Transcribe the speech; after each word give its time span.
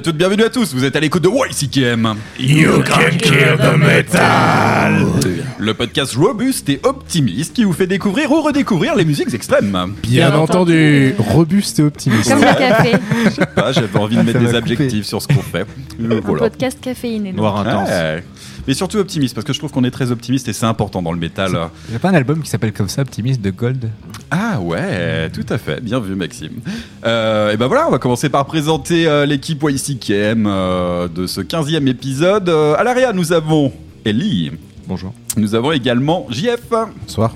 à 0.00 0.02
toutes, 0.02 0.16
bienvenue 0.16 0.44
à 0.44 0.48
tous, 0.48 0.72
vous 0.72 0.82
êtes 0.86 0.96
à 0.96 1.00
l'écoute 1.00 1.22
de 1.22 1.28
YCKM. 1.28 2.14
You 2.38 2.82
can 2.86 3.18
kill 3.18 3.58
the 3.58 3.76
metal. 3.76 5.04
Le 5.58 5.74
podcast 5.74 6.14
robuste 6.14 6.70
et 6.70 6.80
optimiste 6.84 7.52
qui 7.54 7.64
vous 7.64 7.74
fait 7.74 7.86
découvrir 7.86 8.32
ou 8.32 8.40
redécouvrir 8.40 8.96
les 8.96 9.04
musiques 9.04 9.34
extrêmes. 9.34 9.92
Bien 10.02 10.34
entendu, 10.34 11.14
robuste 11.18 11.80
et 11.80 11.82
optimiste. 11.82 12.30
Comme 12.30 12.40
le 12.40 12.46
café. 12.46 12.92
Je 13.26 13.30
sais 13.30 13.46
pas, 13.54 13.72
j'avais 13.72 13.98
envie 13.98 14.16
de 14.16 14.22
mettre 14.22 14.40
Ça 14.40 14.46
des 14.46 14.54
adjectifs 14.54 15.04
sur 15.04 15.20
ce 15.20 15.28
qu'on 15.28 15.42
fait. 15.42 15.66
Euh, 16.00 16.16
Un 16.16 16.20
voilà. 16.20 16.38
podcast 16.48 16.78
caféiné. 16.80 17.34
Noir 17.34 17.58
intense. 17.58 17.90
Ouais. 17.90 18.24
Mais 18.70 18.74
surtout 18.74 18.98
optimiste, 18.98 19.34
parce 19.34 19.44
que 19.44 19.52
je 19.52 19.58
trouve 19.58 19.72
qu'on 19.72 19.82
est 19.82 19.90
très 19.90 20.12
optimiste 20.12 20.46
et 20.46 20.52
c'est 20.52 20.64
important 20.64 21.02
dans 21.02 21.10
le 21.10 21.18
métal. 21.18 21.50
Il 21.88 21.92
y 21.92 21.96
a 21.96 21.98
pas 21.98 22.10
un 22.10 22.14
album 22.14 22.40
qui 22.40 22.48
s'appelle 22.48 22.72
comme 22.72 22.88
ça, 22.88 23.02
Optimiste 23.02 23.40
de 23.40 23.50
Gold? 23.50 23.90
Ah 24.30 24.60
ouais, 24.60 25.28
tout 25.30 25.44
à 25.48 25.58
fait. 25.58 25.80
Bien 25.80 25.98
vu, 25.98 26.14
Maxime. 26.14 26.52
Euh, 27.04 27.50
et 27.50 27.56
ben 27.56 27.66
voilà, 27.66 27.88
on 27.88 27.90
va 27.90 27.98
commencer 27.98 28.28
par 28.28 28.46
présenter 28.46 29.08
euh, 29.08 29.26
l'équipe 29.26 29.60
YCKM 29.60 30.46
euh, 30.46 31.08
de 31.08 31.26
ce 31.26 31.40
15e 31.40 31.88
épisode. 31.88 32.48
Euh, 32.48 32.76
à 32.78 32.84
l'arrière, 32.84 33.12
nous 33.12 33.32
avons 33.32 33.72
Ellie. 34.04 34.52
Bonjour. 34.86 35.12
Nous 35.36 35.56
avons 35.56 35.72
également 35.72 36.28
JF. 36.30 36.70
Bonsoir. 36.70 37.34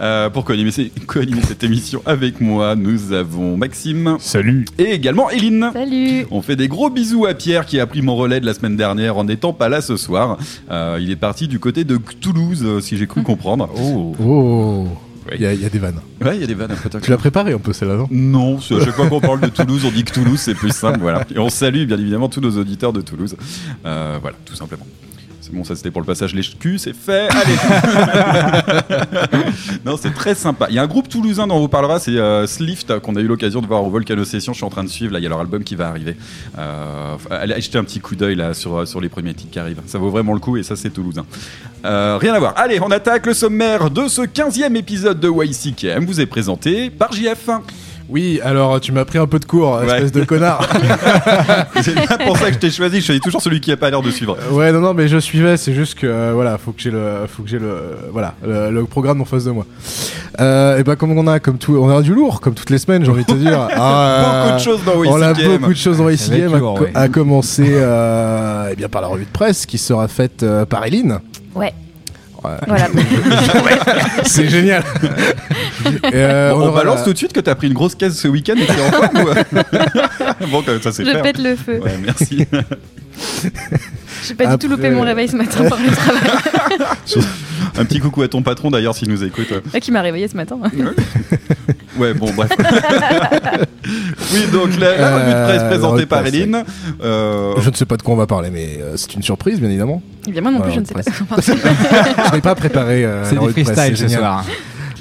Euh, 0.00 0.28
pour 0.30 0.44
co-animer, 0.46 0.70
cette 0.70 1.64
émission 1.64 2.02
avec 2.06 2.40
moi, 2.40 2.74
nous 2.76 3.12
avons 3.12 3.56
Maxime 3.56 4.16
Salut. 4.20 4.66
et 4.78 4.92
également 4.92 5.30
Eline. 5.30 5.70
Salut. 5.72 6.26
On 6.30 6.42
fait 6.42 6.56
des 6.56 6.68
gros 6.68 6.90
bisous 6.90 7.26
à 7.26 7.34
Pierre 7.34 7.64
qui 7.66 7.80
a 7.80 7.86
pris 7.86 8.02
mon 8.02 8.14
relais 8.16 8.40
de 8.40 8.46
la 8.46 8.54
semaine 8.54 8.76
dernière 8.76 9.16
en 9.16 9.24
n'étant 9.24 9.52
pas 9.52 9.68
là 9.68 9.80
ce 9.80 9.96
soir. 9.96 10.36
Euh, 10.70 10.98
il 11.00 11.10
est 11.10 11.16
parti 11.16 11.48
du 11.48 11.58
côté 11.58 11.84
de 11.84 11.98
Toulouse, 12.20 12.62
euh, 12.64 12.80
si 12.80 12.96
j'ai 12.96 13.06
cru 13.06 13.22
comprendre. 13.22 13.70
Oh. 13.80 14.14
Oh, 14.22 14.86
il 15.34 15.40
y, 15.40 15.46
a- 15.46 15.54
il 15.54 15.60
y 15.62 15.64
a 15.64 15.68
des 15.70 15.78
vannes. 15.78 16.00
Ouais, 16.24 16.36
il 16.36 16.40
y 16.40 16.44
a 16.44 16.46
des 16.46 16.54
vannes 16.54 16.70
Tu 17.02 17.10
l'as 17.10 17.16
préparé 17.16 17.52
un 17.52 17.58
peu 17.58 17.72
celle-là, 17.72 17.96
non? 17.96 18.06
Non, 18.10 18.58
à 18.58 18.60
chaque 18.84 18.94
fois 18.94 19.08
qu'on 19.08 19.20
parle 19.20 19.40
de 19.40 19.48
Toulouse, 19.54 19.84
on 19.84 19.90
dit 19.90 20.04
que 20.04 20.12
Toulouse 20.12 20.38
c'est 20.38 20.54
plus 20.54 20.70
simple, 20.70 21.00
voilà. 21.00 21.24
Et 21.34 21.38
on 21.38 21.48
salue 21.48 21.84
bien 21.86 21.98
évidemment 21.98 22.28
tous 22.28 22.40
nos 22.40 22.56
auditeurs 22.58 22.92
de 22.92 23.00
Toulouse. 23.00 23.34
Euh, 23.84 24.18
voilà, 24.20 24.36
tout 24.44 24.54
simplement. 24.54 24.86
C'est 25.46 25.54
bon, 25.54 25.62
ça 25.62 25.76
c'était 25.76 25.92
pour 25.92 26.00
le 26.00 26.06
passage 26.06 26.34
les 26.34 26.42
culs, 26.42 26.80
c'est 26.80 26.92
fait. 26.92 27.28
Allez. 27.30 27.54
non, 29.84 29.96
c'est 29.96 30.12
très 30.12 30.34
sympa. 30.34 30.66
Il 30.70 30.74
y 30.74 30.78
a 30.80 30.82
un 30.82 30.88
groupe 30.88 31.08
toulousain 31.08 31.46
dont 31.46 31.54
on 31.54 31.60
vous 31.60 31.68
parlera, 31.68 32.00
c'est 32.00 32.16
euh, 32.16 32.48
Slift 32.48 32.98
qu'on 32.98 33.14
a 33.14 33.20
eu 33.20 33.28
l'occasion 33.28 33.60
de 33.60 33.66
voir 33.68 33.84
au 33.84 33.90
Volcano 33.90 34.24
Session. 34.24 34.52
Je 34.52 34.56
suis 34.56 34.66
en 34.66 34.70
train 34.70 34.82
de 34.82 34.88
suivre 34.88 35.12
là, 35.12 35.20
il 35.20 35.22
y 35.22 35.26
a 35.26 35.28
leur 35.28 35.38
album 35.38 35.62
qui 35.62 35.76
va 35.76 35.86
arriver. 35.86 36.16
Euh, 36.58 37.14
allez 37.30 37.60
jeter 37.60 37.78
un 37.78 37.84
petit 37.84 38.00
coup 38.00 38.16
d'œil 38.16 38.34
là 38.34 38.54
sur 38.54 38.88
sur 38.88 39.00
les 39.00 39.08
premiers 39.08 39.34
titres 39.34 39.52
qui 39.52 39.60
arrivent. 39.60 39.82
Ça 39.86 39.98
vaut 39.98 40.10
vraiment 40.10 40.32
le 40.32 40.40
coup 40.40 40.56
et 40.56 40.64
ça 40.64 40.74
c'est 40.74 40.90
toulousain. 40.90 41.24
Euh, 41.84 42.18
rien 42.20 42.34
à 42.34 42.40
voir. 42.40 42.54
Allez, 42.56 42.80
on 42.80 42.90
attaque 42.90 43.26
le 43.26 43.34
sommaire 43.34 43.88
de 43.88 44.08
ce 44.08 44.22
15e 44.22 44.74
épisode 44.74 45.20
de 45.20 45.30
YCKM. 45.30 46.06
Vous 46.06 46.20
est 46.20 46.26
présenté 46.26 46.90
par 46.90 47.12
JF. 47.12 47.50
Oui, 48.08 48.40
alors 48.44 48.80
tu 48.80 48.92
m'as 48.92 49.04
pris 49.04 49.18
un 49.18 49.26
peu 49.26 49.38
de 49.38 49.44
cours, 49.44 49.72
Ouais. 49.80 49.86
espèce 49.86 50.12
de 50.12 50.24
connard. 50.24 50.68
C'est 51.82 51.94
pas 52.06 52.18
pour 52.18 52.36
ça 52.36 52.48
que 52.48 52.54
je 52.54 52.58
t'ai 52.58 52.70
choisi, 52.70 53.00
je 53.00 53.06
choisis 53.06 53.22
toujours 53.22 53.42
celui 53.42 53.60
qui 53.60 53.72
a 53.72 53.76
pas 53.76 53.90
l'air 53.90 54.02
de 54.02 54.10
suivre. 54.10 54.36
ouais, 54.52 54.70
non, 54.72 54.80
non, 54.80 54.94
mais 54.94 55.08
je 55.08 55.18
suivais, 55.18 55.56
c'est 55.56 55.72
juste 55.74 55.96
que 55.98 56.06
euh, 56.06 56.30
voilà, 56.34 56.56
faut 56.58 56.72
que 56.72 56.80
j'ai 56.80 56.90
le, 56.90 57.26
faut 57.28 57.42
que 57.42 57.48
j'ai 57.48 57.58
le, 57.58 57.96
voilà, 58.12 58.34
le, 58.46 58.70
le 58.70 58.84
programme 58.84 59.20
en 59.20 59.24
face 59.24 59.44
de 59.44 59.50
moi. 59.50 59.66
Euh, 60.40 60.78
et 60.78 60.84
ben 60.84 60.96
comme 60.96 61.16
on 61.16 61.26
a, 61.26 61.40
comme 61.40 61.58
tout, 61.58 61.76
on 61.76 61.88
a 61.88 62.02
du 62.02 62.14
lourd, 62.14 62.40
comme 62.40 62.54
toutes 62.54 62.70
les 62.70 62.78
semaines, 62.78 63.04
j'ai 63.04 63.10
envie 63.10 63.24
de 63.24 63.32
te 63.32 63.36
dire. 63.38 63.68
Ah, 63.78 64.44
Beaucoup 64.46 64.58
de 64.58 64.62
choses 64.64 64.84
dans 64.84 64.92
On 64.96 65.20
a 65.22 65.32
beaucoup 65.34 65.72
de 65.72 65.76
choses 65.78 65.98
dans 65.98 66.08
être 66.08 66.32
à, 66.32 66.72
ouais. 66.80 66.90
à 66.94 67.08
commencer 67.08 67.66
euh, 67.68 68.68
eh 68.72 68.76
bien 68.76 68.88
par 68.88 69.02
la 69.02 69.08
revue 69.08 69.24
de 69.24 69.30
presse 69.30 69.66
qui 69.66 69.78
sera 69.78 70.08
faite 70.08 70.42
euh, 70.42 70.64
par 70.64 70.84
Eline. 70.84 71.18
Ouais. 71.54 71.72
Voilà. 72.66 72.86
C'est 74.24 74.48
génial. 74.48 74.82
Et, 76.04 76.14
euh, 76.14 76.52
on 76.54 76.60
aura 76.62 76.80
balance 76.80 76.98
la- 76.98 77.04
tout 77.04 77.12
de 77.12 77.18
suite 77.18 77.32
que 77.32 77.40
t'as 77.40 77.54
pris 77.54 77.66
une 77.68 77.74
grosse 77.74 77.94
caisse 77.94 78.14
ce 78.18 78.28
week-end 78.28 78.54
et 78.56 78.66
t'es 78.66 78.72
en 78.82 78.90
forme 78.90 79.18
ou... 79.18 79.28
Bon, 80.50 80.62
quand 80.62 80.72
même, 80.72 80.82
ça 80.82 80.92
c'est 80.92 81.04
Je 81.04 81.10
faire. 81.10 81.22
pète 81.22 81.38
le 81.38 81.56
feu. 81.56 81.80
Ouais, 81.82 81.98
merci. 82.04 82.46
J'ai 84.28 84.34
pas 84.34 84.46
du 84.56 84.58
tout 84.58 84.68
loupé 84.68 84.90
mon 84.90 85.02
réveil 85.02 85.28
ce 85.28 85.36
matin 85.36 85.68
par 85.68 85.78
le 85.78 85.90
travail. 85.90 86.22
Un 87.78 87.84
petit 87.84 88.00
coucou 88.00 88.22
à 88.22 88.28
ton 88.28 88.42
patron 88.42 88.70
d'ailleurs 88.70 88.94
s'il 88.94 89.08
nous 89.10 89.22
écoute. 89.22 89.48
Ah, 89.74 89.80
qui 89.80 89.92
m'a 89.92 90.00
réveillé 90.00 90.28
ce 90.28 90.36
matin. 90.36 90.58
Ouais, 91.98 92.12
bon, 92.14 92.30
bref. 92.34 92.50
oui, 94.32 94.46
donc 94.52 94.78
la, 94.78 94.96
la 94.96 95.16
revue 95.16 95.30
de 95.32 95.44
presse 95.44 95.62
Euh, 95.62 95.68
présentée 95.68 96.06
par 96.06 96.20
presse, 96.22 96.34
Eline. 96.34 96.64
Euh, 97.02 97.54
Je 97.60 97.70
ne 97.70 97.74
sais 97.74 97.84
pas 97.86 97.96
de 97.96 98.02
quoi 98.02 98.14
on 98.14 98.18
va 98.18 98.26
parler, 98.26 98.50
mais 98.50 98.78
euh, 98.80 98.96
c'est 98.96 99.14
une 99.14 99.22
surprise, 99.22 99.60
bien 99.60 99.68
évidemment. 99.68 100.02
Eh 100.26 100.30
bien, 100.32 100.40
moi 100.42 100.50
non 100.50 100.60
plus, 100.60 100.72
je 100.72 100.80
ne 100.80 100.84
sais 100.84 100.94
pas. 100.94 101.02
presque. 101.02 101.52
je 102.30 102.34
n'ai 102.34 102.40
pas 102.40 102.54
préparé. 102.54 103.04
euh, 103.04 103.24
C'est 103.24 103.38
du 103.38 103.48
presse, 103.52 103.52
freestyle 103.70 103.96
c'est 103.96 104.08
ce 104.08 104.16
soir. 104.16 104.44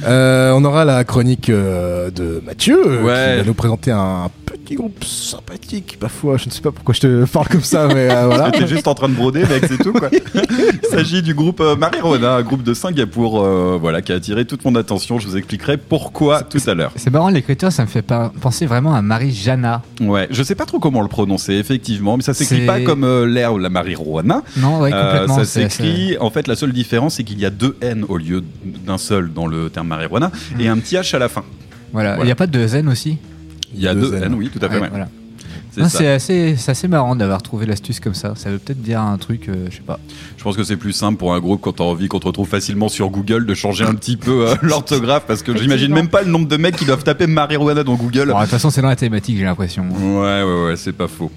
Euh, 0.03 0.51
on 0.55 0.63
aura 0.65 0.85
la 0.85 1.03
chronique 1.03 1.49
euh, 1.49 2.09
de 2.11 2.41
Mathieu, 2.45 2.79
euh, 2.85 3.03
Ouais. 3.03 3.31
qui 3.33 3.39
va 3.39 3.43
nous 3.45 3.53
présenter 3.53 3.91
un 3.91 4.29
petit 4.45 4.75
groupe 4.75 5.03
sympathique, 5.03 5.97
parfois. 5.99 6.37
Je 6.37 6.47
ne 6.47 6.51
sais 6.51 6.61
pas 6.61 6.71
pourquoi 6.71 6.93
je 6.93 7.01
te 7.01 7.25
parle 7.31 7.47
comme 7.47 7.63
ça, 7.63 7.87
mais 7.87 8.09
euh, 8.11 8.25
voilà. 8.27 8.51
T'es 8.51 8.67
juste 8.67 8.87
en 8.87 8.93
train 8.95 9.09
de 9.09 9.13
broder, 9.13 9.41
mec, 9.41 9.65
c'est 9.67 9.77
tout 9.77 9.93
quoi. 9.93 10.09
Il 10.11 10.89
s'agit 10.89 11.21
du 11.21 11.33
groupe 11.33 11.61
euh, 11.61 11.75
Marijuana, 11.75 12.35
un 12.35 12.41
groupe 12.41 12.63
de 12.63 12.73
Singapour, 12.73 13.41
euh, 13.43 13.77
voilà, 13.79 14.01
qui 14.01 14.11
a 14.11 14.15
attiré 14.15 14.45
toute 14.45 14.63
mon 14.65 14.75
attention. 14.75 15.19
Je 15.19 15.27
vous 15.27 15.37
expliquerai 15.37 15.77
pourquoi 15.77 16.41
tout 16.43 16.59
à 16.67 16.73
l'heure. 16.73 16.91
C'est 16.95 17.09
marrant, 17.11 17.29
l'écriture, 17.29 17.71
ça 17.71 17.83
me 17.83 17.87
fait 17.87 18.01
pas 18.01 18.31
penser 18.41 18.65
vraiment 18.65 18.93
à 18.93 19.01
Marie-Jana. 19.01 19.81
Ouais, 20.01 20.27
je 20.31 20.43
sais 20.43 20.55
pas 20.55 20.65
trop 20.65 20.79
comment 20.79 21.01
le 21.01 21.07
prononcer, 21.07 21.53
effectivement, 21.53 22.17
mais 22.17 22.23
ça 22.23 22.33
s'écrit 22.33 22.59
C'est- 22.61 22.65
pas 22.65 22.81
comme 22.81 23.03
euh, 23.03 23.25
l'air 23.25 23.53
ou 23.53 23.57
la 23.57 23.69
marijuana. 23.69 24.41
Non, 24.57 24.79
ouais, 24.81 24.91
Euh, 24.93 25.11
complètement. 25.11 25.35
ça 25.37 25.45
c'est- 25.45 25.69
s'écrit. 25.69 26.17
En 26.19 26.29
fait, 26.29 26.47
la 26.47 26.55
seule 26.55 26.73
différence, 26.73 27.15
c'est 27.15 27.23
qu'il 27.23 27.39
y 27.39 27.45
a 27.45 27.49
deux 27.49 27.75
N 27.81 28.05
au 28.07 28.17
lieu 28.17 28.43
d'un 28.63 28.97
seul 28.97 29.31
dans 29.33 29.47
le 29.47 29.69
terme 29.69 29.84
marijuana 29.85 30.31
et 30.59 30.67
un 30.67 30.77
petit 30.77 30.95
H 30.95 31.15
à 31.15 31.19
la 31.19 31.29
fin. 31.29 31.43
Voilà. 31.93 32.11
Il 32.11 32.15
Voilà. 32.15 32.25
n'y 32.25 32.31
a 32.31 32.35
pas 32.35 32.47
de 32.47 32.67
zen 32.67 32.87
aussi? 32.89 33.17
Il 33.73 33.81
y 33.81 33.87
a 33.87 33.93
Deux 33.93 34.09
deux, 34.11 34.17
N. 34.17 34.23
N, 34.25 34.33
oui, 34.35 34.49
tout 34.51 34.63
à 34.63 34.69
fait. 34.69 34.75
Ouais, 34.75 34.81
ouais. 34.81 34.89
voilà. 34.89 35.07
C'est 35.89 36.07
assez, 36.07 36.55
c'est 36.55 36.71
assez 36.71 36.87
marrant 36.87 37.17
d'avoir 37.17 37.41
trouvé 37.43 37.65
l'astuce 37.65 37.99
comme 37.99 38.13
ça. 38.13 38.33
Ça 38.37 38.49
veut 38.49 38.59
peut-être 38.59 38.81
dire 38.81 39.01
un 39.01 39.17
truc, 39.17 39.49
euh, 39.49 39.67
je 39.69 39.75
sais 39.75 39.81
pas. 39.81 39.99
Je 40.37 40.43
pense 40.43 40.55
que 40.55 40.63
c'est 40.63 40.77
plus 40.77 40.93
simple 40.93 41.17
pour 41.17 41.33
un 41.33 41.39
groupe 41.41 41.59
quand 41.59 41.73
t'as 41.73 41.83
envie 41.83 42.07
qu'on 42.07 42.19
te 42.21 42.27
retrouve 42.27 42.47
facilement 42.47 42.87
sur 42.87 43.09
Google 43.09 43.45
de 43.45 43.53
changer 43.53 43.83
un 43.83 43.93
petit 43.93 44.15
peu 44.15 44.47
euh, 44.47 44.55
l'orthographe 44.61 45.25
parce 45.27 45.43
que 45.43 45.53
j'imagine 45.57 45.91
même 45.93 46.07
pas 46.07 46.21
le 46.21 46.31
nombre 46.31 46.47
de 46.47 46.55
mecs 46.55 46.77
qui 46.77 46.85
doivent 46.85 47.03
taper 47.03 47.27
marijuana 47.27 47.83
dans 47.83 47.95
Google. 47.95 48.29
Bon, 48.29 48.37
de 48.37 48.41
toute 48.43 48.51
façon, 48.51 48.69
c'est 48.69 48.81
dans 48.81 48.87
la 48.87 48.95
thématique, 48.95 49.37
j'ai 49.37 49.43
l'impression. 49.43 49.85
Ouais, 49.89 50.43
ouais, 50.43 50.65
ouais, 50.67 50.75
c'est 50.77 50.93
pas 50.93 51.09
faux. 51.09 51.29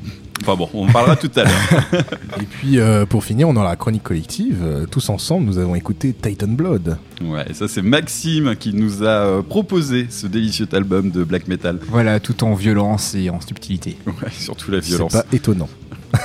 Enfin 0.43 0.55
bon, 0.57 0.69
on 0.73 0.89
en 0.89 0.93
parlera 0.93 1.17
tout 1.17 1.31
à 1.37 1.45
l'heure. 1.45 1.85
Et 2.41 2.45
puis, 2.45 2.79
euh, 2.79 3.05
pour 3.07 3.25
finir, 3.25 3.49
on 3.49 3.57
aura 3.57 3.69
la 3.71 3.77
chronique 3.77 4.03
collective. 4.05 4.59
Euh, 4.63 4.87
tous 4.87 5.09
ensemble, 5.09 5.47
nous 5.47 5.59
avons 5.59 5.75
écouté 5.75 6.13
Titan 6.13 6.49
Blood. 6.49 6.97
Ouais, 7.23 7.45
et 7.51 7.55
ça 7.55 7.67
c'est 7.69 7.83
Maxime 7.83 8.55
qui 8.57 8.73
nous 8.73 9.03
a 9.03 9.07
euh, 9.09 9.43
proposé 9.43 10.07
ce 10.11 10.27
délicieux 10.27 10.69
album 10.73 11.11
de 11.11 11.25
black 11.25 11.49
metal. 11.49 11.79
Voilà, 11.89 12.21
tout 12.21 12.45
en 12.45 12.55
violence 12.55 13.15
et 13.15 13.29
en 13.31 13.41
subtilité. 13.41 13.97
Ouais, 14.07 14.31
surtout 14.31 14.71
la 14.71 14.81
C'est 14.81 14.89
violence. 14.89 15.13
pas 15.13 15.25
étonnant. 15.33 15.69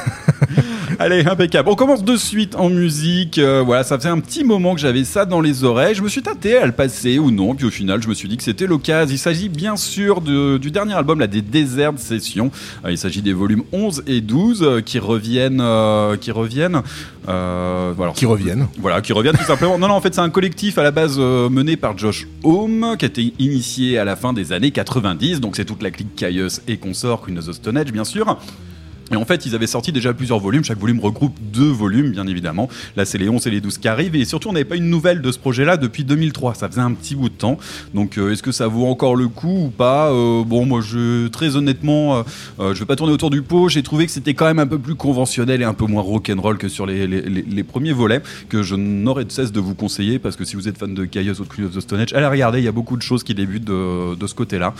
Allez, 0.99 1.25
impeccable. 1.25 1.69
On 1.69 1.75
commence 1.75 2.03
de 2.03 2.15
suite 2.15 2.55
en 2.55 2.69
musique. 2.69 3.37
Euh, 3.37 3.61
voilà, 3.65 3.83
ça 3.83 3.97
faisait 3.97 4.09
un 4.09 4.19
petit 4.19 4.43
moment 4.43 4.75
que 4.75 4.81
j'avais 4.81 5.03
ça 5.03 5.25
dans 5.25 5.41
les 5.41 5.63
oreilles. 5.63 5.95
Je 5.95 6.01
me 6.01 6.07
suis 6.09 6.21
tâté 6.21 6.57
à 6.57 6.65
le 6.65 6.71
passer 6.71 7.19
ou 7.19 7.31
non. 7.31 7.55
Puis 7.55 7.65
au 7.65 7.71
final, 7.71 8.01
je 8.01 8.07
me 8.07 8.13
suis 8.13 8.27
dit 8.27 8.37
que 8.37 8.43
c'était 8.43 8.67
l'occasion. 8.67 9.13
Il 9.13 9.17
s'agit 9.17 9.49
bien 9.49 9.75
sûr 9.75 10.21
de- 10.21 10.57
du 10.57 10.71
dernier 10.71 10.93
album, 10.93 11.19
là, 11.19 11.27
des 11.27 11.41
Desert 11.41 11.93
Sessions. 11.97 12.51
Euh, 12.85 12.91
il 12.91 12.97
s'agit 12.97 13.21
des 13.21 13.33
volumes 13.33 13.63
11 13.71 14.03
et 14.07 14.21
12 14.21 14.61
euh, 14.63 14.81
qui 14.81 14.99
reviennent. 14.99 15.63
qui 16.19 16.31
reviennent. 16.31 16.81
voilà. 17.25 18.11
Qui 18.15 18.25
reviennent. 18.25 18.67
Voilà, 18.79 19.01
qui 19.01 19.13
reviennent 19.13 19.37
tout 19.37 19.43
simplement. 19.45 19.77
Non, 19.77 19.87
non, 19.87 19.95
en 19.95 20.01
fait, 20.01 20.13
c'est 20.13 20.21
un 20.21 20.29
collectif 20.29 20.77
à 20.77 20.83
la 20.83 20.91
base 20.91 21.17
mené 21.17 21.77
par 21.77 21.97
Josh 21.97 22.27
Home, 22.43 22.95
qui 22.99 23.05
a 23.05 23.07
été 23.07 23.33
initié 23.39 23.97
à 23.97 24.05
la 24.05 24.15
fin 24.15 24.33
des 24.33 24.51
années 24.51 24.71
90. 24.71 25.39
Donc, 25.39 25.55
c'est 25.55 25.65
toute 25.65 25.81
la 25.81 25.91
clique 25.91 26.15
Caius 26.15 26.61
et 26.67 26.77
consorts, 26.77 27.21
Queen 27.21 27.37
of 27.39 27.47
the 27.47 27.53
Stone 27.53 27.77
Age, 27.77 27.91
bien 27.91 28.03
sûr. 28.03 28.37
Et 29.11 29.15
en 29.15 29.25
fait, 29.25 29.45
ils 29.45 29.55
avaient 29.55 29.67
sorti 29.67 29.91
déjà 29.91 30.13
plusieurs 30.13 30.39
volumes. 30.39 30.63
Chaque 30.63 30.79
volume 30.79 30.99
regroupe 30.99 31.37
deux 31.39 31.71
volumes, 31.71 32.11
bien 32.11 32.27
évidemment. 32.27 32.69
Là, 32.95 33.05
c'est 33.05 33.17
les 33.17 33.29
11 33.29 33.45
et 33.47 33.51
les 33.51 33.61
12 33.61 33.77
qui 33.77 33.87
arrivent. 33.87 34.15
Et 34.15 34.25
surtout, 34.25 34.49
on 34.49 34.53
n'avait 34.53 34.65
pas 34.65 34.75
une 34.75 34.89
nouvelle 34.89 35.21
de 35.21 35.31
ce 35.31 35.39
projet-là 35.39 35.77
depuis 35.77 36.03
2003. 36.03 36.55
Ça 36.55 36.69
faisait 36.69 36.81
un 36.81 36.93
petit 36.93 37.15
bout 37.15 37.29
de 37.29 37.35
temps. 37.35 37.57
Donc, 37.93 38.17
euh, 38.17 38.31
est-ce 38.31 38.43
que 38.43 38.51
ça 38.51 38.67
vaut 38.67 38.85
encore 38.85 39.15
le 39.15 39.27
coup 39.27 39.65
ou 39.65 39.69
pas 39.69 40.11
Euh, 40.11 40.43
Bon, 40.43 40.65
moi, 40.65 40.81
très 41.31 41.55
honnêtement, 41.55 42.17
euh, 42.17 42.23
euh, 42.59 42.73
je 42.73 42.79
vais 42.79 42.85
pas 42.85 42.95
tourner 42.95 43.13
autour 43.13 43.29
du 43.29 43.41
pot. 43.41 43.69
J'ai 43.69 43.83
trouvé 43.83 44.05
que 44.05 44.11
c'était 44.11 44.33
quand 44.33 44.45
même 44.45 44.59
un 44.59 44.67
peu 44.67 44.77
plus 44.77 44.95
conventionnel 44.95 45.61
et 45.61 45.65
un 45.65 45.73
peu 45.73 45.85
moins 45.85 46.01
rock'n'roll 46.01 46.57
que 46.57 46.67
sur 46.67 46.85
les, 46.85 47.63
premiers 47.63 47.93
volets, 47.93 48.21
que 48.49 48.61
je 48.61 48.75
n'aurais 48.75 49.25
de 49.25 49.31
cesse 49.31 49.51
de 49.51 49.59
vous 49.59 49.75
conseiller 49.75 50.19
parce 50.19 50.35
que 50.35 50.45
si 50.45 50.55
vous 50.55 50.67
êtes 50.67 50.77
fan 50.77 50.93
de 50.93 51.05
Chaos 51.05 51.39
ou 51.39 51.43
de 51.43 51.49
Queen 51.49 51.65
of 51.65 51.75
the 51.75 51.79
Stone 51.79 52.01
Age, 52.01 52.13
allez 52.13 52.27
regarder, 52.27 52.59
il 52.59 52.65
y 52.65 52.67
a 52.67 52.71
beaucoup 52.71 52.97
de 52.97 53.01
choses 53.01 53.23
qui 53.23 53.33
débutent 53.33 53.65
de, 53.65 54.27
ce 54.27 54.35
côté-là. 54.35 54.73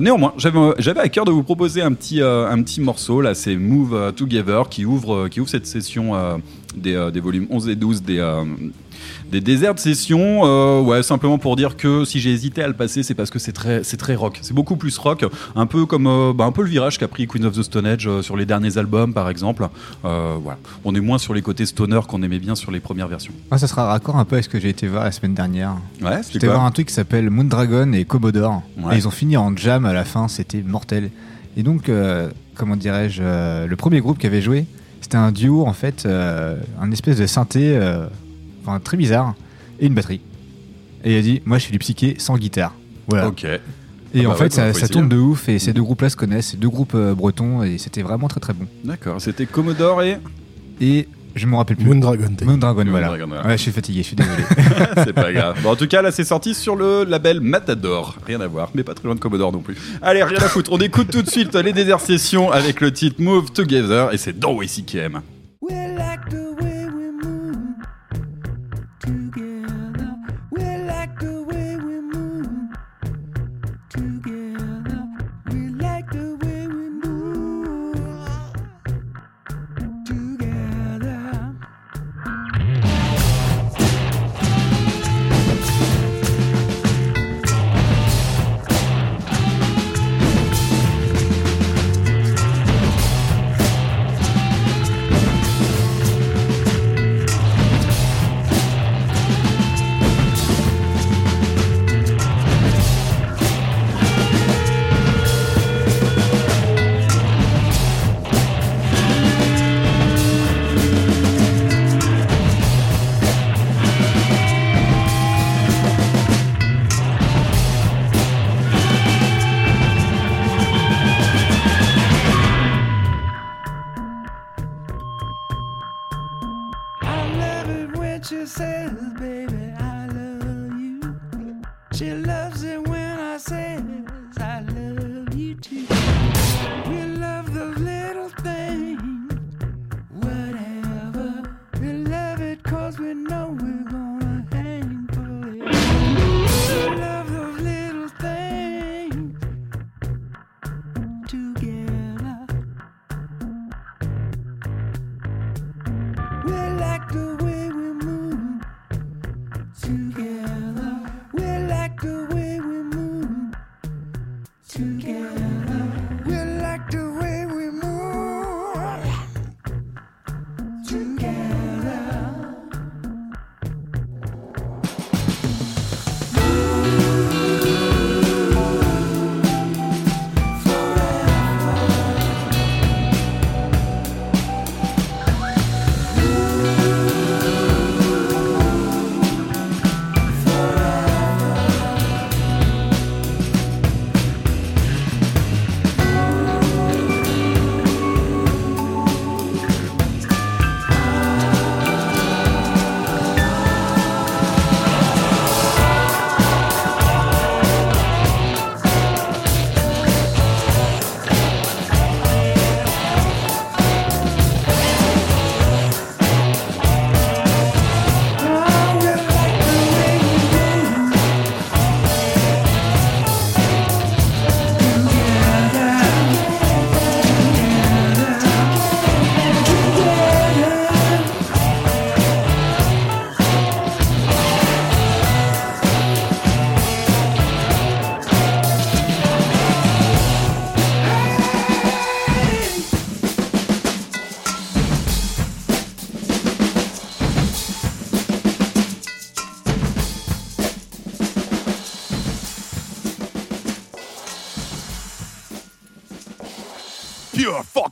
Néanmoins, 0.00 0.34
j'avais 0.38 1.00
à 1.00 1.08
cœur 1.08 1.24
de 1.24 1.30
vous 1.30 1.42
proposer 1.42 1.82
un 1.82 1.92
petit, 1.92 2.20
un 2.22 2.62
petit 2.62 2.80
morceau. 2.80 3.20
Là, 3.20 3.34
c'est 3.34 3.56
Move 3.64 3.94
euh, 3.94 4.12
Together 4.12 4.68
qui 4.68 4.84
ouvre, 4.84 5.14
euh, 5.14 5.28
qui 5.28 5.40
ouvre 5.40 5.50
cette 5.50 5.66
session 5.66 6.14
euh, 6.14 6.36
des, 6.76 7.10
des 7.12 7.20
volumes 7.20 7.46
11 7.50 7.68
et 7.68 7.76
12 7.76 8.02
des, 8.02 8.20
des 9.30 9.40
déserts 9.40 9.74
de 9.74 9.80
session. 9.80 10.42
Euh, 10.44 10.80
ouais, 10.80 11.02
simplement 11.02 11.38
pour 11.38 11.56
dire 11.56 11.76
que 11.76 12.04
si 12.04 12.20
j'ai 12.20 12.32
hésité 12.32 12.62
à 12.62 12.68
le 12.68 12.74
passer, 12.74 13.02
c'est 13.02 13.14
parce 13.14 13.30
que 13.30 13.38
c'est 13.38 13.52
très, 13.52 13.82
c'est 13.84 13.96
très 13.96 14.14
rock. 14.14 14.38
C'est 14.42 14.54
beaucoup 14.54 14.76
plus 14.76 14.96
rock, 14.98 15.24
un 15.56 15.66
peu 15.66 15.86
comme 15.86 16.06
euh, 16.06 16.32
bah, 16.32 16.44
un 16.44 16.52
peu 16.52 16.62
le 16.62 16.68
virage 16.68 16.98
qu'a 16.98 17.08
pris 17.08 17.26
Queen 17.26 17.44
of 17.44 17.56
the 17.56 17.62
Stone 17.62 17.86
Age 17.86 18.06
euh, 18.06 18.22
sur 18.22 18.36
les 18.36 18.46
derniers 18.46 18.78
albums, 18.78 19.12
par 19.12 19.28
exemple. 19.28 19.68
Voilà. 20.02 20.58
On 20.84 20.94
est 20.94 21.00
moins 21.00 21.18
sur 21.18 21.34
les 21.34 21.42
côtés 21.42 21.66
stoner 21.66 22.00
qu'on 22.08 22.22
aimait 22.22 22.38
bien 22.38 22.54
sur 22.54 22.70
les 22.70 22.80
premières 22.80 23.08
versions. 23.08 23.32
Moi, 23.50 23.58
ça 23.58 23.66
sera 23.66 23.86
raccord 23.86 24.16
un 24.16 24.24
peu 24.24 24.36
avec 24.36 24.44
ce 24.44 24.48
que 24.48 24.60
j'ai 24.60 24.68
été 24.68 24.86
voir 24.86 25.04
la 25.04 25.12
semaine 25.12 25.34
dernière. 25.34 25.74
Ouais, 26.02 26.22
c'était 26.22 26.46
voir 26.46 26.64
un 26.64 26.70
truc 26.70 26.88
qui 26.88 26.94
s'appelle 26.94 27.30
Moondragon 27.30 27.92
et. 27.92 28.06
Ouais. 28.14 28.94
Et 28.94 28.96
ils 28.96 29.08
ont 29.08 29.10
fini 29.10 29.36
en 29.36 29.56
jam 29.56 29.86
à 29.86 29.92
la 29.92 30.04
fin, 30.04 30.28
c'était 30.28 30.62
mortel. 30.62 31.10
Et 31.56 31.62
donc, 31.62 31.88
euh, 31.88 32.30
comment 32.54 32.76
dirais-je, 32.76 33.20
euh, 33.22 33.66
le 33.66 33.76
premier 33.76 34.00
groupe 34.00 34.18
qui 34.18 34.26
avait 34.26 34.42
joué, 34.42 34.66
c'était 35.00 35.16
un 35.16 35.32
duo 35.32 35.66
en 35.66 35.72
fait, 35.72 36.04
euh, 36.06 36.56
un 36.80 36.90
espèce 36.90 37.18
de 37.18 37.26
synthé, 37.26 37.76
euh, 37.76 38.06
enfin 38.64 38.80
très 38.80 38.96
bizarre, 38.96 39.34
et 39.80 39.86
une 39.86 39.94
batterie. 39.94 40.20
Et 41.04 41.14
il 41.14 41.18
a 41.18 41.22
dit, 41.22 41.42
moi 41.44 41.58
je 41.58 41.66
fais 41.66 41.72
du 41.72 41.78
psyché 41.78 42.16
sans 42.18 42.38
guitare. 42.38 42.74
Voilà. 43.08 43.28
Ok. 43.28 43.44
Et 43.44 44.24
Ah 44.24 44.28
en 44.28 44.30
bah 44.30 44.36
fait, 44.36 44.56
ouais, 44.56 44.72
ça, 44.72 44.88
tourne 44.88 45.08
de 45.08 45.16
ouf, 45.16 45.48
et 45.48 45.58
ces 45.58 45.72
deux 45.72 45.82
groupes-là 45.82 46.08
se 46.08 46.16
connaissent, 46.16 46.50
ces 46.50 46.56
deux 46.56 46.68
groupes 46.68 46.94
euh, 46.94 47.14
bretons, 47.14 47.62
et 47.64 47.78
c'était 47.78 48.02
vraiment 48.02 48.28
très 48.28 48.40
très 48.40 48.52
bon. 48.52 48.66
D'accord. 48.84 49.20
C'était 49.20 49.46
Commodore 49.46 50.02
et. 50.02 50.18
Et 50.80 51.08
je 51.34 51.46
me 51.46 51.56
rappelle 51.56 51.76
plus. 51.76 51.86
Moondragon. 51.86 52.30
Moondragon, 52.42 52.84
voilà. 52.90 53.08
Moondragon, 53.08 53.26
voilà. 53.28 53.46
Ouais, 53.46 53.56
je 53.56 53.62
suis 53.62 53.72
fatigué, 53.72 54.02
je 54.02 54.08
suis 54.08 54.16
désolé. 54.16 54.42
c'est 55.04 55.12
pas 55.12 55.32
grave. 55.32 55.58
Bon, 55.62 55.70
en 55.70 55.76
tout 55.76 55.86
cas, 55.86 56.02
là, 56.02 56.10
c'est 56.10 56.24
sorti 56.24 56.54
sur 56.54 56.76
le 56.76 57.04
label 57.04 57.40
Matador. 57.40 58.16
Rien 58.26 58.40
à 58.40 58.46
voir, 58.46 58.70
mais 58.74 58.82
pas 58.82 58.94
très 58.94 59.04
loin 59.04 59.14
de 59.14 59.20
Commodore 59.20 59.52
non 59.52 59.60
plus. 59.60 59.76
Allez, 60.02 60.22
rien 60.22 60.38
à 60.38 60.48
foutre. 60.48 60.72
On 60.72 60.78
écoute 60.78 61.10
tout 61.10 61.22
de 61.22 61.30
suite 61.30 61.54
les 61.54 61.72
Desert 61.72 62.00
Sessions 62.00 62.50
avec 62.50 62.80
le 62.80 62.92
titre 62.92 63.20
Move 63.20 63.50
Together 63.52 64.12
et 64.12 64.18
c'est 64.18 64.38
dans 64.38 64.54
WCKM. 64.54 65.20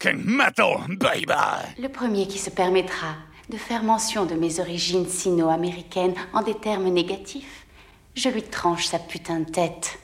Le 0.04 1.88
premier 1.88 2.26
qui 2.26 2.38
se 2.38 2.50
permettra 2.50 3.14
de 3.48 3.56
faire 3.56 3.82
mention 3.84 4.26
de 4.26 4.34
mes 4.34 4.58
origines 4.58 5.08
sino-américaines 5.08 6.14
en 6.32 6.42
des 6.42 6.54
termes 6.54 6.88
négatifs, 6.88 7.66
je 8.14 8.28
lui 8.28 8.42
tranche 8.42 8.86
sa 8.86 8.98
putain 8.98 9.40
de 9.40 9.50
tête. 9.50 9.98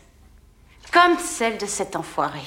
Comme 0.93 1.19
celle 1.19 1.59
de 1.59 1.67
cet 1.67 1.97
enfoiré. 1.97 2.41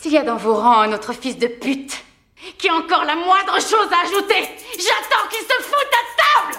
S'il 0.00 0.12
y 0.12 0.18
a 0.18 0.24
dans 0.24 0.36
vos 0.36 0.54
rangs 0.54 0.80
un 0.80 0.92
autre 0.92 1.12
fils 1.12 1.38
de 1.38 1.46
pute 1.46 2.04
qui 2.58 2.68
a 2.68 2.74
encore 2.74 3.04
la 3.04 3.14
moindre 3.14 3.60
chose 3.60 3.88
à 3.92 4.06
ajouter, 4.06 4.48
j'attends 4.76 5.28
qu'il 5.30 5.40
se 5.40 5.62
foute 5.62 5.92
à 5.92 6.04
table 6.22 6.58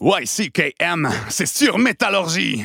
YCKM, 0.00 1.10
c'est 1.28 1.46
sur 1.46 1.78
métallurgie 1.78 2.64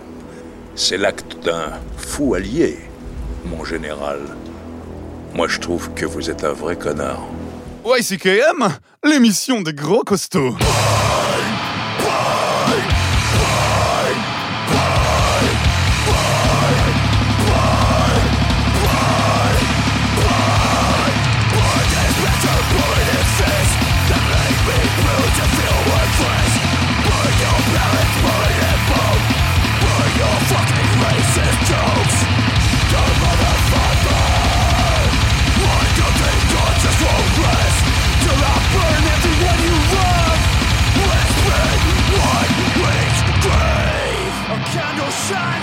C'est 0.83 0.97
l'acte 0.97 1.37
d'un 1.45 1.73
fou 1.95 2.33
allié, 2.33 2.79
mon 3.45 3.63
général. 3.63 4.19
Moi, 5.31 5.47
je 5.47 5.59
trouve 5.59 5.93
que 5.93 6.07
vous 6.07 6.31
êtes 6.31 6.43
un 6.43 6.53
vrai 6.53 6.75
connard. 6.75 7.21
YCKM, 7.85 8.67
l'émission 9.03 9.61
des 9.61 9.75
gros 9.75 10.01
costauds. 10.01 10.55
shine. 45.31 45.60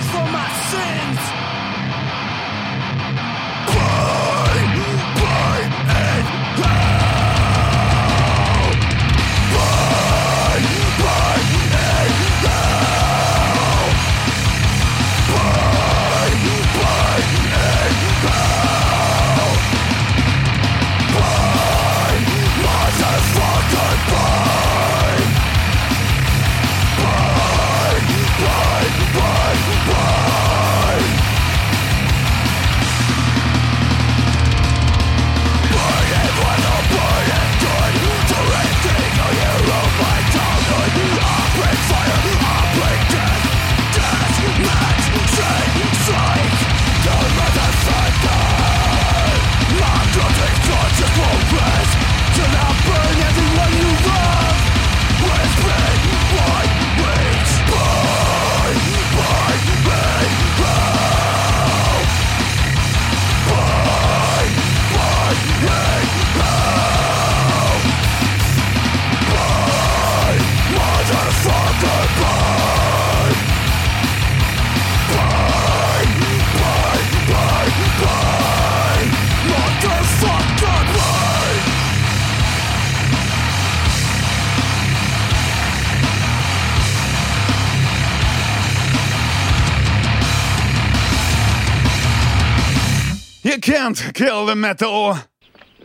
You 93.59 93.73
can't 93.73 94.13
kill 94.13 94.45
the 94.45 94.55
metal. 94.55 95.15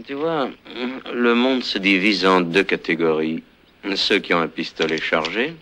Tu 0.06 0.14
vois, 0.14 0.48
le 1.12 1.34
monde 1.34 1.64
se 1.64 1.76
divise 1.78 2.24
en 2.24 2.40
deux 2.40 2.62
catégories. 2.62 3.42
Ceux 3.96 4.20
qui 4.20 4.32
ont 4.32 4.40
un 4.40 4.46
pistolet 4.46 5.00
chargé 5.00 5.56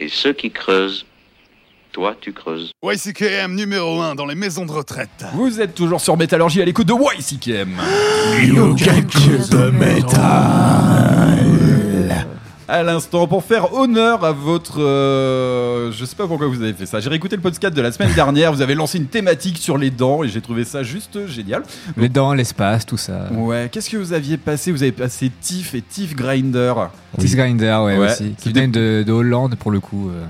et 0.00 0.08
ceux 0.08 0.32
qui 0.32 0.50
creusent. 0.50 1.06
Toi, 1.92 2.16
tu 2.20 2.32
creuses. 2.32 2.72
YCKM 2.82 3.54
numéro 3.54 4.00
1 4.00 4.16
dans 4.16 4.26
les 4.26 4.34
maisons 4.34 4.66
de 4.66 4.72
retraite. 4.72 5.26
Vous 5.34 5.60
êtes 5.60 5.76
toujours 5.76 6.00
sur 6.00 6.16
Métallurgie 6.16 6.60
à 6.60 6.64
l'écoute 6.64 6.88
de 6.88 6.94
YCKM. 6.94 7.76
You 8.42 8.74
can 8.74 9.02
kill 9.08 9.48
the 9.48 9.70
metal. 9.72 10.20
À 12.72 12.84
l'instant, 12.84 13.26
pour 13.26 13.42
faire 13.42 13.72
honneur 13.74 14.24
à 14.24 14.30
votre. 14.30 14.80
euh, 14.80 15.90
je 15.90 16.04
sais 16.04 16.14
pas 16.14 16.28
pourquoi 16.28 16.46
vous 16.46 16.62
avez 16.62 16.72
fait 16.72 16.86
ça. 16.86 17.00
J'ai 17.00 17.08
réécouté 17.10 17.34
le 17.34 17.42
podcast 17.42 17.74
de 17.74 17.82
la 17.82 17.90
semaine 17.90 18.12
dernière. 18.14 18.52
Vous 18.52 18.62
avez 18.62 18.76
lancé 18.76 18.98
une 18.98 19.06
thématique 19.06 19.58
sur 19.58 19.76
les 19.76 19.90
dents 19.90 20.22
et 20.22 20.28
j'ai 20.28 20.40
trouvé 20.40 20.62
ça 20.64 20.84
juste 20.84 21.26
génial. 21.26 21.64
Les 21.96 22.08
dents, 22.08 22.32
l'espace, 22.32 22.86
tout 22.86 22.96
ça. 22.96 23.26
Ouais, 23.32 23.68
qu'est-ce 23.72 23.90
que 23.90 23.96
vous 23.96 24.12
aviez 24.12 24.36
passé? 24.36 24.70
Vous 24.70 24.84
avez 24.84 24.92
passé 24.92 25.32
Tiff 25.40 25.74
et 25.74 25.82
Tiff 25.82 26.14
Grinder. 26.14 26.72
Tis 27.18 27.34
Grinder, 27.34 27.80
ouais, 27.84 27.98
Ouais, 27.98 28.12
aussi. 28.12 28.30
Qui 28.38 28.44
c'était- 28.44 28.60
viennent 28.60 28.70
de, 28.70 29.02
de 29.04 29.12
Hollande 29.12 29.56
pour 29.56 29.72
le 29.72 29.80
coup. 29.80 30.08
euh. 30.10 30.24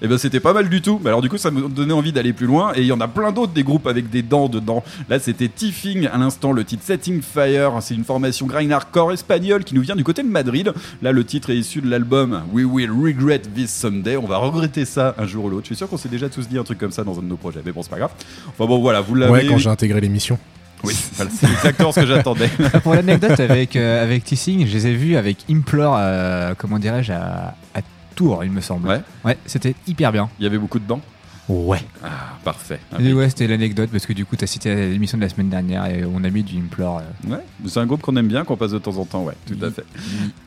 Et 0.00 0.08
ben 0.08 0.16
c'était 0.18 0.40
pas 0.40 0.52
mal 0.52 0.68
du 0.68 0.80
tout. 0.80 1.00
Mais 1.02 1.08
alors 1.08 1.22
du 1.22 1.28
coup 1.28 1.38
ça 1.38 1.50
me 1.50 1.68
donnait 1.68 1.92
envie 1.92 2.12
d'aller 2.12 2.32
plus 2.32 2.46
loin 2.46 2.72
et 2.74 2.80
il 2.80 2.86
y 2.86 2.92
en 2.92 3.00
a 3.00 3.08
plein 3.08 3.32
d'autres 3.32 3.52
des 3.52 3.64
groupes 3.64 3.86
avec 3.86 4.10
des 4.10 4.22
dents 4.22 4.48
dedans. 4.48 4.82
Là 5.08 5.18
c'était 5.18 5.48
Tiffing 5.48 6.06
à 6.06 6.18
l'instant 6.18 6.52
le 6.52 6.64
titre 6.64 6.84
Setting 6.84 7.20
Fire, 7.22 7.72
c'est 7.80 7.94
une 7.94 8.04
formation 8.04 8.46
grind 8.46 8.70
hardcore 8.72 9.12
espagnole 9.12 9.64
qui 9.64 9.74
nous 9.74 9.82
vient 9.82 9.96
du 9.96 10.04
côté 10.04 10.22
de 10.22 10.28
Madrid. 10.28 10.72
Là 11.02 11.12
le 11.12 11.24
titre 11.24 11.50
est 11.50 11.56
issu 11.56 11.80
de 11.80 11.90
l'album 11.90 12.42
We 12.52 12.64
Will 12.64 12.90
Regret 12.90 13.40
This 13.40 13.70
Someday. 13.72 14.16
On 14.16 14.26
va 14.26 14.38
regretter 14.38 14.84
ça 14.84 15.14
un 15.18 15.26
jour 15.26 15.46
ou 15.46 15.50
l'autre. 15.50 15.62
Je 15.64 15.68
suis 15.68 15.76
sûr 15.76 15.88
qu'on 15.88 15.96
s'est 15.96 16.08
déjà 16.08 16.28
tous 16.28 16.48
dit 16.48 16.58
un 16.58 16.64
truc 16.64 16.78
comme 16.78 16.92
ça 16.92 17.04
dans 17.04 17.18
un 17.18 17.22
de 17.22 17.28
nos 17.28 17.36
projets, 17.36 17.60
mais 17.64 17.72
bon 17.72 17.82
c'est 17.82 17.90
pas 17.90 17.98
grave. 17.98 18.12
Enfin 18.48 18.66
bon 18.66 18.78
voilà, 18.80 19.00
vous 19.00 19.14
l'avez. 19.14 19.32
Ouais, 19.32 19.46
quand 19.46 19.58
j'ai 19.58 19.70
intégré 19.70 20.00
l'émission. 20.00 20.38
Oui, 20.84 20.94
voilà, 21.16 21.30
c'est 21.34 21.50
exactement 21.50 21.90
ce 21.90 22.00
que 22.00 22.06
j'attendais. 22.06 22.48
Pour 22.84 22.94
l'anecdote 22.94 23.40
avec, 23.40 23.74
euh, 23.74 24.00
avec 24.02 24.24
Tissing, 24.24 24.64
je 24.64 24.72
les 24.72 24.86
ai 24.86 24.94
vus 24.94 25.16
avec 25.16 25.38
Implore, 25.50 25.96
euh, 25.98 26.54
comment 26.56 26.78
dirais-je, 26.78 27.12
à, 27.12 27.56
à 27.74 27.80
Tours, 28.18 28.42
il 28.42 28.50
me 28.50 28.60
semble. 28.60 28.88
Ouais. 28.88 29.00
Ouais, 29.24 29.38
c'était 29.46 29.76
hyper 29.86 30.10
bien. 30.10 30.28
Il 30.40 30.42
y 30.42 30.46
avait 30.48 30.58
beaucoup 30.58 30.80
de 30.80 30.86
dents. 30.86 31.00
Ouais. 31.48 31.78
Ah 32.04 32.36
parfait. 32.44 32.80
Et 32.98 33.12
ouais, 33.12 33.28
c'était 33.28 33.46
l'anecdote 33.46 33.90
parce 33.92 34.06
que 34.06 34.12
du 34.12 34.26
coup, 34.26 34.34
tu 34.34 34.42
as 34.42 34.48
cité 34.48 34.74
l'émission 34.90 35.16
de 35.18 35.22
la 35.22 35.28
semaine 35.28 35.48
dernière 35.48 35.86
et 35.86 36.04
on 36.04 36.24
a 36.24 36.28
mis 36.28 36.42
du 36.42 36.58
Implore. 36.58 36.98
euh. 36.98 37.30
Ouais, 37.36 37.44
c'est 37.66 37.78
un 37.78 37.86
groupe 37.86 38.02
qu'on 38.02 38.16
aime 38.16 38.26
bien, 38.26 38.42
qu'on 38.42 38.56
passe 38.56 38.72
de 38.72 38.78
temps 38.78 38.96
en 38.96 39.04
temps, 39.04 39.22
ouais, 39.22 39.34
tout 39.46 39.56
à 39.64 39.70
fait. 39.70 39.84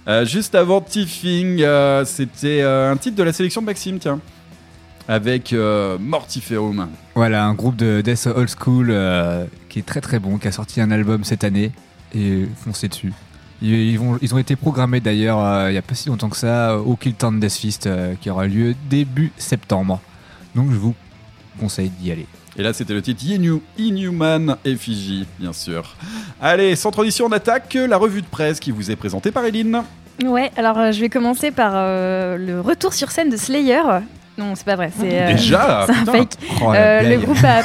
Euh, 0.09 0.25
juste 0.25 0.53
avant 0.53 0.81
Tiffing, 0.81 1.61
euh, 1.61 2.03
c'était 2.03 2.61
un 2.61 2.97
titre 2.97 3.15
de 3.15 3.23
la 3.23 3.31
sélection 3.31 3.61
de 3.61 3.67
Maxime, 3.67 3.99
tiens. 3.99 4.19
Avec 5.07 5.55
Mortiferum. 5.99 6.89
Voilà, 7.15 7.45
un 7.45 7.53
groupe 7.53 7.77
de 7.77 8.01
Death 8.01 8.27
Old 8.27 8.49
School 8.49 8.93
qui 9.69 9.79
est 9.79 9.85
très 9.85 10.01
très 10.01 10.19
bon, 10.19 10.37
qui 10.37 10.49
a 10.49 10.51
sorti 10.51 10.81
un 10.81 10.91
album 10.91 11.23
cette 11.23 11.45
année 11.45 11.71
et 12.13 12.45
foncez 12.57 12.89
dessus. 12.89 13.13
Ils, 13.61 13.73
ils 13.91 13.99
vont, 13.99 14.17
ils 14.21 14.33
ont 14.33 14.37
été 14.37 14.55
programmés 14.55 14.99
d'ailleurs 14.99 15.39
euh, 15.43 15.69
il 15.69 15.73
n'y 15.73 15.77
a 15.77 15.81
pas 15.81 15.93
si 15.95 16.09
longtemps 16.09 16.29
que 16.29 16.37
ça 16.37 16.77
au 16.77 16.95
Kill 16.95 17.13
Town 17.13 17.39
Death 17.39 17.53
Fest 17.53 17.85
euh, 17.87 18.15
qui 18.19 18.29
aura 18.29 18.47
lieu 18.47 18.75
début 18.89 19.31
septembre. 19.37 19.99
Donc 20.55 20.71
je 20.71 20.77
vous 20.77 20.95
conseille 21.59 21.89
d'y 21.89 22.11
aller. 22.11 22.25
Et 22.57 22.63
là, 22.63 22.73
c'était 22.73 22.93
le 22.93 23.01
titre 23.01 23.23
Inu- 23.23 23.61
Inhuman 23.77 24.57
Effigy, 24.65 25.25
bien 25.39 25.53
sûr. 25.53 25.95
Allez, 26.41 26.75
sans 26.75 26.91
transition, 26.91 27.27
on 27.27 27.31
attaque 27.31 27.75
la 27.75 27.95
revue 27.97 28.21
de 28.21 28.27
presse 28.27 28.59
qui 28.59 28.71
vous 28.71 28.91
est 28.91 28.97
présentée 28.97 29.31
par 29.31 29.45
Eline. 29.45 29.83
Ouais, 30.23 30.51
alors 30.57 30.77
euh, 30.77 30.91
je 30.91 30.99
vais 30.99 31.07
commencer 31.09 31.51
par 31.51 31.71
euh, 31.75 32.35
le 32.37 32.59
retour 32.59 32.93
sur 32.93 33.09
scène 33.11 33.29
de 33.29 33.37
Slayer. 33.37 33.81
Non, 34.41 34.53
c'est 34.55 34.65
pas 34.65 34.75
vrai. 34.75 34.91
C'est 34.97 35.07
euh, 35.21 35.31
Déjà? 35.33 35.83
c'est 35.85 35.91
un 35.93 35.99
putain. 35.99 36.11
fake. 36.13 36.31
Oh, 36.61 36.71
la 36.73 36.79
Euh, 36.79 37.01
le, 37.01 37.07
blague. 37.09 37.21
groupe 37.25 37.43
a, 37.43 37.61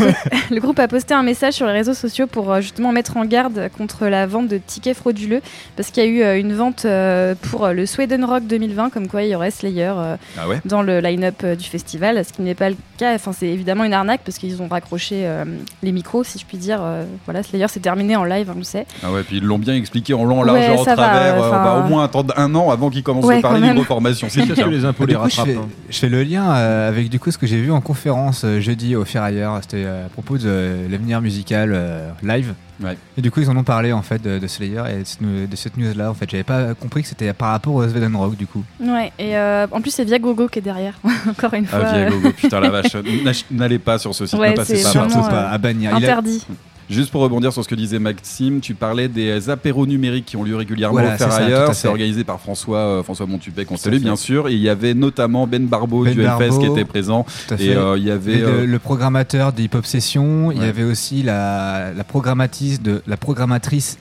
le 0.55 0.61
groupe 0.61 0.79
a 0.79 0.89
posté 0.89 1.15
un 1.15 1.23
message 1.23 1.55
sur 1.55 1.67
les 1.67 1.73
réseaux 1.73 1.95
sociaux 1.95 2.27
pour 2.27 2.53
euh, 2.53 2.61
justement 2.61 2.93
mettre 2.93 3.17
en 3.17 3.25
garde 3.25 3.71
contre 3.77 4.07
la 4.07 4.27
vente 4.27 4.49
de 4.49 4.59
tickets 4.59 4.97
frauduleux 4.97 5.41
parce 5.77 5.91
qu'il 5.91 6.03
y 6.05 6.07
a 6.07 6.09
eu 6.11 6.23
euh, 6.23 6.39
une 6.39 6.55
vente 6.55 6.85
euh, 6.85 7.35
pour 7.51 7.65
euh, 7.65 7.73
le 7.73 7.87
Sweden 7.87 8.25
Rock 8.25 8.45
2020 8.47 8.91
comme 8.91 9.09
quoi 9.09 9.23
il 9.23 9.31
y 9.31 9.35
aurait 9.35 9.51
Slayer 9.51 9.93
euh, 9.97 10.17
Ah 10.39 10.49
ouais? 10.49 10.61
dans 10.65 10.83
le 10.83 11.01
line-up 11.01 11.37
euh, 11.45 11.55
du 11.57 11.65
festival, 11.65 12.23
ce 12.25 12.33
qui 12.33 12.43
n'est 12.43 12.55
pas 12.55 12.69
le 12.71 12.77
cas. 12.99 13.15
Enfin, 13.15 13.33
c'est 13.33 13.47
évidemment 13.49 13.85
une 13.85 13.95
arnaque 13.95 14.21
parce 14.25 14.37
qu'ils 14.39 14.61
ont 14.63 14.69
raccroché 14.69 15.23
euh, 15.27 15.45
les 15.83 15.93
micros, 15.93 16.25
si 16.25 16.39
je 16.39 16.45
puis 16.45 16.59
dire. 16.59 16.81
Euh, 16.83 17.05
voilà, 17.25 17.43
Slayer 17.43 17.67
c'est 17.69 17.81
terminé 17.81 18.17
en 18.17 18.25
live, 18.25 18.51
on 18.55 18.59
le 18.59 18.65
sait. 18.65 18.87
Ah 19.03 19.11
ouais, 19.13 19.23
puis 19.23 19.39
ils 19.39 19.45
l'ont 19.45 19.59
bien 19.59 19.75
expliqué 19.75 20.13
en 20.15 20.25
long, 20.25 20.41
en 20.41 20.49
Ouais, 20.49 20.67
large, 20.69 20.81
en 20.81 20.85
ça 20.85 20.95
va, 20.95 21.03
travers. 21.09 21.35
euh, 21.43 21.49
on 21.49 21.51
va 21.65 21.79
au 21.79 21.89
moins 21.89 22.05
attendre 22.05 22.35
un 22.37 22.55
an 22.55 22.71
avant 22.71 22.91
qu'ils 22.91 23.03
commencent 23.03 23.25
Ouais, 23.25 23.39
à 23.39 23.41
parler 23.41 23.61
quand 23.61 23.67
même. 23.67 23.75
libre 23.77 23.87
formation. 23.87 24.27
C'est 24.31 24.45
sûr. 24.55 24.55
que 24.55 24.71
les 24.71 24.85
impôts 24.85 25.07
Du 25.07 25.13
les 25.15 25.19
coup, 25.19 25.29
je 25.31 25.37
rattrapent. 25.37 25.47
fais, 25.55 25.57
hein. 25.61 25.69
je 25.91 25.99
fais 25.99 26.09
le 26.09 26.23
lien 26.23 26.55
euh, 26.57 26.66
avec 26.89 27.09
du 27.09 27.19
coup 27.19 27.31
ce 27.31 27.39
que 27.39 27.47
j'ai 27.47 27.61
vu 27.61 27.71
en 27.71 27.81
conférence 27.81 28.43
euh, 28.45 28.61
jeudi 28.61 28.95
au 28.97 29.05
Ferrailleur. 29.05 29.59
C'était 29.63 29.85
euh, 29.85 30.07
à 30.07 30.09
propos 30.09 30.39
de 30.39 30.45
euh, 30.47 30.89
l'avenir 30.89 31.21
musical 31.21 31.73
euh, 31.75 32.11
live. 32.23 32.55
Ouais. 32.83 32.97
Et 33.17 33.23
du 33.23 33.31
coup, 33.31 33.41
ils 33.41 33.49
en 33.49 33.57
ont 33.57 33.65
parlé 33.65 33.93
en 33.93 34.03
fait 34.03 34.21
de, 34.21 34.39
de 34.39 34.47
Slayer 34.47 34.83
et 34.91 34.99
de 34.99 35.05
cette, 35.05 35.23
de 35.51 35.57
cette 35.57 35.77
news-là. 35.79 36.11
En 36.11 36.15
fait, 36.15 36.29
j'avais 36.31 36.43
pas 36.45 36.75
compris 36.75 37.03
que 37.03 37.09
c'était 37.09 37.33
par 37.33 37.51
rapport 37.53 37.75
au 37.75 37.89
Sweden 37.89 38.15
Rock 38.17 38.37
du 38.37 38.47
coup. 38.47 38.63
Ouais, 38.81 39.13
et 39.19 39.37
euh, 39.37 39.67
en 39.71 39.81
plus 39.81 39.91
c'est 39.91 40.05
Viagogo 40.05 40.47
qui 40.49 40.59
est 40.59 40.63
derrière, 40.63 40.95
encore 41.31 41.55
une 41.55 41.65
fois. 41.67 41.79
Ah, 41.83 41.95
euh, 41.95 42.07
Viagogo, 42.09 42.33
putain 42.33 42.61
la 42.61 42.69
vache. 42.71 42.97
N'allez 43.51 43.79
pas 43.79 43.99
sur 43.99 44.15
ce 44.15 44.27
site, 44.27 44.39
Ouais, 44.39 44.51
ne 44.51 44.57
passez 44.57 44.77
c'est 44.77 44.83
pas 44.83 44.91
vraiment, 44.91 45.05
par 45.07 45.13
Surtout 45.15 45.27
ça. 45.27 45.43
pas 45.43 45.49
à 45.51 45.59
bannir. 45.59 45.91
Il 45.93 45.95
a- 46.05 46.09
interdit. 46.09 46.47
Juste 46.89 47.11
pour 47.11 47.21
rebondir 47.21 47.53
sur 47.53 47.65
ce 47.65 47.69
que 47.69 47.75
disait 47.75 47.99
Maxime, 47.99 48.61
tu 48.61 48.75
parlais 48.75 49.09
des 49.09 49.51
apéros 49.51 49.87
numériques 49.87 50.27
qui 50.27 50.37
ont 50.37 50.45
lieu 50.45 50.55
régulièrement 50.55 51.01
Voilà, 51.01 51.15
au 51.15 51.19
Ferrailleur. 51.19 51.75
C'est 51.75 51.89
organisé 51.89 52.23
par 52.23 52.41
François, 52.41 52.79
euh, 52.79 53.03
François 53.03 53.27
Montupet, 53.27 53.65
qu'on 53.65 53.77
salue 53.77 53.99
bien 53.99 54.17
sûr. 54.17 54.49
Et 54.49 54.55
il 54.55 54.61
y 54.61 54.69
avait 54.69 54.95
notamment 54.95 55.47
Ben 55.47 55.67
Barbeau 55.67 56.05
Ben 56.05 56.15
du 56.15 56.23
Hellfest 56.23 56.59
qui 56.61 56.67
était 56.67 56.85
présent. 56.85 57.27
Et 57.59 57.75
euh, 57.75 57.99
il 57.99 58.05
y 58.05 58.11
avait. 58.11 58.39
Le, 58.39 58.75
euh, 58.75 58.79
programmateur 58.79 59.53
de 59.53 59.63
Hip 59.63 59.71
Hop 59.75 59.85
Session, 59.85 60.53
il 60.53 60.63
y 60.63 60.65
avait 60.65 60.85
aussi 60.85 61.23
la, 61.23 61.93
la 61.93 62.05
programmatrice 62.05 62.81
de 62.81 63.03
la 63.07 63.17
programmatrice 63.17 63.99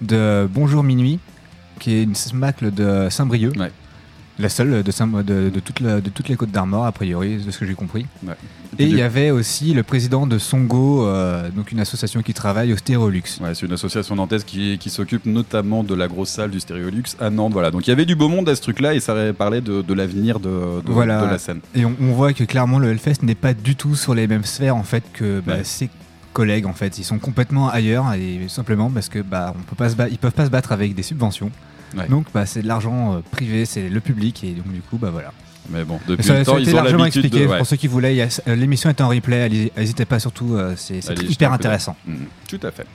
de 0.00 0.48
Bonjour 0.52 0.82
Minuit, 0.82 1.18
qui 1.80 1.94
est 1.94 2.02
une 2.02 2.14
smacle 2.14 2.72
de 2.72 3.08
Saint-Brieuc. 3.10 3.56
Ouais. 3.58 3.70
La 4.38 4.48
seule 4.48 4.82
de, 4.82 4.90
Saint- 4.90 5.06
de, 5.06 5.50
de, 5.50 5.60
toute 5.60 5.80
la- 5.80 6.00
de 6.00 6.08
toutes 6.08 6.28
les 6.28 6.36
côtes 6.36 6.50
d'Armor, 6.50 6.86
a 6.86 6.92
priori, 6.92 7.36
de 7.36 7.50
ce 7.50 7.58
que 7.58 7.66
j'ai 7.66 7.74
compris. 7.74 8.06
Ouais. 8.26 8.32
Et 8.78 8.84
il 8.84 8.90
du- 8.90 8.96
y 8.96 9.02
avait 9.02 9.30
aussi 9.30 9.74
le 9.74 9.82
président 9.82 10.26
de 10.26 10.38
Songo, 10.38 11.06
euh, 11.06 11.50
donc 11.50 11.70
une 11.70 11.80
association 11.80 12.22
qui 12.22 12.32
travaille 12.32 12.72
au 12.72 12.76
Stérolux. 12.78 13.22
Ouais, 13.42 13.54
c'est 13.54 13.66
une 13.66 13.72
association 13.72 14.16
nantaise 14.16 14.44
qui, 14.44 14.78
qui 14.78 14.88
s'occupe 14.88 15.26
notamment 15.26 15.84
de 15.84 15.94
la 15.94 16.08
grosse 16.08 16.30
salle 16.30 16.50
du 16.50 16.60
Stéréolux 16.60 17.02
à 17.20 17.28
Nantes. 17.28 17.52
Voilà. 17.52 17.70
Donc 17.70 17.86
il 17.86 17.90
y 17.90 17.92
avait 17.92 18.06
du 18.06 18.14
beau 18.16 18.28
monde 18.28 18.48
à 18.48 18.56
ce 18.56 18.62
truc-là 18.62 18.94
et 18.94 19.00
ça 19.00 19.14
parlait 19.36 19.60
de, 19.60 19.82
de 19.82 19.94
l'avenir 19.94 20.40
de, 20.40 20.48
de, 20.48 20.90
Voilà. 20.90 21.20
de 21.26 21.30
la 21.30 21.38
scène. 21.38 21.60
Et 21.74 21.84
on, 21.84 21.94
on 22.00 22.12
voit 22.12 22.32
que 22.32 22.44
clairement 22.44 22.78
le 22.78 22.90
Hellfest 22.90 23.22
n'est 23.22 23.34
pas 23.34 23.52
du 23.52 23.76
tout 23.76 23.94
sur 23.94 24.14
les 24.14 24.26
mêmes 24.26 24.44
sphères 24.44 24.76
en 24.76 24.82
fait 24.84 25.04
que 25.12 25.40
bah, 25.46 25.56
Ouais. 25.56 25.64
ses 25.64 25.90
collègues 26.32 26.64
en 26.64 26.72
fait. 26.72 26.96
Ils 26.98 27.04
sont 27.04 27.18
complètement 27.18 27.68
ailleurs 27.68 28.14
et 28.14 28.40
simplement 28.48 28.88
parce 28.90 29.10
que 29.10 29.18
bah 29.18 29.52
on 29.54 29.62
peut 29.62 29.76
pas 29.76 29.90
se 29.90 29.94
ba- 29.96 30.08
ils 30.08 30.16
peuvent 30.18 30.32
pas 30.32 30.46
se 30.46 30.50
battre 30.50 30.72
avec 30.72 30.94
des 30.94 31.02
subventions. 31.02 31.50
Ouais. 31.96 32.08
Donc 32.08 32.26
bah, 32.34 32.46
c'est 32.46 32.62
de 32.62 32.68
l'argent 32.68 33.14
euh, 33.14 33.18
privé, 33.30 33.64
c'est 33.64 33.88
le 33.88 34.00
public 34.00 34.42
et 34.44 34.52
donc 34.52 34.72
du 34.72 34.80
coup 34.80 34.96
bah 34.98 35.10
voilà. 35.10 35.32
Mais 35.70 35.84
bon, 35.84 36.00
depuis 36.08 36.24
ça, 36.24 36.38
le 36.38 36.44
ça 36.44 36.52
a 36.52 36.58
été 36.58 36.70
ils 36.70 36.74
ont 36.74 36.76
largement 36.76 36.98
l'habitude 37.04 37.24
expliqué 37.24 37.44
de. 37.46 37.50
ouais. 37.50 37.58
pour 37.58 37.66
ceux 37.66 37.76
qui 37.76 37.86
voulaient. 37.86 38.14
il 38.14 38.18
y 38.18 38.22
a- 38.22 38.40
euh, 38.48 38.56
L'émission 38.56 38.90
est 38.90 39.00
en 39.00 39.08
replay, 39.08 39.42
allez- 39.42 39.72
n'hésitez 39.76 40.04
pas 40.04 40.18
surtout, 40.18 40.54
euh, 40.54 40.74
c'est 40.76 41.00
c'est 41.00 41.10
Allez, 41.10 41.16
très- 41.18 41.26
jetez 41.28 41.28
un 41.28 41.30
hyper 41.32 41.50
coup 41.50 41.56
d'œil. 41.58 41.66
intéressant. 41.66 41.96
Mhm, 42.06 42.26
Tout 42.48 42.60
à 42.64 42.70
fait. 42.72 42.86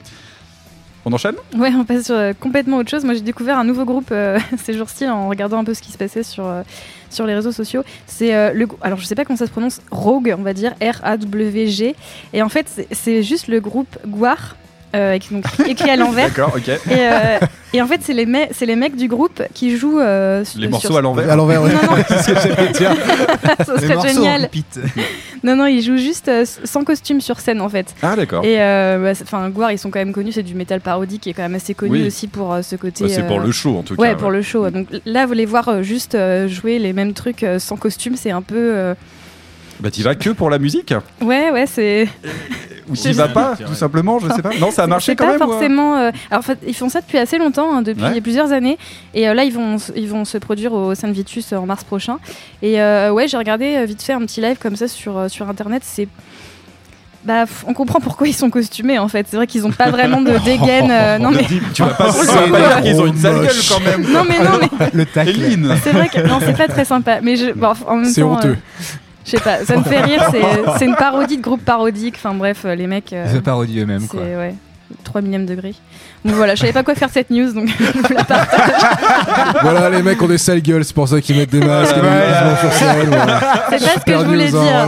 On 1.05 1.13
enchaîne? 1.13 1.35
Ouais, 1.55 1.71
on 1.73 1.85
passe 1.85 2.07
sur 2.07 2.15
euh, 2.15 2.33
complètement 2.37 2.77
autre 2.77 2.89
chose. 2.89 3.05
Moi, 3.05 3.13
j'ai 3.13 3.21
découvert 3.21 3.57
un 3.57 3.63
nouveau 3.63 3.85
groupe 3.85 4.09
euh, 4.11 4.37
ces 4.57 4.73
jours-ci 4.73 5.07
en 5.07 5.29
regardant 5.29 5.59
un 5.59 5.63
peu 5.63 5.73
ce 5.73 5.81
qui 5.81 5.93
se 5.93 5.97
passait 5.97 6.23
sur, 6.23 6.45
euh, 6.45 6.63
sur 7.09 7.25
les 7.25 7.33
réseaux 7.33 7.53
sociaux. 7.53 7.83
C'est 8.05 8.35
euh, 8.35 8.51
le 8.51 8.65
grou- 8.65 8.77
alors 8.81 8.99
je 8.99 9.05
sais 9.05 9.15
pas 9.15 9.23
comment 9.23 9.37
ça 9.37 9.45
se 9.45 9.51
prononce, 9.51 9.79
Rogue, 9.89 10.35
on 10.37 10.41
va 10.43 10.53
dire 10.53 10.73
R 10.81 10.99
A 11.03 11.15
W 11.15 11.67
G. 11.67 11.95
Et 12.33 12.41
en 12.41 12.49
fait, 12.49 12.67
c'est- 12.67 12.87
c'est 12.91 13.23
juste 13.23 13.47
le 13.47 13.61
groupe 13.61 13.97
Guar. 14.05 14.57
Euh, 14.97 15.13
écrit- 15.13 15.35
donc, 15.35 15.45
écrit 15.67 15.89
à 15.89 15.95
l'envers. 15.95 16.27
D'accord, 16.29 16.53
ok. 16.55 16.67
Et, 16.67 16.79
euh, 16.91 17.37
et 17.73 17.81
en 17.81 17.87
fait, 17.87 17.99
c'est 18.01 18.13
les, 18.13 18.25
me- 18.25 18.47
c'est 18.51 18.65
les 18.65 18.75
mecs 18.75 18.95
du 18.95 19.07
groupe 19.07 19.43
qui 19.53 19.77
jouent. 19.77 19.99
euh, 19.99 20.39
Les 20.55 20.61
sur- 20.63 20.69
morceaux 20.71 20.97
à 20.97 21.01
l'envers. 21.01 21.29
À 21.29 21.35
l'envers, 21.35 21.61
ouais. 21.61 21.69
Non, 21.71 21.81
non. 21.97 22.03
C'est 22.07 22.17
ce 22.21 22.27
que 22.33 22.39
j'allais 22.55 22.71
dire. 22.71 22.91
ça 23.59 23.65
serait 23.77 24.07
génial. 24.09 24.49
Non, 25.43 25.55
non, 25.55 25.65
ils 25.67 25.81
jouent 25.83 25.97
juste 25.97 26.27
euh, 26.29 26.45
sans 26.63 26.83
costume 26.83 27.21
sur 27.21 27.39
scène 27.39 27.61
en 27.61 27.69
fait. 27.69 27.93
Ah, 28.01 28.15
d'accord. 28.15 28.43
Et 28.43 28.59
euh, 28.61 28.97
bah, 29.13 29.19
enfin, 29.21 29.49
Guar, 29.49 29.71
ils 29.71 29.77
sont 29.77 29.91
quand 29.91 29.99
même 29.99 30.13
connus, 30.13 30.31
c'est 30.31 30.43
du 30.43 30.55
métal 30.55 30.81
parodique 30.81 31.21
qui 31.21 31.29
est 31.29 31.33
quand 31.33 31.43
même 31.43 31.55
assez 31.55 31.73
connu 31.75 31.91
Oui. 32.01 32.07
aussi 32.07 32.27
pour 32.27 32.53
euh, 32.53 32.61
ce 32.63 32.75
côté. 32.75 33.03
Bah, 33.03 33.09
c'est 33.13 33.27
pour 33.27 33.39
le 33.39 33.51
show 33.51 33.77
en 33.77 33.83
tout 33.83 33.93
Ouais, 33.95 34.09
cas. 34.09 34.15
pour 34.15 34.31
le 34.31 34.41
show. 34.41 34.69
Donc 34.71 34.87
là, 35.05 35.25
vous 35.27 35.33
les 35.33 35.45
voir 35.45 35.67
euh, 35.69 35.81
juste 35.83 36.15
euh, 36.15 36.47
jouer 36.47 36.79
les 36.79 36.91
mêmes 36.93 37.13
trucs 37.13 37.43
euh, 37.43 37.59
sans 37.59 37.75
costume, 37.77 38.15
c'est 38.15 38.31
un 38.31 38.41
peu. 38.41 38.55
euh, 38.57 38.95
Bah, 39.79 39.91
t'y 39.91 40.01
vas 40.01 40.15
que 40.15 40.31
pour 40.31 40.49
la 40.49 40.57
musique 40.57 40.93
Ouais, 41.21 41.51
ouais, 41.51 41.65
c'est. 41.67 42.07
Ou 42.89 42.95
t'y 42.95 43.11
vas 43.13 43.27
pas, 43.27 43.55
tout 43.55 43.73
simplement 43.73 44.19
Je 44.19 44.29
sais 44.29 44.41
pas. 44.41 44.51
Non, 44.59 44.71
ça 44.71 44.83
a 44.83 44.87
marché 44.87 45.15
quand 45.15 45.25
pas 45.25 45.31
même. 45.33 45.41
ou- 45.41 45.43
euh 45.45 45.47
forcément. 45.53 45.97
euh, 45.97 46.11
Alors, 46.31 46.39
en 46.39 46.41
fait, 46.41 46.59
ils 46.67 46.73
font 46.75 46.89
ça 46.89 47.01
depuis 47.01 47.17
assez 47.17 47.37
longtemps, 47.37 47.73
hein, 47.75 47.81
depuis 47.81 48.03
Ouais. 48.03 48.21
plusieurs 48.21 48.51
années. 48.51 48.77
Et 49.13 49.27
euh, 49.27 49.33
là, 49.33 49.43
ils 49.43 49.53
vont, 49.53 49.77
ils 49.95 50.07
vont 50.09 50.23
se 50.25 50.37
produire 50.37 50.73
au 50.73 50.95
Saint 50.95 51.11
Vitus 51.11 51.51
euh, 51.53 51.57
en 51.57 51.65
mars 51.65 51.83
prochain. 51.83 52.17
Et 52.61 52.79
euh, 52.81 53.11
ouais, 53.11 53.27
j'ai 53.27 53.37
regardé 53.37 53.75
euh, 53.75 53.85
vite 53.85 54.01
fait 54.01 54.13
un 54.13 54.21
petit 54.21 54.41
live 54.41 54.57
comme 54.61 54.75
ça 54.75 54.87
sur, 54.87 55.17
euh, 55.17 55.27
sur 55.27 55.49
internet. 55.49 55.81
C'est. 55.85 56.07
Bah, 57.23 57.43
on 57.65 57.73
comprend 57.73 57.99
pourquoi 57.99 58.27
ils 58.29 58.33
sont 58.33 58.49
costumés 58.49 58.99
en 58.99 59.09
fait. 59.09 59.25
C'est 59.29 59.35
vrai 59.35 59.47
qu'ils 59.47 59.65
ont 59.67 59.71
pas 59.71 59.89
vraiment 59.89 60.21
de 60.21 60.37
dégaine. 60.45 60.89
euh, 60.89 61.17
non, 61.19 61.31
mais... 61.31 61.45
Tu 61.73 61.81
vas 61.81 61.89
pas 61.89 62.07
va 62.11 62.23
dire 62.69 62.81
qu'ils 62.83 63.01
ont 63.01 63.05
une 63.07 63.17
sale 63.17 63.41
gueule 63.41 63.51
quand 63.67 63.79
même. 63.81 64.01
non, 64.13 64.23
mais 64.29 64.39
non, 64.39 64.59
mais 64.79 64.87
Le 64.93 65.05
tacle. 65.05 65.33
C'est 65.83 65.91
vrai 65.91 66.07
que 66.07 66.25
non, 66.25 66.39
c'est 66.39 66.55
pas 66.55 66.69
très 66.69 66.85
sympa. 66.85 67.19
Mais 67.21 67.35
je, 67.35 67.51
bon, 67.51 67.73
en 67.85 67.95
même 67.97 68.05
C'est 68.05 68.21
temps, 68.21 68.33
honteux. 68.37 68.49
euh, 68.55 68.55
je 69.27 69.31
sais 69.31 69.39
pas, 69.43 69.63
ça 69.65 69.75
me 69.77 69.83
fait 69.83 70.01
rire. 70.01 70.23
C'est, 70.31 70.41
c'est 70.79 70.85
une 70.85 70.95
parodie 70.95 71.37
de 71.37 71.41
groupe 71.43 71.63
parodique. 71.63 72.15
Enfin 72.17 72.33
bref, 72.33 72.63
euh, 72.65 72.73
les 72.73 72.87
mecs. 72.87 73.13
euh, 73.13 73.25
Ils 73.29 73.35
se 73.35 73.41
parodient 73.41 73.83
eux-mêmes 73.83 74.01
c'est 74.01 74.07
quoi. 74.07 74.21
ouais, 74.21 74.55
3 75.03 75.21
millième 75.21 75.45
degré. 75.45 75.75
Donc 76.27 76.35
voilà, 76.35 76.55
je 76.55 76.59
savais 76.59 76.73
pas 76.73 76.83
quoi 76.83 76.93
faire 76.93 77.09
cette 77.09 77.29
news, 77.29 77.53
donc 77.53 77.69
je 77.79 77.83
vous 77.85 78.13
la 78.13 78.23
partage. 78.25 78.59
Voilà, 79.61 79.89
les 79.89 80.01
mecs 80.03 80.21
ont 80.21 80.27
des 80.27 80.37
sales 80.37 80.61
gueules, 80.61 80.83
c'est 80.83 80.93
pour 80.93 81.07
ça 81.07 81.21
qu'ils 81.21 81.37
mettent 81.37 81.49
des 81.51 81.59
masques 81.61 81.95
et 81.95 82.01
des 82.01 82.07
mouvements 82.07 82.57
sur 82.59 82.73
scène. 82.73 83.07
voilà. 83.07 83.39
C'est 83.69 83.79
pas 83.79 83.99
ce 84.01 84.05
que 84.05 84.11
je 84.19 84.25
voulais 84.25 84.49
dire. 84.49 84.87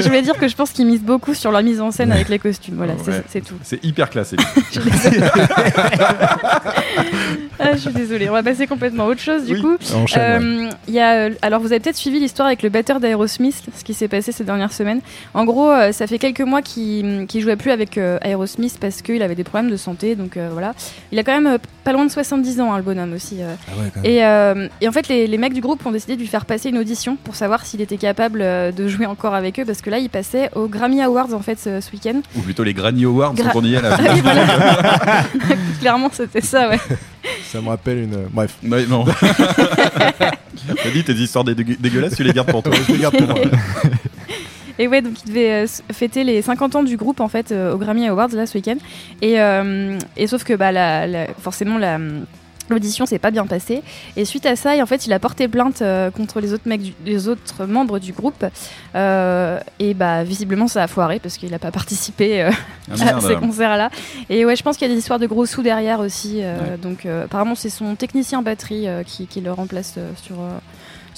Je 0.00 0.04
voulais 0.08 0.22
dire 0.22 0.36
que 0.36 0.48
je 0.48 0.56
pense 0.56 0.70
qu'ils 0.70 0.86
misent 0.86 1.02
beaucoup 1.02 1.32
sur 1.34 1.52
leur 1.52 1.62
mise 1.62 1.80
en 1.80 1.90
scène 1.92 2.10
avec 2.10 2.28
les 2.28 2.38
costumes. 2.40 2.74
Voilà, 2.76 2.94
c'est- 3.04 3.10
Ouais. 3.10 3.22
c'est 3.28 3.40
tout. 3.44 3.54
C'est 3.62 3.82
hyper 3.84 4.10
classique. 4.10 4.40
Je 4.72 4.80
suis 4.80 4.90
désolée. 4.90 5.26
Ah, 7.62 7.72
je 7.74 7.78
suis 7.78 7.92
désolée. 7.92 8.28
On 8.28 8.32
va 8.32 8.42
passer 8.42 8.66
complètement 8.66 9.04
à 9.04 9.06
autre 9.08 9.20
chose 9.20 9.44
du 9.44 9.54
Oui. 9.54 9.60
coup. 9.60 9.76
Enchaîne, 9.94 10.42
ouais. 10.60 10.66
Euh, 10.66 10.70
il 10.88 10.94
y 10.94 11.00
a, 11.00 11.12
euh, 11.26 11.30
alors 11.42 11.60
vous 11.60 11.66
avez 11.72 11.80
peut-être 11.80 11.96
suivi 11.96 12.18
l'histoire 12.18 12.46
avec 12.46 12.62
le 12.62 12.70
batteur 12.70 13.00
d'Aerosmith, 13.00 13.62
ce 13.76 13.84
qui 13.84 13.92
s'est 13.92 14.08
passé 14.08 14.32
ces 14.32 14.44
dernières 14.44 14.72
semaines. 14.72 15.00
En 15.34 15.44
gros, 15.44 15.70
euh, 15.70 15.92
ça 15.92 16.06
fait 16.06 16.18
quelques 16.18 16.40
mois 16.40 16.62
qu'il 16.62 17.26
qu'il 17.28 17.42
jouait 17.42 17.56
plus 17.56 17.70
avec 17.70 17.98
euh, 17.98 18.18
Aerosmith 18.22 18.78
parce 18.80 19.02
qu'il 19.02 19.20
avait 19.22 19.34
des 19.34 19.44
problèmes 19.44 19.70
de 19.70 19.76
santé. 19.76 20.14
Donc 20.14 20.36
euh, 20.38 20.48
voilà, 20.50 20.72
il 21.12 21.18
a 21.18 21.22
quand 21.24 21.32
même 21.32 21.46
euh, 21.46 21.58
pas 21.84 21.92
loin 21.92 22.04
de 22.04 22.10
70 22.10 22.60
ans, 22.60 22.72
hein, 22.72 22.76
le 22.76 22.82
bonhomme 22.82 23.12
aussi. 23.14 23.42
euh. 23.42 23.54
Ah 23.68 23.72
ouais. 24.02 24.10
Et, 24.10 24.24
euh, 24.24 24.68
et 24.80 24.88
en 24.88 24.92
fait, 24.92 25.08
les, 25.08 25.26
les 25.26 25.38
mecs 25.38 25.52
du 25.54 25.60
groupe 25.60 25.84
ont 25.86 25.90
décidé 25.90 26.14
de 26.16 26.20
lui 26.20 26.26
faire 26.28 26.44
passer 26.44 26.68
une 26.68 26.78
audition 26.78 27.16
pour 27.16 27.34
savoir 27.36 27.64
s'il 27.66 27.80
était 27.80 27.96
capable 27.96 28.40
euh, 28.42 28.70
de 28.72 28.86
jouer 28.88 29.06
encore 29.06 29.34
avec 29.34 29.58
eux 29.58 29.64
parce 29.64 29.80
que 29.82 29.90
là, 29.90 29.98
il 29.98 30.10
passait 30.10 30.50
aux 30.54 30.66
Grammy 30.68 31.00
Awards 31.02 31.32
en 31.34 31.40
fait 31.40 31.58
ce, 31.58 31.80
ce 31.80 31.90
week-end. 31.92 32.20
Ou 32.36 32.40
plutôt 32.40 32.62
les 32.64 32.74
Granny 32.74 33.04
Awards, 33.04 33.34
Gra- 33.34 33.52
quand 33.52 33.58
on 33.60 33.64
y 33.64 33.74
est 33.74 33.82
là. 33.82 33.96
Ah 34.00 34.12
oui, 34.14 34.20
voilà. 34.22 34.46
Clairement, 35.80 36.10
c'était 36.12 36.40
ça, 36.40 36.68
ouais. 36.68 36.78
Ça 37.50 37.60
me 37.60 37.68
rappelle 37.68 37.98
une. 37.98 38.26
Bref. 38.32 38.54
Ouais, 38.62 38.84
non. 38.86 39.04
T'as 40.82 40.90
dit 40.92 41.02
tes 41.04 41.12
histoires 41.14 41.44
dé- 41.44 41.54
dégue- 41.54 41.80
dégueulasses, 41.80 42.14
tu 42.16 42.22
les 42.22 42.32
gardes 42.32 42.50
pour 42.50 42.62
toi. 42.62 42.72
Je 42.86 42.92
les 42.92 42.98
garde 42.98 43.16
pour 43.16 43.26
moi. 43.28 43.36
Et 44.78 44.88
ouais, 44.88 45.02
donc 45.02 45.14
il 45.24 45.28
devait 45.28 45.64
euh, 45.64 45.66
fêter 45.92 46.24
les 46.24 46.42
50 46.42 46.76
ans 46.76 46.82
du 46.82 46.96
groupe 46.96 47.20
en 47.20 47.28
fait 47.28 47.52
euh, 47.52 47.74
au 47.74 47.78
Grammy 47.78 48.06
Awards 48.08 48.28
là 48.32 48.46
ce 48.46 48.56
week-end. 48.56 48.76
Et, 49.22 49.40
euh, 49.40 49.98
et 50.16 50.26
sauf 50.26 50.44
que 50.44 50.54
bah, 50.54 50.72
la- 50.72 51.06
la- 51.06 51.26
forcément 51.38 51.78
la. 51.78 51.98
L'audition 52.68 53.04
s'est 53.04 53.18
pas 53.18 53.32
bien 53.32 53.46
passée 53.48 53.82
et 54.16 54.24
suite 54.24 54.46
à 54.46 54.54
ça, 54.54 54.80
en 54.80 54.86
fait, 54.86 55.04
il 55.04 55.12
a 55.12 55.18
porté 55.18 55.48
plainte 55.48 55.82
euh, 55.82 56.12
contre 56.12 56.38
les 56.40 56.52
autres 56.52 56.68
mecs, 56.68 56.82
du- 56.82 56.92
les 57.04 57.26
autres 57.26 57.64
membres 57.66 57.98
du 57.98 58.12
groupe 58.12 58.44
Euh, 58.94 59.58
et 59.80 59.92
bah 59.94 60.22
visiblement 60.24 60.68
ça 60.68 60.84
a 60.84 60.86
foiré 60.86 61.18
parce 61.18 61.36
qu'il 61.36 61.52
a 61.54 61.58
pas 61.58 61.72
participé 61.72 62.42
euh, 62.42 62.50
Ah, 63.00 63.16
à 63.16 63.20
ces 63.20 63.34
concerts-là. 63.34 63.90
Et 64.28 64.44
ouais, 64.44 64.54
je 64.54 64.62
pense 64.62 64.76
qu'il 64.76 64.86
y 64.86 64.90
a 64.90 64.94
des 64.94 65.00
histoires 65.00 65.18
de 65.18 65.26
gros 65.26 65.46
sous 65.46 65.62
derrière 65.62 65.98
aussi. 65.98 66.38
Ouais. 66.42 66.76
Donc 66.80 67.06
apparemment 67.06 67.56
c'est 67.56 67.70
son 67.70 67.96
technicien 67.96 68.40
batterie 68.40 68.86
qui, 69.04 69.26
qui 69.26 69.40
le 69.40 69.50
remplace 69.50 69.98
sur 70.22 70.36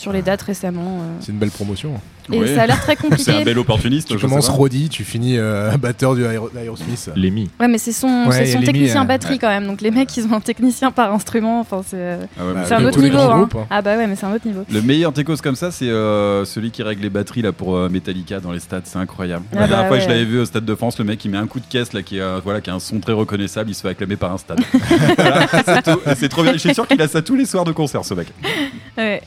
sur 0.02 0.12
les 0.12 0.22
dates 0.22 0.42
récemment. 0.42 0.98
euh. 1.00 1.16
C'est 1.20 1.32
une 1.32 1.38
belle 1.38 1.50
promotion. 1.50 1.94
Et 2.32 2.54
ça 2.54 2.62
a 2.62 2.66
l'air 2.68 2.80
très 2.80 2.94
compliqué. 2.94 3.22
C'est 3.32 3.34
un 3.40 3.42
bel 3.44 3.58
opportuniste. 3.58 4.08
Tu 4.08 4.16
commences. 4.16 4.48
Roddy, 4.48 4.88
tu 4.88 5.02
finis 5.02 5.38
euh, 5.38 5.76
batteur 5.76 6.14
du 6.14 6.22
Aero- 6.24 6.50
d'Aerosmith. 6.54 7.10
Lémi. 7.16 7.50
Ouais, 7.58 7.66
mais 7.66 7.78
c'est 7.78 7.90
son, 7.90 8.26
Ouais, 8.28 8.44
technicien 8.64 9.02
euh, 9.02 9.06
batterie 9.06 9.32
ouais. 9.34 9.38
quand 9.40 9.48
même. 9.48 9.66
Donc 9.66 9.80
les 9.80 9.90
mecs, 9.90 10.16
ils 10.16 10.24
ont 10.26 10.34
un 10.34 10.40
technicien 10.40 10.92
par 10.92 11.12
instrument. 11.12 11.58
Enfin, 11.60 11.82
c'est 11.84 11.96
euh, 11.96 12.24
Ah 12.38 12.46
ouais, 12.46 12.52
Bah, 12.54 12.76
un 12.76 12.84
autre 12.84 13.00
niveau. 13.00 13.18
hein. 13.18 13.38
groupes, 13.38 13.56
hein. 13.56 13.66
Ah 13.70 13.82
bah 13.82 13.96
ouais, 13.96 14.06
mais 14.06 14.14
c'est 14.14 14.26
un 14.26 14.32
autre 14.34 14.46
niveau. 14.46 14.64
Le 14.70 14.82
meilleur 14.82 15.12
techos 15.12 15.36
comme 15.42 15.56
ça, 15.56 15.72
c'est 15.72 15.88
euh, 15.88 16.44
celui 16.44 16.70
qui 16.70 16.84
règle 16.84 17.02
les 17.02 17.10
batteries 17.10 17.42
là 17.42 17.50
pour 17.52 17.76
euh, 17.76 17.88
Metallica 17.88 18.38
dans 18.38 18.52
les 18.52 18.60
stades. 18.60 18.82
C'est 18.84 18.98
incroyable. 18.98 19.44
Ah 19.52 19.60
la 19.62 19.66
dernière 19.66 19.82
bah 19.82 19.88
fois, 19.88 19.96
ouais. 19.96 20.02
je 20.04 20.08
l'avais 20.08 20.24
vu 20.24 20.38
au 20.38 20.44
stade 20.44 20.64
de 20.64 20.74
France. 20.76 20.98
Le 21.00 21.04
mec, 21.04 21.24
il 21.24 21.30
met 21.32 21.38
un 21.38 21.48
coup 21.48 21.58
de 21.58 21.66
caisse 21.68 21.92
là, 21.92 22.02
qui, 22.02 22.20
euh, 22.20 22.38
voilà, 22.44 22.60
qui 22.60 22.70
a 22.70 22.74
un 22.74 22.78
son 22.80 23.00
très 23.00 23.12
reconnaissable. 23.12 23.70
Il 23.70 23.74
se 23.74 23.82
fait 23.82 23.88
acclamer 23.88 24.16
par 24.16 24.32
un 24.32 24.38
stade. 24.38 24.60
Voilà. 25.16 25.46
C'est 26.16 26.28
trop 26.28 26.42
bien. 26.44 26.52
Je 26.52 26.58
suis 26.58 26.74
sûr 26.74 26.86
qu'il 26.86 27.02
a 27.02 27.08
ça 27.08 27.20
tous 27.20 27.34
les 27.34 27.46
soirs 27.46 27.64
de 27.64 27.72
concert, 27.72 28.04
ce 28.04 28.14
mec. 28.14 28.28
Ouais. 28.96 29.22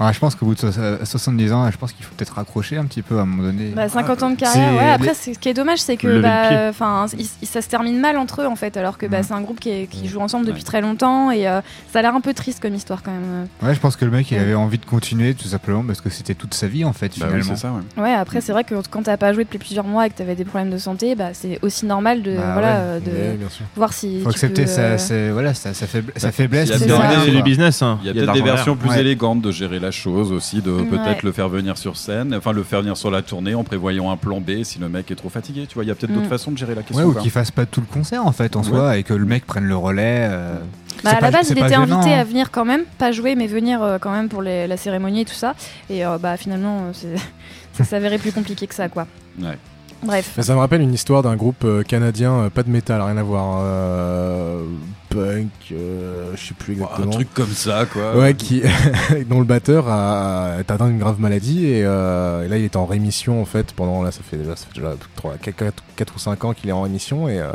Ouais, 0.00 0.12
je 0.14 0.18
pense 0.18 0.34
qu'au 0.34 0.46
bout 0.46 0.54
de 0.54 0.60
so- 0.60 0.68
euh, 0.78 0.98
70 1.04 1.52
ans, 1.52 1.70
je 1.70 1.76
pense 1.76 1.92
qu'il 1.92 2.04
faut 2.04 2.14
peut-être 2.16 2.34
raccrocher 2.34 2.78
un 2.78 2.84
petit 2.86 3.02
peu 3.02 3.18
à 3.18 3.22
un 3.22 3.26
moment 3.26 3.42
donné. 3.42 3.66
Bah, 3.76 3.88
50 3.88 4.22
ans 4.22 4.30
de 4.30 4.36
C'est 4.38 4.44
carrière, 4.46 4.72
ouais. 4.74 4.90
Après, 4.90 5.12
ce 5.14 5.30
qui 5.30 5.48
est 5.48 5.54
dommage, 5.54 5.78
c'est 5.80 5.96
que 5.96 6.20
bah, 6.20 6.72
ça 6.72 7.60
se 7.62 7.68
termine 7.68 8.00
mal 8.00 8.16
entre 8.16 8.42
eux 8.42 8.46
en 8.46 8.56
fait, 8.56 8.76
alors 8.76 8.96
que 8.98 9.06
bah, 9.06 9.22
c'est 9.22 9.34
un 9.34 9.42
groupe 9.42 9.60
qui, 9.60 9.68
est- 9.70 9.86
qui 9.86 10.08
joue 10.08 10.20
ensemble 10.20 10.46
depuis 10.46 10.60
Ouais. 10.60 10.64
très 10.64 10.80
longtemps 10.80 11.30
et 11.30 11.46
euh, 11.46 11.60
ça 11.92 11.98
a 11.98 12.02
l'air 12.02 12.14
un 12.14 12.20
peu 12.20 12.32
triste 12.34 12.60
comme 12.60 12.74
histoire 12.74 13.02
quand 13.02 13.10
même. 13.10 13.46
Ouais, 13.62 13.74
je 13.74 13.80
pense 13.80 13.96
que 13.96 14.04
le 14.04 14.10
mec, 14.10 14.30
il 14.30 14.36
Ouais. 14.36 14.40
avait 14.42 14.54
envie 14.54 14.78
de 14.78 14.86
continuer 14.86 15.34
tout 15.34 15.48
simplement 15.48 15.82
parce 15.84 16.00
que 16.00 16.08
c'était 16.10 16.34
toute 16.34 16.54
sa 16.54 16.66
vie 16.66 16.84
en 16.84 16.92
fait, 16.92 17.08
Bah 17.18 17.26
oui, 17.32 17.40
finalement. 17.42 17.54
c'est 17.54 17.60
ça, 17.60 17.72
ouais. 17.72 18.02
Ouais, 18.02 18.12
après, 18.14 18.40
c'est 18.40 18.52
vrai 18.52 18.64
que 18.64 18.74
quand 18.90 19.02
t'as 19.02 19.16
pas 19.18 19.32
joué 19.34 19.44
depuis 19.44 19.58
plusieurs 19.58 19.84
mois 19.86 20.06
et 20.06 20.10
que 20.10 20.14
t'avais 20.16 20.34
des 20.34 20.44
problèmes 20.44 20.70
de 20.70 20.78
santé, 20.78 21.14
bah, 21.14 21.30
c'est 21.34 21.58
aussi 21.62 21.84
normal 21.86 22.22
de, 22.22 22.36
Bah 22.36 22.52
voilà, 22.54 22.94
ouais. 22.94 23.00
de 23.00 23.10
voir 23.76 23.92
si. 23.92 24.18
Faut 24.22 24.30
tu 24.30 24.36
accepter 24.36 24.62
peux, 24.62 24.68
sa, 24.68 24.80
euh, 24.82 24.98
sa- 24.98 25.32
voilà, 25.32 25.52
sa, 25.54 25.74
sa, 25.74 25.86
faibl- 25.86 26.10
sa 26.16 26.32
faiblesse. 26.32 26.68
Il 26.68 26.72
y 26.72 26.74
a 26.74 26.78
c'est 26.78 26.86
peut-être 26.86 28.32
des- 28.32 28.40
versions 28.42 28.76
plus 28.76 28.96
élégantes 28.96 29.42
de 29.42 29.50
gérer 29.52 29.78
la 29.78 29.89
chose 29.90 30.32
aussi, 30.32 30.62
de 30.62 30.70
peut-être 30.82 31.06
Ouais. 31.06 31.18
le 31.22 31.32
faire 31.32 31.48
venir 31.48 31.76
sur 31.78 31.96
scène, 31.96 32.34
enfin 32.34 32.52
le 32.52 32.62
faire 32.62 32.80
venir 32.80 32.96
sur 32.96 33.10
la 33.10 33.22
tournée 33.22 33.54
en 33.54 33.64
prévoyant 33.64 34.10
un 34.10 34.16
plan 34.16 34.40
B 34.40 34.62
si 34.64 34.78
le 34.78 34.88
mec 34.88 35.10
est 35.10 35.14
trop 35.16 35.28
fatigué. 35.28 35.66
Tu 35.68 35.74
vois, 35.74 35.84
il 35.84 35.88
y 35.88 35.90
a 35.90 35.94
peut-être 35.94 36.10
Mm. 36.12 36.14
d'autres 36.16 36.28
façons 36.28 36.50
de 36.52 36.58
gérer 36.58 36.74
la 36.74 36.80
Ouais, 36.80 36.86
question. 36.86 37.06
ou 37.06 37.12
quoi. 37.12 37.22
qu'il 37.22 37.30
fasse 37.30 37.50
pas 37.50 37.66
tout 37.66 37.80
le 37.80 37.86
concert 37.86 38.26
en 38.26 38.32
fait 38.32 38.56
en 38.56 38.60
Ouais. 38.62 38.68
soi 38.68 38.96
et 38.98 39.02
que 39.02 39.14
le 39.14 39.24
mec 39.26 39.46
prenne 39.46 39.64
le 39.66 39.76
relais. 39.76 40.28
euh, 40.30 40.56
Bah, 41.04 41.10
à 41.12 41.14
pas- 41.16 41.20
la 41.22 41.30
base, 41.30 41.48
il 41.50 41.58
était 41.58 41.68
gênant, 41.70 41.82
invité 41.98 42.12
hein. 42.14 42.18
à 42.20 42.24
venir 42.24 42.50
quand 42.50 42.64
même, 42.66 42.82
pas 42.98 43.10
jouer, 43.12 43.34
mais 43.34 43.46
venir 43.46 43.82
euh, 43.82 43.98
quand 43.98 44.10
même 44.12 44.28
pour 44.28 44.42
les- 44.42 44.66
la 44.66 44.76
cérémonie 44.76 45.22
et 45.22 45.24
tout 45.24 45.32
ça. 45.34 45.54
Et 45.88 46.04
euh, 46.04 46.18
bah, 46.18 46.36
finalement, 46.36 46.92
ça 47.72 47.84
s'avérait 47.84 48.18
plus 48.18 48.32
compliqué 48.32 48.66
que 48.66 48.74
ça, 48.74 48.88
quoi. 48.88 49.06
Ouais. 49.40 49.56
Bref. 50.02 50.32
Mais 50.36 50.42
ça 50.42 50.54
me 50.54 50.58
rappelle 50.58 50.80
une 50.80 50.94
histoire 50.94 51.22
d'un 51.22 51.36
groupe 51.36 51.64
euh, 51.64 51.82
canadien, 51.82 52.32
euh, 52.32 52.50
pas 52.50 52.62
de 52.62 52.70
métal, 52.70 53.02
rien 53.02 53.16
à 53.16 53.22
voir. 53.22 53.60
euh, 53.62 54.64
punk, 55.10 55.48
euh, 55.72 56.32
je 56.36 56.48
sais 56.48 56.54
plus 56.54 56.74
exactement. 56.74 57.06
Un 57.08 57.10
truc 57.10 57.34
comme 57.34 57.50
ça, 57.50 57.84
quoi. 57.84 58.16
Ouais, 58.16 58.34
qui, 58.34 58.62
dont 59.28 59.40
le 59.40 59.44
batteur 59.44 59.88
a, 59.88 60.56
est 60.60 60.70
atteint 60.70 60.86
d'une 60.86 60.98
grave 61.00 61.20
maladie 61.20 61.66
et, 61.66 61.84
euh, 61.84 62.44
et 62.44 62.48
là 62.48 62.58
il 62.58 62.64
est 62.64 62.76
en 62.76 62.86
rémission 62.86 63.42
en 63.42 63.44
fait 63.44 63.72
pendant 63.72 64.02
là 64.02 64.12
ça 64.12 64.20
fait 64.22 64.36
déjà, 64.36 64.54
ça 64.56 64.66
fait 64.72 64.80
déjà 64.80 64.94
4, 65.96 66.14
ou 66.14 66.18
5 66.18 66.44
ans 66.44 66.52
qu'il 66.54 66.68
est 66.70 66.72
en 66.72 66.82
rémission 66.82 67.28
et, 67.28 67.40
euh, 67.40 67.50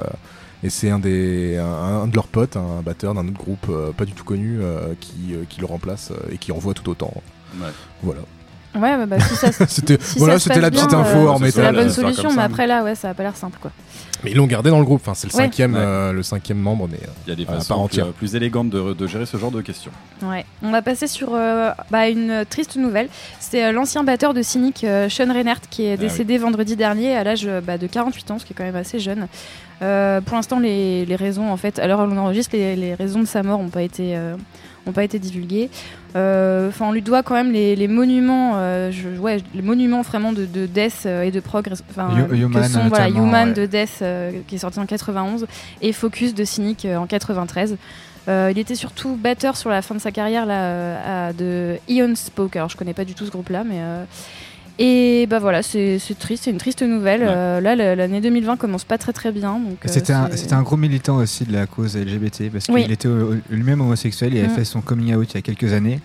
et 0.63 0.69
c'est 0.69 0.89
un 0.89 0.99
des 0.99 1.57
un, 1.57 2.01
un 2.03 2.07
de 2.07 2.15
leurs 2.15 2.27
potes, 2.27 2.57
un 2.57 2.81
batteur 2.83 3.13
d'un 3.13 3.25
autre 3.27 3.37
groupe 3.37 3.67
euh, 3.69 3.91
pas 3.93 4.03
du 4.05 4.11
tout 4.11 4.25
connu 4.25 4.59
euh, 4.61 4.93
qui, 4.99 5.33
euh, 5.33 5.45
qui 5.47 5.61
le 5.61 5.65
remplace 5.65 6.11
euh, 6.11 6.31
et 6.33 6.37
qui 6.37 6.51
envoie 6.51 6.73
tout 6.73 6.89
autant. 6.89 7.13
Ouais. 7.57 7.67
Voilà. 8.03 8.21
Ouais, 8.75 8.97
bah, 8.97 9.05
bah, 9.05 9.19
si 9.19 9.35
ça, 9.35 9.51
se- 9.51 9.65
C'était- 9.69 9.97
si 10.01 10.19
voilà, 10.19 10.37
c'était 10.39 10.59
la 10.59 10.69
petite 10.71 10.89
bien, 10.89 10.99
info 10.99 11.17
euh, 11.17 11.25
hors 11.27 11.37
C'est 11.37 11.43
métal, 11.45 11.63
la 11.63 11.71
bonne 11.71 11.87
euh, 11.87 11.91
solution, 11.91 12.33
mais 12.35 12.41
après 12.43 12.67
là, 12.67 12.83
ouais, 12.83 12.95
ça 12.95 13.09
a 13.09 13.13
pas 13.13 13.23
l'air 13.23 13.35
simple, 13.37 13.57
quoi. 13.61 13.71
Mais 14.23 14.31
ils 14.31 14.37
l'ont 14.37 14.47
gardé 14.47 14.69
dans 14.71 14.79
le 14.79 14.85
groupe, 14.85 15.01
enfin 15.03 15.13
c'est 15.13 15.27
le 15.31 15.35
Ouais. 15.37 15.43
cinquième 15.43 15.73
Ouais. 15.75 15.79
euh, 15.81 16.11
le 16.11 16.23
cinquième 16.23 16.57
membre 16.57 16.87
mais 16.89 16.97
Il 17.27 17.29
y 17.29 17.33
a 17.33 17.35
des 17.35 17.45
part 17.45 17.55
façons 17.57 17.87
plus, 17.87 18.01
plus 18.17 18.35
élégantes 18.35 18.69
de, 18.69 18.93
de 18.93 19.07
gérer 19.07 19.25
ce 19.25 19.37
genre 19.37 19.51
de 19.51 19.61
questions. 19.61 19.91
Ouais. 20.23 20.45
On 20.63 20.71
va 20.71 20.81
passer 20.81 21.05
sur 21.07 21.29
euh, 21.35 21.69
bah, 21.91 22.09
une 22.09 22.43
triste 22.49 22.75
nouvelle. 22.77 23.07
C'est 23.39 23.63
euh, 23.65 23.71
l'ancien 23.71 24.03
batteur 24.03 24.33
de 24.33 24.41
Cynic, 24.41 24.83
euh, 24.83 25.09
Sean 25.09 25.31
Reinhardt, 25.31 25.61
qui 25.69 25.85
est 25.85 25.93
Ah 25.93 25.97
décédé 25.97 26.37
vendredi 26.37 26.75
dernier 26.75 27.15
à 27.15 27.23
l'âge 27.23 27.47
bah, 27.65 27.77
de 27.77 27.85
48 27.87 28.31
ans, 28.31 28.39
ce 28.39 28.45
qui 28.45 28.53
est 28.53 28.55
quand 28.55 28.63
même 28.63 28.75
assez 28.75 28.99
jeune. 28.99 29.27
Euh, 29.81 30.21
pour 30.21 30.35
l'instant, 30.37 30.59
les, 30.59 31.05
les 31.05 31.15
raisons, 31.17 31.51
en 31.51 31.57
fait, 31.57 31.77
à 31.79 31.85
l'heure 31.85 31.99
où 31.99 32.03
on 32.03 32.17
enregistre, 32.17 32.55
les, 32.55 32.75
les 32.75 32.95
raisons 32.95 33.19
de 33.19 33.25
sa 33.27 33.43
mort 33.43 33.59
n'ont 33.61 33.69
pas 33.69 33.83
été, 33.83 34.15
euh, 34.85 34.89
ont 34.89 34.93
pas 34.93 35.03
été 35.03 35.19
divulguées. 35.19 35.69
Euh, 36.15 36.69
Enfin, 36.69 36.85
on 36.87 36.91
lui 36.91 37.01
doit 37.01 37.23
quand 37.23 37.33
même 37.35 37.51
les, 37.51 37.75
les 37.75 37.87
monuments, 37.87 38.53
euh, 38.55 38.91
je- 38.91 39.19
ouais, 39.19 39.37
les 39.53 39.61
monuments 39.61 40.01
vraiment 40.01 40.31
de, 40.31 40.45
de 40.45 40.65
Death 40.65 41.03
euh, 41.05 41.23
et 41.23 41.31
de 41.31 41.39
Prog, 41.39 41.67
enfin, 41.91 42.09
Human, 42.31 42.61
voilà, 42.89 43.09
Human 43.09 43.49
ouais. 43.49 43.53
de 43.53 43.65
Death 43.65 44.03
qui 44.47 44.55
est 44.55 44.59
sorti 44.59 44.79
en 44.79 44.85
91 44.85 45.45
et 45.81 45.91
Focus 45.93 46.33
de 46.33 46.43
Cynic 46.43 46.85
en 46.97 47.05
93. 47.05 47.77
Euh, 48.27 48.49
il 48.51 48.57
était 48.57 48.73
surtout 48.75 49.15
batteur 49.15 49.55
sur 49.55 49.69
la 49.69 49.83
fin 49.83 49.93
de 49.93 49.99
sa 49.99 50.11
carrière 50.11 50.47
là, 50.47 50.63
euh, 50.63 51.33
de 51.33 51.77
Ion 51.87 52.15
Spoke. 52.15 52.55
Alors 52.55 52.69
je 52.69 52.75
connais 52.77 52.93
pas 52.95 53.05
du 53.05 53.13
tout 53.13 53.25
ce 53.25 53.29
groupe 53.31 53.49
là, 53.49 53.63
mais 53.63 53.75
euh, 53.77 54.03
et 54.77 55.25
bah 55.29 55.39
voilà, 55.39 55.63
c'est 55.63 55.99
triste, 56.19 56.43
c'est 56.45 56.51
une 56.51 56.57
triste 56.57 56.81
nouvelle. 56.81 57.23
Euh, 57.25 57.61
là, 57.61 57.75
la- 57.75 57.95
l'année 57.95 58.19
2020 58.21 58.57
commence 58.57 58.83
pas 58.83 58.97
très 58.97 59.13
très 59.13 59.31
bien. 59.31 59.55
euh, 59.55 59.75
C'était 59.87 60.13
un, 60.13 60.29
un 60.51 60.61
gros 60.63 60.75
militant 60.77 61.15
aussi 61.17 61.45
de 61.45 61.53
la 61.53 61.65
cause 61.65 61.95
LGBT 61.95 62.49
parce 62.51 62.65
qu'il 62.65 62.73
Oui. 62.73 62.85
était 62.89 63.07
lui-même 63.49 63.81
homosexuel, 63.81 64.33
il 64.33 64.39
avait 64.39 64.47
Mm. 64.49 64.55
fait 64.55 64.65
son 64.65 64.81
coming 64.81 65.15
out 65.15 65.31
il 65.31 65.35
y 65.35 65.37
a 65.37 65.41
quelques 65.41 65.71
années. 65.73 65.99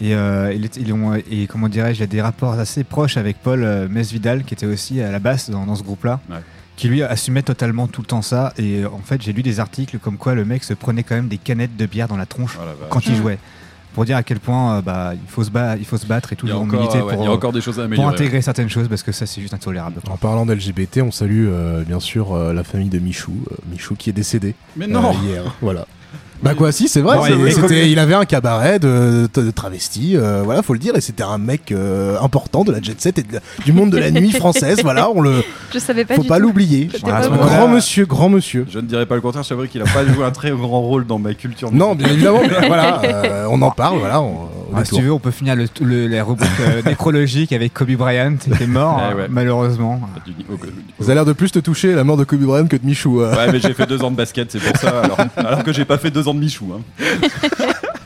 Et, 0.00 0.14
euh, 0.14 0.52
il 0.54 0.64
était- 0.64 0.80
ils 0.80 0.92
ont- 0.92 1.14
et 1.14 1.46
comment 1.46 1.68
dirais-je, 1.68 1.98
il 1.98 2.00
y 2.00 2.04
a 2.04 2.06
des 2.06 2.22
rapports 2.22 2.54
assez 2.54 2.84
proches 2.84 3.16
avec 3.16 3.36
Paul 3.42 3.62
euh, 3.62 3.86
Mesvidal 3.88 4.44
qui 4.44 4.54
était 4.54 4.66
aussi 4.66 5.00
à 5.02 5.12
la 5.12 5.18
basse 5.18 5.50
dans, 5.50 5.66
dans 5.66 5.76
ce 5.76 5.82
groupe-là, 5.82 6.20
Ouais. 6.30 6.38
qui 6.76 6.88
lui 6.88 7.02
assumait 7.02 7.42
totalement 7.42 7.86
tout 7.86 8.00
le 8.00 8.06
temps 8.06 8.22
ça. 8.22 8.54
Et 8.58 8.84
en 8.86 8.98
fait, 9.04 9.20
j'ai 9.22 9.32
lu 9.34 9.42
des 9.42 9.60
articles 9.60 9.98
comme 9.98 10.16
quoi 10.16 10.34
le 10.34 10.44
mec 10.46 10.64
se 10.64 10.72
prenait 10.74 11.02
quand 11.02 11.14
même 11.16 11.28
des 11.28 11.36
canettes 11.38 11.76
de 11.76 11.84
bière 11.86 12.08
dans 12.08 12.16
la 12.16 12.24
tronche 12.26 12.58
Oh 12.58 12.64
quand 12.88 13.04
il 13.06 13.12
Mm. 13.12 13.16
jouait. 13.16 13.38
Pour 13.94 14.04
dire 14.04 14.16
à 14.16 14.22
quel 14.22 14.38
point 14.38 14.76
euh, 14.78 14.82
bah, 14.82 15.12
il, 15.14 15.28
faut 15.28 15.42
se 15.42 15.50
ba- 15.50 15.76
il 15.76 15.84
faut 15.84 15.96
se 15.98 16.06
battre 16.06 16.32
et 16.32 16.36
Il 16.42 16.48
y 16.48 16.50
a 16.50 16.54
toujours 16.54 16.62
encore, 16.62 16.80
militer 16.80 17.02
ouais, 17.02 17.14
pour, 17.14 17.22
il 17.22 17.26
y 17.26 17.28
a 17.28 17.32
encore 17.32 17.52
des 17.52 17.60
choses 17.60 17.74
à 17.78 17.82
pour 17.82 17.86
améliorer. 17.86 18.14
intégrer 18.14 18.40
certaines 18.42 18.68
choses 18.70 18.88
parce 18.88 19.02
que 19.02 19.12
ça 19.12 19.26
c'est 19.26 19.40
juste 19.40 19.52
intolérable. 19.54 19.96
En 20.08 20.16
parlant 20.16 20.46
d'LGBT, 20.46 21.02
on 21.02 21.10
salue 21.10 21.48
euh, 21.48 21.82
bien 21.82 21.98
sûr 22.00 22.32
euh, 22.32 22.52
la 22.52 22.62
famille 22.64 22.88
de 22.88 22.98
Michou, 23.00 23.32
euh, 23.50 23.56
Michou 23.70 23.96
qui 23.96 24.08
est 24.10 24.12
décédé 24.12 24.54
Mais 24.76 24.86
non 24.86 25.10
euh, 25.10 25.26
hier. 25.26 25.42
Voilà. 25.60 25.86
Bah 26.42 26.54
quoi, 26.54 26.72
si, 26.72 26.88
c'est 26.88 27.00
vrai. 27.02 27.16
Bon, 27.18 27.24
c'est 27.24 27.32
il- 27.32 27.36
vrai, 27.38 27.50
il- 27.50 27.54
c'était- 27.54 27.90
il 27.90 27.98
avait 27.98 28.14
un 28.14 28.24
cabaret 28.24 28.78
de, 28.78 29.28
de, 29.32 29.42
de 29.42 29.50
travestis, 29.50 30.16
euh, 30.16 30.40
voilà, 30.42 30.62
faut 30.62 30.72
le 30.72 30.78
dire, 30.78 30.96
et 30.96 31.00
c'était 31.02 31.22
un 31.22 31.36
mec 31.38 31.70
euh, 31.70 32.18
important 32.20 32.64
de 32.64 32.72
la 32.72 32.80
jet 32.80 32.98
set 33.00 33.18
et 33.18 33.22
de 33.22 33.40
du 33.64 33.72
monde 33.72 33.90
de 33.90 33.98
la 33.98 34.10
nuit 34.10 34.30
française. 34.32 34.80
Voilà, 34.82 35.10
on 35.10 35.20
le, 35.20 35.42
Je 35.72 35.78
savais 35.78 36.04
pas 36.06 36.14
faut 36.14 36.22
du 36.22 36.28
pas 36.28 36.36
tout. 36.38 36.42
l'oublier. 36.44 36.88
Voilà, 37.02 37.28
Grand 37.28 37.68
monsieur, 37.68 38.06
grand 38.06 38.28
monsieur. 38.30 38.66
Je 38.70 38.78
ne 38.78 38.86
dirais 38.86 39.04
pas 39.06 39.16
le 39.16 39.20
contraire, 39.20 39.44
c'est 39.44 39.54
vrai 39.54 39.68
qu'il 39.68 39.82
a 39.82 39.84
pas 39.84 40.04
joué 40.06 40.24
un 40.24 40.30
très 40.30 40.50
grand 40.50 40.80
rôle 40.80 41.06
dans 41.06 41.18
ma 41.18 41.34
culture. 41.34 41.70
Non, 41.72 41.94
bien 41.94 42.08
évidemment, 42.08 42.40
mais 42.42 42.66
voilà, 42.68 43.02
euh, 43.04 43.46
on 43.50 43.60
en 43.62 43.70
parle, 43.70 43.98
voilà. 43.98 44.20
On, 44.22 44.48
Ah, 44.74 44.84
si 44.84 44.94
tu 44.94 45.02
veux, 45.02 45.12
on 45.12 45.18
peut 45.18 45.30
finir 45.30 45.56
le, 45.56 45.66
le- 45.80 46.06
les 46.06 46.20
rubriques 46.20 46.48
euh, 46.60 46.82
nécrologiques 46.86 47.52
avec 47.52 47.72
Kobe 47.74 47.90
Bryant 47.92 48.36
qui 48.36 48.50
est 48.62 48.66
mort, 48.66 49.00
Eh 49.00 49.12
hein, 49.12 49.16
ouais. 49.16 49.26
malheureusement. 49.28 50.00
Du- 50.24 50.32
au- 50.52 50.56
du- 50.56 50.72
Ça 51.04 51.12
a 51.12 51.14
l'air 51.14 51.24
de 51.24 51.32
plus 51.32 51.50
te 51.52 51.58
toucher 51.58 51.94
la 51.94 52.04
mort 52.04 52.16
de 52.16 52.24
Kobe 52.24 52.40
Bryant 52.42 52.66
que 52.66 52.76
de 52.76 52.84
Michou. 52.86 53.20
euh. 53.20 53.34
Ouais, 53.34 53.50
mais 53.52 53.60
j'ai 53.60 53.74
fait 53.74 53.86
deux 53.86 54.02
ans 54.02 54.10
de 54.10 54.16
basket, 54.16 54.50
c'est 54.52 54.60
pour 54.60 54.76
ça. 54.76 55.00
Alors, 55.02 55.18
alors 55.36 55.64
que 55.64 55.72
j'ai 55.72 55.84
pas 55.84 55.98
fait 55.98 56.10
deux 56.10 56.26
ans 56.28 56.34
de 56.34 56.40
Michou. 56.40 56.72
Hein. 56.74 57.04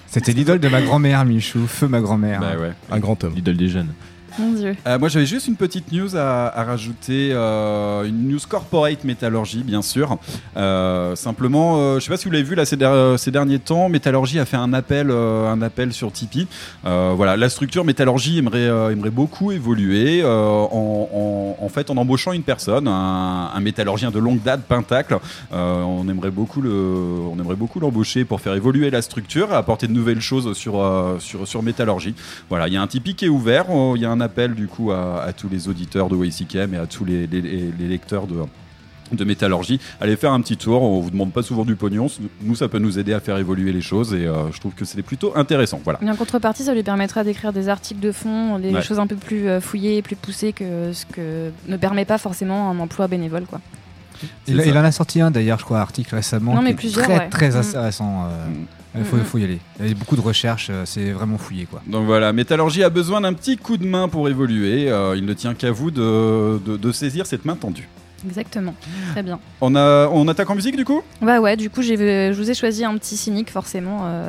C'était 0.06 0.32
l'idole 0.32 0.60
de 0.60 0.68
ma 0.68 0.80
grand-mère, 0.80 1.24
Michou, 1.24 1.66
feu 1.66 1.88
ma 1.88 2.00
grand-mère. 2.00 2.40
Bah 2.40 2.52
ouais. 2.60 2.72
Un 2.90 2.98
grand 3.00 3.22
homme. 3.24 3.32
L'idole 3.34 3.56
des 3.56 3.68
jeunes. 3.68 3.88
Mon 4.38 4.52
dieu. 4.52 4.74
Euh, 4.86 4.98
moi 4.98 5.08
j'avais 5.08 5.26
juste 5.26 5.46
une 5.46 5.54
petite 5.56 5.92
news 5.92 6.16
à, 6.16 6.64
rajouter, 6.64 7.30
euh, 7.32 8.04
une 8.04 8.28
news 8.28 8.40
corporate 8.48 9.04
métallurgie 9.04 9.62
bien 9.62 9.82
sûr. 9.82 10.18
Euh, 10.56 11.14
simplement, 11.14 11.98
je 11.98 12.04
sais 12.04 12.10
pas 12.10 12.16
si 12.16 12.24
vous 12.24 12.32
l'avez 12.32 12.42
vu 12.44 12.54
là 12.54 12.64
ces, 12.64 12.76
der- 12.76 13.16
ces 13.18 13.30
derniers 13.30 13.60
temps, 13.60 13.88
métallurgie 13.88 14.40
a 14.40 14.44
fait 14.44 14.56
un 14.56 14.72
appel, 14.72 15.10
un 15.10 15.62
appel 15.62 15.92
sur 15.92 16.10
Tipeee. 16.10 16.48
Voilà, 16.82 17.36
la 17.36 17.48
structure 17.48 17.84
métallurgie 17.84 18.38
aimerait, 18.38 18.94
beaucoup 19.10 19.52
évoluer 19.52 20.24
en, 20.24 21.68
fait 21.72 21.90
en 21.90 21.96
embauchant 21.96 22.32
une 22.32 22.42
personne, 22.42 22.88
un, 22.88 23.60
métallurgien 23.60 24.10
de 24.10 24.18
longue 24.18 24.42
date, 24.42 24.62
Pentacle. 24.62 25.18
On 25.52 26.08
aimerait 26.08 26.30
beaucoup 26.30 26.60
le, 26.60 26.70
on 26.70 27.38
aimerait 27.38 27.54
beaucoup 27.56 27.78
l'embaucher 27.78 28.24
pour 28.24 28.40
faire 28.40 28.54
évoluer 28.54 28.90
la 28.90 29.02
structure, 29.02 29.52
apporter 29.52 29.86
de 29.86 29.92
nouvelles 29.92 30.20
choses 30.20 30.56
sur 30.56 30.74
sur 31.20 31.46
sur 31.46 31.62
métallurgie. 31.62 32.14
Voilà, 32.48 32.66
il 32.68 32.74
y 32.74 32.76
a 32.76 32.82
un 32.82 32.86
Tipeee 32.86 33.14
qui 33.14 33.26
est 33.26 33.28
ouvert. 33.28 33.66
Il 33.94 34.02
y 34.02 34.04
a 34.04 34.10
un 34.10 34.20
appel 34.24 34.54
du 34.54 34.66
coup 34.66 34.90
à, 34.90 35.22
à 35.22 35.32
tous 35.32 35.48
les 35.48 35.68
auditeurs 35.68 36.08
de 36.08 36.16
WCKM 36.16 36.74
et 36.74 36.78
à 36.78 36.86
tous 36.86 37.04
les, 37.04 37.26
les- 37.28 37.40
les- 37.42 37.72
les 37.78 37.88
lecteurs 37.88 38.26
de 38.26 38.36
de 39.12 39.22
métallurgie, 39.24 39.78
allez 40.00 40.16
faire 40.16 40.32
un 40.32 40.40
petit 40.40 40.56
tour, 40.56 40.82
on 40.82 40.98
vous 41.00 41.10
demande 41.10 41.30
pas 41.30 41.42
souvent 41.42 41.64
du 41.64 41.76
pognon, 41.76 42.06
nous 42.40 42.56
ça 42.56 42.68
peut 42.68 42.78
nous 42.78 42.98
aider 42.98 43.12
à 43.12 43.20
faire 43.20 43.36
évoluer 43.36 43.70
les 43.70 43.82
choses 43.82 44.12
et 44.14 44.26
euh, 44.26 44.50
je 44.50 44.58
trouve 44.58 44.72
que 44.72 44.84
c'est 44.86 45.02
plutôt 45.02 45.36
intéressant. 45.36 45.78
Voilà. 45.84 46.00
Et 46.02 46.10
en 46.10 46.16
contrepartie, 46.16 46.64
ça 46.64 46.74
lui 46.74 46.82
permettra 46.82 47.22
d'écrire 47.22 47.52
des 47.52 47.68
articles 47.68 48.00
de 48.00 48.10
fond, 48.10 48.58
des 48.58 48.72
Ouais. 48.72 48.82
choses 48.82 48.98
un 48.98 49.06
peu 49.06 49.14
plus 49.16 49.46
euh, 49.46 49.60
fouillées, 49.60 50.00
plus 50.02 50.16
poussées 50.16 50.52
que 50.54 50.92
ce 50.92 51.04
que 51.06 51.50
ne 51.68 51.76
permet 51.76 52.06
pas 52.06 52.18
forcément 52.18 52.70
un 52.70 52.78
emploi 52.80 53.06
bénévole, 53.06 53.44
quoi. 53.44 53.60
Il, 54.46 54.78
en 54.78 54.84
a 54.84 54.92
sorti 54.92 55.20
un 55.20 55.30
d'ailleurs, 55.30 55.58
je 55.58 55.64
crois, 55.64 55.80
article 55.80 56.14
récemment. 56.14 56.54
Non, 56.54 56.62
mais 56.62 56.70
qui 56.70 56.72
est 56.72 56.76
plusieurs, 56.90 57.04
Très, 57.04 57.18
ouais. 57.18 57.28
très 57.28 57.50
Mm. 57.50 57.56
intéressant. 57.56 58.24
euh, 58.26 58.46
Il 58.96 59.02
faut, 59.04 59.16
Mm, 59.16 59.20
mm. 59.20 59.24
faut 59.24 59.38
y 59.38 59.44
aller. 59.44 59.58
Il 59.80 59.88
y 59.88 59.90
a 59.90 59.94
beaucoup 59.94 60.14
de 60.14 60.20
recherches, 60.20 60.68
euh, 60.70 60.84
c'est 60.86 61.10
vraiment 61.10 61.36
fouillé 61.36 61.66
quoi. 61.66 61.82
Donc 61.86 62.06
voilà, 62.06 62.32
Métallurgie 62.32 62.84
a 62.84 62.90
besoin 62.90 63.20
d'un 63.22 63.32
petit 63.32 63.56
coup 63.56 63.76
de 63.76 63.84
main 63.86 64.08
pour 64.08 64.28
évoluer, 64.28 64.88
euh, 64.88 65.16
il 65.16 65.24
ne 65.24 65.32
tient 65.32 65.54
qu'à 65.54 65.72
vous 65.72 65.90
de, 65.90 66.60
de- 66.64 66.76
de 66.76 66.92
saisir 66.92 67.26
cette 67.26 67.44
main 67.44 67.56
tendue. 67.56 67.88
Exactement. 68.26 68.74
Très 69.12 69.22
bien. 69.22 69.38
On, 69.60 69.74
a, 69.74 70.08
on 70.08 70.26
attaque 70.28 70.48
en 70.50 70.54
musique 70.54 70.76
du 70.76 70.84
coup? 70.84 71.02
Bah 71.20 71.40
ouais, 71.40 71.56
du 71.56 71.70
coup, 71.70 71.82
je 71.82 72.32
vous 72.32 72.50
ai 72.50 72.54
choisi 72.54 72.84
un 72.84 72.96
petit 72.96 73.16
cynique, 73.16 73.50
forcément, 73.50 74.02
euh, 74.04 74.28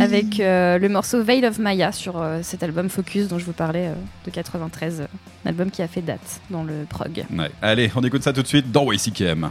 avec 0.00 0.40
euh, 0.40 0.78
le 0.78 0.88
morceau 0.88 1.22
Veil 1.22 1.44
of 1.46 1.58
Maya 1.58 1.92
sur 1.92 2.20
euh, 2.20 2.40
cet 2.42 2.62
album 2.62 2.88
Focus 2.88 3.28
dont 3.28 3.38
je 3.38 3.44
vous 3.44 3.52
parlais 3.52 3.88
euh, 3.88 3.94
de 4.24 4.30
93, 4.30 5.00
euh, 5.00 5.04
un 5.44 5.48
album 5.50 5.70
qui 5.70 5.82
a 5.82 5.88
fait 5.88 6.02
date 6.02 6.40
dans 6.50 6.62
le 6.62 6.84
prog. 6.88 7.24
Ouais. 7.30 7.50
Allez, 7.62 7.90
on 7.94 8.02
écoute 8.02 8.22
ça 8.22 8.32
tout 8.32 8.42
de 8.42 8.46
suite 8.48 8.70
dans 8.70 8.84
WCKM. 8.84 9.50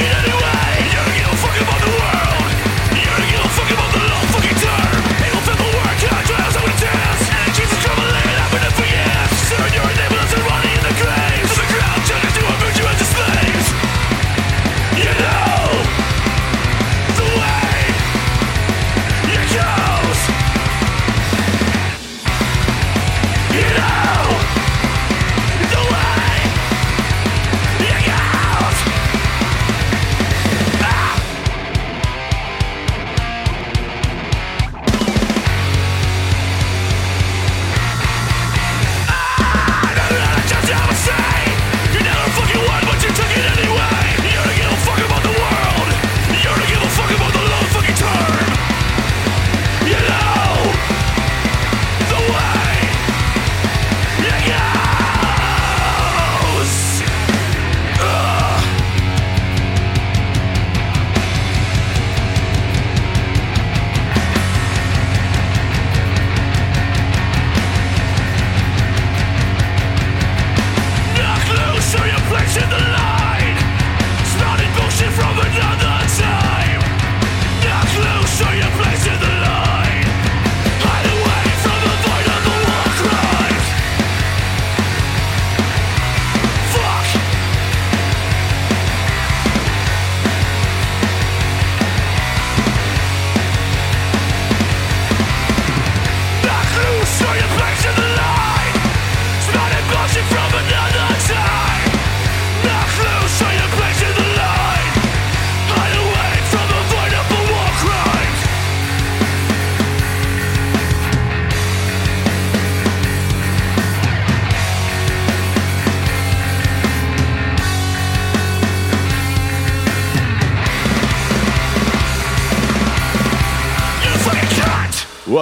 Fucking 0.00 0.16
anyone! 0.16 0.39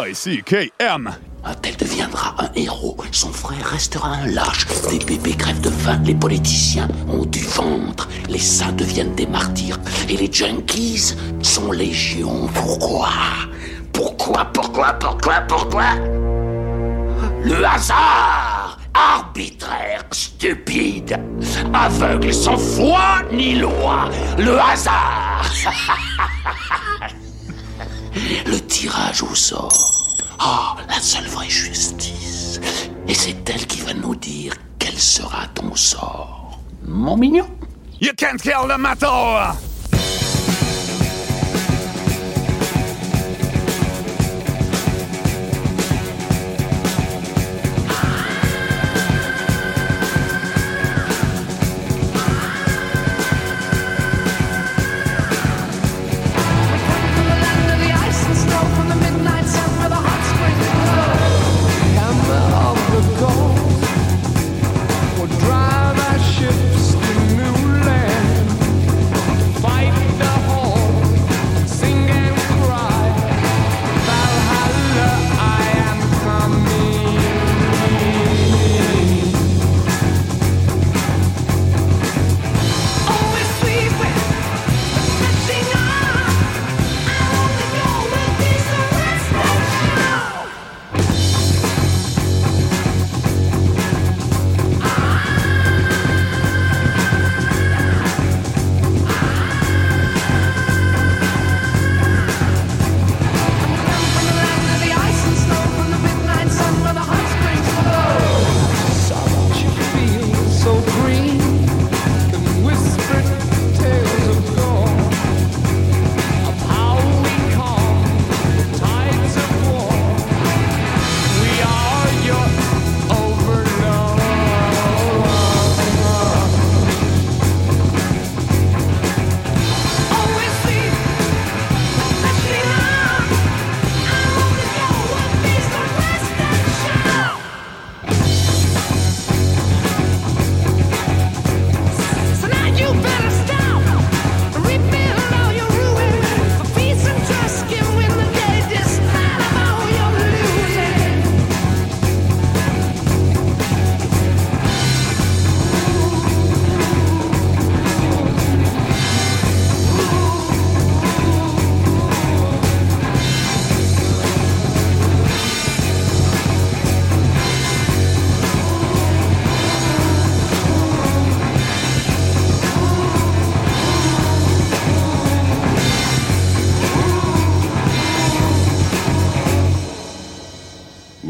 YCKM. 0.07 1.11
Tel 1.63 1.77
deviendra 1.77 2.35
un 2.39 2.51
héros, 2.55 2.97
son 3.11 3.33
frère 3.33 3.65
restera 3.65 4.11
un 4.11 4.27
lâche. 4.27 4.67
Les 4.93 4.99
bébés 4.99 5.35
crèvent 5.35 5.61
de 5.61 5.71
faim, 5.71 6.01
les 6.05 6.15
politiciens 6.15 6.89
ont 7.09 7.25
du 7.25 7.41
ventre, 7.41 8.09
les 8.29 8.39
saints 8.39 8.73
deviennent 8.73 9.15
des 9.15 9.27
martyrs, 9.27 9.79
et 10.09 10.17
les 10.17 10.33
junkies 10.33 11.15
sont 11.43 11.73
légion. 11.73 12.49
Pourquoi? 12.55 13.09
Pourquoi, 13.93 14.45
pourquoi, 14.53 14.93
pourquoi, 14.95 15.41
pourquoi? 15.49 15.95
Le 17.43 17.65
hasard 17.65 18.79
Arbitraire, 18.95 20.05
stupide, 20.13 21.19
aveugle, 21.73 22.33
sans 22.33 22.59
foi 22.59 23.23
ni 23.33 23.57
loi. 23.57 24.11
Le 24.39 24.59
hasard 24.61 25.45
Le 28.47 28.59
tirage 28.61 29.23
au 29.23 29.35
sort. 29.35 29.88
Ah, 30.39 30.77
la 30.89 31.01
seule 31.01 31.27
vraie 31.27 31.51
justice. 31.51 32.61
Et 33.07 33.15
c'est 33.15 33.49
elle 33.51 33.67
qui 33.67 33.81
va 33.81 33.95
nous 33.95 34.15
dire 34.15 34.55
quel 34.79 34.99
sera 34.99 35.47
ton 35.55 35.75
sort. 35.75 36.61
Mon 36.87 37.17
mignon. 37.17 37.47
You 38.01 38.13
can't 38.17 38.41
kill 38.41 38.69
the 38.69 38.79
metal! 38.79 39.57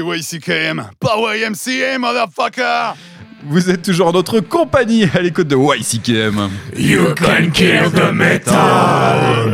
YCKM, 0.00 0.90
pas 0.98 1.16
YMCA, 1.18 1.98
motherfucker! 1.98 2.94
Vous 3.44 3.70
êtes 3.70 3.82
toujours 3.82 4.06
en 4.08 4.12
notre 4.12 4.40
compagnie 4.40 5.04
à 5.14 5.20
l'écoute 5.20 5.48
de 5.48 5.56
YCKM. 5.56 6.48
You 6.76 7.12
can 7.16 7.50
kill 7.52 7.90
the 7.90 8.12
metal. 8.12 9.51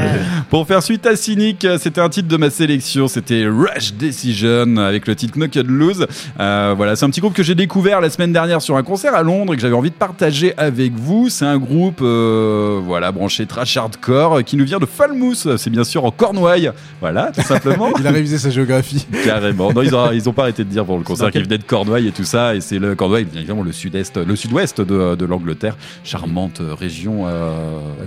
Pour 0.51 0.66
faire 0.66 0.82
suite 0.82 1.05
à 1.07 1.14
Cynic, 1.14 1.66
c'était 1.78 2.01
un 2.01 2.09
titre 2.09 2.26
de 2.28 2.36
ma 2.38 2.49
sélection, 2.49 3.07
c'était 3.07 3.46
Rush 3.46 3.92
Decision 3.92 4.78
avec 4.78 5.07
le 5.07 5.14
titre 5.14 5.34
Knock 5.36 5.59
and 5.59 5.68
Lose. 5.70 6.07
Euh, 6.40 6.72
voilà, 6.74 6.96
c'est 6.96 7.05
un 7.05 7.11
petit 7.11 7.20
groupe 7.20 7.34
que 7.34 7.42
j'ai 7.42 7.55
découvert 7.55 8.01
la 8.01 8.09
semaine 8.09 8.32
dernière 8.32 8.62
sur 8.62 8.78
un 8.78 8.82
concert 8.82 9.14
à 9.14 9.22
Londres 9.22 9.53
et 9.53 9.57
que 9.57 9.61
j'avais 9.61 9.74
envie 9.74 9.90
de 9.90 9.94
partager 9.94 10.55
avec 10.57 10.94
vous. 10.94 11.28
C'est 11.28 11.44
un 11.44 11.59
groupe, 11.59 12.01
euh, 12.01 12.80
voilà, 12.82 13.12
branché 13.12 13.44
trash 13.44 13.76
hardcore 13.76 14.42
qui 14.42 14.57
nous 14.57 14.64
vient 14.64 14.78
de 14.78 14.86
Falmouth. 14.86 15.59
C'est 15.59 15.68
bien 15.68 15.84
sûr 15.84 16.07
en 16.07 16.11
Cornouailles. 16.11 16.72
Voilà, 17.03 17.30
tout 17.30 17.42
simplement. 17.42 17.90
Il 17.99 18.07
a 18.07 18.11
révisé 18.11 18.38
sa 18.38 18.49
géographie. 18.49 19.07
Carrément. 19.26 19.70
Non, 19.74 19.82
ils 19.82 19.94
ont, 19.94 20.12
ils 20.12 20.30
ont 20.30 20.32
pas 20.32 20.44
arrêté 20.44 20.64
de 20.64 20.70
dire 20.70 20.86
pour 20.86 20.96
le 20.96 21.05
concert 21.05 21.30
qu'ils 21.30 21.44
venaient 21.44 21.59
de 21.59 21.62
Cornouailles 21.64 22.09
et 22.09 22.12
tout 22.12 22.24
ça. 22.24 22.55
Et 22.55 22.62
c'est 22.62 22.78
le 22.78 22.94
Cornouailles, 22.94 23.24
bien 23.24 23.40
évidemment, 23.40 23.62
le 23.62 23.72
sud-est, 23.72 24.16
le 24.16 24.34
sud-ouest 24.34 24.80
de, 24.80 25.14
de 25.14 25.24
l'Angleterre. 25.26 25.76
Charmante 26.05 26.62
région. 26.80 27.26
euh, 27.26 27.61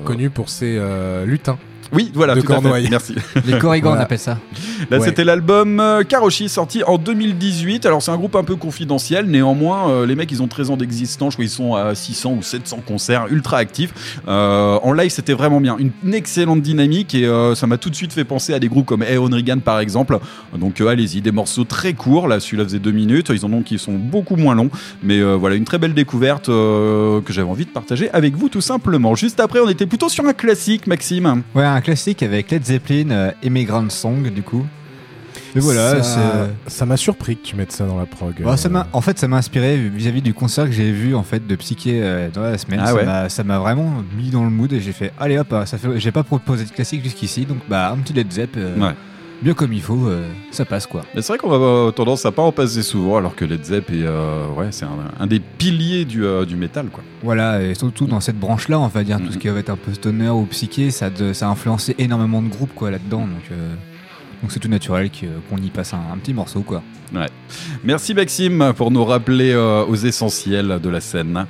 Connu 0.06 0.32
pour 0.32 0.50
ses 0.50 0.78
euh, 0.80 1.24
lutins. 1.24 1.60
Oui, 1.94 2.12
voilà, 2.14 2.36
de 2.36 2.42
tout 2.42 2.46
à 2.52 2.56
fait. 2.56 2.62
Cornouailles. 2.62 2.88
Merci. 2.89 3.16
Les 3.46 3.58
Corrigans, 3.60 3.89
Voilà. 3.89 4.02
on 4.02 4.04
appelle 4.06 4.20
ça. 4.20 4.38
Là, 4.89 5.00
Ouais. 5.00 5.06
c'était 5.06 5.24
l'album 5.24 5.80
euh, 5.80 6.04
Karoshi, 6.04 6.48
sorti 6.50 6.84
en 6.84 6.98
2018. 6.98 7.86
Alors, 7.86 8.02
c'est 8.02 8.12
un 8.12 8.18
groupe 8.18 8.36
un 8.36 8.44
peu 8.44 8.56
confidentiel. 8.56 9.26
Néanmoins, 9.26 9.89
euh, 9.89 10.06
les 10.06 10.16
mecs, 10.16 10.32
ils 10.32 10.42
ont 10.42 10.48
13 10.48 10.70
ans 10.72 10.78
d'existence. 10.78 11.34
Je 11.34 11.36
crois 11.38 11.46
qu'ils 11.46 11.52
sont 11.52 11.76
à 11.76 11.94
600 11.94 12.36
ou 12.39 12.42
700 12.42 12.80
concerts, 12.86 13.26
ultra 13.30 13.58
actifs. 13.58 13.94
Euh, 14.28 14.80
en 14.84 14.94
live, 14.94 15.10
c'était 15.12 15.34
vraiment 15.34 15.60
bien. 15.62 15.76
Une, 15.78 15.92
une 16.04 16.14
excellente 16.14 16.62
dynamique 16.62 17.14
et 17.14 17.26
euh, 17.26 17.56
ça 17.56 17.68
m'a 17.68 17.78
tout 17.78 17.89
de 17.89 17.96
suite 17.96 18.14
fait 18.14 18.24
penser 18.24 18.54
à 18.54 18.60
des 18.60 18.68
groupes 18.70 18.86
comme 18.86 19.04
Aeon 19.04 19.30
Regan, 19.32 19.60
par 19.62 19.80
exemple. 19.80 20.20
Donc, 20.58 20.80
allez-y, 20.82 21.22
des 21.22 21.32
morceaux 21.32 21.64
très 21.66 21.94
courts. 21.94 22.28
Là, 22.28 22.39
celui-là 22.39 22.64
faisait 22.64 22.80
deux 22.80 22.92
minutes. 22.92 23.30
Ils 23.34 23.46
en 23.46 23.52
ont 23.54 23.62
qui 23.64 23.78
sont 23.78 23.94
beaucoup 23.94 24.36
moins 24.38 24.56
longs. 24.56 24.70
Mais 25.04 25.22
voilà, 25.36 25.56
une 25.56 25.66
très 25.66 25.78
belle 25.78 25.94
découverte 25.94 26.46
que 26.48 27.22
j'avais 27.30 27.50
envie 27.50 27.66
de 27.66 27.70
partager 27.72 28.10
avec 28.12 28.36
vous, 28.36 28.50
tout 28.50 28.62
simplement. 28.62 29.16
Juste 29.16 29.39
après, 29.39 29.60
on 29.60 29.70
était 29.70 29.86
plutôt 29.86 30.10
sur 30.10 30.26
un 30.26 30.34
classique, 30.34 30.88
Maxime. 30.88 31.44
Ouais, 31.56 31.64
un 31.66 31.81
classique 31.82 32.24
avec 32.24 32.50
Led 32.52 32.64
Zeppelin, 32.66 33.12
euh, 33.12 33.32
Immigrant 33.44 33.90
Song, 33.90 34.30
du 34.30 34.42
coup. 34.44 34.66
Et 35.54 35.60
voilà, 35.60 36.02
c'est- 36.02 36.20
ça 36.68 36.86
m'a 36.86 36.96
surpris 36.96 37.36
que 37.36 37.46
tu 37.46 37.56
mettes 37.58 37.74
ça 37.74 37.86
dans 37.86 38.00
la 38.00 38.06
prog. 38.06 38.36
Bah, 38.42 38.56
ça 38.56 38.70
m'a- 38.70 38.88
en 38.94 39.02
fait, 39.02 39.20
ça 39.20 39.28
m'a 39.28 39.36
inspiré 39.38 39.76
vis-à-vis 39.78 40.22
du 40.22 40.34
concert 40.34 40.64
que 40.66 40.72
j'ai 40.72 40.92
vu 40.94 41.14
en 41.14 41.24
fait 41.24 41.46
de 41.46 41.56
Psyché 41.58 42.00
euh, 42.02 42.30
dans 42.34 42.42
la 42.42 42.58
semaine. 42.58 42.80
Ah 42.82 42.88
ça 42.88 42.94
ouais. 42.96 43.44
m'a- 43.44 43.60
vraiment 43.60 44.02
mis 44.18 44.30
dans 44.30 44.46
le 44.46 44.50
mood 44.50 44.72
et 44.72 44.80
j'ai 44.80 44.94
fait 44.94 45.12
allez 45.20 45.38
hop, 45.38 45.54
ça 45.66 45.78
fait, 45.78 45.90
j'ai 46.00 46.12
pas 46.14 46.24
proposé 46.24 46.64
de 46.64 46.70
classique 46.70 47.04
jusqu'ici, 47.04 47.46
donc 47.46 47.58
bah 47.68 47.92
un 47.92 47.98
petit 47.98 48.14
Led 48.14 48.32
Zepp, 48.32 48.52
euh, 48.56 48.78
Ouais. 48.80 48.94
Bien 49.42 49.54
comme 49.54 49.74
il 49.74 49.82
faut, 49.82 50.08
euh, 50.08 50.28
ça 50.52 50.66
passe 50.66 50.86
quoi. 50.88 51.02
Mais 51.16 51.22
c'est 51.22 51.34
vrai 51.34 51.38
qu'on 51.38 51.50
va 51.50 51.56
avoir 51.56 51.94
tendance 51.94 52.26
à 52.26 52.32
pas 52.32 52.42
en 52.44 52.52
passer 52.52 52.84
souvent, 52.84 53.18
alors 53.18 53.36
que 53.36 53.46
Led 53.46 53.64
Zepp 53.64 53.89
est, 53.89 54.04
euh, 54.04 54.48
ouais, 54.56 54.68
c'est 54.72 54.86
un, 54.86 54.89
un 55.20 55.28
des 55.28 55.39
piliers 55.39 56.06
du, 56.06 56.24
euh, 56.26 56.46
du 56.46 56.56
métal, 56.56 56.88
quoi. 56.89 57.04
Voilà, 57.24 57.62
et 57.62 57.74
surtout 57.76 58.06
dans 58.06 58.20
cette 58.20 58.39
branche-là, 58.39 58.80
on 58.80 58.88
va 58.88 59.04
dire, 59.04 59.20
Mhm. 59.20 59.26
tout 59.28 59.32
ce 59.34 59.38
qui 59.38 59.48
va 59.50 59.60
être 59.60 59.70
un 59.70 59.76
peu 59.78 59.94
stoner 59.94 60.30
ou 60.30 60.46
psyché, 60.46 60.92
ça, 60.92 61.10
de- 61.10 61.34
ça 61.34 61.48
a 61.48 61.50
influencé 61.50 61.96
énormément 61.98 62.42
de 62.42 62.50
groupes 62.50 62.74
quoi 62.76 62.92
là-dedans, 62.92 63.22
donc 63.22 63.44
euh, 63.52 63.74
donc 64.42 64.52
c'est 64.52 64.60
tout 64.60 64.70
naturel 64.70 65.10
qu'on 65.50 65.58
y 65.58 65.70
passe 65.70 65.94
un, 65.94 66.02
un 66.14 66.18
petit 66.18 66.34
morceau 66.34 66.62
quoi. 66.62 66.82
Ouais. 67.14 67.28
Merci 67.84 68.14
Maxime 68.14 68.74
pour 68.76 68.91
nous 68.91 69.04
rappeler 69.04 69.52
euh, 69.52 69.84
aux 69.86 69.95
essentiels 69.95 70.80
de 70.82 70.89
la 70.89 71.02
scène. 71.02 71.45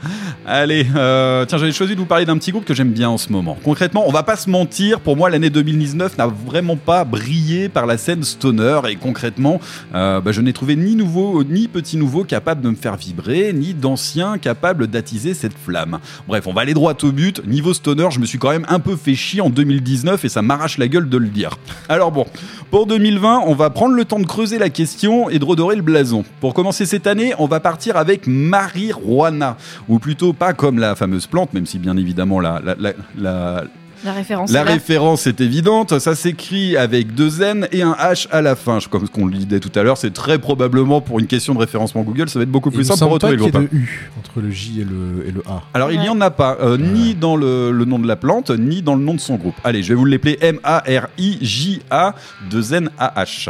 Allez, 0.46 0.88
euh, 0.96 1.46
tiens, 1.46 1.58
j'avais 1.58 1.72
choisi 1.72 1.96
de 1.96 2.00
vous 2.00 2.06
parler 2.06 2.26
d'un 2.26 2.38
petit 2.38 2.52
groupe 2.52 2.66
que 2.66 2.74
j'aime 2.74 2.92
bien 2.92 3.10
en 3.10 3.18
ce 3.18 3.32
moment. 3.32 3.58
Concrètement, 3.64 4.04
on 4.08 4.12
va 4.12 4.24
pas 4.24 4.36
se 4.36 4.50
mentir, 4.50 5.00
pour 5.00 5.18
moi 5.18 5.30
l'année 5.30 5.50
2019 5.50 6.18
n'a 6.18 6.28
vraiment 6.28 6.78
pas 6.78 7.04
brillé 7.04 7.70
par 7.70 7.86
la 7.86 7.98
scène 7.98 8.24
stoner 8.24 8.82
et 8.90 8.96
concrètement, 8.96 9.60
euh, 9.94 10.22
bah, 10.22 10.32
je 10.32 10.42
n'ai 10.42 10.54
trouvé 10.54 10.76
ni 10.76 10.96
nouveau 10.96 11.44
ni 11.44 11.68
petit 11.68 11.98
nouveau 11.98 12.24
capable 12.24 12.62
de 12.62 12.70
me 12.70 12.76
faire 12.76 12.96
vibrer, 12.96 13.54
ni 13.54 13.74
d'ancien 13.74 14.38
capable 14.38 14.88
d'attiser 14.88 15.34
cette 15.34 15.58
flamme. 15.58 16.00
Bref, 16.28 16.48
on 16.48 16.54
va 16.54 16.62
aller 16.62 16.74
droit 16.74 16.94
au 17.04 17.12
but. 17.12 17.46
Niveau 17.46 17.74
stoner, 17.74 18.08
je 18.12 18.20
me 18.20 18.26
suis 18.26 18.38
quand 18.38 18.52
même 18.52 18.66
un 18.70 18.80
peu 18.80 18.96
fait 18.96 19.16
chier 19.16 19.42
en 19.42 19.50
2019 19.50 20.24
et 20.26 20.30
ça 20.30 20.42
m'arrache 20.42 20.78
la 20.78 20.88
gueule 20.88 21.10
de 21.10 21.18
le 21.18 21.28
dire. 21.28 21.58
Alors 21.90 22.12
bon, 22.12 22.26
pour 22.70 22.88
2020, 22.88 23.44
on 23.46 23.54
va 23.54 23.70
prendre 23.70 23.96
le 23.96 24.06
temps 24.06 24.20
de 24.20 24.26
creuser 24.26 24.58
la 24.58 24.70
question 24.70 25.30
et 25.30 25.40
de 25.40 25.46
redorer 25.46 25.76
le 25.76 25.82
blason. 25.92 26.24
Pour 26.40 26.54
commencer 26.54 26.86
cette 26.86 27.06
année, 27.08 27.34
on 27.38 27.46
va 27.48 27.60
partir 27.60 27.98
avec 27.98 28.26
marijuana, 28.28 29.58
ou 29.88 30.00
plutôt 30.00 30.34
pas 30.34 30.54
comme 30.54 30.80
la 30.80 30.96
fameuse 30.96 31.28
plante, 31.28 31.54
même 31.54 31.66
si 31.66 31.78
bien 31.80 31.96
évidemment 31.98 32.40
la, 32.40 32.62
la, 32.64 32.76
la- 32.80 32.94
la- 33.18 33.64
La 34.04 34.14
référence. 34.14 34.52
la 34.52 34.62
est 34.62 34.64
référence 34.64 35.28
est 35.28 35.42
évidente, 35.42 36.00
ça 36.00 36.16
s'écrit 36.16 36.76
avec 36.76 37.14
deux 37.14 37.44
N 37.44 37.68
et 37.72 37.84
un 37.84 37.92
H 37.92 38.28
à 38.32 38.42
la 38.42 38.56
fin. 38.56 38.80
Comme 38.90 39.06
ce 39.06 39.12
qu'on 39.12 39.28
le 39.28 39.34
disait 39.38 39.60
tout 39.60 39.72
à 39.78 39.84
l'heure, 39.84 39.98
c'est 39.98 40.12
très 40.12 40.40
probablement 40.40 41.02
pour 41.02 41.20
une 41.20 41.28
question 41.28 41.54
de 41.54 41.60
référencement 41.60 42.02
Google, 42.02 42.28
ça 42.28 42.40
va 42.40 42.44
être 42.44 42.50
beaucoup 42.50 42.70
Il 42.72 42.76
plus 42.78 42.86
simple 42.86 43.00
pour 43.02 43.12
retrouver 43.12 43.36
le 43.36 43.44
y 43.44 43.48
ait 43.48 43.52
groupe. 43.52 43.70
de 43.72 43.76
U 43.78 44.10
entre 44.18 44.42
le 44.42 44.50
J 44.50 44.82
et 44.82 44.86
le, 44.86 45.28
et 45.28 45.32
le 45.32 45.44
A. 45.48 45.62
Alors 45.76 45.92
il 45.92 46.00
n'y 46.00 46.10
en 46.10 46.20
a 46.20 46.32
pas, 46.32 46.58
euh, 46.62 46.78
ni 46.80 47.14
dans 47.14 47.36
le, 47.36 47.72
le 47.72 47.86
nom 47.86 48.00
de 48.00 48.08
la 48.08 48.16
plante, 48.16 48.50
ni 48.50 48.82
dans 48.82 48.96
le 48.96 49.04
nom 49.04 49.14
de 49.14 49.20
son 49.20 49.36
groupe. 49.36 49.56
Allez, 49.64 49.84
je 49.84 49.90
vais 49.90 49.96
vous 49.96 50.06
l'appeler 50.06 50.38
M-A-R-I-J-A 50.42 52.16
2 52.50 52.74
N-A-H. 52.74 53.50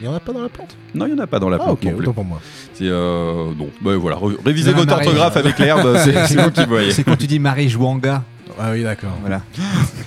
Il 0.00 0.06
y 0.06 0.08
en 0.08 0.14
a 0.14 0.20
pas 0.20 0.32
dans 0.32 0.42
la 0.42 0.48
plante? 0.48 0.74
Non, 0.94 1.06
il 1.06 1.12
n'y 1.14 1.20
en 1.20 1.22
a 1.22 1.26
pas 1.26 1.38
dans 1.38 1.50
la 1.50 1.58
Ah, 1.60 1.64
plante 1.64 1.84
ok, 1.84 1.92
autant 1.98 2.12
pour 2.14 2.24
moi. 2.24 2.40
C'est 2.74 2.84
euh, 2.88 3.50
bah, 3.82 3.96
voilà, 3.96 4.16
ré- 4.16 4.36
révisez 4.44 4.72
votre 4.72 4.94
orthographe 4.94 5.36
avec 5.36 5.58
l'herbe, 5.58 5.96
c'est 5.98 6.26
c'est 6.26 6.40
vous 6.42 6.50
qui 6.50 6.64
voyez. 6.64 6.90
C'est 6.92 7.04
quand 7.04 7.16
tu 7.16 7.26
dis 7.26 7.38
Marie 7.38 7.68
Jouanga. 7.68 8.22
Ah 8.62 8.72
oui, 8.72 8.82
d'accord. 8.82 9.16
Voilà. 9.20 9.40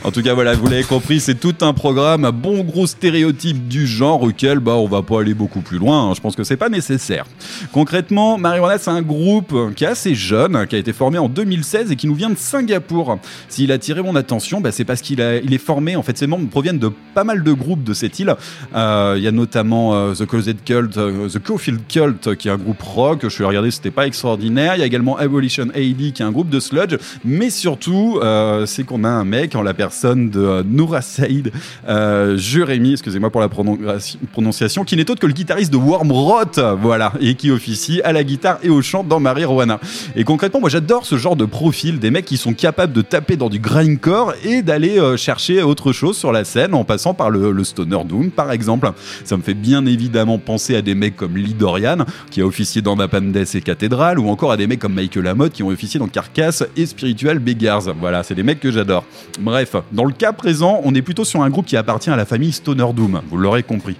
En 0.03 0.11
tout 0.11 0.21
cas, 0.21 0.33
voilà, 0.35 0.53
vous 0.53 0.67
l'avez 0.67 0.83
compris, 0.83 1.19
c'est 1.19 1.33
tout 1.35 1.55
un 1.61 1.73
programme, 1.73 2.23
un 2.23 2.31
bon 2.31 2.63
gros 2.63 2.85
stéréotype 2.85 3.67
du 3.67 3.87
genre 3.87 4.21
auquel 4.21 4.59
bah, 4.59 4.73
on 4.73 4.87
va 4.87 5.01
pas 5.01 5.21
aller 5.21 5.33
beaucoup 5.33 5.61
plus 5.61 5.79
loin. 5.79 6.09
hein. 6.09 6.13
Je 6.15 6.21
pense 6.21 6.35
que 6.35 6.43
c'est 6.43 6.57
pas 6.57 6.69
nécessaire. 6.69 7.25
Concrètement, 7.71 8.37
Marijuana, 8.37 8.77
c'est 8.77 8.91
un 8.91 9.01
groupe 9.01 9.55
qui 9.75 9.85
est 9.85 9.87
assez 9.87 10.13
jeune, 10.13 10.67
qui 10.67 10.75
a 10.75 10.77
été 10.79 10.93
formé 10.93 11.17
en 11.17 11.29
2016 11.29 11.91
et 11.91 11.95
qui 11.95 12.05
nous 12.05 12.13
vient 12.13 12.29
de 12.29 12.37
Singapour. 12.37 13.17
S'il 13.49 13.71
a 13.71 13.75
attiré 13.75 14.03
mon 14.03 14.15
attention, 14.15 14.61
bah, 14.61 14.71
c'est 14.71 14.85
parce 14.85 15.01
qu'il 15.01 15.19
est 15.19 15.57
formé, 15.57 15.95
en 15.95 16.03
fait, 16.03 16.15
ses 16.17 16.27
membres 16.27 16.47
proviennent 16.49 16.79
de 16.79 16.91
pas 17.15 17.23
mal 17.23 17.43
de 17.43 17.51
groupes 17.53 17.83
de 17.83 17.93
cette 17.93 18.19
île. 18.19 18.35
Euh, 18.75 19.15
Il 19.17 19.23
y 19.23 19.27
a 19.27 19.31
notamment 19.31 19.95
euh, 19.95 20.13
The 20.13 20.27
Closet 20.27 20.55
Cult, 20.63 20.95
euh, 20.97 21.27
The 21.27 21.39
Cofield 21.39 21.79
Cult, 21.87 22.35
qui 22.35 22.49
est 22.49 22.51
un 22.51 22.57
groupe 22.57 22.81
rock. 22.83 23.21
Je 23.23 23.29
suis 23.29 23.43
regardé, 23.43 23.71
c'était 23.71 23.89
pas 23.91 24.05
extraordinaire. 24.05 24.75
Il 24.75 24.79
y 24.79 24.83
a 24.83 24.85
également 24.85 25.17
Abolition 25.17 25.69
AD, 25.73 26.11
qui 26.13 26.13
est 26.19 26.21
un 26.21 26.31
groupe 26.31 26.49
de 26.49 26.59
sludge. 26.59 26.97
Mais 27.25 27.49
surtout, 27.49 28.19
c'est 28.65 28.83
qu'on 28.83 29.03
a 29.03 29.09
un 29.09 29.25
mec 29.25 29.55
en 29.55 29.61
la 29.61 29.73
personne 29.73 30.29
de 30.29 30.39
euh, 30.39 30.63
Noura 30.65 31.01
Saïd 31.01 31.51
euh, 31.87 32.37
Jérémy, 32.37 32.93
excusez-moi 32.93 33.29
pour 33.29 33.41
la 33.41 33.49
prononciation- 33.49 34.83
qui 34.83 34.95
n'est 34.95 35.09
autre 35.09 35.19
que 35.19 35.27
le 35.27 35.33
guitariste 35.33 35.71
de 35.71 35.77
Wormrot, 35.77 36.77
voilà, 36.79 37.13
et 37.19 37.35
qui 37.35 37.51
officie 37.51 38.01
à 38.03 38.11
la 38.11 38.23
guitare 38.23 38.59
et 38.63 38.69
au 38.69 38.81
chant 38.81 39.03
dans 39.03 39.19
Marijuana. 39.19 39.79
Et 40.15 40.23
concrètement, 40.23 40.59
moi 40.59 40.69
j'adore 40.69 41.05
ce 41.05 41.17
genre 41.17 41.35
de 41.35 41.45
profil, 41.45 41.99
des 41.99 42.11
mecs 42.11 42.25
qui 42.25 42.37
sont 42.37 42.53
capables 42.53 42.93
de 42.93 43.01
taper 43.01 43.35
dans 43.35 43.49
du 43.49 43.59
grindcore 43.59 44.33
et 44.43 44.61
d'aller 44.61 44.99
euh, 44.99 45.17
chercher 45.17 45.61
autre 45.61 45.91
chose 45.91 46.17
sur 46.17 46.31
la 46.31 46.43
scène 46.43 46.73
en 46.73 46.83
passant 46.83 47.13
par 47.13 47.29
le, 47.29 47.63
Stoner 47.63 48.03
Doom, 48.05 48.31
par 48.31 48.51
exemple. 48.51 48.91
Ça 49.23 49.37
me 49.37 49.41
fait 49.41 49.53
bien 49.53 49.85
évidemment 49.85 50.37
penser 50.37 50.75
à 50.75 50.81
des 50.81 50.95
mecs 50.95 51.15
comme 51.15 51.37
Lee 51.37 51.53
Dorian, 51.53 51.99
qui 52.29 52.41
a 52.41 52.45
officié 52.45 52.81
dans 52.81 52.95
Napandes 52.95 53.35
et 53.35 53.61
Cathédrale, 53.61 54.19
ou 54.19 54.29
encore 54.29 54.51
à 54.51 54.57
des 54.57 54.67
mecs 54.67 54.79
comme 54.79 54.93
Michael 54.93 55.23
Lamotte, 55.23 55.53
qui 55.53 55.63
ont 55.63 55.69
officié 55.69 55.99
dans 55.99 56.07
Carcass 56.07 56.63
et 56.75 56.85
Spiritual 56.85 57.39
Beggars. 57.39 57.93
Voilà, 57.99 58.23
c'est 58.33 58.37
des 58.37 58.43
mecs 58.43 58.59
que 58.59 58.71
j'adore. 58.71 59.05
Bref, 59.39 59.75
dans 59.91 60.05
le 60.05 60.11
cas 60.11 60.33
présent, 60.33 60.81
on 60.83 60.95
est 60.95 61.03
plutôt 61.03 61.23
sur 61.23 61.43
un 61.43 61.51
groupe 61.51 61.67
qui 61.67 61.77
appartient 61.77 62.09
à 62.09 62.15
la 62.15 62.25
famille 62.25 62.51
Stoner 62.51 62.87
Doom, 62.91 63.21
vous 63.29 63.37
l'aurez 63.37 63.61
compris. 63.61 63.95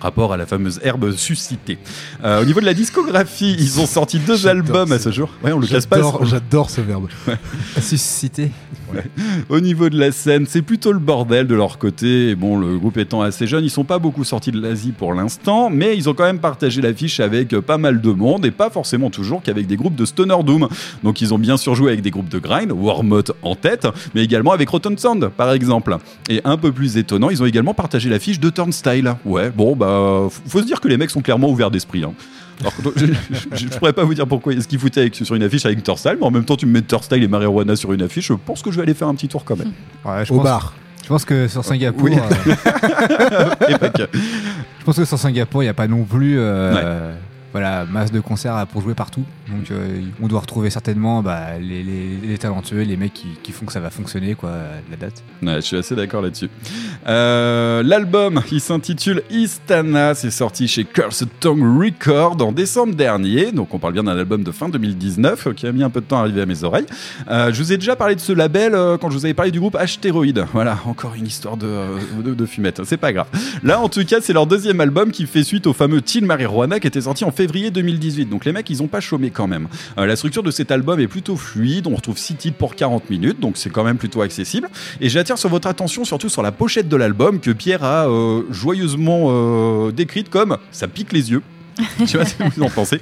Rapport 0.00 0.32
à 0.32 0.36
la 0.36 0.46
fameuse 0.46 0.80
herbe 0.82 1.12
suscitée. 1.12 1.78
Euh, 2.24 2.42
au 2.42 2.44
niveau 2.44 2.60
de 2.60 2.66
la 2.66 2.74
discographie, 2.74 3.56
ils 3.58 3.80
ont 3.80 3.86
sorti 3.86 4.18
deux 4.18 4.46
albums 4.46 4.92
à 4.92 4.98
ce- 4.98 5.10
jour. 5.10 5.30
Ouais, 5.42 5.52
on 5.52 5.58
le 5.58 5.66
casse 5.66 5.86
pas. 5.86 6.00
J'adore 6.24 6.70
ce 6.70 6.80
verbe. 6.80 7.08
Suscité. 7.80 8.50
Au 9.48 9.60
niveau 9.60 9.88
de 9.88 9.98
la 9.98 10.12
scène, 10.12 10.46
c'est 10.48 10.62
plutôt 10.62 10.92
le 10.92 10.98
bordel 10.98 11.46
de 11.46 11.54
leur 11.54 11.78
côté. 11.78 12.30
Et 12.30 12.34
bon, 12.34 12.58
le 12.58 12.78
groupe 12.78 12.96
étant 12.98 13.22
assez 13.22 13.46
jeune, 13.46 13.64
ils 13.64 13.70
sont 13.70 13.84
pas 13.84 13.98
beaucoup 13.98 14.24
sortis 14.24 14.52
de 14.52 14.60
l'Asie 14.60 14.92
pour 14.92 15.12
l'instant, 15.14 15.70
mais 15.70 15.96
ils 15.96 16.08
ont 16.08 16.14
quand 16.14 16.24
même 16.24 16.38
partagé 16.38 16.80
l'affiche 16.80 17.20
avec 17.20 17.52
euh, 17.52 17.60
pas 17.62 17.78
mal 17.78 18.00
de 18.00 18.10
monde 18.10 18.44
et 18.46 18.50
pas 18.50 18.70
forcément 18.70 19.10
toujours 19.10 19.42
qu'avec 19.42 19.66
des 19.66 19.76
groupes 19.76 19.94
de 19.96 20.04
Stoner 20.04 20.36
Doom. 20.44 20.68
Donc 21.02 21.20
ils 21.20 21.34
ont 21.34 21.38
bien 21.38 21.56
sûr 21.56 21.74
joué 21.74 21.88
avec 21.92 22.02
des 22.02 22.10
groupes 22.10 22.28
de 22.28 22.38
grind, 22.38 22.72
Warmot 22.72 23.22
en 23.42 23.54
tête, 23.54 23.86
mais 24.14 24.22
également 24.24 24.52
avec 24.52 24.68
Rotten 24.68 24.96
Sound 24.98 25.28
par 25.36 25.52
exemple. 25.52 25.96
Et 26.28 26.40
un 26.44 26.56
peu 26.56 26.72
plus 26.72 26.96
étonnant, 26.96 27.30
ils 27.30 27.42
ont 27.42 27.46
également 27.46 27.74
partagé 27.74 28.08
l'affiche 28.08 28.40
de 28.40 28.50
Turnstile. 28.50 29.14
Ouais, 29.24 29.50
bon, 29.50 29.75
bah, 29.76 30.28
faut- 30.48 30.60
se 30.60 30.64
dire 30.66 30.80
que 30.80 30.88
les 30.88 30.96
mecs 30.96 31.10
sont 31.10 31.20
clairement 31.22 31.48
ouverts 31.50 31.70
d'esprit. 31.70 32.02
hein. 32.04 32.12
Alors, 32.60 32.72
je, 32.96 33.06
je, 33.06 33.66
je 33.68 33.78
pourrais 33.78 33.92
pas 33.92 34.04
vous 34.04 34.14
dire 34.14 34.26
pourquoi 34.26 34.54
est-ce 34.54 34.66
qu'ils 34.66 34.78
foutaient 34.78 35.00
avec, 35.02 35.14
sur 35.14 35.34
une 35.34 35.42
affiche 35.42 35.66
avec 35.66 35.82
Turstyle, 35.82 36.16
mais 36.20 36.26
en 36.26 36.30
même 36.30 36.44
temps, 36.44 36.56
tu 36.56 36.64
me 36.66 36.72
mets 36.72 36.82
Turstyle 36.82 37.22
et 37.22 37.28
Marijuana 37.28 37.76
sur 37.76 37.92
une 37.92 38.02
affiche, 38.02 38.28
je 38.28 38.32
pense 38.32 38.62
que 38.62 38.70
je 38.70 38.76
vais 38.76 38.82
aller 38.82 38.94
faire 38.94 39.08
un 39.08 39.14
petit 39.14 39.28
tour 39.28 39.44
quand 39.44 39.56
même. 39.56 39.72
Ouais, 40.04 40.24
je 40.24 40.32
Au 40.32 40.36
pense- 40.36 40.44
bar. 40.44 40.74
Je 41.02 41.08
pense 41.08 41.24
que 41.24 41.46
sur 41.46 41.64
Singapour. 41.64 42.08
Oui. 42.10 42.16
euh, 42.18 42.64
Et 43.68 43.78
pas 43.78 43.90
que. 43.90 44.08
je 44.12 44.84
pense 44.84 44.96
que 44.96 45.04
sur 45.04 45.18
Singapour, 45.18 45.62
il 45.62 45.66
n'y 45.66 45.70
a 45.70 45.74
pas 45.74 45.86
non 45.86 46.02
plus 46.02 46.36
euh, 46.38 47.12
voilà, 47.56 47.86
masse 47.86 48.12
de 48.12 48.20
concerts 48.20 48.66
pour 48.70 48.82
jouer 48.82 48.92
partout. 48.92 49.24
Donc 49.48 49.70
euh, 49.70 50.02
on 50.20 50.26
doit 50.28 50.40
retrouver 50.40 50.68
certainement 50.68 51.22
bah, 51.22 51.58
les, 51.58 52.36
talentueux, 52.36 52.82
les 52.82 52.98
mecs 52.98 53.14
qui, 53.14 53.50
font 53.50 53.64
que 53.64 53.72
ça 53.72 53.80
va 53.80 53.88
fonctionner, 53.88 54.34
quoi, 54.34 54.52
la 54.90 54.96
date. 54.98 55.24
Ouais, 55.42 55.54
je 55.54 55.60
suis 55.62 55.76
assez 55.78 55.96
d'accord 55.96 56.20
là-dessus. 56.20 56.50
Euh, 57.08 57.82
L'album, 57.82 58.42
il 58.52 58.60
s'intitule 58.60 59.22
Istana, 59.30 60.14
c'est 60.14 60.30
sorti 60.30 60.68
chez 60.68 60.84
Cursed 60.84 61.30
Tongue 61.40 61.82
Record 61.82 62.36
en 62.42 62.52
décembre 62.52 62.94
dernier, 62.94 63.52
donc 63.52 63.72
on 63.72 63.78
parle 63.78 63.94
bien 63.94 64.04
d'un 64.04 64.18
album 64.18 64.44
de 64.44 64.50
fin 64.50 64.68
2019 64.68 65.46
euh, 65.46 65.52
qui 65.54 65.66
a 65.66 65.72
mis 65.72 65.82
un 65.82 65.88
peu 65.88 66.02
de 66.02 66.06
temps 66.06 66.18
à 66.18 66.20
arriver 66.20 66.42
à 66.42 66.46
mes 66.46 66.62
oreilles. 66.62 66.86
Je 67.26 67.56
vous 67.56 67.72
ai 67.72 67.78
déjà 67.78 67.96
parlé 67.96 68.16
de 68.16 68.20
ce 68.20 68.34
label 68.34 68.72
quand 69.00 69.08
je 69.08 69.16
vous 69.16 69.24
avais 69.24 69.32
parlé 69.32 69.50
du 69.50 69.60
groupe 69.60 69.76
Astéroïde. 69.76 70.44
Voilà, 70.52 70.78
encore 70.84 71.14
une 71.14 71.26
histoire 71.26 71.56
de, 71.56 71.66
de, 72.22 72.34
de 72.34 72.46
fumette, 72.46 72.82
c'est 72.84 72.98
pas 72.98 73.14
grave. 73.14 73.28
Là, 73.62 73.80
en 73.80 73.88
tout 73.88 74.04
cas, 74.04 74.18
c'est 74.20 74.34
leur 74.34 74.46
deuxième 74.46 74.82
album 74.82 75.10
qui 75.10 75.24
fait 75.24 75.42
suite 75.42 75.66
au 75.66 75.72
fameux 75.72 76.02
Teen 76.02 76.26
Marijuana 76.26 76.80
qui 76.80 76.86
était 76.86 77.00
sorti 77.00 77.24
en 77.24 77.30
février 77.30 77.45
2018. 77.70 78.26
Donc 78.26 78.44
les 78.44 78.52
mecs, 78.52 78.68
ils 78.70 78.82
ont 78.82 78.88
pas 78.88 79.00
chômé 79.00 79.30
quand 79.30 79.46
même. 79.46 79.68
Euh, 79.98 80.06
la 80.06 80.16
structure 80.16 80.42
de 80.42 80.50
cet 80.50 80.70
album 80.70 81.00
est 81.00 81.08
plutôt 81.08 81.36
fluide, 81.36 81.86
on 81.86 81.94
retrouve 81.94 82.18
6 82.18 82.34
titres 82.36 82.56
pour 82.56 82.74
40 82.74 83.10
minutes, 83.10 83.40
donc 83.40 83.56
c'est 83.56 83.70
quand 83.70 83.84
même 83.84 83.98
plutôt 83.98 84.22
accessible. 84.22 84.68
Et 85.00 85.08
j'attire 85.08 85.38
sur 85.38 85.48
votre 85.48 85.68
attention 85.68 86.04
surtout 86.04 86.28
sur 86.28 86.42
la 86.42 86.52
pochette 86.52 86.88
de 86.88 86.96
l'album 86.96 87.40
que 87.40 87.50
Pierre 87.50 87.84
a 87.84 88.08
euh, 88.08 88.42
joyeusement 88.50 89.26
euh, 89.28 89.92
décrite 89.92 90.30
comme 90.30 90.58
ça 90.70 90.88
pique 90.88 91.12
les 91.12 91.30
yeux. 91.30 91.42
tu 92.06 92.16
vois 92.16 92.24
ce 92.24 92.34
que 92.34 92.42
vous 92.54 92.62
en 92.62 92.70
pensez 92.70 92.98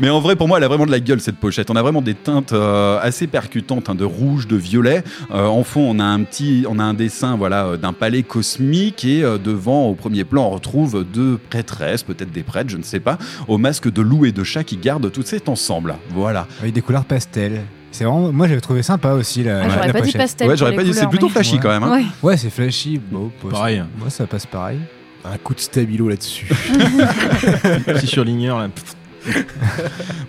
Mais 0.00 0.10
en 0.10 0.20
vrai, 0.20 0.36
pour 0.36 0.48
moi, 0.48 0.58
elle 0.58 0.64
a 0.64 0.68
vraiment 0.68 0.86
de 0.86 0.90
la 0.90 1.00
gueule 1.00 1.20
cette 1.20 1.36
pochette. 1.38 1.70
On 1.70 1.76
a 1.76 1.82
vraiment 1.82 2.02
des 2.02 2.14
teintes 2.14 2.52
euh, 2.52 2.98
assez 3.00 3.26
percutantes, 3.26 3.88
hein, 3.88 3.94
de 3.94 4.04
rouge, 4.04 4.46
de 4.46 4.56
violet. 4.56 5.02
Euh, 5.30 5.46
en 5.46 5.64
fond, 5.64 5.80
on 5.80 5.98
a 5.98 6.04
un 6.04 6.22
petit, 6.24 6.64
on 6.68 6.78
a 6.78 6.84
un 6.84 6.94
dessin, 6.94 7.36
voilà, 7.36 7.64
euh, 7.66 7.76
d'un 7.76 7.92
palais 7.92 8.22
cosmique 8.22 9.04
et 9.04 9.22
euh, 9.24 9.38
devant, 9.38 9.86
au 9.86 9.94
premier 9.94 10.24
plan, 10.24 10.44
on 10.46 10.50
retrouve 10.50 11.04
deux 11.10 11.38
prêtresses, 11.50 12.02
peut-être 12.02 12.30
des 12.32 12.42
prêtres, 12.42 12.70
je 12.70 12.76
ne 12.76 12.82
sais 12.82 13.00
pas, 13.00 13.18
au 13.48 13.56
masque 13.58 13.90
de 13.90 14.02
loup 14.02 14.26
et 14.26 14.32
de 14.32 14.44
chat 14.44 14.64
qui 14.64 14.76
gardent 14.76 15.10
tout 15.10 15.22
cet 15.24 15.48
ensemble. 15.48 15.96
Voilà. 16.10 16.46
Avec 16.60 16.74
des 16.74 16.82
couleurs 16.82 17.04
pastel. 17.06 17.62
C'est 17.90 18.04
vraiment, 18.04 18.30
moi 18.32 18.46
j'avais 18.46 18.60
trouvé 18.60 18.82
sympa 18.82 19.12
aussi 19.12 19.42
la, 19.42 19.60
Ah, 19.62 19.68
j'aurais 19.70 19.86
la 19.86 19.92
pas 19.94 20.00
dit 20.00 20.06
pochette. 20.08 20.20
pastel 20.20 20.46
Ouais, 20.48 20.54
pour 20.54 20.58
j'aurais 20.58 20.76
pas 20.76 20.84
dit- 20.84 20.92
c'est 20.92 21.06
plutôt 21.08 21.26
mais- 21.26 21.32
flashy 21.32 21.54
Ouais. 21.54 21.60
quand 21.62 21.70
même. 21.70 21.82
hein. 21.82 21.90
Ouais. 21.92 22.04
Ouais, 22.22 22.36
c'est 22.36 22.50
flashy. 22.50 23.00
Bon, 23.10 23.30
Pareil. 23.50 23.82
Moi 23.98 24.10
ça 24.10 24.26
passe 24.26 24.44
pareil. 24.44 24.78
Un 25.24 25.36
coup 25.38 25.54
de 25.54 25.60
stabilo 25.60 26.08
là-dessus. 26.08 26.46
Petit 27.86 28.06
surligneur 28.06 28.58
là. 28.58 28.68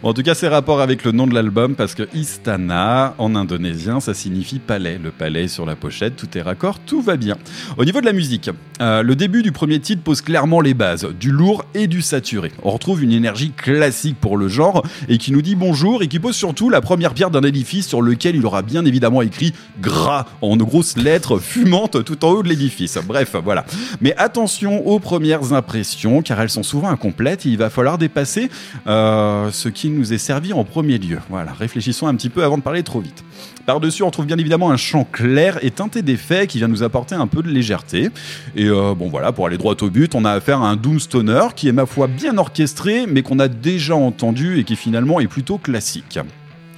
En 0.01 0.13
tout 0.13 0.23
cas, 0.23 0.33
c'est 0.33 0.47
rapport 0.47 0.79
avec 0.79 1.03
le 1.03 1.11
nom 1.11 1.27
de 1.27 1.33
l'album 1.33 1.75
parce 1.75 1.93
que 1.93 2.03
Istana, 2.13 3.15
en 3.17 3.35
indonésien, 3.35 3.99
ça 3.99 4.13
signifie 4.13 4.59
palais. 4.59 4.97
Le 5.01 5.11
palais 5.11 5.43
est 5.43 5.47
sur 5.49 5.65
la 5.65 5.75
pochette, 5.75 6.15
tout 6.15 6.37
est 6.37 6.41
raccord, 6.41 6.79
tout 6.79 7.01
va 7.01 7.17
bien. 7.17 7.37
Au 7.77 7.83
niveau 7.83 7.99
de 7.99 8.05
la 8.05 8.13
musique, 8.13 8.49
euh, 8.81 9.03
le 9.03 9.15
début 9.15 9.43
du 9.43 9.51
premier 9.51 9.79
titre 9.79 10.01
pose 10.01 10.21
clairement 10.21 10.61
les 10.61 10.73
bases, 10.73 11.05
du 11.19 11.31
lourd 11.31 11.65
et 11.73 11.87
du 11.87 12.01
saturé. 12.01 12.51
On 12.63 12.71
retrouve 12.71 13.03
une 13.03 13.11
énergie 13.11 13.51
classique 13.51 14.17
pour 14.19 14.37
le 14.37 14.47
genre 14.47 14.85
et 15.09 15.17
qui 15.17 15.33
nous 15.33 15.41
dit 15.41 15.55
bonjour 15.55 16.01
et 16.01 16.07
qui 16.07 16.19
pose 16.19 16.35
surtout 16.35 16.69
la 16.69 16.79
première 16.79 17.13
pierre 17.13 17.29
d'un 17.29 17.41
édifice 17.41 17.87
sur 17.87 18.01
lequel 18.01 18.37
il 18.37 18.45
aura 18.45 18.61
bien 18.61 18.85
évidemment 18.85 19.21
écrit 19.21 19.53
gras 19.81 20.27
en 20.41 20.55
grosses 20.55 20.97
lettres 20.97 21.39
fumantes 21.39 22.03
tout 22.05 22.23
en 22.23 22.29
haut 22.29 22.43
de 22.43 22.49
l'édifice. 22.49 22.97
Bref, 23.05 23.35
voilà. 23.43 23.65
Mais 23.99 24.15
attention 24.15 24.87
aux 24.87 24.99
premières 24.99 25.51
impressions 25.51 26.21
car 26.21 26.39
elles 26.39 26.49
sont 26.49 26.63
souvent 26.63 26.89
incomplètes 26.89 27.45
et 27.45 27.49
il 27.49 27.57
va 27.57 27.69
falloir 27.69 27.97
dépasser 27.97 28.49
euh, 28.89 29.51
ce 29.51 29.69
qui 29.69 29.89
nous 29.89 30.13
est 30.13 30.17
servi 30.17 30.51
en 30.51 30.63
premier 30.63 30.97
lieu. 30.97 31.19
Voilà, 31.29 31.53
réfléchissons 31.53 32.07
un 32.07 32.15
petit 32.15 32.29
peu 32.29 32.43
avant 32.43 32.57
de 32.57 32.63
parler 32.63 32.81
trop 32.81 32.99
vite. 32.99 33.23
Par-dessus, 33.67 34.01
on 34.01 34.09
trouve 34.09 34.25
bien 34.25 34.37
évidemment 34.37 34.71
un 34.71 34.77
chant 34.77 35.03
clair 35.03 35.59
et 35.61 35.69
teinté 35.69 36.01
d'effets 36.01 36.47
qui 36.47 36.57
vient 36.57 36.67
nous 36.67 36.81
apporter 36.81 37.13
un 37.13 37.27
peu 37.27 37.43
de 37.43 37.49
légèreté. 37.49 38.09
Et 38.55 38.65
euh, 38.65 38.95
bon 38.95 39.09
voilà, 39.09 39.31
pour 39.31 39.45
aller 39.45 39.59
droit 39.59 39.75
au 39.79 39.89
but, 39.89 40.15
on 40.15 40.25
a 40.25 40.31
affaire 40.31 40.61
à 40.61 40.69
un 40.69 40.75
Doom 40.75 40.99
Stoner 40.99 41.49
qui 41.55 41.67
est 41.67 41.71
ma 41.71 41.85
foi 41.85 42.07
bien 42.07 42.37
orchestré, 42.37 43.05
mais 43.07 43.21
qu'on 43.21 43.37
a 43.37 43.47
déjà 43.47 43.95
entendu 43.95 44.59
et 44.59 44.63
qui 44.63 44.75
finalement 44.75 45.19
est 45.19 45.27
plutôt 45.27 45.59
classique. 45.59 46.19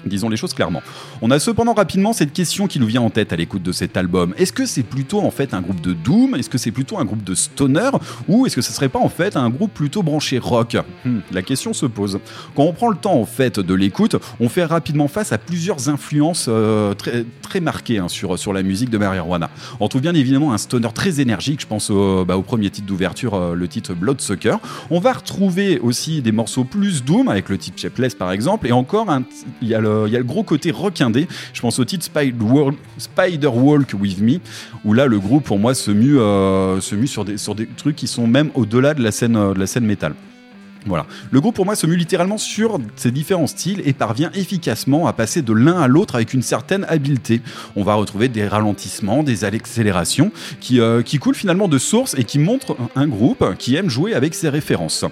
Disons 0.05 0.29
les 0.29 0.37
choses 0.37 0.53
clairement. 0.53 0.81
On 1.21 1.29
a 1.31 1.39
cependant 1.39 1.73
rapidement 1.73 2.13
cette 2.13 2.33
question 2.33 2.67
qui 2.67 2.79
nous 2.79 2.87
vient 2.87 3.01
en 3.01 3.09
tête 3.09 3.33
à 3.33 3.35
l'écoute 3.35 3.63
de 3.63 3.71
cet 3.71 3.97
album. 3.97 4.33
Est-ce 4.37 4.53
que 4.53 4.65
c'est 4.65 4.83
plutôt 4.83 5.19
en 5.21 5.31
fait 5.31 5.53
un 5.53 5.61
groupe 5.61 5.81
de 5.81 5.93
Doom? 5.93 6.35
Est-ce 6.35 6.49
que 6.49 6.57
c'est 6.57 6.71
plutôt 6.71 6.97
un 6.99 7.05
groupe 7.05 7.23
de 7.23 7.35
Stoner? 7.35 7.89
Ou 8.27 8.45
est-ce 8.45 8.55
que 8.55 8.61
ce 8.61 8.71
serait 8.73 8.89
pas 8.89 8.99
en 8.99 9.09
fait 9.09 9.35
un 9.35 9.49
groupe 9.49 9.73
plutôt 9.73 10.03
branché 10.03 10.39
rock? 10.39 10.77
Hmm, 11.05 11.19
La 11.31 11.41
question 11.41 11.73
se 11.73 11.85
pose. 11.85 12.19
Quand 12.55 12.63
on 12.63 12.73
prend 12.73 12.89
le 12.89 12.97
temps 12.97 13.13
en 13.15 13.25
fait 13.25 13.59
de 13.59 13.73
l'écoute, 13.73 14.15
on 14.39 14.49
fait 14.49 14.65
rapidement 14.65 15.07
face 15.07 15.31
à 15.31 15.37
plusieurs 15.37 15.89
influences 15.89 16.45
euh, 16.49 16.93
très, 16.93 17.59
marquées 17.61 17.99
hein, 17.99 18.07
sur, 18.07 18.39
sur 18.39 18.53
la 18.53 18.63
musique 18.63 18.89
de 18.89 18.97
Marijuana. 18.97 19.49
On 19.79 19.87
trouve 19.87 20.01
bien 20.01 20.13
évidemment 20.15 20.53
un 20.53 20.57
stoner 20.57 20.87
très 20.93 21.19
énergique, 21.19 21.61
je 21.61 21.67
pense 21.67 21.89
au, 21.89 22.23
bah, 22.25 22.35
premier 22.45 22.69
titre 22.69 22.87
d'ouverture, 22.87 23.35
euh, 23.35 23.55
le 23.55 23.67
titre 23.67 23.93
Bloodsucker. 23.93 24.55
On 24.89 24.99
va 24.99 25.13
retrouver 25.13 25.79
aussi 25.79 26.21
des 26.21 26.31
morceaux 26.31 26.63
plus 26.63 27.03
doom, 27.03 27.27
avec 27.27 27.49
le 27.49 27.57
titre 27.57 27.79
Shapeless 27.79 28.15
par 28.15 28.31
exemple, 28.31 28.67
et 28.67 28.71
encore, 28.71 29.07
il 29.61 29.67
y, 29.67 29.75
a 29.75 29.79
le- 29.81 29.90
il 30.07 30.13
y 30.13 30.15
a 30.15 30.19
le 30.19 30.25
gros 30.25 30.43
côté 30.43 30.71
rock 30.71 31.01
indé, 31.01 31.27
je 31.53 31.61
pense 31.61 31.79
au 31.79 31.85
titre 31.85 32.05
Spider, 32.05 33.47
Walk- 33.47 33.93
With 33.93 34.19
Me, 34.21 34.39
où 34.85 34.93
là 34.93 35.05
le 35.05 35.19
groupe 35.19 35.43
pour 35.43 35.59
moi 35.59 35.73
se 35.73 35.91
mue, 35.91 36.19
euh, 36.19 36.79
sur, 36.81 37.25
des, 37.25 37.67
trucs 37.77 37.95
qui 37.95 38.07
sont 38.07 38.27
même 38.27 38.49
au-delà 38.55 38.93
de 38.93 39.03
la 39.03 39.11
scène, 39.11 39.35
euh, 39.35 39.53
de 39.53 39.65
scène 39.65 39.85
métal. 39.85 40.13
Voilà. 40.87 41.05
Le 41.29 41.39
groupe 41.39 41.55
pour 41.55 41.65
moi 41.65 41.75
se 41.75 41.85
mue 41.85 41.95
littéralement 41.95 42.39
sur 42.39 42.79
ces 42.95 43.11
différents 43.11 43.45
styles 43.45 43.81
et 43.85 43.93
parvient 43.93 44.31
efficacement 44.33 45.05
à 45.05 45.13
passer 45.13 45.43
de 45.43 45.53
l'un 45.53 45.79
à 45.79 45.87
l'autre 45.87 46.15
avec 46.15 46.33
une 46.33 46.41
certaine 46.41 46.85
habileté. 46.89 47.41
On 47.75 47.83
va 47.83 47.93
retrouver 47.93 48.29
des 48.29 48.47
ralentissements, 48.47 49.21
des 49.21 49.43
accélérations 49.45 50.31
qui, 50.59 50.79
euh, 50.79 51.03
qui 51.03 51.19
coulent 51.19 51.35
finalement 51.35 51.67
de 51.67 51.77
source 51.77 52.15
et 52.17 52.23
qui 52.23 52.39
montrent 52.39 52.75
un 52.95 53.07
groupe 53.07 53.45
qui 53.59 53.75
aime 53.75 53.89
jouer 53.89 54.15
avec 54.15 54.33
ses 54.33 54.49
références. 54.49 55.05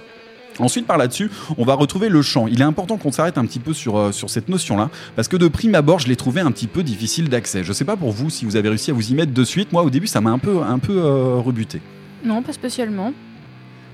Ensuite, 0.60 0.86
par 0.86 0.98
là-dessus, 0.98 1.30
on 1.58 1.64
va 1.64 1.74
retrouver 1.74 2.08
le 2.08 2.22
chant. 2.22 2.46
Il 2.46 2.60
est 2.60 2.64
important 2.64 2.96
qu'on 2.96 3.12
s'arrête 3.12 3.38
un 3.38 3.44
petit 3.46 3.58
peu 3.58 3.72
sur, 3.72 3.96
euh, 3.98 4.12
sur 4.12 4.30
cette 4.30 4.48
notion-là, 4.48 4.90
parce 5.16 5.28
que 5.28 5.36
de 5.36 5.48
prime 5.48 5.74
abord, 5.74 5.98
je 5.98 6.08
l'ai 6.08 6.16
trouvé 6.16 6.40
un 6.40 6.50
petit 6.52 6.66
peu 6.66 6.82
difficile 6.82 7.28
d'accès. 7.28 7.64
Je 7.64 7.72
sais 7.72 7.84
pas 7.84 7.96
pour 7.96 8.12
vous 8.12 8.30
si 8.30 8.44
vous 8.44 8.56
avez 8.56 8.68
réussi 8.68 8.90
à 8.90 8.94
vous 8.94 9.10
y 9.10 9.14
mettre 9.14 9.32
de 9.32 9.44
suite. 9.44 9.72
Moi, 9.72 9.82
au 9.82 9.90
début, 9.90 10.06
ça 10.06 10.20
m'a 10.20 10.30
un 10.30 10.38
peu, 10.38 10.62
un 10.62 10.78
peu 10.78 10.98
euh, 10.98 11.36
rebuté. 11.36 11.80
Non, 12.24 12.42
pas 12.42 12.52
spécialement. 12.52 13.12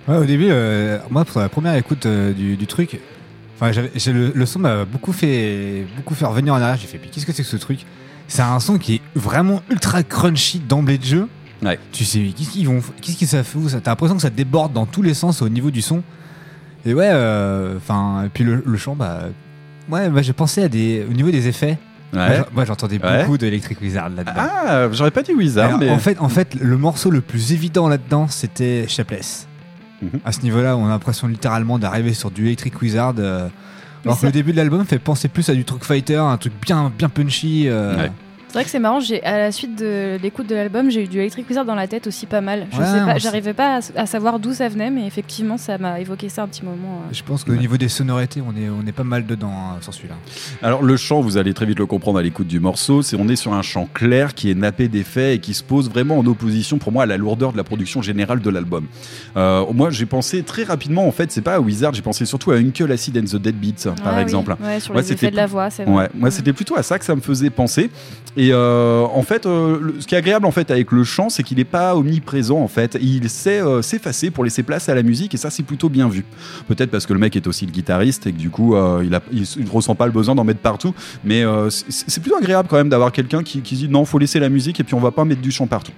Ouais, 0.08 0.16
au 0.16 0.24
début, 0.24 0.48
euh, 0.50 0.98
moi, 1.10 1.24
pour 1.24 1.40
la 1.40 1.48
première 1.48 1.74
écoute 1.74 2.06
euh, 2.06 2.32
du, 2.32 2.56
du 2.56 2.66
truc, 2.66 3.00
enfin, 3.56 3.72
j'avais- 3.72 3.90
j'ai 3.96 4.12
le, 4.12 4.32
le 4.34 4.46
son 4.46 4.60
m'a 4.60 4.84
beaucoup 4.84 5.12
fait, 5.12 5.84
beaucoup 5.96 6.14
fait 6.14 6.26
revenir 6.26 6.54
en 6.54 6.60
arrière. 6.60 6.76
J'ai 6.80 6.86
fait, 6.86 7.00
mais 7.02 7.08
qu'est-ce 7.10 7.26
que 7.26 7.32
c'est 7.32 7.42
que 7.42 7.48
ce 7.48 7.56
truc? 7.56 7.80
C'est 8.28 8.42
un 8.42 8.58
son 8.60 8.78
qui 8.78 8.94
est 8.96 9.00
vraiment 9.14 9.62
ultra 9.70 10.02
crunchy 10.02 10.58
d'emblée 10.60 10.98
de 10.98 11.04
jeu. 11.04 11.28
Ouais. 11.62 11.78
Tu 11.92 12.04
sais, 12.04 12.18
mais 12.18 12.30
qu'est-ce 12.32 12.50
qu'ils 12.50 12.66
vont, 12.68 12.80
qu'est-ce 13.00 13.16
qu'ils 13.16 13.26
ça 13.28 13.42
fout? 13.42 13.68
Ça 13.70 13.80
T'as 13.80 13.92
l'impression 13.92 14.16
que 14.16 14.22
ça 14.22 14.30
déborde 14.30 14.72
dans 14.72 14.86
tous 14.86 15.02
les 15.02 15.14
sens 15.14 15.42
au 15.42 15.48
niveau 15.48 15.70
du 15.70 15.80
son. 15.82 16.02
Et 16.86 16.94
ouais, 16.94 17.10
euh, 17.10 17.76
enfin, 17.76 18.24
et 18.24 18.28
puis 18.28 18.44
le, 18.44 18.62
le 18.64 18.76
chant, 18.78 18.94
bah, 18.94 19.24
ouais, 19.90 20.08
bah, 20.08 20.22
j'ai 20.22 20.32
pensé 20.32 20.62
à 20.62 20.68
des, 20.68 21.04
au 21.08 21.12
niveau 21.12 21.30
des 21.30 21.48
effets. 21.48 21.76
Moi, 22.12 22.22
Ouais. 22.28 22.36
j'en- 22.38 22.44
Moi, 22.54 22.64
j'entendais 22.64 23.02
Ouais. 23.04 23.22
beaucoup 23.24 23.36
d'Electric 23.36 23.80
Wizard 23.80 24.08
là-dedans. 24.10 24.32
Ah, 24.36 24.86
j'aurais 24.92 25.10
pas 25.10 25.22
dit 25.22 25.32
Wizard, 25.34 25.66
Alors, 25.66 25.78
mais. 25.80 25.90
en, 25.90 25.98
fait, 25.98 26.18
en 26.20 26.28
fait, 26.28 26.54
le 26.54 26.78
morceau 26.78 27.10
le 27.10 27.20
plus 27.20 27.52
évident 27.52 27.88
là-dedans, 27.88 28.28
c'était 28.28 28.86
Shapeless. 28.88 29.48
Mhm. 30.00 30.20
À 30.24 30.30
ce 30.32 30.40
niveau-là, 30.42 30.76
on 30.76 30.86
a 30.86 30.90
l'impression 30.90 31.26
littéralement 31.26 31.78
d'arriver 31.78 32.14
sur 32.14 32.30
du 32.30 32.46
Electric 32.46 32.80
Wizard. 32.80 33.14
euh, 33.18 33.48
alors 34.04 34.20
que 34.20 34.26
le 34.26 34.32
début 34.32 34.52
de 34.52 34.56
l'album 34.58 34.84
fait 34.84 35.00
penser 35.00 35.26
plus 35.26 35.48
à 35.48 35.54
du 35.54 35.64
Truck 35.64 35.82
Fighter, 35.82 36.18
un 36.18 36.36
truc 36.36 36.52
bien, 36.64 36.92
bien 36.96 37.08
punchy. 37.08 37.64
euh, 37.66 37.96
Ouais. 37.96 38.12
C'est 38.56 38.60
vrai 38.60 38.64
que 38.64 38.70
c'est 38.70 38.78
marrant, 38.78 39.00
j'ai 39.00 39.22
à 39.22 39.36
la 39.36 39.52
suite 39.52 39.76
de 39.78 40.16
l'écoute 40.22 40.46
de 40.46 40.54
l'album, 40.54 40.90
j'ai 40.90 41.04
eu 41.04 41.08
du 41.08 41.18
Electric 41.18 41.46
Wizard 41.46 41.66
dans 41.66 41.74
la 41.74 41.86
tête 41.86 42.06
aussi 42.06 42.24
pas 42.24 42.40
mal. 42.40 42.66
Je 42.72 42.78
Ouais, 42.78 42.86
sais 42.86 43.02
on 43.02 43.04
pas, 43.04 43.18
j'arrivais 43.18 43.52
pas 43.52 43.80
à, 43.96 44.00
à 44.00 44.06
savoir 44.06 44.38
d'où 44.38 44.54
ça 44.54 44.66
venait, 44.70 44.88
mais 44.88 45.06
effectivement, 45.06 45.58
ça 45.58 45.76
m'a 45.76 46.00
évoqué 46.00 46.30
ça 46.30 46.44
un 46.44 46.48
petit 46.48 46.64
moment. 46.64 47.02
euh. 47.02 47.12
Je 47.12 47.22
pense 47.22 47.44
qu'au 47.44 47.52
niveau 47.54 47.76
des 47.76 47.88
sonorités, 47.88 48.40
on 48.40 48.56
est, 48.58 48.70
on 48.70 48.86
est 48.88 48.92
pas 48.92 49.04
mal 49.04 49.26
dedans 49.26 49.52
hein, 49.52 49.76
sur 49.82 49.92
celui-là. 49.92 50.14
Alors 50.62 50.82
le 50.82 50.96
chant, 50.96 51.20
vous 51.20 51.36
allez 51.36 51.52
très 51.52 51.66
vite 51.66 51.78
le 51.78 51.84
comprendre 51.84 52.18
à 52.18 52.22
l'écoute 52.22 52.46
du 52.46 52.58
morceau, 52.58 53.02
c'est 53.02 53.14
on 53.20 53.28
est 53.28 53.36
sur 53.36 53.52
un 53.52 53.60
chant 53.60 53.90
clair 53.92 54.32
qui 54.34 54.50
est 54.50 54.54
nappé 54.54 54.88
d'effets 54.88 55.34
et 55.34 55.38
qui 55.38 55.52
se 55.52 55.62
pose 55.62 55.90
vraiment 55.90 56.16
en 56.18 56.24
opposition 56.24 56.78
pour 56.78 56.92
moi 56.92 57.02
à 57.02 57.06
la 57.06 57.18
lourdeur 57.18 57.52
de 57.52 57.58
la 57.58 57.64
production 57.64 58.00
générale 58.00 58.40
de 58.40 58.48
l'album. 58.48 58.86
Euh, 59.36 59.66
moi 59.74 59.90
j'ai 59.90 60.06
pensé 60.06 60.42
très 60.42 60.64
rapidement 60.64 61.06
en 61.06 61.12
fait, 61.12 61.30
c'est 61.30 61.42
pas 61.42 61.56
à 61.56 61.60
Wizard, 61.60 61.92
j'ai 61.92 62.00
pensé 62.00 62.24
surtout 62.24 62.52
à 62.52 62.56
Uncle 62.56 62.90
Acid 62.90 63.18
and 63.18 63.24
the 63.24 63.36
Deadbeats 63.36 63.84
par 64.02 64.06
Ah 64.06 64.12
oui, 64.16 64.22
exemple. 64.22 64.56
ouais, 64.64 64.80
sur 64.80 64.94
Moi, 64.94 65.02
les 65.02 65.12
effets 65.12 65.30
de 65.30 65.36
la 65.36 65.44
voix, 65.46 65.68
c'est 65.68 65.84
vrai. 65.84 65.92
Ouais, 65.94 66.08
moi 66.14 66.30
c'était 66.30 66.54
plutôt 66.54 66.78
à 66.78 66.82
ça 66.82 66.98
que 66.98 67.04
ça 67.04 67.14
me 67.14 67.20
faisait 67.20 67.50
penser. 67.50 67.90
Et 68.38 68.45
euh, 68.52 69.02
en 69.02 69.22
fait, 69.22 69.46
euh, 69.46 69.92
ce 70.00 70.06
qui 70.06 70.14
est 70.14 70.18
agréable 70.18 70.46
en 70.46 70.50
fait 70.50 70.70
avec 70.70 70.92
le 70.92 71.04
chant, 71.04 71.28
c'est 71.28 71.42
qu'il 71.42 71.58
n'est 71.58 71.64
pas 71.64 71.94
omniprésent 71.96 72.58
en 72.58 72.68
fait. 72.68 72.98
Il 73.00 73.28
sait 73.30 73.60
euh, 73.60 73.82
s'effacer 73.82 74.30
pour 74.30 74.44
laisser 74.44 74.62
place 74.62 74.88
à 74.88 74.94
la 74.94 75.02
musique 75.02 75.34
et 75.34 75.36
ça 75.36 75.50
c'est 75.50 75.62
plutôt 75.62 75.88
bien 75.88 76.08
vu. 76.08 76.24
Peut-être 76.68 76.90
parce 76.90 77.06
que 77.06 77.12
le 77.12 77.18
mec 77.18 77.36
est 77.36 77.46
aussi 77.46 77.66
le 77.66 77.72
guitariste 77.72 78.26
et 78.26 78.32
que 78.32 78.38
du 78.38 78.50
coup 78.50 78.76
il, 79.02 79.14
a, 79.14 79.22
il, 79.32 79.42
il 79.42 79.70
ressent 79.70 79.94
pas 79.94 80.06
le 80.06 80.12
besoin 80.12 80.34
d'en 80.34 80.44
mettre 80.44 80.60
partout. 80.60 80.94
Mais 81.24 81.44
c'est 81.70 82.20
plutôt 82.20 82.36
agréable 82.36 82.68
quand 82.68 82.76
même 82.76 82.88
d'avoir 82.88 83.12
quelqu'un 83.12 83.42
qui, 83.42 83.60
dit 83.60 83.88
non, 83.88 84.04
faut 84.04 84.18
laisser 84.18 84.40
la 84.40 84.48
musique 84.48 84.80
et 84.80 84.84
puis 84.84 84.94
on 84.94 85.00
va 85.00 85.10
pas 85.10 85.24
mettre 85.24 85.40
du 85.40 85.50
chant 85.50 85.66
partout. 85.66 85.92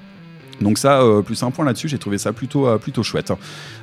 Donc 0.60 0.78
ça, 0.78 1.00
euh, 1.00 1.22
plus 1.22 1.42
un 1.42 1.50
point 1.50 1.64
là-dessus, 1.64 1.88
j'ai 1.88 1.98
trouvé 1.98 2.18
ça 2.18 2.32
plutôt, 2.32 2.66
euh, 2.66 2.78
plutôt 2.78 3.02
chouette. 3.02 3.32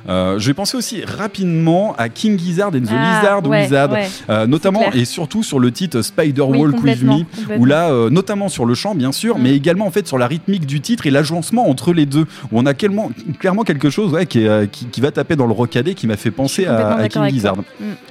Euh, 0.08 0.38
J'ai 0.38 0.54
pensé 0.54 0.76
aussi 0.76 1.02
rapidement 1.04 1.94
à 1.96 2.08
King 2.08 2.38
Gizzard 2.38 2.68
and 2.68 2.80
the 2.82 2.90
Ah, 2.90 3.20
Lizard 3.20 3.46
ouais, 3.46 3.62
Wizard, 3.64 3.92
ouais. 3.92 4.08
Euh, 4.30 4.46
notamment 4.46 4.92
et 4.92 5.04
surtout 5.04 5.42
sur 5.42 5.58
le 5.58 5.70
titre 5.72 6.02
Spider 6.02 6.42
Oui, 6.42 6.58
Walk 6.58 6.82
With 6.82 7.02
Me, 7.02 7.24
où 7.58 7.64
là, 7.64 7.90
euh, 7.90 8.10
notamment 8.10 8.48
sur 8.48 8.64
le 8.66 8.74
chant 8.74 8.94
bien 8.94 9.12
sûr, 9.12 9.38
Mm. 9.38 9.42
mais 9.42 9.54
également 9.54 9.86
en 9.86 9.90
fait 9.90 10.06
sur 10.06 10.18
la 10.18 10.26
rythmique 10.26 10.66
du 10.66 10.80
titre 10.80 11.06
et 11.06 11.10
l'agencement 11.10 11.68
entre 11.68 11.92
les 11.92 12.06
deux, 12.06 12.26
où 12.52 12.58
on 12.58 12.66
a 12.66 12.74
clairement, 12.74 13.10
clairement 13.38 13.64
quelque 13.64 13.90
chose 13.90 14.12
ouais, 14.12 14.26
qui, 14.26 14.44
est, 14.44 14.48
euh, 14.48 14.66
qui, 14.66 14.86
qui 14.86 15.00
va 15.00 15.10
taper 15.10 15.36
dans 15.36 15.46
le 15.46 15.52
rocadé 15.52 15.94
qui 15.94 16.06
m'a 16.06 16.16
fait 16.16 16.30
penser 16.30 16.66
à, 16.66 17.08
King 17.08 17.28
Gizzard. 17.28 17.56
Mm. 17.56 17.62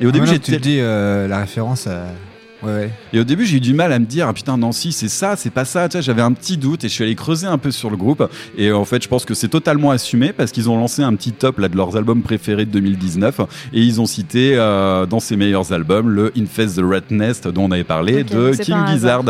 Et 0.01 0.05
au 0.05 0.11
début, 0.11 0.25
Maintenant 0.25 0.33
j'ai 0.45 0.53
tu 0.53 0.57
dis 0.59 0.77
euh, 0.79 1.27
la 1.27 1.39
référence 1.39 1.87
à. 1.87 2.05
Ouais, 2.65 2.89
et 3.13 3.19
au 3.19 3.23
début, 3.23 3.45
j'ai 3.45 3.57
eu 3.57 3.61
du 3.61 3.73
mal 3.73 3.91
à 3.93 3.99
me 3.99 4.05
dire, 4.05 4.27
ah 4.27 4.33
putain, 4.33 4.57
Nancy, 4.57 4.91
c'est 4.91 5.07
ça, 5.09 5.35
c'est 5.35 5.49
pas 5.51 5.65
ça. 5.65 5.87
Tu 5.87 5.97
sais, 5.97 6.01
j'avais 6.01 6.21
un 6.21 6.31
petit 6.33 6.57
doute 6.57 6.83
et 6.83 6.87
je 6.89 6.93
suis 6.93 7.03
allé 7.03 7.15
creuser 7.15 7.47
un 7.47 7.57
peu 7.57 7.71
sur 7.71 7.89
le 7.89 7.97
groupe. 7.97 8.27
Et 8.57 8.71
en 8.71 8.85
fait, 8.85 9.03
je 9.03 9.07
pense 9.07 9.25
que 9.25 9.33
c'est 9.33 9.47
totalement 9.49 9.91
assumé 9.91 10.33
parce 10.33 10.51
qu'ils 10.51 10.69
ont 10.69 10.77
lancé 10.77 11.01
un 11.03 11.13
petit 11.15 11.31
top 11.31 11.59
là 11.59 11.67
de 11.69 11.77
leurs 11.77 11.95
albums 11.97 12.21
préférés 12.21 12.65
de 12.65 12.71
2019 12.71 13.41
et 13.73 13.81
ils 13.81 14.01
ont 14.01 14.05
cité 14.05 14.55
euh, 14.55 15.05
dans 15.05 15.19
ses 15.19 15.35
meilleurs 15.37 15.71
albums 15.73 16.09
le 16.09 16.31
Infest 16.37 16.77
the 16.77 16.81
Rat 16.83 17.01
Nest 17.11 17.47
dont 17.47 17.65
on 17.65 17.71
avait 17.71 17.83
parlé 17.83 18.23
de 18.23 18.51
King 18.55 18.75
Gizzard. 18.87 19.23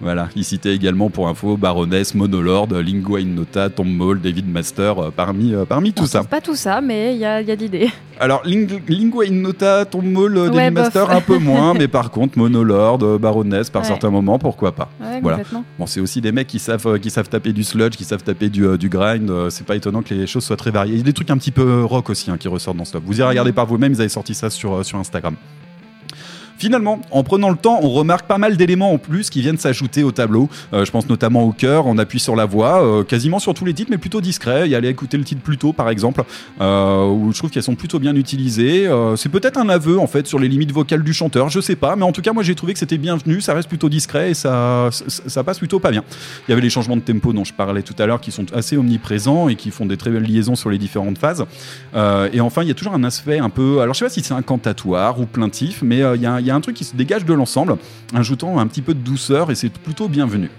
Voilà, 0.00 0.28
ils 0.36 0.44
citaient 0.44 0.74
également 0.74 1.10
pour 1.10 1.28
info 1.28 1.56
Baroness, 1.56 2.14
Monolord, 2.14 2.68
Lingua 2.72 3.20
Ignota, 3.20 3.68
Tom 3.70 3.88
Maul, 3.90 4.20
David 4.20 4.48
Master, 4.50 4.98
euh, 4.98 5.10
parmi, 5.14 5.52
euh, 5.54 5.64
parmi 5.64 5.92
tout 5.92 6.06
ça. 6.06 6.24
Pas 6.24 6.40
tout 6.40 6.54
ça, 6.56 6.80
mais 6.80 7.14
il 7.14 7.20
y 7.20 7.24
a, 7.24 7.40
y 7.42 7.50
a 7.50 7.56
de 7.56 7.60
l'idée. 7.60 7.90
Alors, 8.20 8.42
Ling- 8.44 8.80
Lingua 8.88 9.26
Ignota, 9.26 9.84
Tom 9.84 10.04
Maul, 10.10 10.36
euh, 10.36 10.48
Ouais, 10.48 10.56
David 10.56 10.74
bof. 10.74 10.84
Master, 10.84 11.10
un 11.10 11.20
peu 11.20 11.38
moins, 11.38 11.74
mais 11.74 11.86
par 11.86 12.10
contre, 12.10 12.36
Monolord, 12.38 12.77
euh, 13.02 13.18
Baroness, 13.18 13.70
par 13.70 13.82
Ouais. 13.82 13.88
certains 13.88 14.10
moments, 14.10 14.38
pourquoi 14.38 14.72
pas. 14.72 14.88
Ouais, 15.00 15.20
voilà. 15.20 15.40
Bon, 15.78 15.86
c'est 15.86 16.00
aussi 16.00 16.20
des 16.20 16.32
mecs 16.32 16.46
qui 16.46 16.58
savent, 16.58 16.86
euh, 16.86 16.98
qui 16.98 17.10
savent 17.10 17.28
taper 17.28 17.52
du 17.52 17.64
sludge, 17.64 17.96
qui 17.96 18.04
savent 18.04 18.22
taper 18.22 18.48
du, 18.48 18.64
euh, 18.66 18.76
du 18.78 18.88
grind. 18.88 19.30
c'est 19.50 19.66
pas 19.66 19.76
étonnant 19.76 20.02
que 20.02 20.14
les 20.14 20.26
choses 20.26 20.44
soient 20.44 20.56
très 20.56 20.70
variées. 20.70 20.94
Il 20.94 20.98
y 20.98 21.00
a 21.00 21.04
des 21.04 21.12
trucs 21.12 21.30
un 21.30 21.38
petit 21.38 21.50
peu 21.50 21.84
rock 21.84 22.10
aussi 22.10 22.30
hein, 22.30 22.36
qui 22.38 22.48
ressortent 22.48 22.76
dans 22.76 22.84
ce 22.84 22.92
top. 22.92 23.02
Vous 23.06 23.18
irez 23.18 23.26
Mm. 23.26 23.30
regarder 23.30 23.52
par 23.52 23.66
vous-même, 23.66 23.92
ils 23.92 24.00
avaient 24.00 24.08
sorti 24.08 24.34
ça 24.34 24.50
sur, 24.50 24.84
sur 24.84 24.98
Instagram. 24.98 25.34
Finalement, 26.58 27.00
en 27.12 27.22
prenant 27.22 27.50
le 27.50 27.56
temps, 27.56 27.78
on 27.82 27.90
remarque 27.90 28.26
pas 28.26 28.36
mal 28.36 28.56
d'éléments 28.56 28.92
en 28.92 28.98
plus 28.98 29.30
qui 29.30 29.40
viennent 29.40 29.58
s'ajouter 29.58 30.02
au 30.02 30.10
tableau. 30.10 30.48
Euh, 30.72 30.84
je 30.84 30.90
pense 30.90 31.08
notamment 31.08 31.44
au 31.44 31.52
cœur, 31.52 31.86
on 31.86 31.98
appuie 31.98 32.18
sur 32.18 32.34
la 32.34 32.46
voix, 32.46 32.84
euh, 32.84 33.04
quasiment 33.04 33.38
sur 33.38 33.54
tous 33.54 33.64
les 33.64 33.72
titres, 33.74 33.92
mais 33.92 33.98
plutôt 33.98 34.20
discret. 34.20 34.62
Il 34.66 34.72
y 34.72 34.74
a 34.74 34.78
aller 34.78 34.88
écouter 34.88 35.16
le 35.16 35.22
titre 35.24 35.40
plus 35.40 35.56
tôt, 35.56 35.72
par 35.72 35.88
exemple, 35.88 36.24
euh, 36.60 37.06
où 37.06 37.32
je 37.32 37.38
trouve 37.38 37.50
qu'elles 37.50 37.62
sont 37.62 37.76
plutôt 37.76 38.00
bien 38.00 38.16
utilisées. 38.16 38.90
C'est 39.16 39.28
peut-être 39.28 39.56
un 39.56 39.68
aveu, 39.68 39.98
en 40.00 40.08
fait, 40.08 40.26
sur 40.26 40.40
les 40.40 40.48
limites 40.48 40.72
vocales 40.72 41.04
du 41.04 41.12
chanteur, 41.12 41.48
je 41.48 41.60
sais 41.60 41.76
pas, 41.76 41.94
mais 41.94 42.04
en 42.04 42.12
tout 42.12 42.22
cas, 42.22 42.32
moi 42.32 42.42
j'ai 42.42 42.54
trouvé 42.56 42.72
que 42.72 42.78
c'était 42.80 42.98
bienvenu, 42.98 43.40
ça 43.40 43.54
reste 43.54 43.68
plutôt 43.68 43.88
discret 43.88 44.30
et 44.30 44.34
ça, 44.34 44.88
ça, 44.90 45.44
passe 45.44 45.58
plutôt 45.58 45.78
pas 45.78 45.90
bien. 45.92 46.02
Il 46.46 46.50
y 46.50 46.52
avait 46.52 46.62
les 46.62 46.70
changements 46.70 46.96
de 46.96 47.02
tempo 47.02 47.32
dont 47.32 47.44
je 47.44 47.52
parlais 47.52 47.82
tout 47.82 47.94
à 47.98 48.06
l'heure 48.06 48.20
qui 48.20 48.32
sont 48.32 48.52
assez 48.52 48.76
omniprésents 48.76 49.48
et 49.48 49.54
qui 49.54 49.70
font 49.70 49.86
des 49.86 49.96
très 49.96 50.10
belles 50.10 50.24
liaisons 50.24 50.56
sur 50.56 50.70
les 50.70 50.78
différentes 50.78 51.18
phases. 51.18 51.44
Et 52.32 52.40
enfin, 52.40 52.62
il 52.62 52.68
y 52.68 52.70
a 52.70 52.74
toujours 52.74 52.94
un 52.94 53.04
aspect 53.04 53.38
un 53.38 53.50
peu. 53.50 53.80
Alors, 53.80 53.94
je 53.94 54.00
sais 54.00 54.04
pas 54.06 54.10
si 54.10 54.22
c'est 54.22 54.34
incantatoire 54.34 55.20
ou 55.20 55.26
plaintif, 55.26 55.82
mais 55.82 55.98
il 56.14 56.22
y, 56.22 56.26
a- 56.26 56.40
y 56.48 56.50
a 56.50 56.54
un 56.54 56.60
truc 56.60 56.76
qui 56.76 56.84
se 56.84 56.96
dégage 56.96 57.24
de 57.24 57.34
l'ensemble, 57.34 57.76
ajoutant 58.14 58.58
un 58.58 58.66
petit 58.66 58.82
peu 58.82 58.94
de 58.94 59.00
douceur 59.00 59.50
et 59.50 59.54
c'est 59.54 59.70
plutôt 59.70 60.08
bienvenu. 60.08 60.50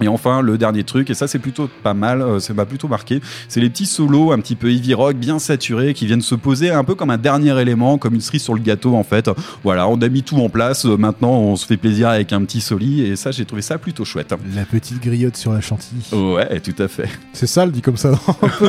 Et 0.00 0.08
enfin, 0.08 0.40
le 0.40 0.56
dernier 0.58 0.82
truc, 0.84 1.10
et 1.10 1.14
ça 1.14 1.28
c'est 1.28 1.38
plutôt 1.38 1.68
pas 1.82 1.92
mal, 1.94 2.22
euh, 2.22 2.40
ça 2.40 2.54
m'a 2.54 2.64
plutôt 2.64 2.88
marqué, 2.88 3.20
c'est 3.46 3.60
les 3.60 3.68
petits 3.70 3.86
solos 3.86 4.32
un 4.32 4.40
petit 4.40 4.56
peu 4.56 4.70
heavy 4.70 4.94
rock, 4.94 5.16
bien 5.16 5.38
saturés, 5.38 5.92
qui 5.94 6.06
viennent 6.06 6.22
se 6.22 6.34
poser 6.34 6.70
un 6.70 6.82
peu 6.82 6.94
comme 6.94 7.10
un 7.10 7.18
dernier 7.18 7.56
élément, 7.60 7.98
comme 7.98 8.14
une 8.14 8.20
cerise 8.22 8.42
sur 8.42 8.54
le 8.54 8.60
gâteau 8.60 8.96
en 8.96 9.04
fait. 9.04 9.30
Voilà, 9.62 9.86
on 9.88 10.00
a 10.00 10.08
mis 10.08 10.22
tout 10.22 10.38
en 10.38 10.48
place, 10.48 10.86
euh, 10.86 10.96
maintenant 10.96 11.32
on 11.32 11.56
se 11.56 11.66
fait 11.66 11.76
plaisir 11.76 12.08
avec 12.08 12.32
un 12.32 12.42
petit 12.44 12.60
soli, 12.62 13.02
et 13.02 13.16
ça 13.16 13.30
j'ai 13.30 13.44
trouvé 13.44 13.60
ça 13.62 13.78
plutôt 13.78 14.04
chouette. 14.04 14.34
La 14.56 14.64
petite 14.64 15.00
griotte 15.00 15.36
sur 15.36 15.52
la 15.52 15.60
chantilly. 15.60 16.02
Ouais, 16.12 16.58
tout 16.60 16.82
à 16.82 16.88
fait. 16.88 17.08
C'est 17.34 17.46
ça, 17.46 17.64
le 17.66 17.70
dit 17.70 17.82
comme 17.82 17.98
ça, 17.98 18.10
non 18.10 18.18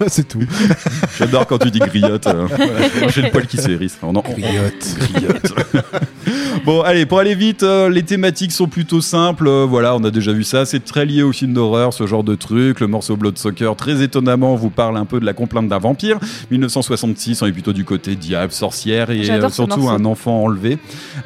Ouais, 0.00 0.08
C'est 0.08 0.26
tout. 0.26 0.40
J'adore 1.18 1.46
quand 1.46 1.58
tu 1.58 1.70
dis 1.70 1.78
griotte. 1.80 2.26
euh, 2.26 2.46
voilà. 2.46 3.08
J'ai 3.08 3.22
le 3.22 3.30
poil 3.30 3.46
qui 3.46 3.58
en- 3.60 4.12
Griotte. 4.12 4.96
Griotte. 5.12 5.52
bon, 6.64 6.80
allez, 6.80 7.04
pour 7.04 7.18
aller 7.18 7.34
vite, 7.34 7.62
les 7.62 8.02
thématiques 8.02 8.52
sont 8.52 8.68
plutôt 8.70 9.00
simples. 9.00 9.46
euh, 9.48 9.66
voilà, 9.68 9.94
on 9.94 10.02
a 10.04 10.10
déjà 10.10 10.32
vu 10.32 10.44
ça. 10.44 10.64
C'est 10.64 10.84
très 10.84 11.04
lié 11.04 11.22
au 11.22 11.32
film 11.32 11.52
d'horreur, 11.52 11.92
ce 11.92 12.06
genre 12.06 12.24
de 12.24 12.34
truc. 12.34 12.80
Le 12.80 12.86
morceau 12.86 13.16
Blood 13.16 13.36
Soccer, 13.36 13.74
très 13.76 14.02
étonnamment, 14.02 14.54
vous 14.54 14.70
parle 14.70 14.96
un 14.96 15.04
peu 15.04 15.20
de 15.20 15.24
la 15.26 15.32
complainte 15.34 15.68
d'un 15.68 15.78
vampire. 15.78 16.18
1966, 16.50 17.42
on 17.42 17.46
est 17.46 17.52
plutôt 17.52 17.72
du 17.72 17.84
côté 17.84 18.14
diable, 18.16 18.52
sorcière 18.52 19.10
et 19.10 19.28
euh, 19.30 19.48
surtout 19.50 19.88
un 19.88 20.04
enfant 20.04 20.44
enlevé. 20.44 20.78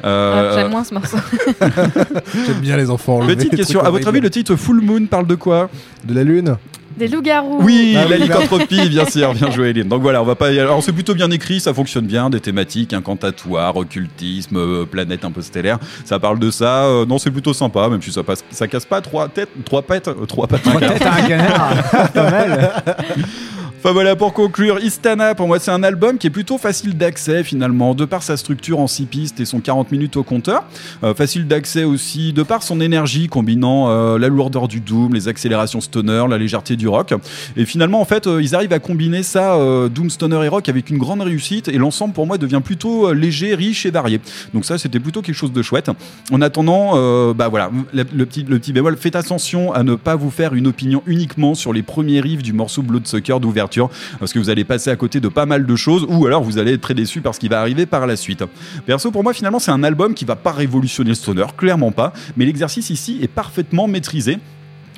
Ah, 0.03 0.07
Euh, 0.07 0.55
J'aime 0.55 0.71
moins 0.71 0.83
ce 0.83 0.93
morceau. 0.93 1.17
J'aime 2.45 2.59
bien 2.61 2.77
les 2.77 2.89
enfants 2.89 3.17
enlevés. 3.17 3.35
Petite 3.35 3.55
question, 3.55 3.81
à 3.81 3.89
votre 3.89 4.07
avis, 4.07 4.19
le 4.19 4.29
titre 4.29 4.55
Full 4.55 4.81
Moon 4.81 5.05
parle 5.05 5.27
de 5.27 5.35
quoi? 5.35 5.69
De 6.03 6.13
la 6.13 6.23
lune? 6.23 6.57
Des 6.97 7.07
loups-garous. 7.09 7.59
Oui, 7.61 7.95
Ah 7.97 8.03
oui, 8.05 8.09
la 8.11 8.17
lycanthropie, 8.17 8.87
bien 8.89 9.05
sûr, 9.05 9.33
bien 9.33 9.51
joué, 9.51 9.69
Eline. 9.71 9.87
Donc 9.89 10.01
voilà, 10.01 10.21
on 10.21 10.25
va 10.25 10.35
pas. 10.35 10.51
y- 10.51 10.59
Alors 10.59 10.81
c'est 10.81 10.93
plutôt 10.93 11.13
bien 11.13 11.29
écrit, 11.31 11.59
ça 11.59 11.73
fonctionne 11.73 12.05
bien, 12.05 12.29
des 12.29 12.39
thématiques, 12.39 12.93
incantatoires, 12.93 13.75
occultisme, 13.75 14.57
euh, 14.57 14.85
planète 14.85 15.25
un 15.25 15.31
peu 15.31 15.41
stellaire. 15.41 15.77
Ça 16.05 16.19
parle 16.19 16.39
de 16.39 16.49
ça. 16.51 16.85
euh, 16.85 17.05
non, 17.05 17.17
c'est 17.17 17.31
plutôt 17.31 17.53
sympa, 17.53 17.89
même 17.89 18.01
si 18.01 18.11
ça 18.11 18.23
passe, 18.23 18.43
ça 18.49 18.67
casse 18.67 18.85
pas 18.85 19.01
trois 19.01 19.27
têtes, 19.27 19.49
trois 19.65 19.81
pètes, 19.81 20.07
euh, 20.07 20.25
trois 20.25 20.47
pattes. 20.47 20.63
Trois 20.63 20.79
têtes 20.79 21.01
à 21.01 21.13
un 21.15 21.21
canard. 21.27 21.73
Pas 22.13 22.31
mal. 22.31 22.71
Enfin 23.85 23.93
voilà, 23.93 24.15
pour 24.15 24.33
conclure, 24.33 24.79
Istana, 24.79 25.35
pour 25.35 25.45
moi, 25.45 25.59
c'est 25.59 25.69
un 25.69 25.83
album 25.83 26.17
qui 26.17 26.25
est 26.25 26.31
plutôt 26.31 26.57
facile 26.57 26.97
d'accès 26.97 27.43
finalement, 27.43 27.93
de 27.93 28.05
par 28.05 28.23
sa 28.23 28.35
structure 28.35 28.79
en 28.79 28.87
6 28.87 29.05
pistes 29.05 29.39
et 29.39 29.45
son 29.45 29.59
40 29.59 29.91
minutes 29.91 30.17
au 30.17 30.23
compteur. 30.23 30.63
Euh, 31.03 31.13
facile 31.13 31.45
d'accès 31.47 31.83
aussi, 31.83 32.33
de 32.33 32.41
par 32.41 32.63
son 32.63 32.81
énergie 32.81 33.27
combinant 33.27 33.91
euh, 33.91 34.17
la 34.17 34.27
lourdeur 34.27 34.67
du 34.67 34.79
Doom, 34.79 35.13
les 35.13 35.27
accélérations 35.27 35.81
stoner, 35.81 36.25
la 36.27 36.39
légèreté 36.39 36.77
du 36.77 36.87
rock. 36.87 37.13
Et 37.57 37.65
finalement, 37.65 38.01
en 38.01 38.05
fait, 38.05 38.25
euh, 38.25 38.41
ils 38.41 38.55
arrivent 38.55 38.73
à 38.73 38.79
combiner 38.79 39.21
ça, 39.21 39.55
Doom, 39.89 40.09
stoner 40.09 40.43
et 40.43 40.47
rock, 40.47 40.67
avec 40.67 40.89
une 40.89 40.97
grande 40.97 41.21
réussite. 41.21 41.67
Et 41.67 41.77
l'ensemble, 41.77 42.15
pour 42.15 42.25
moi, 42.25 42.39
devient 42.39 42.61
plutôt 42.65 43.13
léger, 43.13 43.53
riche 43.53 43.85
et 43.85 43.91
varié. 43.91 44.19
Donc 44.55 44.65
ça, 44.65 44.79
c'était 44.79 44.99
plutôt 44.99 45.21
quelque 45.21 45.35
chose 45.35 45.53
de 45.53 45.61
chouette. 45.61 45.91
En 46.31 46.41
attendant, 46.41 46.93
bah 47.35 47.49
voilà, 47.49 47.69
le, 47.93 48.25
petit, 48.25 48.41
le 48.73 48.95
faites 48.95 49.15
attention 49.15 49.73
à 49.73 49.83
ne 49.83 49.93
pas 49.93 50.15
vous 50.15 50.31
faire 50.31 50.55
une 50.55 50.65
opinion 50.65 51.03
uniquement 51.05 51.53
sur 51.53 51.71
les 51.71 51.83
premiers 51.83 52.19
riffs 52.19 52.41
du 52.41 52.51
morceau 52.51 52.81
Bloodsucker 52.81 53.39
d'ouverture, 53.39 53.74
parce 54.19 54.33
que 54.33 54.39
vous 54.39 54.49
allez 54.49 54.63
passer 54.63 54.89
à 54.89 54.95
côté 54.95 55.19
de 55.19 55.27
pas 55.27 55.45
mal 55.45 55.65
de 55.65 55.75
choses, 55.75 56.05
ou 56.09 56.25
alors 56.25 56.43
vous 56.43 56.57
allez 56.57 56.73
être 56.73 56.81
très 56.81 56.93
déçu 56.93 57.21
par 57.21 57.35
ce 57.35 57.39
qui 57.39 57.47
va 57.47 57.59
arriver 57.61 57.85
par 57.85 58.07
la 58.07 58.15
suite. 58.15 58.43
Perso, 58.85 59.11
pour 59.11 59.23
moi, 59.23 59.33
finalement, 59.33 59.59
c'est 59.59 59.71
un 59.71 59.83
album 59.83 60.13
qui 60.13 60.25
va 60.25 60.35
pas 60.35 60.51
révolutionner 60.51 61.09
le 61.09 61.15
stoner, 61.15 61.45
clairement 61.57 61.91
pas, 61.91 62.13
mais 62.37 62.45
l'exercice 62.45 62.89
ici 62.89 63.19
est 63.21 63.27
parfaitement 63.27 63.87
maîtrisé. 63.87 64.39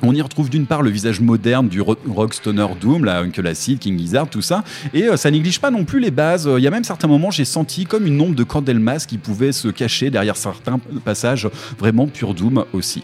On 0.00 0.14
y 0.14 0.22
retrouve 0.22 0.48
d'une 0.48 0.66
part 0.66 0.82
le 0.82 0.90
visage 0.90 1.20
moderne 1.20 1.68
du 1.68 1.80
ro- 1.80 1.96
rock 2.08 2.32
stoner 2.32 2.66
doom, 2.80 3.04
la 3.04 3.18
Uncle 3.18 3.44
Acid, 3.48 3.80
King 3.80 3.98
Gizzard, 3.98 4.30
tout 4.30 4.42
ça, 4.42 4.62
et 4.94 5.08
euh, 5.08 5.16
ça 5.16 5.28
néglige 5.28 5.58
pas 5.58 5.72
non 5.72 5.84
plus 5.84 5.98
les 5.98 6.12
bases. 6.12 6.48
Il 6.56 6.62
y 6.62 6.68
a 6.68 6.70
même 6.70 6.84
certains 6.84 7.08
moments, 7.08 7.32
j'ai 7.32 7.44
senti 7.44 7.84
comme 7.84 8.06
une 8.06 8.20
ombre 8.20 8.36
de 8.36 8.44
Candlemas 8.44 9.06
qui 9.08 9.18
pouvait 9.18 9.50
se 9.50 9.66
cacher 9.66 10.10
derrière 10.10 10.36
certains 10.36 10.78
passages 11.04 11.48
vraiment 11.80 12.06
pur 12.06 12.32
doom 12.34 12.64
aussi. 12.72 13.02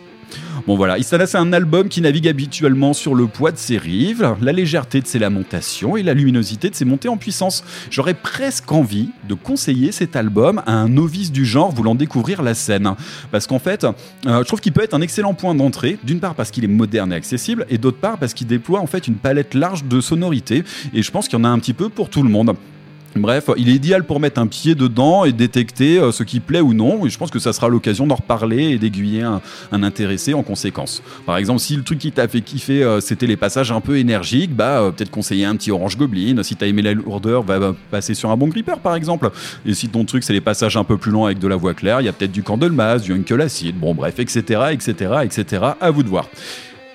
Bon 0.66 0.76
voilà, 0.76 0.99
Istana 0.99 1.26
c'est 1.26 1.37
un 1.37 1.53
album 1.53 1.89
qui 1.89 2.01
navigue 2.01 2.26
habituellement 2.26 2.95
sur 2.95 3.14
le 3.14 3.26
poids 3.26 3.53
de 3.53 3.59
ses 3.59 3.76
rives, 3.76 4.35
la 4.41 4.53
légèreté 4.53 5.03
de 5.03 5.07
ses 5.07 5.18
lamentations 5.18 5.97
et 5.97 6.03
la 6.03 6.14
luminosité 6.14 6.70
de 6.70 6.74
ses 6.74 6.87
montées 6.87 7.09
en 7.09 7.18
puissance. 7.18 7.64
J'aurais 7.91 8.14
presque 8.14 8.72
envie 8.72 9.11
de 9.28 9.35
conseiller 9.35 9.93
cet 9.93 10.16
album 10.16 10.62
à 10.66 10.72
un 10.72 10.89
novice 10.89 11.32
du 11.32 11.45
genre 11.45 11.70
voulant 11.70 11.95
découvrir 11.95 12.43
la 12.43 12.55
scène. 12.55 12.95
Parce 13.30 13.47
qu'en 13.47 13.59
fait, 13.59 13.85
euh, 13.85 14.39
je 14.39 14.45
trouve 14.45 14.61
qu'il 14.61 14.72
peut 14.72 14.82
être 14.82 14.95
un 14.95 15.03
excellent 15.03 15.35
point 15.35 15.55
d'entrée, 15.55 15.99
d'une 16.03 16.20
part 16.20 16.35
parce 16.35 16.51
qu'il 16.51 16.64
est 16.64 16.68
moderne 16.68 17.12
et 17.12 17.16
accessible, 17.16 17.66
et 17.68 17.76
d'autre 17.76 17.99
part 17.99 18.16
parce 18.16 18.32
qu'il 18.32 18.47
déploie 18.47 18.80
en 18.80 18.87
fait 18.87 19.07
une 19.07 19.16
palette 19.16 19.55
large 19.55 19.85
de 19.85 20.01
sonorités, 20.01 20.64
et 20.95 21.03
je 21.03 21.11
pense 21.11 21.28
qu'il 21.28 21.39
y 21.39 21.43
en 21.43 21.45
a 21.45 21.49
un 21.49 21.59
petit 21.59 21.74
peu 21.74 21.89
pour 21.91 22.09
tout 22.09 22.22
le 22.22 22.30
monde. 22.30 22.55
Bref, 23.17 23.49
il 23.57 23.69
est 23.69 23.75
idéal 23.75 24.05
pour 24.05 24.19
mettre 24.19 24.41
un 24.41 24.49
pied 24.49 24.75
dedans 24.75 25.25
et 25.25 25.33
détecter 25.33 26.01
euh, 26.01 26.11
ce 26.11 26.25
qui 26.25 26.41
plaît 26.41 26.61
ou 26.61 26.75
non. 26.75 27.07
Je 27.07 27.17
pense 27.17 27.31
que 27.31 27.39
ça 27.39 27.53
sera 27.53 27.69
l'occasion 27.69 28.09
d'en 28.09 28.17
reparler 28.17 28.71
et 28.71 28.79
d'aiguiller 28.79 29.23
un, 29.23 29.41
intéressé 29.71 30.35
en 30.35 30.43
conséquence. 30.43 31.01
Par 31.25 31.37
exemple, 31.37 31.61
si 31.61 31.77
le 31.77 31.85
truc 31.85 32.01
qui 32.01 32.11
t'a 32.11 32.27
fait 32.27 32.41
kiffer, 32.41 32.83
euh, 32.83 33.01
c'était 33.01 33.27
les 33.27 33.37
passages 33.37 33.71
un 33.71 33.81
peu 33.81 33.99
énergiques, 33.99 34.55
bah 34.55 34.81
euh, 34.81 34.91
peut-être 34.91 35.12
conseiller 35.12 35.45
un 35.45 35.55
petit 35.55 35.71
Orange 35.71 35.97
Goblin. 35.97 36.43
Si 36.43 36.57
t'as 36.57 36.67
aimé 36.67 36.83
la 36.83 36.93
lourdeur, 36.93 37.45
va 37.45 37.59
va 37.59 37.75
passer 37.91 38.15
sur 38.15 38.31
un 38.31 38.37
bon 38.37 38.49
Gripper 38.49 38.81
par 38.83 38.97
exemple. 38.97 39.31
Et 39.65 39.75
si 39.75 39.89
ton 39.89 40.05
truc 40.05 40.25
c'est 40.25 40.33
les 40.33 40.41
passages 40.41 40.77
un 40.77 40.85
peu 40.85 40.97
plus 40.97 41.12
lents 41.12 41.27
avec 41.27 41.39
de 41.39 41.47
la 41.47 41.57
voix 41.57 41.75
claire, 41.75 42.01
il 42.01 42.07
y 42.07 42.09
a 42.09 42.12
peut-être 42.12 42.33
du 42.33 42.43
Candlemas, 42.43 42.99
du 42.99 43.12
Uncle 43.12 43.41
Acid, 43.41 43.79
bon 43.79 43.95
bref, 43.95 44.19
etc., 44.19 44.71
etc., 44.73 45.15
etc. 45.23 45.62
À 45.81 45.91
vous 45.93 46.03
de 46.03 46.09
voir. 46.09 46.29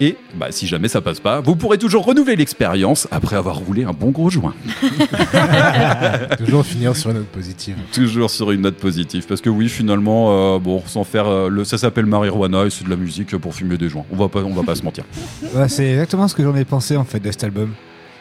Et 0.01 0.15
bah, 0.35 0.47
si 0.51 0.65
jamais 0.65 0.87
ça 0.87 1.01
passe 1.01 1.19
pas, 1.19 1.41
vous 1.41 1.57
pourrez 1.57 1.77
toujours 1.77 2.05
renouveler 2.05 2.37
l'expérience 2.37 3.07
après 3.11 3.35
avoir 3.35 3.57
roulé 3.57 3.83
un 3.83 3.91
bon 3.91 4.11
gros 4.11 4.29
joint. 4.29 4.53
Toujours 6.37 6.65
finir 6.65 6.95
sur 6.95 7.09
une 7.09 7.17
note 7.17 7.27
positive. 7.27 7.75
Toujours 7.91 8.29
sur 8.29 8.51
une 8.51 8.61
note 8.61 8.77
positive, 8.77 9.25
parce 9.27 9.41
que 9.41 9.49
oui, 9.49 9.67
finalement, 9.67 10.55
euh, 10.55 10.59
bon, 10.59 10.81
sans 10.85 11.03
faire, 11.03 11.27
euh, 11.27 11.49
le, 11.49 11.63
ça 11.65 11.77
s'appelle 11.77 12.05
marijuana 12.05 12.63
et 12.65 12.69
c'est 12.69 12.85
de 12.85 12.89
la 12.89 12.95
musique 12.95 13.35
pour 13.37 13.53
fumer 13.53 13.77
des 13.77 13.89
joints. 13.89 14.05
On 14.11 14.15
va 14.15 14.29
pas, 14.29 14.39
on 14.39 14.53
va 14.53 14.63
pas 14.63 14.75
se 14.75 14.83
mentir. 14.83 15.03
C'est 15.67 15.89
exactement 15.91 16.27
ce 16.27 16.35
que 16.35 16.43
j'en 16.43 16.55
ai 16.55 16.65
pensé 16.65 16.95
en 16.95 17.03
fait 17.03 17.19
de 17.19 17.31
cet 17.31 17.43
album. 17.43 17.73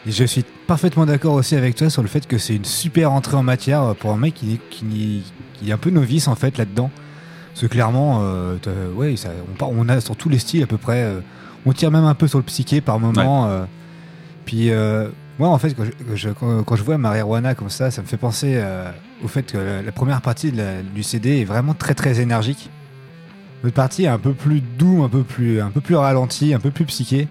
Et 0.07 0.11
je 0.11 0.23
suis 0.25 0.43
parfaitement 0.67 1.05
d'accord 1.05 1.33
aussi 1.33 1.55
avec 1.55 1.75
toi 1.75 1.89
sur 1.89 2.01
le 2.01 2.07
fait 2.07 2.25
que 2.27 2.37
c'est 2.37 2.55
une 2.55 2.63
super 2.65 3.11
entrée 3.11 3.35
en 3.35 3.43
matière 3.43 3.95
pour 3.99 4.11
un 4.11 4.17
mec 4.17 4.33
qui, 4.33 4.53
est- 4.53 4.69
qui, 4.69 5.23
qui 5.53 5.69
est 5.69 5.73
un 5.73 5.77
peu 5.77 5.89
novice 5.89 6.27
en 6.27 6.35
fait 6.35 6.57
là-dedans. 6.57 6.89
Parce 7.49 7.61
que 7.61 7.67
clairement, 7.67 8.19
euh, 8.23 8.55
t'as- 8.61 8.71
ouais, 8.95 9.15
ça, 9.17 9.29
on, 9.51 9.55
par- 9.57 9.69
on 9.71 9.87
a 9.89 9.99
sur 9.99 10.15
tous 10.15 10.29
les 10.29 10.39
styles 10.39 10.63
à 10.63 10.67
peu 10.67 10.77
près. 10.77 11.01
euh, 11.03 11.19
on 11.65 11.73
tire 11.73 11.91
même 11.91 12.05
un 12.05 12.13
peu 12.15 12.27
sur 12.27 12.37
le 12.39 12.43
psyché 12.43 12.81
par 12.81 12.99
moment. 12.99 13.47
euh, 13.47 13.63
puis 14.45 14.71
euh, 14.71 15.09
moi, 15.37 15.49
en 15.49 15.57
fait, 15.57 15.73
quand 15.75 15.83
je, 16.15 16.29
quand, 16.29 16.63
vois 16.83 16.97
Marijuana 16.97 17.55
comme 17.55 17.69
ça, 17.69 17.91
ça 17.91 18.01
me 18.01 18.07
fait 18.07 18.17
penser 18.17 18.53
euh, 18.55 18.89
au 19.23 19.27
fait 19.27 19.43
que 19.43 19.57
la, 19.57 19.81
la 19.81 19.91
première 19.91 20.21
partie 20.21 20.51
de 20.51 20.57
la- 20.57 20.81
du 20.81 21.03
CD 21.03 21.41
est 21.41 21.45
vraiment 21.45 21.73
très 21.73 21.93
très 21.93 22.19
énergique. 22.19 22.69
L'autre 23.63 23.75
partie 23.75 24.03
est 24.05 24.07
un 24.07 24.17
peu 24.19 24.33
plus 24.33 24.61
doux, 24.61 25.03
un 25.03 25.09
peu 25.09 25.23
plus, 25.23 25.61
un 25.61 25.69
peu 25.69 25.81
plus 25.81 25.95
ralenti, 25.95 26.53
un 26.53 26.59
peu 26.59 26.71
plus 26.71 26.85
psyché. 26.85 27.27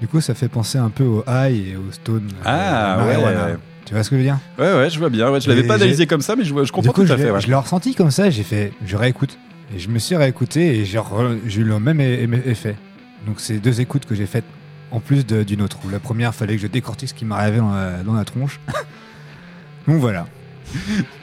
Du 0.00 0.08
coup, 0.08 0.20
ça 0.20 0.34
fait 0.34 0.48
penser 0.48 0.76
un 0.78 0.90
peu 0.90 1.04
au 1.04 1.24
high 1.26 1.68
et 1.68 1.76
au 1.76 1.90
stone. 1.92 2.28
euh, 2.30 2.42
Ah, 2.44 2.96
de 2.96 3.00
ouais. 3.06 3.14
Marijuana. 3.14 3.56
Tu 3.86 3.94
vois 3.94 4.02
ce 4.02 4.10
que 4.10 4.16
je 4.16 4.20
veux 4.20 4.26
dire? 4.26 4.38
Ouais, 4.58 4.72
ouais, 4.74 4.90
je 4.90 4.98
vois 4.98 5.10
bien. 5.10 5.30
Ouais, 5.30 5.40
je 5.40 5.48
l'avais 5.48 5.62
pas 5.62 5.74
analysé 5.74 6.06
comme 6.06 6.20
ça, 6.22 6.36
mais 6.36 6.44
je, 6.44 6.48
je 6.64 6.72
comprends 6.72 6.92
coup, 6.92 7.04
tout 7.04 7.12
à 7.12 7.16
fait. 7.16 7.30
ouais. 7.30 7.40
Je 7.40 7.46
l'ai 7.48 7.54
ressenti 7.54 7.94
comme 7.94 8.10
ça, 8.10 8.26
et 8.26 8.30
j'ai 8.30 8.42
fait, 8.42 8.72
je 8.86 8.96
réécoute. 8.96 9.38
Et 9.74 9.78
je 9.78 9.88
me 9.88 9.98
suis 9.98 10.16
réécouté 10.16 10.78
et 10.80 10.84
j'ai 10.84 10.98
re- 10.98 11.36
eu 11.56 11.64
le 11.64 11.78
même 11.80 12.00
effet. 12.00 12.76
Donc 13.26 13.36
c'est 13.40 13.58
deux 13.58 13.80
écoutes 13.80 14.04
que 14.06 14.14
j'ai 14.14 14.26
faites 14.26 14.44
en 14.90 15.00
plus 15.00 15.26
de- 15.26 15.42
d'une 15.42 15.62
autre. 15.62 15.78
Où 15.84 15.90
la 15.90 15.98
première, 16.00 16.34
fallait 16.34 16.56
que 16.56 16.62
je 16.62 16.66
décortique 16.66 17.08
ce 17.08 17.14
qui 17.14 17.24
m'arrivait 17.24 17.58
dans 17.58 17.72
la, 17.72 18.02
dans 18.04 18.14
la 18.14 18.24
tronche. 18.24 18.60
Donc 19.88 19.96
voilà. 19.96 20.26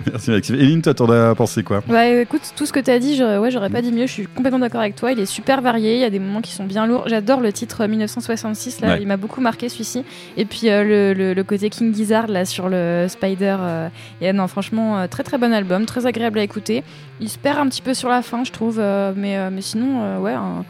Merci 0.10 0.30
Maxime. 0.32 0.56
Eline, 0.56 0.82
toi, 0.82 0.94
t'en 0.94 1.10
as 1.10 1.34
pensé 1.36 1.64
quoi? 1.64 1.82
Bah 1.88 2.06
écoute, 2.08 2.42
tout 2.56 2.66
ce 2.66 2.72
que 2.72 2.80
t'as 2.80 3.00
dit, 3.00 3.18
j'aurais 3.18 3.38
ouais, 3.40 3.50
j'aurais 3.52 3.70
pas 3.72 3.82
dit 3.82 3.92
mieux, 3.92 4.06
je 4.06 4.12
suis 4.12 4.28
complètement 4.28 4.60
d'accord 4.60 4.80
avec 4.82 4.96
toi, 4.96 5.12
il 5.12 5.20
est 5.20 5.26
super 5.26 5.62
varié, 5.62 5.96
il 5.96 6.00
y 6.00 6.04
a 6.06 6.10
des 6.12 6.20
moments 6.20 6.42
qui 6.42 6.52
sont 6.54 6.64
bien 6.64 6.86
lourds. 6.86 7.06
J'adore 7.10 7.42
le 7.42 7.52
titre 7.52 7.86
1966, 7.86 8.80
là, 8.82 8.90
Ouais. 8.94 9.02
il 9.02 9.08
m'a 9.08 9.18
beaucoup 9.18 9.42
marqué 9.42 9.68
celui-ci. 9.68 10.06
Et 10.38 10.46
puis 10.46 10.70
euh, 10.70 10.84
le, 10.84 11.14
le- 11.14 11.34
le 11.34 11.44
côté 11.44 11.70
King 11.70 11.94
Gizzard 11.94 12.28
là 12.28 12.46
sur 12.46 12.70
le 12.70 13.08
Spider, 13.10 13.58
euh, 13.60 13.90
et, 14.22 14.32
non 14.32 14.48
franchement, 14.48 15.00
euh, 15.00 15.08
très 15.08 15.24
très 15.24 15.38
bon 15.40 15.52
album, 15.52 15.86
très 15.86 16.06
agréable 16.06 16.40
à 16.40 16.44
écouter. 16.44 16.84
Il 17.20 17.28
se 17.28 17.40
perd 17.40 17.58
un 17.58 17.68
petit 17.68 17.82
peu 17.82 17.94
sur 17.96 18.10
la 18.10 18.22
fin, 18.22 18.44
je 18.46 18.52
trouve, 18.52 18.78
euh, 18.80 19.12
mais, 19.18 19.38
euh, 19.38 19.50
mais 19.52 19.62
sinon, 19.62 20.02
euh, 20.04 20.20
ouais, 20.20 20.34
un- 20.34 20.64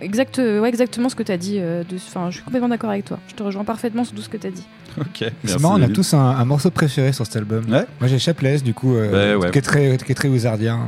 exact, 0.00 0.38
ouais, 0.38 0.68
exactement 0.68 1.08
ce 1.08 1.14
que 1.14 1.22
t'as 1.22 1.36
dit. 1.36 1.58
euh, 1.60 1.82
de- 1.84 1.96
je 1.98 2.34
suis 2.34 2.42
complètement 2.44 2.68
d'accord 2.68 2.90
avec 2.90 3.04
toi, 3.04 3.18
je 3.28 3.34
te 3.34 3.42
rejoins 3.42 3.64
parfaitement 3.64 4.04
sur 4.04 4.14
tout 4.14 4.22
ce 4.22 4.28
que 4.28 4.36
t'as 4.36 4.50
dit. 4.50 4.66
Ok. 4.98 5.30
C'est 5.44 5.60
marrant, 5.60 5.78
on 5.78 5.82
a 5.82 5.88
tous 5.88 6.14
un, 6.14 6.18
un 6.18 6.44
morceau 6.46 6.70
préféré 6.70 7.12
sur 7.12 7.26
cet 7.26 7.36
album. 7.36 7.64
Moi 7.68 7.84
j'ai 8.06 8.18
Chapless, 8.18 8.62
du 8.62 8.72
coup, 8.74 8.94
euh, 8.96 9.36
ouais. 9.36 9.50
qui 9.50 9.58
est 9.58 9.62
très, 9.62 9.96
qui 9.98 10.12
est 10.12 10.14
très 10.14 10.28
wizardien. 10.28 10.78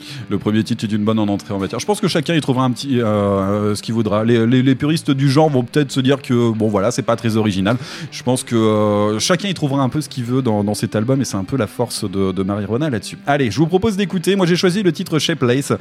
Euh. 0.00 0.24
Le 0.30 0.38
premier 0.38 0.62
titre 0.64 0.84
est 0.84 0.92
une 0.92 1.04
bonne 1.04 1.18
en 1.18 1.28
entrée 1.28 1.54
en 1.54 1.58
matière. 1.58 1.80
Je 1.80 1.86
pense 1.86 2.00
que 2.00 2.08
chacun 2.08 2.34
y 2.34 2.40
trouvera 2.40 2.64
un 2.64 2.70
petit 2.70 3.00
euh, 3.00 3.74
ce 3.74 3.82
qu'il 3.82 3.94
voudra. 3.94 4.24
Les, 4.24 4.46
les- 4.46 4.62
les 4.62 4.74
puristes 4.74 5.10
du 5.10 5.28
genre 5.30 5.48
vont 5.50 5.62
peut-être 5.64 5.90
se 5.92 6.00
dire 6.00 6.20
que 6.22 6.50
bon 6.52 6.68
voilà, 6.68 6.90
c'est 6.90 7.02
pas 7.02 7.16
très 7.16 7.36
original. 7.36 7.76
Je 8.10 8.22
pense 8.22 8.44
que 8.44 8.54
euh, 8.56 9.18
chacun 9.18 9.48
y 9.48 9.54
trouvera 9.54 9.82
un 9.82 9.88
peu 9.88 10.00
ce 10.00 10.08
qu'il 10.08 10.24
veut 10.24 10.42
dans, 10.42 10.62
dans 10.64 10.74
cet 10.74 10.94
album 10.96 11.20
et 11.20 11.24
c'est 11.24 11.36
un 11.36 11.44
peu 11.44 11.56
la 11.56 11.66
force 11.66 12.04
de, 12.10 12.32
de 12.32 12.42
Marijuana 12.42 12.90
là-dessus. 12.90 13.18
Allez, 13.26 13.50
je 13.50 13.58
vous 13.58 13.66
propose 13.66 13.96
d'écouter. 13.96 14.36
Moi 14.36 14.46
j'ai 14.46 14.56
choisi 14.56 14.82
le 14.82 14.92
titre 14.92 15.18
Shapeless 15.18 15.72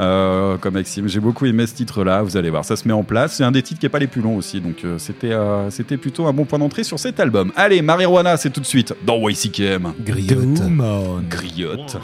euh, 0.00 0.56
comme 0.58 0.74
Maxime. 0.74 1.08
J'ai 1.08 1.20
beaucoup 1.20 1.46
aimé 1.46 1.66
ce 1.66 1.74
titre-là. 1.74 2.22
Vous 2.22 2.36
allez 2.36 2.50
voir, 2.50 2.64
ça 2.64 2.76
se 2.76 2.86
met 2.86 2.94
en 2.94 3.02
place. 3.04 3.34
C'est 3.36 3.44
un 3.44 3.52
des 3.52 3.62
titres 3.62 3.80
qui 3.80 3.86
est 3.86 3.90
pas 3.90 3.98
les 3.98 4.06
plus 4.06 4.22
longs 4.22 4.36
aussi, 4.36 4.60
donc 4.60 4.76
euh, 4.84 4.98
c'était 4.98 5.32
euh, 5.32 5.70
c'était 5.70 5.96
plutôt 5.96 6.26
un 6.26 6.32
bon 6.32 6.44
point 6.44 6.58
d'entrée 6.58 6.84
sur 6.84 6.98
cet 6.98 7.20
album. 7.20 7.52
Allez, 7.56 7.82
Marijuana, 7.82 8.36
c'est 8.36 8.50
tout 8.50 8.60
de 8.60 8.66
suite 8.66 8.94
dans 9.04 9.28
YCKM. 9.28 9.92
Griotte. 10.04 10.62
Griotte. 11.28 11.96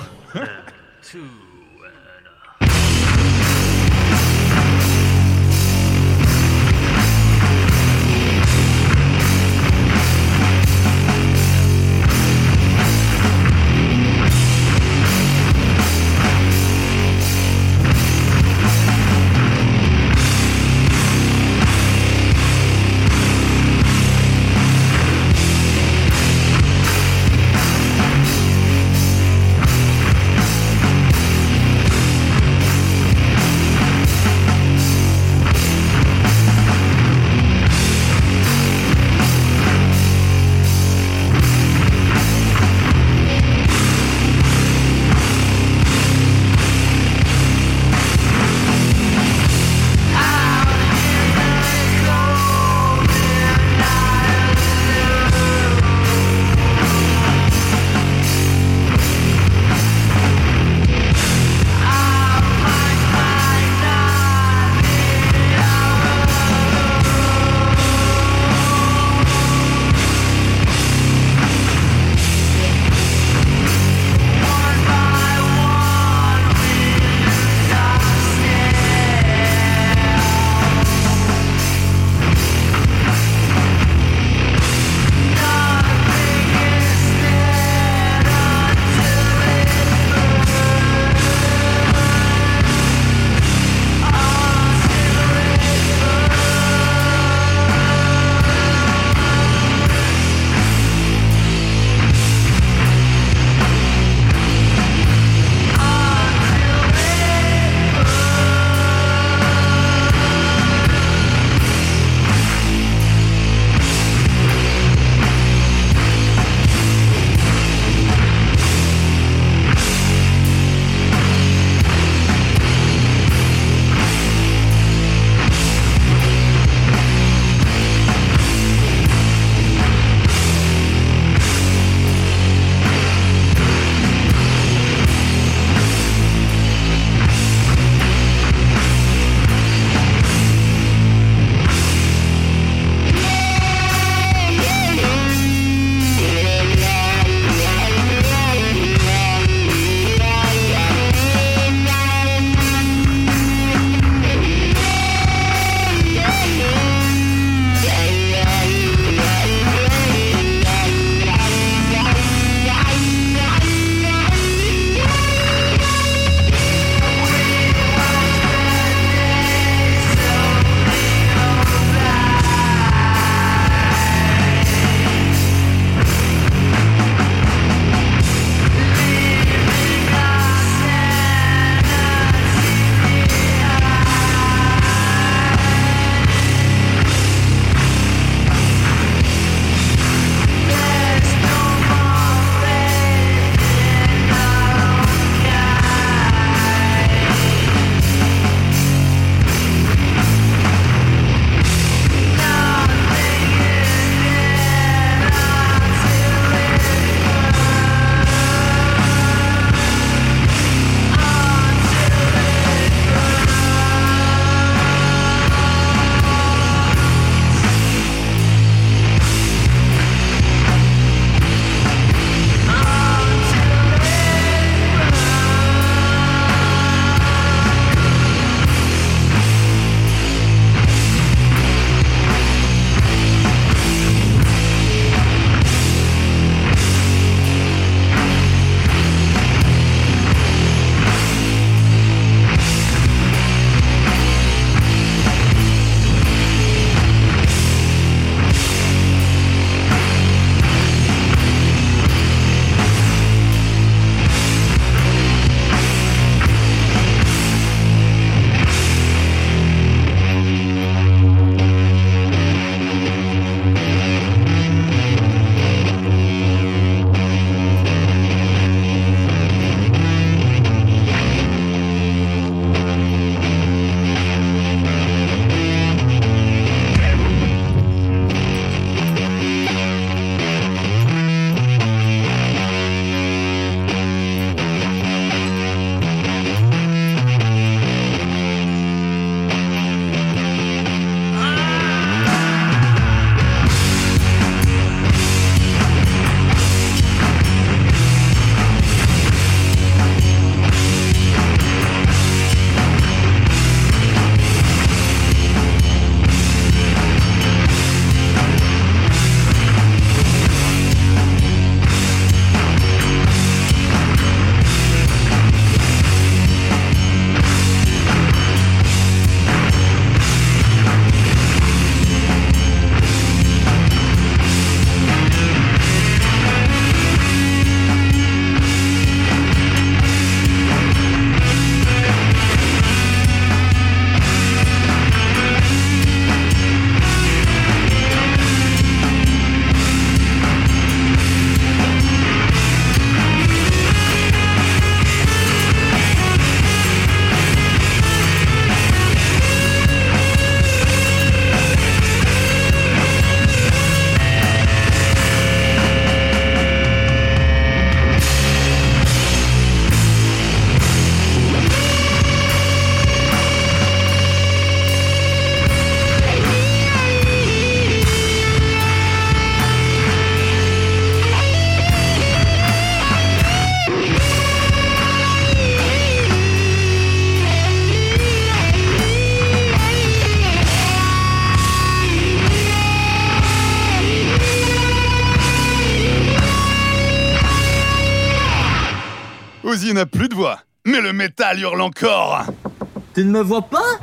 Me 393.42 393.48
vois 393.48 393.62
pas 393.62 393.98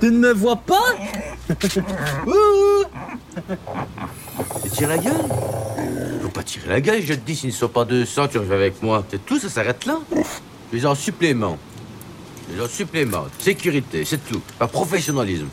Tu 0.00 0.06
ne 0.06 0.18
me 0.18 0.32
vois 0.32 0.56
pas 0.56 0.82
tires 4.72 4.88
la 4.88 4.98
gueule 4.98 5.12
Faut 6.22 6.28
pas 6.28 6.42
tirer 6.42 6.68
la 6.68 6.80
gueule, 6.80 7.00
je 7.02 7.14
te 7.14 7.20
dis, 7.20 7.36
s'il 7.36 7.50
ne 7.50 7.54
sont 7.54 7.68
pas 7.68 7.84
200, 7.84 8.28
tu 8.28 8.38
reviens 8.38 8.54
avec 8.54 8.82
moi. 8.82 9.04
C'est 9.10 9.24
tout, 9.24 9.38
ça 9.38 9.48
s'arrête 9.48 9.86
là. 9.86 9.98
Je 10.72 10.78
suis 10.78 10.86
en 10.86 10.94
supplément. 10.94 11.58
Je 12.48 12.54
suis 12.54 12.62
en 12.62 12.68
supplément. 12.68 13.24
Sécurité, 13.38 14.04
c'est 14.04 14.24
tout. 14.26 14.40
Pas 14.58 14.66
professionnalisme. 14.66 15.48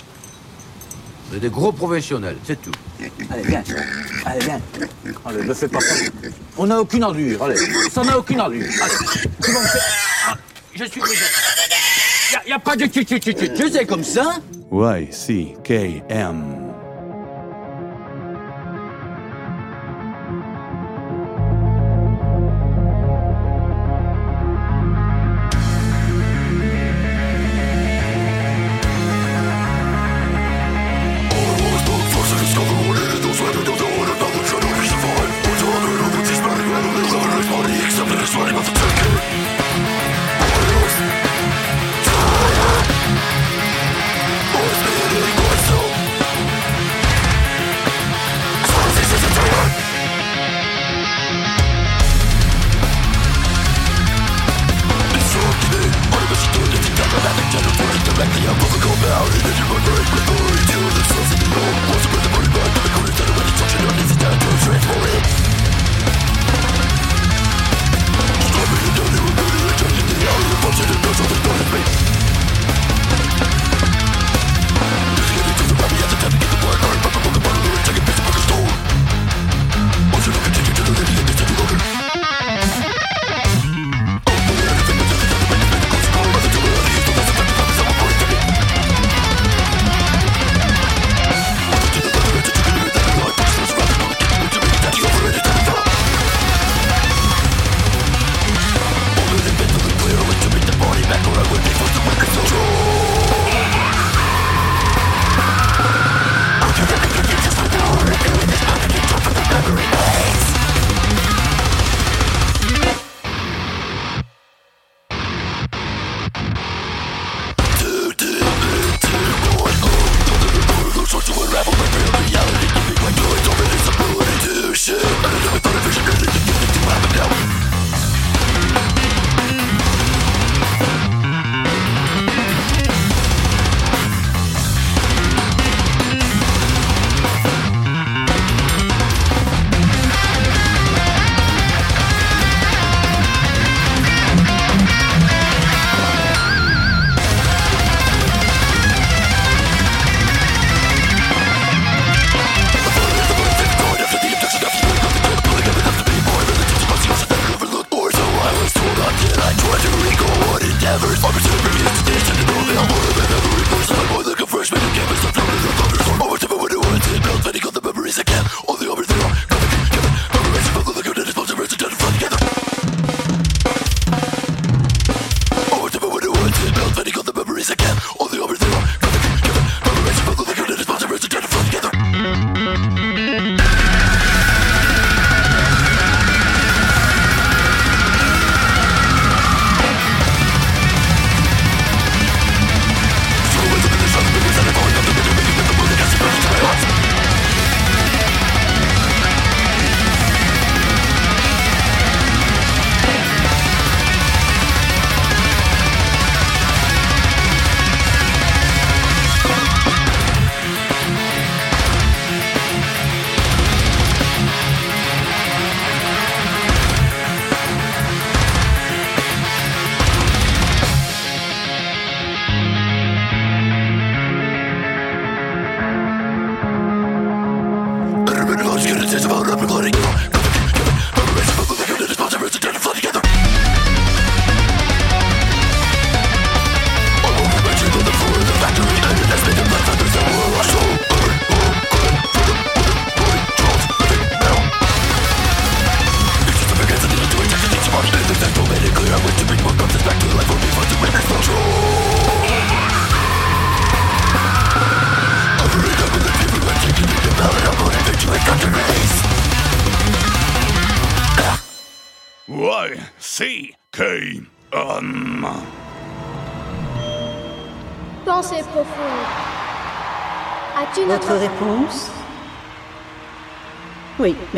On 1.32 1.36
est 1.36 1.40
des 1.40 1.50
gros 1.50 1.72
professionnels, 1.72 2.38
c'est 2.44 2.60
tout. 2.60 2.72
Allez, 3.30 3.44
viens. 3.44 3.64
Allez, 4.26 4.40
viens. 4.46 4.60
Allez, 5.26 5.44
ne 5.44 5.54
fais 5.54 5.68
pas 5.68 5.82
ça. 5.82 5.94
On 6.58 6.66
n'a 6.66 6.82
aucune 6.82 7.04
ordure, 7.04 7.44
allez. 7.44 7.58
Ça 7.92 8.04
n'a 8.04 8.18
aucune 8.18 8.42
ordure. 8.42 8.66
Allez, 8.82 9.22
tu 9.44 9.52
vas 9.52 9.60
me 9.60 9.66
faire... 9.68 9.84
Ah, 10.30 10.36
je 10.74 10.86
suis. 10.86 11.02
Y 12.32 12.36
a, 12.36 12.50
y 12.50 12.52
a 12.52 12.60
pas 12.60 12.76
de 12.76 12.86
tu 12.86 13.04
tu 13.04 13.20
tu 13.20 13.34
tu 13.34 13.50
tu, 13.50 13.70
c'est 13.70 13.86
comme 13.86 14.04
ça 14.04 14.36
Y-C-K-M. 14.72 15.10
Y-C-K-M. 15.10 16.69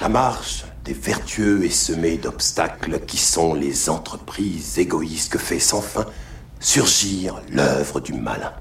La 0.00 0.08
marche 0.08 0.64
des 0.84 0.92
vertueux 0.92 1.64
est 1.64 1.70
semée 1.70 2.18
d'obstacles 2.18 3.00
qui 3.06 3.16
sont 3.16 3.54
les 3.54 3.88
entreprises 3.88 4.78
égoïstes 4.78 5.32
que 5.32 5.38
fait 5.38 5.58
sans 5.58 5.80
fin 5.80 6.04
surgir 6.60 7.40
l'œuvre 7.50 8.00
du 8.00 8.12
malin. 8.12 8.52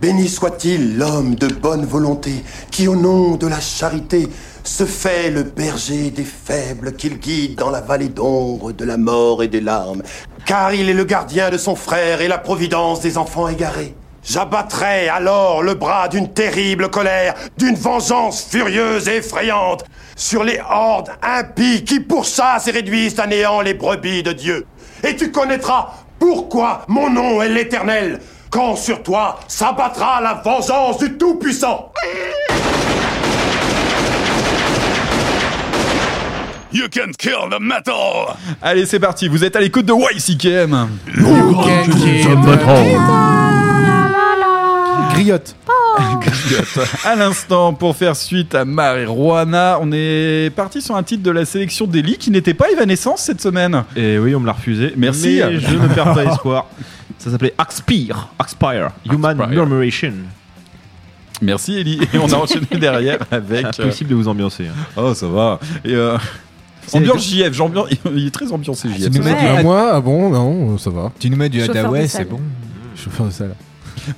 Béni 0.00 0.28
soit-il 0.28 0.98
l'homme 0.98 1.34
de 1.34 1.46
bonne 1.48 1.84
volonté 1.84 2.44
qui, 2.70 2.88
au 2.88 2.96
nom 2.96 3.36
de 3.36 3.46
la 3.46 3.60
charité, 3.60 4.28
se 4.64 4.84
fait 4.84 5.30
le 5.30 5.42
berger 5.42 6.10
des 6.10 6.24
faibles 6.24 6.94
qu'il 6.94 7.18
guide 7.18 7.56
dans 7.56 7.70
la 7.70 7.80
vallée 7.80 8.08
d'ombre 8.08 8.72
de 8.72 8.84
la 8.84 8.96
mort 8.96 9.42
et 9.42 9.48
des 9.48 9.60
larmes, 9.60 10.02
car 10.44 10.74
il 10.74 10.88
est 10.88 10.94
le 10.94 11.04
gardien 11.04 11.50
de 11.50 11.56
son 11.56 11.76
frère 11.76 12.20
et 12.20 12.28
la 12.28 12.38
providence 12.38 13.00
des 13.00 13.18
enfants 13.18 13.48
égarés. 13.48 13.94
J'abattrai 14.32 15.10
alors 15.10 15.62
le 15.62 15.74
bras 15.74 16.08
d'une 16.08 16.32
terrible 16.32 16.88
colère, 16.88 17.34
d'une 17.58 17.74
vengeance 17.74 18.42
furieuse 18.50 19.06
et 19.06 19.16
effrayante, 19.16 19.84
sur 20.16 20.42
les 20.42 20.58
hordes 20.70 21.10
impies 21.20 21.84
qui 21.84 22.00
pourchassent 22.00 22.66
et 22.66 22.70
réduisent 22.70 23.20
à 23.20 23.26
néant 23.26 23.60
les 23.60 23.74
brebis 23.74 24.22
de 24.22 24.32
Dieu. 24.32 24.64
Et 25.04 25.16
tu 25.16 25.30
connaîtras 25.30 25.90
pourquoi 26.18 26.86
mon 26.88 27.10
nom 27.10 27.42
est 27.42 27.50
l'Éternel, 27.50 28.20
quand 28.48 28.74
sur 28.74 29.02
toi 29.02 29.38
s'abattra 29.48 30.22
la 30.22 30.40
vengeance 30.42 30.96
du 30.96 31.18
Tout-Puissant. 31.18 31.92
You 36.72 36.84
can 36.90 37.10
kill 37.18 37.50
the 37.50 37.60
metal! 37.60 38.34
Allez, 38.62 38.86
c'est 38.86 38.98
parti, 38.98 39.28
vous 39.28 39.44
êtes 39.44 39.56
à 39.56 39.60
l'écoute 39.60 39.84
de 39.84 39.92
YCKM. 39.92 40.88
Griotte. 45.22 45.54
Griotte. 46.20 46.78
À 47.04 47.14
l'instant, 47.14 47.72
pour 47.74 47.96
faire 47.96 48.16
suite 48.16 48.54
à 48.54 48.64
Marijuana, 48.64 49.78
on 49.80 49.90
est 49.92 50.50
parti 50.54 50.80
sur 50.82 50.96
un 50.96 51.02
titre 51.02 51.22
de 51.22 51.30
la 51.30 51.44
sélection 51.44 51.86
d'Eli 51.86 52.16
qui 52.18 52.30
n'était 52.30 52.54
pas 52.54 52.70
Evanescence 52.70 53.22
cette 53.22 53.40
semaine. 53.40 53.84
Et 53.96 54.18
oui, 54.18 54.34
on 54.34 54.40
me 54.40 54.46
l'a 54.46 54.52
refusé. 54.52 54.92
Merci. 54.96 55.40
Mais 55.44 55.60
je 55.60 55.74
ne 55.76 55.88
perds 55.88 56.14
pas 56.14 56.24
espoir. 56.24 56.66
Ça 57.18 57.30
s'appelait 57.30 57.54
Axpire, 57.56 58.28
Axpire, 58.38 58.88
Human 59.08 59.38
Axpire. 59.40 59.48
Murmuration. 59.64 60.12
Merci 61.40 61.78
Eli. 61.78 62.00
Et 62.12 62.18
on 62.18 62.26
a 62.32 62.36
enchaîné 62.36 62.66
derrière 62.80 63.18
avec. 63.30 63.64
Impossible 63.66 64.10
de 64.10 64.14
vous 64.16 64.26
ambiancer. 64.28 64.66
hein. 64.66 64.74
Oh, 64.96 65.14
ça 65.14 65.28
va. 65.28 65.60
Et 65.84 65.94
euh, 65.94 66.16
Ambiance 66.92 67.24
JF, 67.28 67.52
j'ambiance- 67.52 67.88
il 68.12 68.26
est 68.26 68.30
très 68.30 68.50
ambiancé 68.50 68.88
JF. 68.88 69.10
tu 69.10 69.18
nous 69.18 69.24
mets 69.24 69.34
du- 69.40 69.46
À 69.46 69.62
moi, 69.62 69.90
ah 69.94 70.00
bon, 70.00 70.30
non, 70.30 70.78
ça 70.78 70.90
va. 70.90 71.12
Tu 71.20 71.30
nous 71.30 71.36
mets 71.36 71.48
du 71.48 71.62
Hadaway, 71.62 72.08
c'est 72.08 72.24
bon. 72.28 72.40
Chauffeur 72.96 73.26
de 73.26 73.30
salle. 73.30 73.54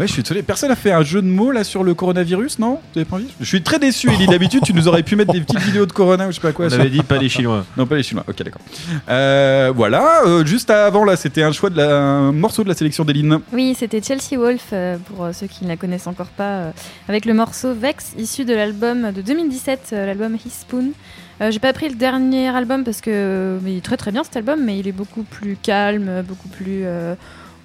Ouais, 0.00 0.06
je 0.06 0.12
suis 0.12 0.22
désolé. 0.22 0.42
Personne 0.42 0.70
a 0.70 0.76
fait 0.76 0.92
un 0.92 1.02
jeu 1.02 1.20
de 1.22 1.26
mots 1.26 1.50
là 1.52 1.64
sur 1.64 1.84
le 1.84 1.94
coronavirus, 1.94 2.58
non? 2.58 2.80
Vous 2.92 2.98
avez 3.00 3.04
pas 3.04 3.16
envie? 3.16 3.26
Je 3.40 3.44
suis 3.44 3.62
très 3.62 3.78
déçu, 3.78 4.10
Ellie. 4.12 4.26
D'habitude, 4.26 4.62
tu 4.64 4.72
nous 4.74 4.88
aurais 4.88 5.02
pu 5.02 5.16
mettre 5.16 5.32
des 5.32 5.40
petites 5.40 5.60
vidéos 5.60 5.86
de 5.86 5.92
corona 5.92 6.26
ou 6.26 6.30
je 6.30 6.36
sais 6.36 6.40
pas 6.40 6.52
quoi. 6.52 6.66
On 6.66 6.70
sur- 6.70 6.80
avait 6.80 6.90
dit 6.90 7.02
pas 7.02 7.18
les 7.18 7.28
Chinois. 7.28 7.64
Non, 7.76 7.86
pas 7.86 7.96
les 7.96 8.02
Chinois. 8.02 8.24
Ok, 8.28 8.42
d'accord. 8.42 8.60
Euh, 9.08 9.72
voilà. 9.74 10.22
euh, 10.26 10.44
juste 10.44 10.70
avant, 10.70 11.04
là, 11.04 11.16
c'était 11.16 11.42
un 11.42 11.52
choix 11.52 11.70
de 11.70 11.76
la, 11.76 11.96
un 11.96 12.32
morceau 12.32 12.62
de 12.64 12.68
la 12.68 12.74
sélection 12.74 13.04
d'Eline. 13.04 13.38
Oui, 13.52 13.74
c'était 13.78 14.02
Chelsea 14.02 14.38
Wolf, 14.38 14.68
euh, 14.72 14.96
pour 15.06 15.28
ceux 15.32 15.46
qui 15.46 15.64
ne 15.64 15.68
la 15.68 15.76
connaissent 15.76 16.06
encore 16.06 16.28
pas, 16.28 16.44
euh, 16.44 16.70
avec 17.08 17.24
le 17.26 17.34
morceau 17.34 17.74
Vex, 17.74 18.12
issu 18.18 18.44
de 18.44 18.54
l'album 18.54 19.12
de 19.12 19.20
2017, 19.22 19.90
euh, 19.92 20.06
l'album 20.06 20.34
His 20.36 20.50
Spoon. 20.50 20.92
Euh, 21.40 21.50
J'ai 21.50 21.58
pas 21.58 21.72
pris 21.72 21.88
le 21.88 21.96
dernier 21.96 22.48
album 22.48 22.84
parce 22.84 23.00
que 23.00 23.58
mais 23.62 23.72
il 23.72 23.76
est 23.78 23.84
très 23.84 23.96
très 23.96 24.12
bien 24.12 24.22
cet 24.22 24.36
album, 24.36 24.60
mais 24.64 24.78
il 24.78 24.86
est 24.86 24.92
beaucoup 24.92 25.24
plus 25.24 25.56
calme, 25.60 26.22
beaucoup 26.26 26.48
plus. 26.48 26.82
euh, 26.84 27.14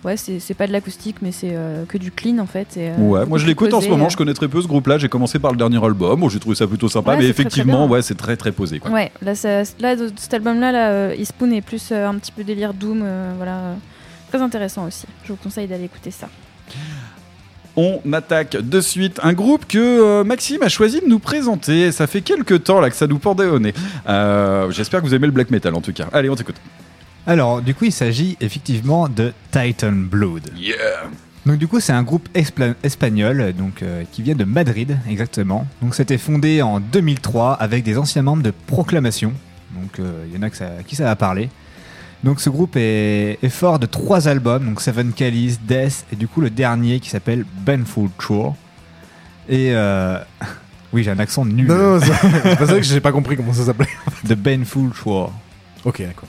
ouais, 0.03 0.15
c'est 0.17 0.53
pas 0.53 0.67
de 0.67 0.71
l'acoustique, 0.71 1.17
mais 1.21 1.31
c'est 1.31 1.51
euh, 1.53 1.85
que 1.85 1.97
du 1.97 2.11
clean 2.11 2.37
en 2.39 2.45
fait. 2.45 2.77
et, 2.77 2.89
euh, 2.89 2.97
Ouais, 2.97 3.25
moi 3.25 3.37
je 3.37 3.45
l'écoute 3.45 3.73
en 3.73 3.81
ce 3.81 3.87
moment, 3.89 4.05
euh. 4.05 4.09
je 4.09 4.17
connais 4.17 4.33
très 4.33 4.47
peu 4.47 4.61
ce 4.61 4.67
groupe-là. 4.67 4.97
J'ai 4.97 5.09
commencé 5.09 5.39
par 5.39 5.51
le 5.51 5.57
dernier 5.57 5.83
album, 5.83 6.19
bon, 6.19 6.29
j'ai 6.29 6.39
trouvé 6.39 6.55
ça 6.55 6.67
plutôt 6.67 6.87
sympa, 6.89 7.11
Ouais, 7.11 7.17
mais 7.17 7.23
c'est 7.27 7.33
très, 7.33 7.43
très 7.43 7.49
effectivement, 7.49 7.87
ouais, 7.87 8.01
c'est 8.01 8.15
très 8.15 8.37
très 8.37 8.51
posé. 8.51 8.79
Quoi. 8.79 8.91
Ouais, 8.91 9.11
là, 9.21 9.35
ça- 9.35 9.63
là 9.79 9.95
de, 9.95 10.09
de 10.09 10.13
cet 10.19 10.33
album-là, 10.33 10.71
là, 10.71 10.89
euh, 10.91 11.15
His 11.17 11.25
Spoon 11.25 11.51
est 11.51 11.61
plus 11.61 11.89
euh, 11.91 12.07
un 12.07 12.15
petit 12.15 12.31
peu 12.31 12.43
délire 12.43 12.73
doom, 12.73 13.03
voilà, 13.37 13.75
très 14.29 14.41
intéressant 14.41 14.85
aussi. 14.87 15.05
Je 15.23 15.31
vous 15.33 15.37
conseille 15.41 15.67
d'aller 15.67 15.85
écouter 15.85 16.11
ça. 16.11 16.27
On 17.75 18.01
attaque 18.11 18.57
de 18.57 18.81
suite 18.81 19.19
un 19.23 19.31
groupe 19.33 19.65
que 19.65 20.21
Maxime 20.23 20.63
a 20.63 20.69
choisi 20.69 20.99
de 20.99 21.05
nous 21.07 21.19
présenter. 21.19 21.91
Ça 21.93 22.07
fait 22.07 22.21
quelques 22.21 22.63
temps 22.65 22.81
là 22.81 22.89
que 22.89 22.95
ça 22.95 23.07
nous 23.07 23.19
pendait 23.19 23.45
au 23.45 23.59
nez. 23.59 23.73
J'espère 24.71 25.01
que 25.01 25.05
vous 25.05 25.13
aimez 25.15 25.27
le 25.27 25.31
black 25.31 25.49
metal 25.49 25.73
en 25.75 25.81
tout 25.81 25.93
cas. 25.93 26.07
Allez, 26.11 26.29
on 26.29 26.35
t'écoute. 26.35 26.57
Alors, 27.27 27.61
du 27.61 27.75
coup, 27.75 27.85
il 27.85 27.91
s'agit 27.91 28.37
effectivement 28.39 29.07
de 29.07 29.33
Titan 29.51 29.91
Blood. 29.93 30.51
Yeah 30.57 30.77
Donc 31.45 31.57
du 31.57 31.67
coup, 31.67 31.79
c'est 31.79 31.93
un 31.93 32.03
groupe 32.03 32.27
espagnol 32.83 33.53
donc, 33.57 33.81
euh, 33.83 34.03
qui 34.11 34.21
vient 34.23 34.35
de 34.35 34.43
Madrid, 34.45 34.97
exactement. 35.09 35.67
Donc 35.81 35.95
c'était 35.95 36.17
fondé 36.17 36.61
en 36.61 36.79
2003 36.79 37.53
avec 37.53 37.83
des 37.83 37.97
anciens 37.97 38.21
membres 38.23 38.43
de 38.43 38.51
Proclamation. 38.67 39.33
Donc 39.73 39.99
euh, 39.99 40.25
il 40.29 40.35
y 40.35 40.39
en 40.39 40.41
a 40.43 40.49
que 40.49 40.57
ça- 40.57 40.71
à 40.79 40.83
qui 40.83 40.95
ça 40.95 41.03
va 41.05 41.15
parler. 41.15 41.49
Donc 42.23 42.41
ce 42.41 42.49
groupe 42.49 42.75
est, 42.75 43.37
est 43.41 43.49
fort 43.49 43.79
de 43.79 43.85
trois 43.85 44.27
albums, 44.27 44.65
donc 44.65 44.81
Seven 44.81 45.13
Callis, 45.13 45.57
Death, 45.65 46.05
et 46.11 46.15
du 46.15 46.27
coup 46.27 46.41
le 46.41 46.49
dernier 46.49 46.99
qui 46.99 47.09
s'appelle 47.09 47.45
Baneful 47.65 48.09
Shore. 48.19 48.55
Et 49.47 49.71
euh, 49.73 50.17
oui, 50.93 51.03
j'ai 51.03 51.11
un 51.11 51.19
accent 51.19 51.45
nul. 51.45 51.67
Non, 51.67 51.77
non, 51.77 51.99
c'est 52.01 52.13
c'est 52.43 52.57
pas 52.57 52.65
ça 52.67 52.75
que 52.75 52.81
j'ai 52.83 52.99
pas 52.99 53.11
compris 53.11 53.37
comment 53.37 53.53
ça 53.53 53.65
s'appelait. 53.65 53.87
The 54.27 54.33
Baneful 54.33 54.91
Shore. 54.93 55.31
Ok, 55.85 56.01
d'accord. 56.01 56.27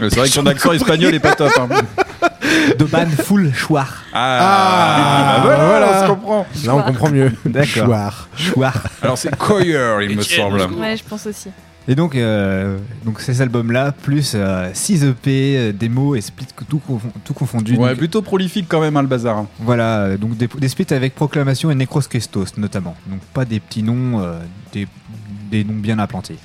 Euh, 0.00 0.08
C'est 0.10 0.18
vrai 0.20 0.28
que 0.28 0.34
ton 0.34 0.46
accent 0.46 0.72
espagnol 0.74 1.14
est 1.14 1.20
pas 1.20 1.34
top. 1.34 1.52
hein. 1.58 1.68
De 2.78 2.84
Baneful 2.84 3.52
Shore. 3.54 3.86
Ah, 4.12 5.40
bah 5.44 5.56
voilà, 5.56 5.88
on 5.88 6.02
se 6.02 6.10
comprend. 6.12 6.46
Là, 6.64 6.74
on 6.76 6.82
comprend 6.82 7.10
mieux. 7.10 7.32
D'accord. 7.44 7.68
Chouard. 7.84 8.28
Chouard. 8.36 8.82
Alors 9.02 9.18
c'est 9.18 9.34
Coyer, 9.36 9.98
il 10.08 10.16
me 10.16 10.22
semble. 10.22 10.60
Ouais, 10.78 10.96
je 10.96 11.04
pense 11.04 11.26
aussi. 11.26 11.48
Et 11.88 11.94
donc, 11.94 12.16
euh, 12.16 12.78
donc 13.04 13.20
ces 13.20 13.40
albums-là, 13.42 13.92
plus 13.92 14.36
6 14.72 15.04
EP, 15.04 15.56
euh, 15.56 15.72
démos 15.72 16.18
et 16.18 16.20
splits 16.20 16.46
tout, 16.68 16.80
tout 17.24 17.32
confondu. 17.34 17.76
Ouais, 17.76 17.90
Donc, 17.90 17.98
plutôt 17.98 18.22
prolifique 18.22 18.66
quand 18.68 18.80
même, 18.80 18.96
hein, 18.96 19.02
le 19.02 19.08
bazar. 19.08 19.36
hein. 19.38 19.46
Voilà, 19.60 19.98
euh, 20.00 20.16
donc 20.16 20.36
des, 20.36 20.48
des 20.48 20.68
splits 20.68 20.86
avec 20.90 21.14
Proclamation 21.14 21.70
et 21.70 21.76
Necroskestos 21.76 22.56
notamment. 22.56 22.96
Donc 23.06 23.20
pas 23.32 23.44
des 23.44 23.60
petits 23.60 23.84
noms, 23.84 24.20
euh, 24.20 24.40
des, 24.72 24.88
des 25.50 25.62
noms 25.62 25.74
bien 25.76 26.00
implantés. 26.00 26.38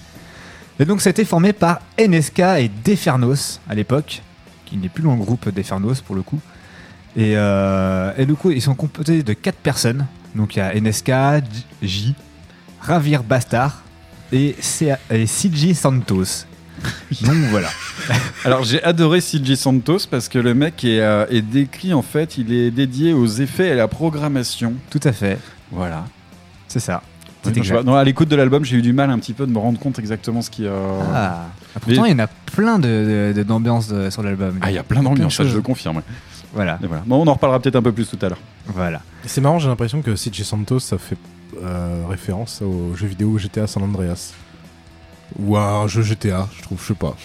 Et 0.81 0.85
donc 0.85 0.99
c'était 0.99 1.25
formé 1.25 1.53
par 1.53 1.79
NSK 1.99 2.39
et 2.39 2.71
Defernos 2.83 3.61
à 3.69 3.75
l'époque, 3.75 4.23
qui 4.65 4.77
n'est 4.77 4.89
plus 4.89 5.03
dans 5.03 5.15
le 5.15 5.19
groupe 5.23 5.47
Defernos 5.49 6.01
pour 6.01 6.15
le 6.15 6.23
coup. 6.23 6.39
Et, 7.15 7.33
euh, 7.35 8.11
et 8.17 8.25
du 8.25 8.33
coup, 8.33 8.49
ils 8.49 8.63
sont 8.63 8.73
composés 8.73 9.21
de 9.21 9.33
4 9.33 9.57
personnes. 9.57 10.07
Donc 10.33 10.55
il 10.55 10.59
y 10.59 10.61
a 10.63 10.73
NSK, 10.73 11.11
J, 11.83 12.15
Ravir 12.79 13.21
Bastard 13.21 13.83
et 14.31 14.55
CG 14.59 15.75
Santos. 15.75 16.47
Donc 17.21 17.37
voilà. 17.51 17.69
Alors 18.43 18.63
j'ai 18.63 18.81
adoré 18.81 19.19
CJ 19.19 19.53
Santos 19.53 20.07
parce 20.09 20.29
que 20.29 20.39
le 20.39 20.55
mec 20.55 20.83
est, 20.83 20.99
euh, 20.99 21.27
est 21.29 21.43
décrit 21.43 21.93
en 21.93 22.01
fait, 22.01 22.39
il 22.39 22.51
est 22.51 22.71
dédié 22.71 23.13
aux 23.13 23.27
effets 23.27 23.67
et 23.67 23.71
à 23.73 23.75
la 23.75 23.87
programmation. 23.87 24.73
Tout 24.89 25.01
à 25.03 25.11
fait. 25.11 25.37
Voilà. 25.69 26.05
C'est 26.67 26.79
ça. 26.79 27.03
Ouais, 27.45 27.51
C'est 27.55 27.73
non, 27.73 27.83
non, 27.83 27.95
à 27.95 28.03
l'écoute 28.03 28.27
de 28.29 28.35
l'album, 28.35 28.63
j'ai 28.63 28.77
eu 28.77 28.81
du 28.81 28.93
mal 28.93 29.09
un 29.09 29.17
petit 29.17 29.33
peu 29.33 29.47
de 29.47 29.51
me 29.51 29.57
rendre 29.57 29.79
compte 29.79 29.97
exactement 29.99 30.41
ce 30.41 30.49
qui. 30.49 30.65
euh, 30.65 30.99
Ah. 31.13 31.45
Ah, 31.75 31.79
pourtant, 31.79 32.05
il 32.05 32.11
y 32.11 32.13
en 32.15 32.19
a 32.19 32.27
plein 32.27 32.77
de, 32.79 33.33
de- 33.35 33.43
d'ambiances 33.43 33.87
de- 33.87 34.09
sur 34.09 34.21
l'album. 34.23 34.57
Ah, 34.61 34.69
il 34.71 34.75
y 34.75 34.77
a 34.77 34.83
plein 34.83 35.01
d'ambiance, 35.03 35.35
ça 35.35 35.43
je 35.45 35.55
le 35.55 35.61
confirme. 35.61 35.97
ouais. 35.97 36.03
Voilà. 36.53 36.77
Et 36.83 36.87
voilà. 36.87 37.01
Bon, 37.05 37.21
on 37.23 37.27
en 37.27 37.33
reparlera 37.33 37.59
peut-être 37.61 37.77
un 37.77 37.81
peu 37.81 37.93
plus 37.93 38.07
tout 38.09 38.19
à 38.21 38.27
l'heure. 38.29 38.37
Voilà. 38.67 39.01
C'est 39.25 39.39
marrant, 39.41 39.57
j'ai 39.57 39.69
l'impression 39.69 40.01
que 40.01 40.11
CJ 40.15 40.43
Santos, 40.43 40.79
ça 40.81 40.97
fait 40.97 41.15
euh, 41.63 42.03
référence 42.09 42.61
au 42.61 42.93
jeu 42.95 43.07
vidéo 43.07 43.37
GTA 43.37 43.67
San 43.67 43.81
Andreas. 43.83 44.33
Ou 45.39 45.55
à 45.55 45.61
un 45.77 45.87
jeu 45.87 46.01
GTA, 46.01 46.49
je 46.57 46.61
trouve, 46.61 46.79
je 46.81 46.87
sais 46.87 46.93
pas. 46.93 47.15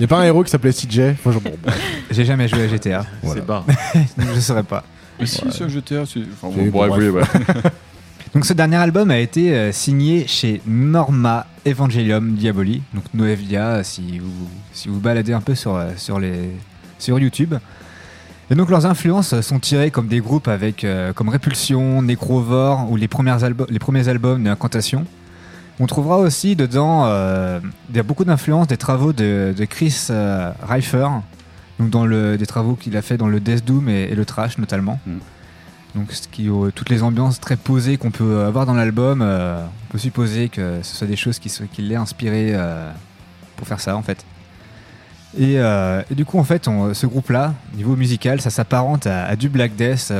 Y 0.00 0.04
a 0.04 0.06
pas 0.06 0.18
un 0.20 0.24
héros 0.24 0.42
qui 0.42 0.50
s'appelait 0.50 0.72
CJ 0.72 0.98
Moi, 1.24 1.34
je- 1.34 1.38
bon, 1.38 1.52
bref. 1.62 1.78
J'ai 2.10 2.24
jamais 2.24 2.48
joué 2.48 2.62
à 2.62 2.68
GTA. 2.68 3.04
Voilà. 3.22 3.40
C'est 3.40 3.46
bas. 3.46 3.64
Donc 4.16 4.28
je 4.34 4.40
saurais 4.40 4.62
pas. 4.62 4.84
Mais 5.20 5.26
si, 5.26 5.42
c'est 5.50 5.64
un 5.64 5.68
GTA, 5.68 6.04
c'est. 6.06 6.20
Enfin, 6.20 6.48
C'est- 6.56 6.70
bon, 6.70 6.86
bon, 6.86 6.88
bref, 6.88 7.10
bref. 7.12 7.30
oui, 7.34 7.54
ouais. 7.54 7.70
Donc 8.34 8.46
ce 8.46 8.54
dernier 8.54 8.76
album 8.76 9.10
a 9.10 9.18
été 9.18 9.54
euh, 9.54 9.72
signé 9.72 10.26
chez 10.26 10.62
Norma 10.66 11.46
Evangelium 11.66 12.34
Diaboli, 12.34 12.82
donc 12.94 13.04
Noevia 13.12 13.84
si 13.84 14.18
vous 14.18 14.48
si 14.72 14.88
vous 14.88 15.00
baladez 15.00 15.34
un 15.34 15.42
peu 15.42 15.54
sur 15.54 15.76
euh, 15.76 15.90
sur 15.96 16.18
les 16.18 16.50
sur 16.98 17.18
YouTube. 17.18 17.54
Et 18.50 18.54
donc 18.54 18.70
leurs 18.70 18.86
influences 18.86 19.38
sont 19.42 19.58
tirées 19.58 19.90
comme 19.90 20.08
des 20.08 20.20
groupes 20.20 20.48
avec 20.48 20.84
euh, 20.84 21.12
comme 21.12 21.28
Répulsion, 21.28 22.00
Necrovore 22.00 22.90
ou 22.90 22.96
les 22.96 23.06
premiers 23.06 23.44
albums 23.44 23.66
les 23.68 23.78
premiers 23.78 24.08
albums 24.08 24.42
d'Incantation. 24.42 25.04
On 25.78 25.86
trouvera 25.86 26.16
aussi 26.18 26.56
dedans 26.56 27.04
euh, 27.06 27.60
il 27.90 27.96
y 27.96 27.98
a 27.98 28.02
beaucoup 28.02 28.24
d'influences 28.24 28.66
des 28.66 28.78
travaux 28.78 29.12
de, 29.12 29.54
de 29.56 29.64
Chris 29.66 30.06
euh, 30.08 30.52
Reifer, 30.62 31.08
donc 31.78 31.90
dans 31.90 32.06
le 32.06 32.38
des 32.38 32.46
travaux 32.46 32.76
qu'il 32.76 32.96
a 32.96 33.02
fait 33.02 33.18
dans 33.18 33.28
le 33.28 33.40
Death 33.40 33.64
Doom 33.64 33.90
et, 33.90 34.04
et 34.04 34.14
le 34.14 34.24
Trash 34.24 34.56
notamment. 34.56 34.98
Donc 35.94 36.12
ce 36.12 36.26
qui, 36.26 36.48
euh, 36.48 36.70
toutes 36.74 36.88
les 36.88 37.02
ambiances 37.02 37.38
très 37.38 37.56
posées 37.56 37.98
qu'on 37.98 38.10
peut 38.10 38.44
avoir 38.44 38.64
dans 38.64 38.74
l'album, 38.74 39.20
euh, 39.20 39.62
on 39.64 39.92
peut 39.92 39.98
supposer 39.98 40.48
que 40.48 40.80
ce 40.82 40.96
soit 40.96 41.06
des 41.06 41.16
choses 41.16 41.38
qui, 41.38 41.50
l'aient 41.82 41.96
inspiré 41.96 42.52
euh, 42.54 42.90
pour 43.56 43.66
faire 43.66 43.80
ça 43.80 43.96
en 43.96 44.02
fait. 44.02 44.24
Et, 45.38 45.56
du 46.10 46.26
coup 46.26 46.38
en 46.38 46.44
fait 46.44 46.68
ce 46.92 47.06
groupe-là, 47.06 47.54
niveau 47.74 47.96
musical, 47.96 48.42
ça 48.42 48.50
s'apparente 48.50 49.06
à, 49.06 49.34
du 49.34 49.48
Black 49.48 49.74
Death. 49.76 50.12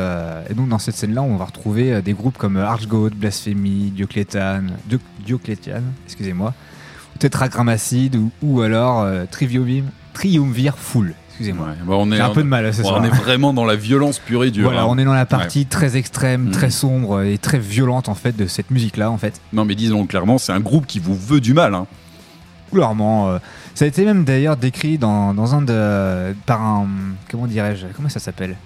et 0.49 0.55
donc 0.55 0.71
dans 0.71 0.79
cette 0.79 0.95
scène-là 0.95 1.21
on 1.23 1.37
va 1.37 1.45
retrouver 1.45 2.01
des 2.01 2.15
groupes 2.15 2.39
comme 2.39 2.57
Archgoat, 2.57 3.11
Blasphemy, 3.15 3.91
Dioclétan, 3.91 4.63
Dio- 4.87 4.99
Dioclétian, 5.27 5.83
excusez-moi, 6.07 6.55
ou 7.15 7.19
Tetragramacide 7.19 8.17
ou, 8.17 8.31
ou 8.41 8.63
alors 8.63 9.07
Triumvir 10.15 10.79
Full. 10.79 11.15
Excusez-moi. 11.33 11.69
Bon, 11.85 12.07
on 12.07 12.13
est, 12.13 12.17
J'ai 12.17 12.23
un 12.23 12.31
peu 12.31 12.43
de 12.43 12.49
mal 12.49 12.73
ce 12.73 12.83
on 12.83 12.85
soir. 12.85 13.05
est 13.05 13.09
vraiment 13.09 13.53
dans 13.53 13.65
la 13.65 13.75
violence 13.77 14.19
pure 14.19 14.45
et 14.45 14.51
dure. 14.51 14.65
Voilà, 14.65 14.83
hein. 14.83 14.87
on 14.89 14.99
est 14.99 15.05
dans 15.05 15.15
la 15.15 15.27
partie 15.27 15.61
Ouais. 15.61 15.65
très 15.65 15.97
extrême, 15.97 16.49
Mm. 16.49 16.51
très 16.53 16.71
sombre 16.71 17.23
et 17.23 17.39
très 17.39 17.59
violente 17.59 18.09
en 18.09 18.15
fait 18.15 18.37
de 18.37 18.47
cette 18.47 18.71
musique-là 18.71 19.11
en 19.11 19.19
fait. 19.19 19.41
Non, 19.53 19.65
mais 19.65 19.75
disons 19.75 20.07
clairement, 20.07 20.39
c'est 20.39 20.53
un 20.53 20.61
groupe 20.61 20.87
qui 20.87 20.99
vous 20.99 21.17
veut 21.17 21.41
du 21.41 21.55
mal. 21.55 21.75
Hein. 21.75 21.87
Clairement, 22.73 23.29
euh, 23.29 23.39
ça 23.75 23.85
a 23.85 23.89
été 23.89 24.05
même 24.05 24.25
d'ailleurs 24.25 24.57
décrit 24.57 24.97
dans, 24.99 25.35
dans 25.35 25.55
un 25.55 25.63
de 25.63 26.35
par 26.47 26.63
un 26.63 26.87
comment 27.31 27.47
dirais-je, 27.47 27.87
comment 27.95 28.09
ça 28.09 28.19
s'appelle, 28.21 28.57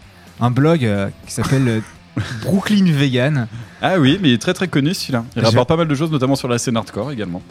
un 0.41 0.51
blog 0.51 0.85
euh, 0.85 1.09
qui 1.27 1.33
s'appelle 1.33 1.69
euh, 1.69 1.81
Brooklyn 2.43 2.85
Vegan. 2.93 3.47
Ah 3.83 3.99
oui, 3.99 4.19
mais 4.23 4.29
il 4.31 4.35
est 4.35 4.39
très 4.43 4.55
très 4.55 4.69
connu 4.69 4.95
celui-là. 4.95 5.25
Il 5.37 5.45
rapporte 5.45 5.69
pas 5.69 5.77
mal 5.77 5.89
de 5.89 5.95
choses, 5.95 6.11
notamment 6.11 6.37
sur 6.37 6.49
la 6.49 6.59
scène 6.59 6.77
hardcore 6.77 7.11
également. 7.13 7.43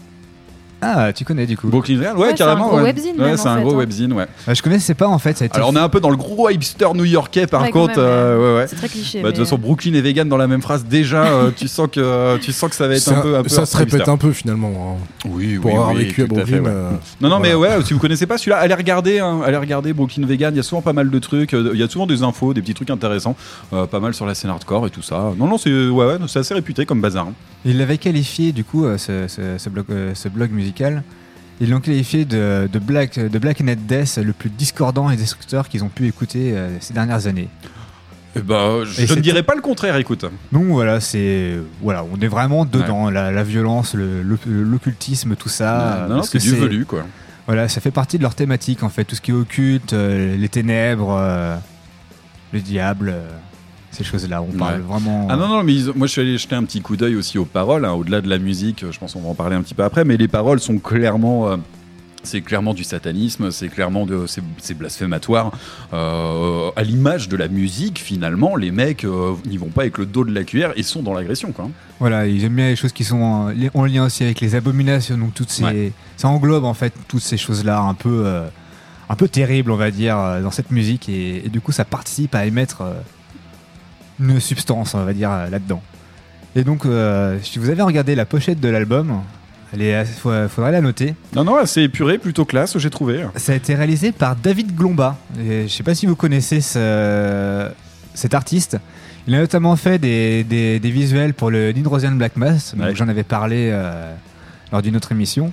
Ah, 0.87 1.13
tu 1.13 1.25
connais 1.25 1.45
du 1.47 1.57
coup. 1.57 1.67
Brooklyn 1.67 1.97
Vegan, 1.97 2.15
ouais, 2.15 2.21
Ouais, 2.21 2.27
c'est 2.37 2.43
un 2.43 2.45
carrément. 2.47 2.67
gros 2.67 2.77
ouais. 2.77 2.83
webzine, 2.83 3.15
Ouais, 3.19 3.37
c'est 3.37 3.47
un 3.47 3.55
fait, 3.57 3.61
gros 3.63 3.73
hein. 3.73 3.77
webzine, 3.77 4.13
ouais. 4.13 4.25
Euh, 4.47 4.53
je 4.53 4.61
connaissais 4.61 4.93
pas 4.93 5.07
en 5.07 5.17
fait, 5.19 5.37
ça 5.37 5.43
a 5.43 5.47
été 5.47 5.55
Alors 5.55 5.69
on 5.69 5.75
est 5.75 5.79
un 5.79 5.89
peu 5.89 5.99
dans 5.99 6.09
le 6.11 6.15
gros 6.17 6.49
hipster 6.49 6.87
new-yorkais 6.93 7.47
par 7.47 7.69
contre. 7.71 7.97
même, 7.97 8.05
euh, 8.05 8.53
ouais, 8.55 8.59
ouais. 8.61 8.67
C'est 8.67 8.75
très 8.75 8.89
cliché. 8.89 9.21
Bah, 9.21 9.31
de 9.31 9.35
toute 9.35 9.45
façon, 9.45 9.57
Brooklyn 9.57 9.93
et 9.95 10.01
vegan 10.01 10.29
dans 10.29 10.37
la 10.37 10.47
même 10.47 10.61
phrase, 10.61 10.85
déjà, 10.85 11.23
euh, 11.25 11.51
tu 11.55 11.67
sens 11.67 11.87
que 11.91 12.37
tu 12.37 12.51
sens 12.51 12.69
que 12.69 12.75
ça 12.75 12.87
va 12.87 12.93
être 12.95 13.01
Ça, 13.01 13.17
un 13.17 13.21
peu, 13.21 13.35
un 13.37 13.43
peu 13.43 13.49
ça 13.49 13.65
se 13.65 13.75
hipster. 13.81 13.95
répète 13.97 14.09
un 14.09 14.17
peu 14.17 14.31
finalement. 14.31 14.97
hein. 14.99 15.03
Oui, 15.29 15.57
Pour 15.57 15.71
oui, 15.71 15.77
avoir 15.77 15.93
oui, 15.93 16.05
vécu 16.05 16.23
à 16.23 16.27
tout 16.27 16.35
à 16.35 16.45
fait, 16.45 16.59
Brooklyn. 16.59 16.63
ouais. 16.71 16.75
euh, 16.77 16.91
Non, 17.21 17.29
non, 17.29 17.39
mais 17.39 17.53
ouais, 17.55 17.69
si 17.83 17.93
vous 17.93 17.99
connaissez 17.99 18.25
pas 18.27 18.37
celui-là, 18.37 18.57
allez 18.57 18.73
regarder, 18.75 19.19
hein, 19.19 19.39
allez 19.45 19.57
regarder 19.57 19.93
Brooklyn 19.93 20.25
Vegan. 20.25 20.53
Il 20.53 20.57
y 20.57 20.59
a 20.59 20.63
souvent 20.63 20.81
pas 20.81 20.93
mal 20.93 21.09
de 21.09 21.19
trucs. 21.19 21.53
euh, 21.53 21.71
Il 21.73 21.79
y 21.79 21.83
a 21.83 21.89
souvent 21.89 22.05
des 22.07 22.21
infos, 22.23 22.53
des 22.53 22.61
petits 22.61 22.73
trucs 22.75 22.89
intéressants, 22.91 23.35
euh, 23.73 23.85
pas 23.87 23.99
mal 23.99 24.13
sur 24.13 24.25
la 24.25 24.35
scène 24.35 24.51
hardcore 24.51 24.85
et 24.87 24.89
tout 24.91 25.01
ça. 25.01 25.31
Non, 25.37 25.47
non, 25.47 25.57
c'est 25.57 25.69
ouais, 25.71 26.05
ouais, 26.05 26.17
c'est 26.27 26.39
assez 26.39 26.53
réputé 26.53 26.85
comme 26.85 27.01
bazar. 27.01 27.25
hein. 27.27 27.33
Il 27.67 27.79
l'avait 27.79 27.97
qualifié 27.97 28.51
du 28.51 28.63
coup 28.63 28.85
euh, 28.85 28.97
blog, 29.71 29.85
euh, 29.89 30.11
ce 30.13 30.29
blog 30.29 30.51
musical. 30.51 30.74
Ils 31.61 31.69
l'ont 31.69 31.79
qualifié 31.79 32.25
de, 32.25 32.67
de 32.71 32.79
Black 32.79 33.17
de 33.17 33.39
Black 33.39 33.61
Net 33.61 33.85
Death 33.87 34.17
le 34.17 34.33
plus 34.33 34.49
discordant 34.49 35.09
et 35.09 35.15
destructeur 35.15 35.69
qu'ils 35.69 35.83
ont 35.85 35.89
pu 35.89 36.05
écouter 36.07 36.51
euh, 36.53 36.69
ces 36.81 36.93
dernières 36.93 37.27
années. 37.27 37.47
Eh 38.35 38.41
ben, 38.41 38.83
je, 38.83 39.01
Et 39.01 39.15
ne 39.15 39.21
dirais 39.21 39.43
pas 39.43 39.55
le 39.55 39.61
contraire. 39.61 39.95
Écoute. 39.95 40.25
Donc 40.51 40.65
voilà, 40.65 40.99
c'est 40.99 41.53
voilà, 41.81 42.03
on 42.03 42.19
est 42.19 42.27
vraiment 42.27 42.65
dedans 42.65 43.09
la, 43.09 43.31
la 43.31 43.43
violence, 43.43 43.93
le- 43.93 44.21
le- 44.21 44.37
l'occultisme, 44.63 45.35
tout 45.37 45.47
ça. 45.47 46.07
non, 46.09 46.23
c'est 46.23 46.39
du 46.39 46.49
velu, 46.59 46.85
quoi. 46.85 47.05
Voilà, 47.47 47.69
ça 47.69 47.79
fait 47.79 47.91
partie 47.91 48.17
de 48.17 48.23
leur 48.23 48.35
thématique 48.35 48.83
en 48.83 48.89
fait, 48.89 49.05
tout 49.05 49.15
ce 49.15 49.21
qui 49.21 49.31
est 49.31 49.35
occulte, 49.35 49.93
euh, 49.93 50.35
les 50.35 50.49
ténèbres, 50.49 51.15
euh, 51.17 51.55
le 52.51 52.59
diable. 52.59 53.13
Ces 53.95 54.03
choses-là. 54.03 54.41
On 54.43 54.51
parle 54.55 54.75
Ouais. 54.75 54.79
vraiment. 54.87 55.27
Ah 55.29 55.35
non, 55.37 55.47
non, 55.47 55.63
mais 55.63 55.73
ils- 55.73 55.91
moi 55.95 56.05
je 56.07 56.11
suis 56.11 56.21
allé 56.21 56.37
jeter 56.37 56.55
un 56.55 56.63
petit 56.63 56.81
coup 56.81 56.95
d'œil 56.97 57.15
aussi 57.15 57.37
aux 57.39 57.45
paroles, 57.45 57.85
hein, 57.85 57.93
au-delà 57.93 58.21
de 58.21 58.29
la 58.29 58.37
musique, 58.37 58.85
je 58.91 58.99
pense 58.99 59.13
qu'on 59.13 59.21
va 59.21 59.29
en 59.29 59.33
parler 59.35 59.55
un 59.55 59.61
petit 59.63 59.73
peu 59.73 59.83
après, 59.83 60.05
mais 60.05 60.17
les 60.17 60.27
paroles 60.27 60.59
sont 60.59 60.77
clairement. 60.77 61.49
euh, 61.49 61.57
c'est 62.27 62.41
clairement 62.41 62.73
du 62.73 62.83
satanisme, 62.83 63.51
c'est 63.51 63.67
clairement 63.67 64.07
de, 64.07 64.25
c'est, 64.25 64.73
blasphématoire. 64.75 65.51
Euh, 65.93 66.71
à 66.75 66.81
l'image 66.81 67.29
de 67.29 67.37
la 67.37 67.47
musique, 67.47 67.99
finalement, 67.99 68.55
les 68.55 68.71
mecs 68.71 69.05
euh, 69.05 69.33
n'y 69.45 69.57
vont 69.57 69.67
pas 69.67 69.81
avec 69.81 69.99
le 69.99 70.07
dos 70.07 70.23
de 70.25 70.33
la 70.33 70.43
cuillère 70.43 70.73
et 70.75 70.81
sont 70.81 71.03
dans 71.03 71.13
l'agression, 71.13 71.51
quoi. 71.51 71.69
Voilà, 71.99 72.25
ils 72.25 72.43
aiment 72.43 72.55
bien 72.55 72.69
les 72.69 72.75
choses 72.75 72.93
qui 72.93 73.03
sont 73.03 73.21
en, 73.21 73.51
en 73.75 73.85
lien 73.85 74.05
aussi 74.05 74.23
avec 74.23 74.41
les 74.41 74.55
abominations, 74.55 75.19
donc 75.19 75.35
toutes 75.35 75.51
ces, 75.51 75.63
Ouais. 75.63 75.91
ça 76.17 76.27
englobe 76.27 76.63
en 76.65 76.73
fait 76.73 76.93
toutes 77.07 77.21
ces 77.21 77.37
choses-là 77.37 77.79
un 77.79 77.93
peu, 77.93 78.23
euh, 78.25 78.47
un 79.07 79.15
peu 79.15 79.27
terribles, 79.27 79.69
on 79.69 79.75
va 79.77 79.91
dire, 79.91 80.17
dans 80.41 80.49
cette 80.51 80.71
musique, 80.71 81.07
et, 81.09 81.45
et 81.45 81.49
du 81.49 81.61
coup, 81.61 81.71
ça 81.71 81.85
participe 81.85 82.33
à 82.33 82.47
émettre 82.47 82.81
une 84.19 84.39
substance, 84.39 84.93
on 84.93 85.03
va 85.03 85.13
dire, 85.13 85.31
euh, 85.31 85.49
là-dedans. 85.49 85.81
Et 86.55 86.63
donc, 86.63 86.85
euh, 86.85 87.37
si 87.43 87.59
vous 87.59 87.69
avez 87.69 87.81
regardé 87.81 88.15
la 88.15 88.25
pochette 88.25 88.59
de 88.59 88.69
l'album, 88.69 89.21
assez- 89.73 90.13
faut- 90.13 90.47
faudrait 90.47 90.71
la 90.71 90.79
noter. 90.81 91.15
Non, 91.35 91.43
non, 91.43 91.57
c'est 91.65 91.83
épuré, 91.83 92.17
plutôt 92.17 92.45
classe, 92.45 92.77
j'ai 92.77 92.89
trouvé. 92.89 93.25
Ça 93.35 93.51
a 93.51 93.55
été 93.55 93.75
réalisé 93.75 94.11
par 94.13 94.35
David 94.37 94.73
Glomba. 94.73 95.17
Et 95.37 95.63
je 95.63 95.73
sais 95.73 95.83
pas 95.83 95.93
si 95.95 96.05
vous 96.05 96.15
connaissez 96.15 96.61
ce- 96.61 97.69
cet 98.13 98.33
artiste. 98.33 98.77
Il 99.27 99.35
a 99.35 99.39
notamment 99.39 99.75
fait 99.75 99.97
des, 99.99 100.43
des- 100.45 100.79
des 100.79 100.91
visuels 100.91 101.33
pour 101.33 101.51
le 101.51 101.71
Nidrosian 101.71 102.11
Black 102.13 102.37
Mass, 102.37 102.73
Ouais. 102.79 102.95
j'en 102.95 103.09
avais 103.09 103.23
parlé 103.23 103.69
euh, 103.73 104.13
lors 104.71 104.81
d'une 104.81 104.95
autre 104.95 105.11
émission, 105.11 105.51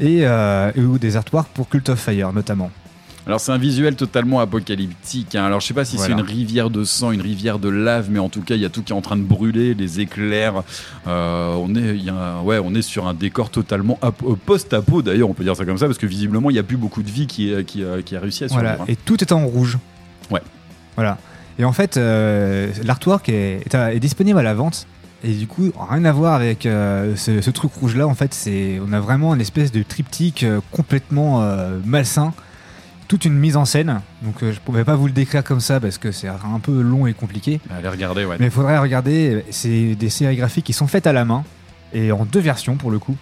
et 0.00 0.24
ou 0.78 0.98
des 0.98 1.16
artworks 1.16 1.48
pour 1.52 1.68
Cult 1.68 1.88
of 1.90 1.98
Fire 1.98 2.32
notamment. 2.32 2.70
Alors 3.26 3.38
c'est 3.40 3.52
un 3.52 3.58
visuel 3.58 3.94
totalement 3.94 4.40
apocalyptique. 4.40 5.34
hein. 5.36 5.44
Alors 5.44 5.60
je 5.60 5.66
sais 5.68 5.74
pas 5.74 5.84
si 5.84 5.96
Voilà. 5.96 6.16
c'est 6.16 6.20
une 6.20 6.26
rivière 6.26 6.70
de 6.70 6.82
sang, 6.82 7.12
une 7.12 7.20
rivière 7.20 7.58
de 7.60 7.68
lave, 7.68 8.08
mais 8.10 8.18
en 8.18 8.28
tout 8.28 8.40
cas 8.40 8.56
il 8.56 8.60
y 8.60 8.64
a 8.64 8.68
tout 8.68 8.82
qui 8.82 8.92
est 8.92 8.96
en 8.96 9.00
train 9.00 9.16
de 9.16 9.22
brûler, 9.22 9.74
les 9.74 10.00
éclairs. 10.00 10.62
Euh, 11.06 11.54
on 11.54 11.74
est, 11.76 11.96
y 11.98 12.10
a 12.10 12.40
ouais, 12.42 12.58
on 12.62 12.74
est 12.74 12.82
sur 12.82 13.06
un 13.06 13.14
décor 13.14 13.50
totalement 13.50 13.98
euh, 14.02 14.10
post-apo 14.44 15.02
d'ailleurs, 15.02 15.30
on 15.30 15.34
peut 15.34 15.44
dire 15.44 15.54
ça 15.56 15.64
comme 15.64 15.78
ça, 15.78 15.86
parce 15.86 15.98
que 15.98 16.06
visiblement 16.06 16.50
il 16.50 16.54
n'y 16.54 16.58
a 16.58 16.62
plus 16.64 16.76
beaucoup 16.76 17.02
de 17.02 17.10
vie 17.10 17.26
qui, 17.28 17.52
est- 17.52 17.64
qui, 17.64 17.84
a- 17.84 18.02
qui 18.02 18.16
a 18.16 18.20
réussi 18.20 18.44
à 18.44 18.48
survivre. 18.48 18.68
Voilà, 18.70 18.82
hein. 18.82 18.86
et 18.88 18.96
tout 18.96 19.20
est 19.22 19.30
en 19.32 19.46
rouge. 19.46 19.78
Ouais. 20.30 20.42
Voilà. 20.96 21.18
Et 21.58 21.64
en 21.64 21.72
fait, 21.72 21.96
euh, 21.98 22.72
l'artwork 22.82 23.28
est, 23.28 23.60
est, 23.66 23.74
à- 23.74 23.94
est 23.94 24.00
disponible 24.00 24.38
à 24.38 24.42
la 24.42 24.54
vente. 24.54 24.86
Et 25.24 25.32
du 25.34 25.46
coup, 25.46 25.70
rien 25.88 26.04
à 26.04 26.10
voir 26.10 26.34
avec 26.34 26.66
euh, 26.66 27.14
ce, 27.14 27.40
ce 27.40 27.50
truc 27.50 27.70
rouge 27.74 27.94
là. 27.94 28.08
En 28.08 28.14
fait, 28.14 28.34
c'est 28.34 28.80
on 28.84 28.92
a 28.92 28.98
vraiment 28.98 29.32
une 29.36 29.40
espèce 29.40 29.70
de 29.70 29.84
triptyque 29.84 30.42
euh, 30.42 30.60
complètement 30.72 31.42
euh, 31.42 31.78
malsain, 31.84 32.32
toute 33.12 33.26
une 33.26 33.34
mise 33.38 33.58
en 33.58 33.66
scène. 33.66 34.00
Donc, 34.22 34.42
euh, 34.42 34.52
je 34.52 34.60
pouvais 34.60 34.84
pas 34.84 34.96
vous 34.96 35.06
le 35.06 35.12
décrire 35.12 35.44
comme 35.44 35.60
ça 35.60 35.80
parce 35.80 35.98
que 35.98 36.12
c'est 36.12 36.28
un 36.28 36.60
peu 36.62 36.80
long 36.80 37.06
et 37.06 37.12
compliqué. 37.12 37.60
Allez 37.70 37.88
regarder, 37.88 38.24
ouais. 38.24 38.36
Mais 38.40 38.46
il 38.46 38.50
faudrait 38.50 38.78
regarder. 38.78 39.44
C'est 39.50 39.94
des 39.96 40.08
séries 40.08 40.36
graphiques 40.36 40.64
qui 40.64 40.72
sont 40.72 40.86
faites 40.86 41.06
à 41.06 41.12
la 41.12 41.26
main 41.26 41.44
et 41.92 42.10
en 42.10 42.24
deux 42.24 42.40
versions 42.40 42.76
pour 42.76 42.90
le 42.90 42.98
coup. 42.98 43.14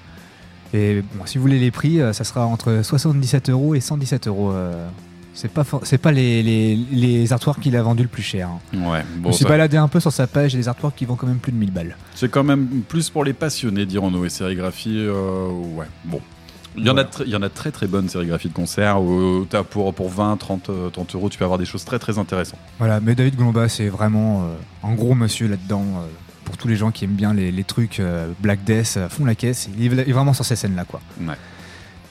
Et 0.73 1.03
bon, 1.15 1.27
si 1.27 1.39
vous 1.39 1.43
voulez 1.43 1.59
les 1.59 1.73
prix, 1.73 2.01
euh, 2.01 2.13
ça 2.13 2.23
sera 2.23 2.47
entre 2.47 2.83
77 2.85 3.51
euros 3.51 3.75
et 3.75 3.81
117 3.81 4.29
euros. 4.29 4.53
euh, 4.53 4.87
C'est 5.35 5.51
pas, 5.51 5.65
for- 5.65 5.81
c'est 5.83 5.99
pas 5.99 6.13
les, 6.13 6.43
les, 6.45 6.77
les 6.93 7.33
artworks 7.33 7.59
qu'il 7.61 7.75
a 7.77 7.83
vendu 7.83 8.03
le 8.05 8.09
plus 8.09 8.23
cher. 8.23 8.49
hein. 8.49 8.61
Ouais, 8.91 9.03
Je 9.17 9.21
bon, 9.21 9.29
me 9.31 9.33
suis 9.33 9.43
ça- 9.43 9.49
baladé 9.49 9.77
un 9.77 9.89
peu 9.89 9.99
sur 9.99 10.13
sa 10.13 10.29
page 10.29 10.55
et 10.55 10.59
les 10.59 10.69
artworks 10.69 10.95
qui 10.95 11.05
vont 11.05 11.17
quand 11.17 11.27
même 11.27 11.39
plus 11.39 11.51
de 11.51 11.57
1000 11.57 11.73
balles. 11.73 11.97
C'est 12.15 12.29
quand 12.31 12.45
même 12.45 12.67
plus 12.89 13.11
pour 13.11 13.25
les 13.25 13.33
passionnés, 13.33 13.87
dirons-nous, 13.87 14.25
et 14.25 14.29
sérigraphie, 14.29 14.95
euh, 14.99 15.49
ouais, 15.75 15.87
bon. 16.05 16.21
Il 16.77 16.87
y, 16.87 16.91
en 16.91 16.97
a 16.99 17.05
il 17.25 17.31
y 17.31 17.37
en 17.37 17.43
a 17.43 17.49
très 17.49 17.71
très 17.73 17.87
bonnes 17.89 18.09
sérigraphies 18.09 18.49
de 18.49 18.55
concert 18.55 19.03
où 19.03 19.45
t'as 19.49 19.65
pour, 19.65 19.93
pour 19.93 20.09
20, 20.09 20.37
30, 20.37 20.71
euh, 20.71 20.89
30 20.91 21.15
euros, 21.17 21.29
tu 21.29 21.37
peux 21.39 21.45
avoir 21.45 21.59
des 21.59 21.65
choses 21.65 21.85
très 21.85 21.99
très 21.99 22.19
intéressantes. 22.19 22.61
Voilà, 22.79 23.01
mais 23.01 23.15
David 23.15 23.37
Glomba, 23.37 23.69
c'est 23.69 23.89
vraiment 23.89 24.43
euh, 24.45 24.89
un 24.89 24.95
gros 24.95 25.15
monsieur 25.15 25.49
là-dedans. 25.49 25.83
euh, 25.83 26.07
pour 26.45 26.57
tous 26.57 26.67
les 26.69 26.75
gens 26.77 26.91
qui 26.91 27.05
aiment 27.05 27.13
bien 27.13 27.33
les, 27.33 27.53
les 27.53 27.63
trucs 27.65 28.01
euh, 28.01 28.33
Black 28.41 28.65
Death, 28.65 28.99
font 29.09 29.25
la 29.25 29.37
caisse. 29.37 29.69
Il 29.79 29.85
est, 29.85 30.03
il 30.05 30.09
est 30.11 30.13
vraiment 30.13 30.33
sur 30.33 30.45
ces 30.45 30.57
scènes-là, 30.57 30.85
quoi. 30.85 31.01
Ouais. 31.21 31.35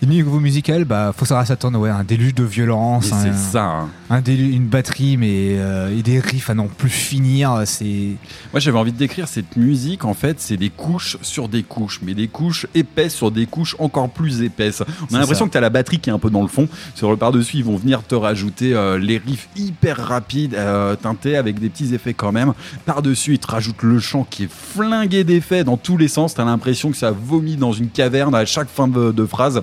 Et 0.02 0.06
niveau 0.06 0.40
musical, 0.40 0.86
bah, 0.86 1.14
faut 1.16 1.26
savoir 1.26 1.46
s'attendre 1.46 1.78
ouais, 1.78 1.90
un 1.90 2.06
déluge 2.06 2.34
de 2.34 2.46
violence. 2.46 3.12
C'est 3.22 3.36
ça, 3.36 3.66
hein. 3.66 3.90
Un 4.10 4.22
déluge, 4.22 4.56
une 4.56 4.68
batterie, 4.68 5.18
mais 5.18 5.58
euh, 5.58 5.94
et 5.96 6.02
des 6.02 6.22
riffs 6.22 6.50
à 6.50 6.54
n'en 6.54 6.68
plus 6.68 6.90
finir. 6.90 7.64
C'est. 7.66 8.16
Moi 8.54 8.62
j'avais 8.62 8.78
envie 8.78 8.94
de 8.94 8.98
décrire 8.98 9.28
cette 9.28 9.58
musique, 9.58 10.06
en 10.06 10.14
fait, 10.14 10.40
c'est 10.40 10.56
des 10.56 10.70
couches 10.70 11.18
sur 11.22 11.50
des 11.50 11.64
couches, 11.64 12.00
mais 12.02 12.14
des 12.14 12.30
couches 12.30 12.66
épaisses 12.76 13.14
sur 13.14 13.30
des 13.30 13.46
couches 13.46 13.76
encore 13.78 14.10
plus 14.10 14.42
épaisses. 14.42 14.84
On 15.12 15.16
a 15.16 15.20
l'impression 15.20 15.48
que 15.48 15.52
tu 15.52 15.58
as 15.58 15.62
la 15.62 15.70
batterie 15.70 16.00
qui 16.00 16.10
est 16.10 16.14
un 16.14 16.20
peu 16.20 16.30
dans 16.30 16.44
le 16.44 16.48
fond. 16.48 16.70
Sur 16.96 17.12
le 17.12 17.18
par-dessus, 17.18 17.58
ils 17.58 17.66
vont 17.66 17.76
venir 17.76 18.02
te 18.04 18.16
rajouter 18.16 18.74
euh, 18.74 18.98
les 18.98 19.18
riffs 19.18 19.50
hyper 19.58 19.98
rapides, 19.98 20.56
euh, 20.56 20.96
teintés 20.96 21.36
avec 21.36 21.60
des 21.60 21.68
petits 21.68 21.94
effets 21.94 22.14
quand 22.14 22.32
même. 22.32 22.54
Par-dessus, 22.86 23.34
ils 23.34 23.40
te 23.40 23.48
rajoutent 23.48 23.84
le 23.84 24.00
chant 24.00 24.26
qui 24.30 24.46
est 24.46 24.50
flingué 24.50 25.26
d'effets 25.26 25.66
dans 25.66 25.76
tous 25.76 25.98
les 25.98 26.08
sens. 26.08 26.36
Tu 26.36 26.40
as 26.40 26.46
l'impression 26.46 26.90
que 26.90 26.98
ça 26.98 27.12
vomit 27.12 27.58
dans 27.58 27.74
une 27.74 27.90
caverne 27.90 28.34
à 28.34 28.46
chaque 28.46 28.70
fin 28.70 28.88
de, 28.88 29.12
de 29.12 29.26
phrase. 29.26 29.62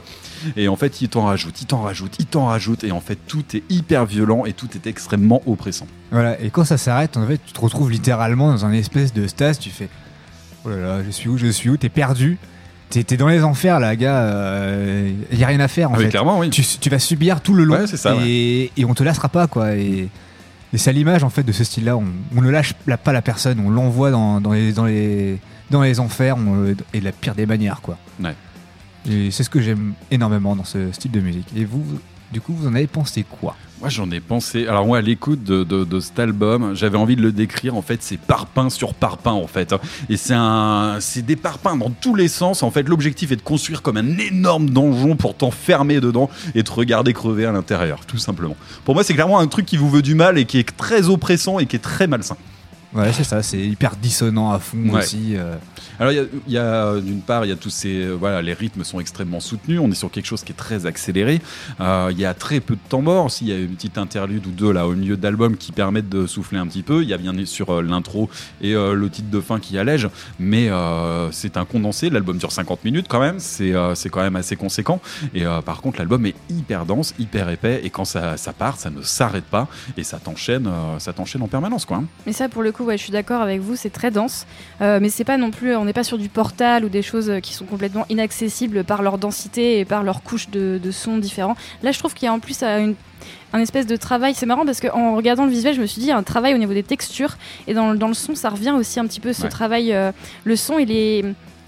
Et 0.56 0.68
en 0.68 0.76
fait, 0.76 1.00
ils 1.02 1.08
t'en 1.08 1.24
rajoutent, 1.24 1.60
ils 1.60 1.66
t'en 1.66 1.82
rajoutent, 1.82 2.16
ils 2.18 2.26
t'en 2.26 2.46
rajoutent. 2.46 2.84
Et 2.84 2.92
en 2.92 3.00
fait, 3.00 3.18
tout 3.26 3.44
est 3.54 3.62
hyper 3.70 4.06
violent 4.06 4.44
et 4.44 4.52
tout 4.52 4.68
est 4.74 4.86
extrêmement 4.86 5.42
oppressant. 5.46 5.86
Voilà, 6.10 6.40
et 6.40 6.50
quand 6.50 6.64
ça 6.64 6.78
s'arrête, 6.78 7.16
en 7.16 7.26
fait, 7.26 7.40
tu 7.44 7.52
te 7.52 7.60
retrouves 7.60 7.90
littéralement 7.90 8.50
dans 8.52 8.64
un 8.64 8.72
espèce 8.72 9.12
de 9.12 9.26
stase. 9.26 9.58
Tu 9.58 9.70
fais 9.70 9.88
Oh 10.64 10.70
là 10.70 10.76
là, 10.76 10.98
je 11.04 11.10
suis 11.10 11.28
où, 11.28 11.38
je 11.38 11.46
suis 11.46 11.70
où, 11.70 11.76
t'es 11.76 11.88
perdu. 11.88 12.38
T'es 12.90 13.16
dans 13.16 13.26
les 13.28 13.42
enfers, 13.42 13.80
là, 13.80 13.96
gars. 13.96 14.32
Il 15.32 15.38
y 15.38 15.44
a 15.44 15.46
rien 15.48 15.60
à 15.60 15.68
faire, 15.68 15.90
en 15.90 15.94
Ah 15.94 15.98
fait. 15.98 16.08
clairement, 16.08 16.38
oui. 16.38 16.50
Tu, 16.50 16.62
tu 16.80 16.88
vas 16.88 16.98
subir 17.00 17.40
tout 17.40 17.54
le 17.54 17.64
long. 17.64 17.74
Ouais, 17.76 17.86
c'est 17.86 17.96
ça, 17.96 18.14
et, 18.24 18.70
et 18.76 18.84
on 18.84 18.94
te 18.94 19.02
laissera 19.02 19.28
pas, 19.28 19.46
quoi. 19.48 19.74
Et, 19.74 20.08
et 20.72 20.78
c'est 20.78 20.90
à 20.90 20.92
l'image, 20.92 21.24
en 21.24 21.30
fait, 21.30 21.42
de 21.42 21.52
ce 21.52 21.64
style-là. 21.64 21.96
On, 21.96 22.04
on 22.36 22.42
ne 22.42 22.50
lâche 22.50 22.74
pas 23.02 23.12
la 23.12 23.22
personne, 23.22 23.60
on 23.64 23.70
l'envoie 23.70 24.10
dans, 24.12 24.40
dans, 24.40 24.52
les, 24.52 24.72
dans, 24.72 24.84
les, 24.84 25.38
dans 25.70 25.82
les 25.82 25.98
enfers, 25.98 26.36
on 26.36 26.74
et 26.94 27.00
de 27.00 27.04
la 27.04 27.12
pire 27.12 27.34
des 27.34 27.46
manières, 27.46 27.80
quoi. 27.82 27.98
Ouais. 28.22 28.34
C'est 29.06 29.42
ce 29.42 29.50
que 29.50 29.60
j'aime 29.60 29.94
énormément 30.10 30.56
dans 30.56 30.64
ce 30.64 30.90
style 30.92 31.10
de 31.10 31.20
musique. 31.20 31.48
Et 31.56 31.64
vous, 31.64 31.84
du 32.32 32.40
coup, 32.40 32.52
vous 32.52 32.66
en 32.66 32.74
avez 32.74 32.86
pensé 32.86 33.24
quoi? 33.24 33.56
Moi 33.80 33.90
j'en 33.90 34.10
ai 34.10 34.20
pensé. 34.20 34.66
Alors 34.66 34.86
moi 34.86 34.98
à 34.98 35.00
l'écoute 35.02 35.44
de, 35.44 36.00
cet 36.00 36.18
album, 36.18 36.74
j'avais 36.74 36.96
envie 36.96 37.14
de 37.14 37.20
le 37.20 37.30
décrire. 37.30 37.76
En 37.76 37.82
fait, 37.82 38.02
c'est 38.02 38.16
parpaing 38.16 38.70
sur 38.70 38.94
parpaing 38.94 39.32
en 39.32 39.46
fait. 39.46 39.74
Et 40.08 40.16
c'est 40.16 40.34
un, 40.34 40.96
c'est 41.00 41.20
des 41.20 41.36
parpaings 41.36 41.76
dans 41.76 41.90
tous 41.90 42.14
les 42.14 42.28
sens. 42.28 42.62
En 42.62 42.70
fait, 42.70 42.88
l'objectif 42.88 43.32
est 43.32 43.36
de 43.36 43.42
construire 43.42 43.82
comme 43.82 43.98
un 43.98 44.18
énorme 44.18 44.70
donjon 44.70 45.16
pour 45.16 45.36
t'enfermer 45.36 46.00
dedans 46.00 46.30
et 46.54 46.62
te 46.62 46.72
regarder 46.72 47.12
crever 47.12 47.44
à 47.44 47.52
l'intérieur, 47.52 48.06
tout 48.06 48.18
simplement. 48.18 48.56
Pour 48.84 48.94
moi, 48.94 49.04
c'est 49.04 49.14
clairement 49.14 49.38
un 49.38 49.46
truc 49.46 49.66
qui 49.66 49.76
vous 49.76 49.90
veut 49.90 50.02
du 50.02 50.14
mal 50.14 50.38
et 50.38 50.46
qui 50.46 50.58
est 50.58 50.76
très 50.76 51.10
oppressant 51.10 51.58
et 51.58 51.66
qui 51.66 51.76
est 51.76 51.80
très 51.80 52.06
malsain. 52.06 52.36
Ouais, 52.96 53.12
c'est 53.12 53.24
ça, 53.24 53.42
c'est 53.42 53.58
hyper 53.60 53.96
dissonant 53.96 54.50
à 54.52 54.58
fond 54.58 54.78
Ouais. 54.88 55.00
aussi. 55.00 55.36
euh. 55.36 55.54
Alors 55.98 56.12
il 56.12 56.28
y 56.52 56.58
a, 56.58 56.88
a, 56.90 57.00
d'une 57.00 57.20
part 57.22 57.44
il 57.46 57.48
y 57.48 57.52
a 57.52 57.56
tous 57.56 57.70
ces 57.70 58.02
euh, 58.04 58.12
voilà 58.18 58.42
les 58.42 58.52
rythmes 58.52 58.84
sont 58.84 59.00
extrêmement 59.00 59.40
soutenus 59.40 59.80
on 59.82 59.90
est 59.90 59.94
sur 59.94 60.10
quelque 60.10 60.26
chose 60.26 60.42
qui 60.44 60.52
est 60.52 60.56
très 60.56 60.84
accéléré 60.84 61.40
Euh, 61.80 62.08
il 62.12 62.18
y 62.20 62.26
a 62.26 62.34
très 62.34 62.60
peu 62.60 62.74
de 62.74 62.80
temps 62.88 63.00
mort 63.00 63.24
aussi 63.26 63.46
il 63.46 63.48
y 63.50 63.52
a 63.54 63.58
une 63.58 63.74
petite 63.74 63.96
interlude 63.96 64.46
ou 64.46 64.50
deux 64.50 64.72
là 64.72 64.86
au 64.86 64.92
milieu 64.94 65.16
d'album 65.16 65.56
qui 65.56 65.72
permettent 65.72 66.10
de 66.10 66.26
souffler 66.26 66.58
un 66.58 66.66
petit 66.66 66.82
peu 66.82 67.02
il 67.02 67.08
y 67.08 67.14
a 67.14 67.16
bien 67.18 67.32
sûr 67.46 67.70
euh, 67.70 67.82
l'intro 67.82 68.28
et 68.60 68.74
euh, 68.74 68.92
le 68.92 69.08
titre 69.08 69.30
de 69.30 69.40
fin 69.40 69.58
qui 69.58 69.78
allège 69.78 70.08
mais 70.38 70.68
euh, 70.68 71.30
c'est 71.32 71.56
un 71.56 71.64
condensé 71.64 72.10
l'album 72.10 72.36
dure 72.36 72.52
50 72.52 72.84
minutes 72.84 73.06
quand 73.08 73.20
même 73.20 73.38
c'est 73.38 73.74
euh, 73.74 73.94
c'est 73.94 74.10
quand 74.10 74.20
même 74.22 74.36
assez 74.36 74.56
conséquent 74.56 75.00
et 75.34 75.46
euh, 75.46 75.62
par 75.62 75.80
contre 75.80 75.98
l'album 75.98 76.26
est 76.26 76.34
hyper 76.50 76.84
dense 76.84 77.14
hyper 77.18 77.48
épais 77.48 77.80
et 77.84 77.88
quand 77.90 78.04
ça, 78.04 78.36
ça 78.36 78.52
part 78.52 78.76
ça 78.76 78.90
ne 78.90 79.00
s'arrête 79.00 79.44
pas 79.44 79.66
et 79.96 80.04
ça 80.04 80.18
t'enchaîne 80.18 80.66
euh, 80.66 80.98
ça 80.98 81.14
t'enchaîne 81.14 81.40
en 81.42 81.48
permanence 81.48 81.86
quoi 81.86 81.98
hein. 81.98 82.04
Mais 82.26 82.32
ça, 82.32 82.48
pour 82.50 82.62
le 82.62 82.72
coup, 82.72 82.84
ouais, 82.86 82.96
je 82.96 83.02
suis 83.02 83.12
d'accord 83.12 83.42
avec 83.42 83.60
vous, 83.60 83.76
c'est 83.76 83.90
très 83.90 84.10
dense. 84.10 84.46
Euh, 84.80 84.98
mais 85.02 85.08
c'est 85.10 85.24
pas 85.24 85.36
non 85.36 85.50
plus, 85.50 85.76
on 85.76 85.84
n'est 85.84 85.92
pas 85.92 86.04
sur 86.04 86.16
du 86.18 86.28
portal 86.28 86.84
ou 86.84 86.88
des 86.88 87.02
choses 87.02 87.30
qui 87.42 87.52
sont 87.52 87.66
complètement 87.66 88.06
inaccessibles 88.08 88.84
par 88.84 89.02
leur 89.02 89.18
densité 89.18 89.78
et 89.80 89.84
par 89.84 90.02
leur 90.02 90.22
couche 90.22 90.48
de, 90.48 90.80
de 90.82 90.90
sons 90.90 91.18
différents. 91.18 91.56
Là, 91.82 91.92
je 91.92 91.98
trouve 91.98 92.14
qu'il 92.14 92.26
y 92.26 92.28
a 92.28 92.32
en 92.32 92.38
plus 92.40 92.62
euh, 92.62 92.78
une, 92.78 92.94
un 93.52 93.58
espèce 93.60 93.86
de 93.86 93.96
travail. 93.96 94.34
C'est 94.34 94.46
marrant 94.46 94.64
parce 94.64 94.80
qu'en 94.80 95.16
regardant 95.16 95.44
le 95.44 95.50
visuel, 95.50 95.74
je 95.74 95.80
me 95.80 95.86
suis 95.86 96.00
dit, 96.00 96.06
il 96.06 96.10
y 96.10 96.12
a 96.12 96.16
un 96.16 96.22
travail 96.22 96.54
au 96.54 96.58
niveau 96.58 96.72
des 96.74 96.82
textures. 96.82 97.36
Et 97.66 97.74
dans, 97.74 97.92
le- 97.92 97.98
dans 97.98 98.08
le 98.08 98.14
son, 98.14 98.34
ça 98.34 98.48
revient 98.50 98.70
aussi 98.72 98.98
un 99.00 99.06
petit 99.06 99.20
peu 99.20 99.32
ce 99.32 99.42
Ouais. 99.42 99.48
travail. 99.48 99.92
euh, 99.92 100.12
le 100.44 100.56
son, 100.56 100.78
il 100.78 100.90
est. 100.92 101.24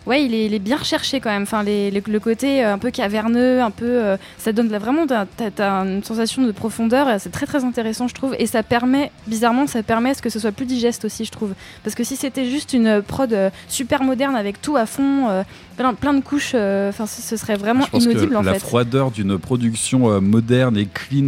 Ouais, 0.09 0.25
il 0.25 0.33
est, 0.35 0.47
il 0.47 0.55
est 0.55 0.59
bien 0.59 0.79
recherché 0.79 1.21
quand 1.21 1.29
même. 1.31 1.43
Enfin, 1.43 1.63
les- 1.63 1.91
le 1.91 2.19
côté 2.21 2.65
euh, 2.65 2.73
un 2.73 2.79
peu 2.79 2.91
caverneux, 2.91 3.61
un 3.61 3.71
peu, 3.71 3.85
euh, 3.85 4.17
ça 4.39 4.53
donne 4.53 4.69
vraiment, 4.69 5.05
une 5.05 6.03
sensation 6.03 6.43
de 6.43 6.51
profondeur. 6.51 7.07
C'est 7.21 7.31
très 7.31 7.45
très 7.45 7.63
intéressant, 7.63 8.09
je 8.09 8.15
trouve. 8.15 8.35
Et 8.39 8.47
ça 8.47 8.63
permet, 8.63 9.11
bizarrement, 9.27 9.67
ça 9.67 9.83
permet 9.83 10.11
à 10.11 10.15
ce 10.15 10.23
que 10.23 10.31
ce 10.31 10.39
soit 10.39 10.53
plus 10.53 10.65
digeste 10.65 11.05
aussi, 11.05 11.27
je 11.27 11.31
trouve. 11.31 11.53
Parce 11.85 11.95
que 11.95 12.05
si 12.05 12.17
c'était 12.17 12.47
juste 12.47 12.73
une 12.73 13.03
prod 13.03 13.31
euh, 13.33 13.51
super 13.69 14.03
moderne 14.03 14.35
avec 14.35 14.63
tout 14.63 14.77
à 14.77 14.87
fond, 14.87 15.45
plein, 15.77 15.93
plein 15.95 16.15
de 16.15 16.21
couches, 16.23 16.55
enfin, 16.55 17.07
ce, 17.07 17.37
serait 17.37 17.57
vraiment 17.57 17.85
je 17.85 17.91
pense 17.91 18.05
inaudible 18.05 18.33
que 18.33 18.37
en 18.37 18.43
la 18.43 18.55
fait. 18.55 18.61
froideur 18.61 19.11
d'une 19.11 19.39
production 19.39 20.21
moderne 20.23 20.77
et 20.79 20.87
clean 20.87 21.23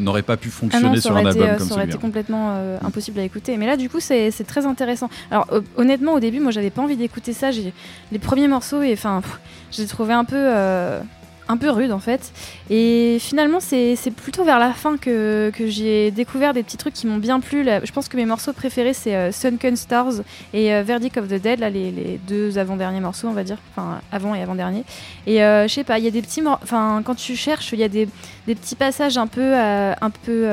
n'aurait 0.00 0.22
pas 0.22 0.36
pu 0.36 0.48
Ah 0.52 0.56
fonctionner 0.60 0.88
non, 0.88 0.94
ça 0.94 1.00
sur 1.00 1.16
un 1.16 1.20
été, 1.20 1.28
album 1.42 1.56
comme 1.58 1.68
ça 1.68 1.74
aurait 1.74 1.86
été 1.86 1.98
complètement 1.98 2.50
euh, 2.52 2.78
impossible 2.84 3.18
à 3.18 3.24
écouter. 3.24 3.56
Mais 3.56 3.66
là, 3.66 3.76
du 3.76 3.88
coup, 3.90 3.98
c'est 4.00 4.30
très 4.46 4.64
intéressant. 4.64 5.10
Alors, 5.30 5.48
honnêtement, 5.76 6.14
au 6.14 6.20
début, 6.20 6.38
moi, 6.40 6.52
j'avais 6.52 6.70
pas 6.70 6.82
envie 6.82 6.96
d'écouter 6.96 7.32
ça. 7.32 7.50
J'ai 7.50 7.72
les 8.12 8.18
premiers 8.18 8.48
morceaux 8.48 8.82
et 8.82 8.92
enfin, 8.92 9.22
j'ai 9.70 9.86
trouvé 9.86 10.12
un 10.12 10.24
peu. 10.24 10.36
euh, 10.36 11.00
un 11.48 11.56
peu 11.56 11.70
rude 11.70 11.92
en 11.92 11.98
fait. 11.98 12.32
Et 12.70 13.18
finalement, 13.20 13.58
c'est 13.60 13.96
plutôt 14.16 14.44
vers 14.44 14.58
la 14.58 14.72
fin 14.72 14.96
que, 14.96 15.52
j'ai 15.66 16.10
découvert 16.10 16.54
des 16.54 16.62
petits 16.62 16.76
trucs 16.78 16.94
qui 16.94 17.06
m'ont 17.06 17.18
bien 17.18 17.40
plu. 17.40 17.64
Je 17.64 17.92
pense 17.92 18.08
que 18.08 18.16
mes 18.16 18.24
morceaux 18.24 18.52
préférés, 18.52 18.94
c'est 18.94 19.14
euh, 19.14 19.32
Sunken 19.32 19.76
Stars 19.76 20.22
et 20.54 20.72
euh, 20.72 20.82
Verdict 20.82 21.18
of 21.18 21.26
the 21.28 21.34
Dead, 21.34 21.58
là, 21.58 21.68
les, 21.68 22.18
deux 22.26 22.58
avant-derniers 22.58 23.00
morceaux, 23.00 23.28
on 23.28 23.32
va 23.32 23.44
dire. 23.44 23.58
Enfin, 23.72 24.00
avant 24.12 24.34
et 24.34 24.40
avant-dernier. 24.40 24.84
Et 25.26 25.38
je 25.38 25.66
sais 25.68 25.84
pas, 25.84 25.98
il 25.98 26.04
y 26.04 26.08
a 26.08 26.12
des 26.12 26.22
petits. 26.22 26.42
Enfin, 26.46 27.02
quand 27.04 27.16
tu 27.16 27.36
cherches, 27.36 27.72
il 27.72 27.80
y 27.80 27.84
a 27.84 27.88
des, 27.88 28.08
petits 28.46 28.76
passages 28.76 29.18
un 29.18 29.26
peu, 29.26 29.54
un 29.54 30.10
peu, 30.24 30.48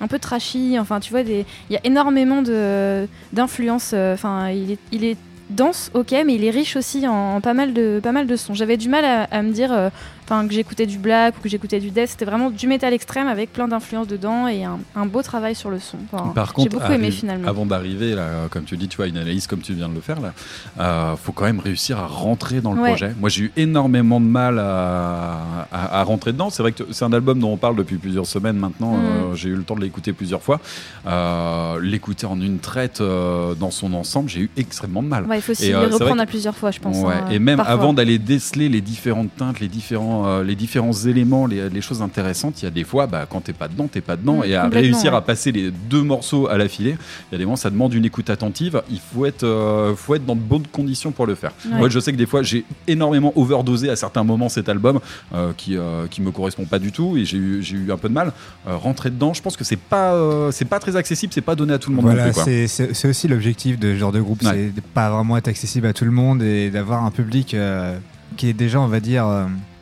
un 0.00 0.06
peu 0.08 0.18
trashy. 0.18 0.76
Enfin, 0.78 1.00
tu 1.00 1.12
vois, 1.12 1.20
il 1.22 1.44
y 1.70 1.76
a 1.76 1.80
énormément 1.84 2.42
de- 2.42 3.08
d'influences. 3.32 3.94
Enfin, 3.94 4.50
il 4.50 5.04
est 5.04 5.16
dense, 5.50 5.90
ok, 5.94 6.12
mais 6.24 6.34
il 6.34 6.44
est 6.44 6.50
riche 6.50 6.76
aussi 6.76 7.06
en, 7.06 7.40
pas 7.40 7.54
mal 7.54 7.72
de, 7.72 8.00
pas 8.02 8.12
mal 8.12 8.26
de 8.26 8.36
sons. 8.36 8.54
J'avais 8.54 8.76
du 8.76 8.88
mal 8.88 9.04
à, 9.04 9.24
à 9.24 9.42
me 9.42 9.52
dire, 9.52 9.72
euh, 9.72 9.90
enfin, 10.28 10.46
que 10.46 10.52
j'écoutais 10.52 10.86
du 10.86 10.98
black 10.98 11.36
ou 11.38 11.40
que 11.40 11.48
j'écoutais 11.48 11.80
du 11.80 11.90
death. 11.90 12.08
C'était 12.08 12.24
vraiment 12.24 12.50
du 12.50 12.66
métal 12.66 12.92
extrême 12.92 13.28
avec 13.28 13.52
plein 13.52 13.68
d'influences 13.68 14.08
dedans 14.08 14.46
et 14.48 14.64
un, 14.64 14.78
un 14.94 15.06
beau 15.06 15.22
travail 15.22 15.54
sur 15.54 15.70
le 15.70 15.78
son. 15.78 15.96
Enfin, 16.12 16.32
Par 16.34 16.48
j'ai 16.48 16.52
contre, 16.54 16.70
beaucoup 16.78 16.92
aimé 16.92 17.10
finalement. 17.10 17.48
avant 17.48 17.66
d'arriver, 17.66 18.14
là, 18.14 18.48
comme 18.50 18.64
tu 18.64 18.76
dis, 18.76 18.88
tu 18.88 18.96
vois, 18.96 19.06
une 19.06 19.16
analyse 19.16 19.46
comme 19.46 19.60
tu 19.60 19.72
viens 19.74 19.88
de 19.88 19.94
le 19.94 20.00
faire, 20.00 20.20
là, 20.20 20.32
euh, 20.80 21.16
faut 21.16 21.32
quand 21.32 21.44
même 21.44 21.60
réussir 21.60 21.98
à 21.98 22.06
rentrer 22.06 22.60
dans 22.60 22.72
le 22.72 22.80
Ouais. 22.82 22.90
projet. 22.90 23.14
Moi, 23.18 23.28
j'ai 23.30 23.44
eu 23.44 23.52
énormément 23.56 24.20
de 24.20 24.26
mal 24.26 24.58
à, 24.58 25.66
à- 25.72 26.00
à 26.00 26.02
rentrer 26.02 26.32
dedans. 26.32 26.50
C'est 26.50 26.62
vrai 26.62 26.72
que 26.72 26.82
c'est 26.90 27.04
un 27.04 27.12
album 27.12 27.38
dont 27.40 27.52
on 27.52 27.56
parle 27.56 27.76
depuis 27.76 27.96
plusieurs 27.96 28.26
semaines 28.26 28.56
maintenant. 28.56 28.92
Mm. 28.96 29.00
Euh, 29.04 29.34
j'ai 29.34 29.48
eu 29.48 29.54
le 29.54 29.62
temps 29.62 29.74
de 29.76 29.80
l'écouter 29.80 30.12
plusieurs 30.12 30.42
fois. 30.42 30.60
Euh, 31.06 31.80
l'écouter 31.80 32.26
en 32.26 32.40
une 32.40 32.58
traite 32.58 33.00
dans 33.02 33.70
son 33.70 33.94
ensemble, 33.94 34.28
j'ai 34.28 34.40
eu 34.40 34.50
extrêmement 34.56 35.02
de 35.02 35.08
mal. 35.08 35.24
Ouais, 35.26 35.38
il 35.38 35.42
faut 35.42 35.52
aussi 35.52 35.70
le 35.70 35.78
reprendre 35.78 36.16
que- 36.16 36.20
à 36.20 36.26
plusieurs 36.26 36.56
fois, 36.56 36.70
je 36.70 36.80
pense. 36.80 36.96
Ouais, 36.98 37.14
hein, 37.14 37.30
et 37.30 37.38
même 37.38 37.56
parfois. 37.58 37.72
avant 37.74 37.92
d'aller 37.92 38.18
déceler 38.18 38.68
les 38.68 38.80
différentes 38.80 39.34
teintes, 39.36 39.60
les 39.60 39.68
différents, 39.68 40.15
euh, 40.24 40.44
les 40.44 40.54
différents 40.54 40.92
éléments, 40.92 41.46
les, 41.46 41.68
les 41.68 41.80
choses 41.80 42.00
intéressantes, 42.00 42.62
il 42.62 42.64
y 42.64 42.68
a 42.68 42.70
des 42.70 42.84
fois, 42.84 43.06
bah, 43.06 43.26
quand 43.28 43.40
t'es 43.42 43.52
pas 43.52 43.68
dedans, 43.68 43.88
t'es 43.88 44.00
pas 44.00 44.16
dedans. 44.16 44.38
Mm, 44.38 44.44
et 44.44 44.54
à 44.54 44.68
réussir 44.68 45.12
ouais. 45.12 45.18
à 45.18 45.20
passer 45.20 45.52
les 45.52 45.70
deux 45.70 46.02
morceaux 46.02 46.48
à 46.48 46.56
l'affilée, 46.56 46.96
il 47.30 47.32
y 47.32 47.34
a 47.34 47.38
des 47.38 47.44
moments, 47.44 47.56
ça 47.56 47.70
demande 47.70 47.92
une 47.94 48.04
écoute 48.04 48.30
attentive. 48.30 48.82
Il 48.90 49.00
faut 49.00 49.26
être, 49.26 49.44
euh, 49.44 49.94
faut 49.94 50.14
être 50.14 50.24
dans 50.24 50.36
de 50.36 50.40
bonnes 50.40 50.66
conditions 50.66 51.10
pour 51.12 51.26
le 51.26 51.34
faire. 51.34 51.52
Ouais. 51.70 51.78
Moi, 51.78 51.88
je 51.88 51.98
sais 52.00 52.12
que 52.12 52.16
des 52.16 52.26
fois, 52.26 52.42
j'ai 52.42 52.64
énormément 52.86 53.32
overdosé 53.36 53.90
à 53.90 53.96
certains 53.96 54.24
moments 54.24 54.48
cet 54.48 54.68
album 54.68 55.00
euh, 55.34 55.52
qui, 55.56 55.76
euh, 55.76 56.06
qui 56.08 56.22
me 56.22 56.30
correspond 56.30 56.64
pas 56.64 56.78
du 56.78 56.92
tout 56.92 57.16
et 57.16 57.24
j'ai 57.24 57.38
eu, 57.38 57.62
j'ai 57.62 57.76
eu 57.76 57.92
un 57.92 57.96
peu 57.96 58.08
de 58.08 58.14
mal. 58.14 58.32
Euh, 58.68 58.76
rentrer 58.76 59.10
dedans, 59.10 59.34
je 59.34 59.42
pense 59.42 59.56
que 59.56 59.64
c'est 59.64 59.76
pas, 59.78 60.14
euh, 60.14 60.50
c'est 60.52 60.64
pas 60.64 60.78
très 60.78 60.96
accessible, 60.96 61.32
c'est 61.32 61.40
pas 61.40 61.54
donné 61.54 61.72
à 61.74 61.78
tout 61.78 61.90
le 61.90 61.96
monde 61.96 62.04
Voilà, 62.06 62.32
c'est- 62.32 62.66
c'est 62.66 62.94
c'est 62.94 63.08
aussi 63.08 63.28
l'objectif 63.28 63.78
de 63.78 63.92
ce 63.94 63.98
genre 63.98 64.12
de 64.12 64.20
groupe, 64.20 64.42
Ouais. 64.42 64.50
c'est 64.52 64.74
de 64.74 64.80
pas 64.80 65.10
vraiment 65.10 65.36
être 65.36 65.48
accessible 65.48 65.86
à 65.86 65.92
tout 65.92 66.04
le 66.04 66.10
monde 66.10 66.42
et 66.42 66.70
d'avoir 66.70 67.04
un 67.04 67.10
public 67.10 67.54
euh, 67.54 67.98
qui 68.36 68.48
est 68.48 68.52
déjà, 68.52 68.80
on 68.80 68.86
va 68.86 69.00
dire, 69.00 69.26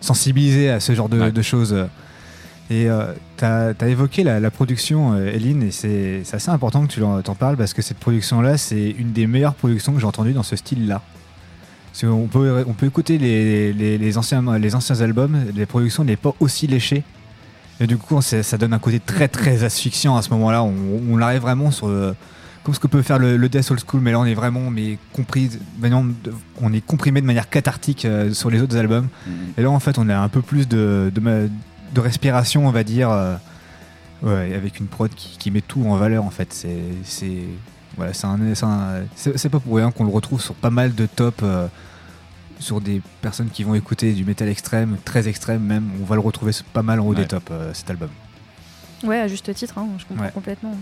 euh, 0.05 0.07
sensibilisé 0.07 0.71
à 0.71 0.81
ce 0.81 0.95
genre 0.95 1.09
de, 1.09 1.31
de 1.31 1.43
choses. 1.43 1.75
Et 2.71 2.89
tu 3.37 3.45
as, 3.45 3.75
évoqué 3.89 4.25
la, 4.25 4.41
la 4.41 4.51
production, 4.51 5.13
euh, 5.15 5.27
Eline, 5.35 5.65
et 5.65 5.71
c'est 5.71 6.23
assez 6.33 6.49
important 6.51 6.87
que 6.87 6.93
tu 6.93 7.03
en- 7.03 7.21
t'en 7.21 7.35
parles 7.35 7.57
parce 7.59 7.75
que 7.75 7.83
cette 7.83 7.99
production-là, 7.99 8.57
c'est 8.57 8.91
une 8.99 9.13
des 9.13 9.27
meilleures 9.27 9.55
productions 9.55 9.93
que 9.93 10.01
j'ai 10.01 10.07
entendues 10.07 10.33
dans 10.33 10.43
ce 10.43 10.57
style-là. 10.57 11.03
Qu'on 12.01 12.27
peut, 12.27 12.65
on 12.67 12.73
peut 12.73 12.87
écouter 12.87 13.19
les, 13.19 13.73
les- 13.73 13.99
les 13.99 14.19
anciens, 14.19 14.43
les 14.59 14.75
anciens 14.75 15.01
albums, 15.01 15.37
les 15.55 15.67
productions 15.67 16.05
n'est 16.05 16.17
pas 16.17 16.35
aussi 16.41 16.67
léchées. 16.67 17.03
Et 17.81 17.87
du 17.87 17.97
coup, 17.99 18.21
ça 18.23 18.57
donne 18.59 18.73
un 18.73 18.79
côté 18.79 18.99
très 18.99 19.29
très 19.29 19.63
asphyxiant 19.65 20.17
à 20.17 20.23
ce 20.23 20.31
moment-là. 20.31 20.63
On, 20.63 20.73
on 21.11 21.21
arrive 21.21 21.43
vraiment 21.43 21.71
sur 21.71 21.89
le- 21.89 22.15
comme 22.65 22.75
ce 22.75 22.81
que 22.81 22.87
peut 22.89 23.03
faire 23.03 23.19
le, 23.19 23.37
le 23.37 23.49
Death 23.49 23.71
Old 23.71 23.81
School, 23.87 24.01
mais 24.01 24.11
là 24.11 24.19
on 24.19 24.25
est 24.25 24.35
vraiment 24.35 24.71
mais 24.71 24.99
compris, 25.13 25.51
maintenant, 25.79 26.05
on 26.61 26.73
est 26.73 26.81
comprimé 26.85 27.21
de 27.21 27.27
manière 27.27 27.49
cathartique 27.51 28.05
euh, 28.07 28.33
sur 28.33 28.51
les 28.51 28.61
autres 28.63 28.77
albums. 28.77 29.09
Et 29.57 29.63
là 29.63 29.71
en 29.71 29.79
fait, 29.81 29.99
on 29.99 30.09
a 30.09 30.17
un 30.19 30.29
peu 30.29 30.41
plus 30.43 30.67
de, 30.67 31.13
de, 31.15 32.01
respiration, 32.01 32.67
on 32.67 32.71
va 32.71 32.83
dire, 32.83 33.11
euh, 33.11 33.37
ouais, 34.23 34.55
avec 34.55 34.81
une 34.81 34.87
prod 34.87 35.11
qui, 35.15 35.37
qui 35.39 35.51
met 35.51 35.61
tout 35.61 35.85
en 35.87 35.97
valeur 35.97 36.25
en 36.25 36.31
fait. 36.31 36.53
C'est 36.53 36.79
c'est 37.05 37.45
voilà, 37.97 38.13
c'est 38.13 38.27
un- 38.27 38.55
c'est 38.55 38.65
un- 38.65 39.03
c'est- 39.15 39.39
c'est 39.39 39.49
pas 39.51 39.61
pour 39.61 39.77
rien 39.77 39.93
qu'on 39.93 40.05
le 40.05 40.11
retrouve 40.11 40.41
sur 40.41 40.55
pas 40.55 40.71
mal 40.71 40.95
de 40.95 41.07
top. 41.07 41.41
euh, 41.43 41.69
sur 42.61 42.81
des 42.81 43.03
personnes 43.21 43.49
qui 43.51 43.65
vont 43.65 43.75
écouter 43.75 44.13
du 44.13 44.25
métal 44.25 44.49
extrême, 44.49 44.97
très 45.05 45.27
extrême 45.29 45.61
même, 45.61 45.91
on 46.01 46.05
va 46.05 46.15
le 46.15 46.21
retrouver 46.21 46.53
pas 46.73 46.83
mal 46.83 47.01
en 47.01 47.05
haut 47.07 47.11
Ouais. 47.11 47.17
des 47.17 47.27
tops 47.27 47.51
euh, 47.51 47.73
cet 47.75 47.91
album. 47.91 48.09
Ouais, 49.03 49.19
à 49.21 49.27
juste 49.29 49.53
titre, 49.53 49.77
hein, 49.77 49.89
je 49.99 50.05
comprends 50.07 50.25
Ouais. 50.25 50.31
complètement. 50.33 50.75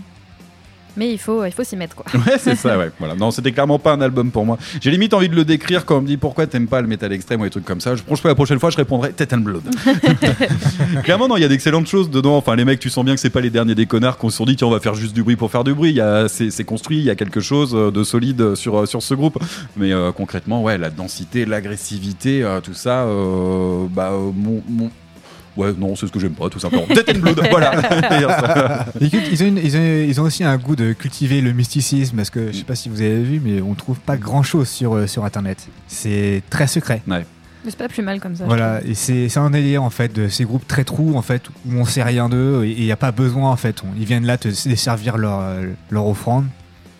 Mais 0.95 1.11
il 1.11 1.17
faut, 1.17 1.43
il 1.45 1.51
faut 1.51 1.63
s'y 1.63 1.75
mettre 1.75 1.95
quoi. 1.95 2.05
Ouais, 2.13 2.37
c'est 2.37 2.55
ça, 2.55 2.77
ouais. 2.77 2.91
Voilà. 2.99 3.15
Non, 3.15 3.31
c'était 3.31 3.51
clairement 3.51 3.79
pas 3.79 3.93
un 3.93 4.01
album 4.01 4.29
pour 4.31 4.45
moi. 4.45 4.57
J'ai 4.79 4.91
limite 4.91 5.13
envie 5.13 5.29
de 5.29 5.35
le 5.35 5.43
décrire 5.45 5.85
quand 5.85 5.97
on 5.97 6.01
me 6.01 6.07
dit 6.07 6.17
pourquoi 6.17 6.45
t'aimes 6.47 6.67
pas 6.67 6.81
le 6.81 6.87
métal 6.87 7.11
extrême 7.13 7.41
ou 7.41 7.45
des 7.45 7.49
trucs 7.49 7.65
comme 7.65 7.81
ça. 7.81 7.95
Je 7.95 8.03
pense 8.03 8.21
que 8.21 8.27
la 8.27 8.35
prochaine 8.35 8.59
fois, 8.59 8.69
je 8.69 8.77
répondrai 8.77 9.11
Tête 9.11 9.33
and 9.33 9.37
Blood. 9.39 9.63
clairement, 11.03 11.27
non, 11.27 11.37
il 11.37 11.41
y 11.41 11.45
a 11.45 11.47
d'excellentes 11.47 11.87
choses 11.87 12.09
dedans. 12.09 12.37
Enfin, 12.37 12.55
les 12.55 12.65
mecs, 12.65 12.79
tu 12.79 12.89
sens 12.89 13.03
bien 13.05 13.15
que 13.15 13.19
c'est 13.21 13.29
pas 13.29 13.41
les 13.41 13.49
derniers 13.49 13.75
des 13.75 13.85
connards 13.85 14.17
qu'on 14.17 14.29
se 14.29 14.37
sont 14.37 14.45
dit, 14.45 14.55
tiens, 14.55 14.67
on 14.67 14.71
va 14.71 14.79
faire 14.79 14.95
juste 14.95 15.13
du 15.13 15.23
bruit 15.23 15.35
pour 15.35 15.51
faire 15.51 15.63
du 15.63 15.73
bruit. 15.73 15.99
C'est, 16.27 16.63
construit, 16.63 16.97
il 16.99 17.03
y 17.03 17.09
a 17.09 17.15
quelque 17.15 17.39
chose 17.41 17.73
euh, 17.75 17.91
de 17.91 18.03
solide 18.03 18.55
sur, 18.55 18.81
euh, 18.81 18.85
sur 18.85 19.01
ce 19.01 19.13
groupe. 19.13 19.37
Mais 19.77 19.91
euh, 19.93 20.11
concrètement, 20.11 20.61
ouais, 20.63 20.77
la 20.77 20.89
densité, 20.89 21.45
l'agressivité, 21.45 22.43
euh, 22.43 22.61
tout 22.61 22.73
ça, 22.73 23.03
euh, 23.03 23.85
bah, 23.89 24.11
euh, 24.13 24.31
mon, 24.35 24.61
mon- 24.69 24.91
Ouais, 25.55 25.71
non, 25.77 25.95
c'est 25.95 26.07
ce 26.07 26.11
que 26.11 26.19
j'aime 26.19 26.33
pas, 26.33 26.49
tout 26.49 26.59
simplement. 26.59 26.85
Death 26.89 27.09
and 27.15 27.19
Blood, 27.19 27.39
voilà. 27.51 28.85
Écoute, 29.01 29.21
ils, 29.31 29.43
ont 29.43 29.47
une- 29.47 29.57
ils, 29.63 29.77
ont, 29.77 30.05
ils 30.07 30.19
ont 30.21 30.23
aussi 30.23 30.43
un 30.43 30.57
goût 30.57 30.75
de 30.75 30.93
cultiver 30.93 31.41
le 31.41 31.53
mysticisme 31.53 32.15
parce 32.17 32.29
que 32.31 32.51
je 32.51 32.57
sais 32.57 32.63
pas 32.63 32.75
si 32.75 32.89
vous 32.89 33.01
avez 33.01 33.21
vu, 33.21 33.39
mais 33.43 33.61
on 33.61 33.73
trouve 33.75 33.99
pas 33.99 34.17
grand 34.17 34.41
chose 34.43 34.67
sur, 34.67 34.95
euh, 34.95 35.05
sur 35.07 35.23
internet. 35.25 35.67
C'est 35.87 36.41
très 36.49 36.65
secret. 36.67 37.01
Ouais. 37.07 37.25
Mais 37.65 37.71
c'est 37.71 37.77
pas 37.77 37.87
plus 37.87 38.01
mal 38.03 38.19
comme 38.19 38.35
ça. 38.35 38.43
Voilà, 38.45 38.81
et 38.83 38.93
c'est 38.93 39.29
c'est 39.29 39.39
un 39.39 39.49
délire 39.49 39.83
en 39.83 39.89
fait 39.89 40.11
de 40.13 40.27
ces 40.27 40.43
groupes 40.43 40.67
très 40.67 40.83
trous 40.83 41.15
en 41.15 41.21
fait 41.21 41.43
où 41.65 41.73
on 41.77 41.85
sait 41.85 42.03
rien 42.03 42.27
d'eux 42.27 42.65
et 42.65 42.71
il 42.71 42.83
n'y 42.83 42.91
a 42.91 42.97
pas 42.97 43.11
besoin 43.13 43.51
en 43.51 43.55
fait. 43.55 43.83
On- 43.85 43.95
ils 43.97 44.05
viennent 44.05 44.25
là 44.25 44.37
te 44.37 44.49
servir 44.51 45.17
leur, 45.17 45.39
euh, 45.39 45.63
leur 45.89 46.05
offrande 46.07 46.45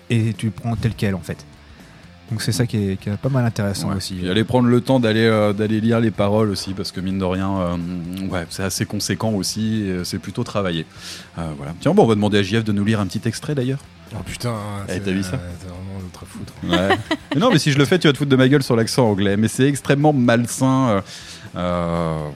et 0.10 0.34
tu 0.38 0.46
le 0.46 0.52
prends 0.54 0.76
tel 0.78 0.94
quel 0.96 1.16
en 1.16 1.20
fait. 1.20 1.44
Donc 2.32 2.42
c'est 2.42 2.52
ça 2.54 2.66
qui 2.66 2.78
est, 2.92 2.96
qui 3.00 3.10
est 3.10 3.18
pas 3.18 3.30
mal 3.30 3.46
intéressant 3.46 3.90
Ouais. 3.90 3.98
aussi. 3.98 4.16
Puis 4.16 4.30
aller 4.30 4.44
prendre 4.44 4.68
le 4.70 4.82
temps 4.82 5.00
d'aller 5.00 5.26
euh, 5.26 5.54
d'aller 5.54 5.80
lire 5.82 6.00
les 6.00 6.10
paroles 6.10 6.50
aussi 6.50 6.74
parce 6.74 6.92
que 6.92 7.00
mine 7.02 7.20
de 7.20 7.26
rien 7.26 7.52
euh, 7.58 7.78
ouais 8.32 8.46
c'est 8.50 8.64
assez 8.64 8.86
conséquent 8.86 9.32
aussi 9.34 9.84
et, 9.84 10.04
c'est 10.06 10.20
plutôt 10.20 10.44
travaillé 10.44 10.86
Euh, 11.38 11.52
voilà 11.58 11.74
tiens 11.82 11.94
bon 11.94 12.04
on 12.04 12.08
va 12.08 12.16
demander 12.16 12.40
à 12.40 12.44
JF 12.44 12.64
de 12.64 12.72
nous 12.72 12.86
lire 12.86 13.00
un 13.00 13.06
petit 13.08 13.22
extrait 13.28 13.54
d'ailleurs 13.56 13.80
Oh 14.16 14.22
putain, 14.26 14.54
Eh, 14.88 14.94
c'est- 14.94 15.00
t'as 15.02 15.12
vu 15.12 15.22
ça 15.24 15.32
T'as 15.32 15.68
vraiment 15.68 16.00
l'autre 16.02 16.24
à 16.24 16.26
foutre. 16.26 16.54
ouais. 16.64 16.98
Mais 17.36 17.42
non 17.42 17.52
mais 17.52 17.60
si 17.60 17.72
je 17.72 17.78
le 17.78 17.86
fais 17.86 18.00
tu 18.00 18.08
vas 18.08 18.14
te 18.14 18.18
foutre 18.18 18.30
de 18.32 18.36
ma 18.36 18.48
gueule 18.48 18.64
sur 18.64 18.76
l'accent 18.76 19.08
anglais 19.10 19.38
mais 19.38 19.48
c'est 19.48 19.68
extrêmement 19.68 20.14
malsain 20.14 21.04
voilà 21.54 22.32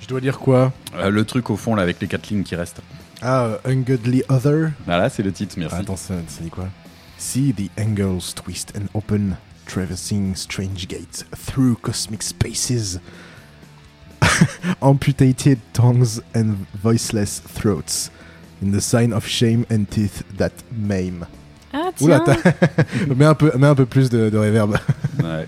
Je 0.00 0.06
dois 0.08 0.20
dire 0.20 0.38
quoi? 0.38 0.72
Euh, 0.96 1.10
le 1.10 1.24
truc 1.24 1.50
au 1.50 1.56
fond 1.56 1.74
là 1.74 1.82
avec 1.82 2.00
les 2.00 2.06
quatre 2.08 2.28
lignes 2.30 2.44
qui 2.44 2.56
restent 2.56 2.80
Ah, 3.22 3.58
Ungodly 3.66 4.22
Other. 4.28 4.70
voilà 4.86 5.10
c'est 5.10 5.22
le 5.22 5.32
titre 5.32 5.54
merci 5.58 5.76
Attends, 5.76 5.96
ça, 5.96 6.14
ça 6.28 6.42
dit 6.42 6.50
quoi? 6.50 6.66
See 7.18 7.50
the 7.50 7.70
angles 7.78 8.34
twist 8.34 8.72
and 8.76 8.90
open, 8.94 9.38
traversing 9.64 10.34
strange 10.34 10.86
gates 10.86 11.22
through 11.34 11.76
cosmic 11.76 12.22
spaces. 12.22 12.98
Amputated 14.82 15.60
tongues 15.72 16.20
and 16.34 16.68
voiceless 16.70 17.38
throats. 17.40 18.10
In 18.60 18.72
the 18.72 18.82
sign 18.82 19.12
of 19.14 19.26
shame 19.26 19.64
and 19.70 19.90
teeth 19.90 20.24
that 20.36 20.52
maim. 20.70 21.26
Ah, 21.78 21.90
Oula, 22.00 22.22
tiens. 22.24 22.36
mets, 23.16 23.24
un 23.26 23.34
peu, 23.34 23.52
mets 23.58 23.66
un 23.66 23.74
peu 23.74 23.84
plus 23.84 24.08
de, 24.08 24.30
de 24.30 24.38
reverb. 24.38 24.76
Ouais. 25.26 25.46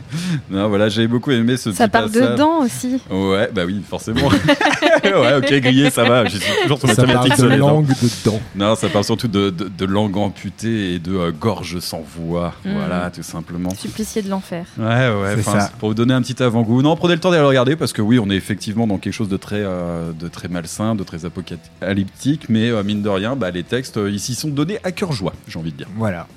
non 0.50 0.68
voilà 0.70 0.88
j'ai 0.88 1.06
beaucoup 1.06 1.30
aimé 1.30 1.56
ce 1.58 1.72
Ça 1.72 1.84
petit 1.86 1.92
part 1.92 2.06
passage. 2.06 2.30
dedans 2.30 2.60
aussi. 2.64 3.00
ouais 3.10 3.50
bah 3.54 3.62
oui 3.66 3.82
forcément 3.88 4.26
ouais 5.04 5.34
ok 5.36 5.54
grillé 5.60 5.90
ça 5.90 6.04
va 6.04 6.24
toujours 6.62 6.78
sur 6.78 6.88
Ça 6.88 7.02
de 7.04 7.54
langue 7.54 7.86
dedans. 7.86 8.40
Non, 8.56 8.74
ça 8.74 8.88
parle 8.88 9.04
surtout 9.04 9.28
de, 9.28 9.50
de, 9.50 9.68
de 9.68 9.84
langue 9.84 10.16
amputée 10.16 10.94
et 10.94 10.98
de 10.98 11.14
euh, 11.14 11.32
gorge 11.32 11.78
sans 11.80 12.00
voix. 12.00 12.54
Mm. 12.64 12.72
Voilà, 12.74 13.10
tout 13.10 13.22
simplement. 13.22 13.70
Supplicié 13.70 14.22
de 14.22 14.30
l'enfer. 14.30 14.64
Ouais, 14.78 15.10
ouais, 15.36 15.42
ça. 15.42 15.70
pour 15.78 15.90
vous 15.90 15.94
donner 15.94 16.14
un 16.14 16.22
petit 16.22 16.42
avant-goût. 16.42 16.82
Non, 16.82 16.96
prenez 16.96 17.14
le 17.14 17.20
temps 17.20 17.30
d'aller 17.30 17.42
le 17.42 17.48
regarder 17.48 17.76
parce 17.76 17.92
que 17.92 18.02
oui, 18.02 18.18
on 18.18 18.28
est 18.30 18.36
effectivement 18.36 18.86
dans 18.86 18.98
quelque 18.98 19.12
chose 19.14 19.28
de 19.28 19.36
très, 19.36 19.60
euh, 19.62 20.12
de 20.12 20.28
très 20.28 20.48
malsain, 20.48 20.94
de 20.94 21.04
très 21.04 21.24
apocalyptique, 21.26 22.46
mais 22.48 22.70
euh, 22.70 22.82
mine 22.82 23.02
de 23.02 23.08
rien, 23.08 23.36
bah, 23.36 23.50
les 23.50 23.62
textes 23.64 23.98
euh, 23.98 24.10
ici 24.10 24.34
sont 24.34 24.48
donnés 24.48 24.78
à 24.82 24.92
cœur 24.92 25.12
joie, 25.12 25.34
j'ai 25.46 25.58
envie 25.58 25.72
de 25.72 25.76
dire. 25.76 25.88
Voilà. 25.96 26.17
out. 26.18 26.30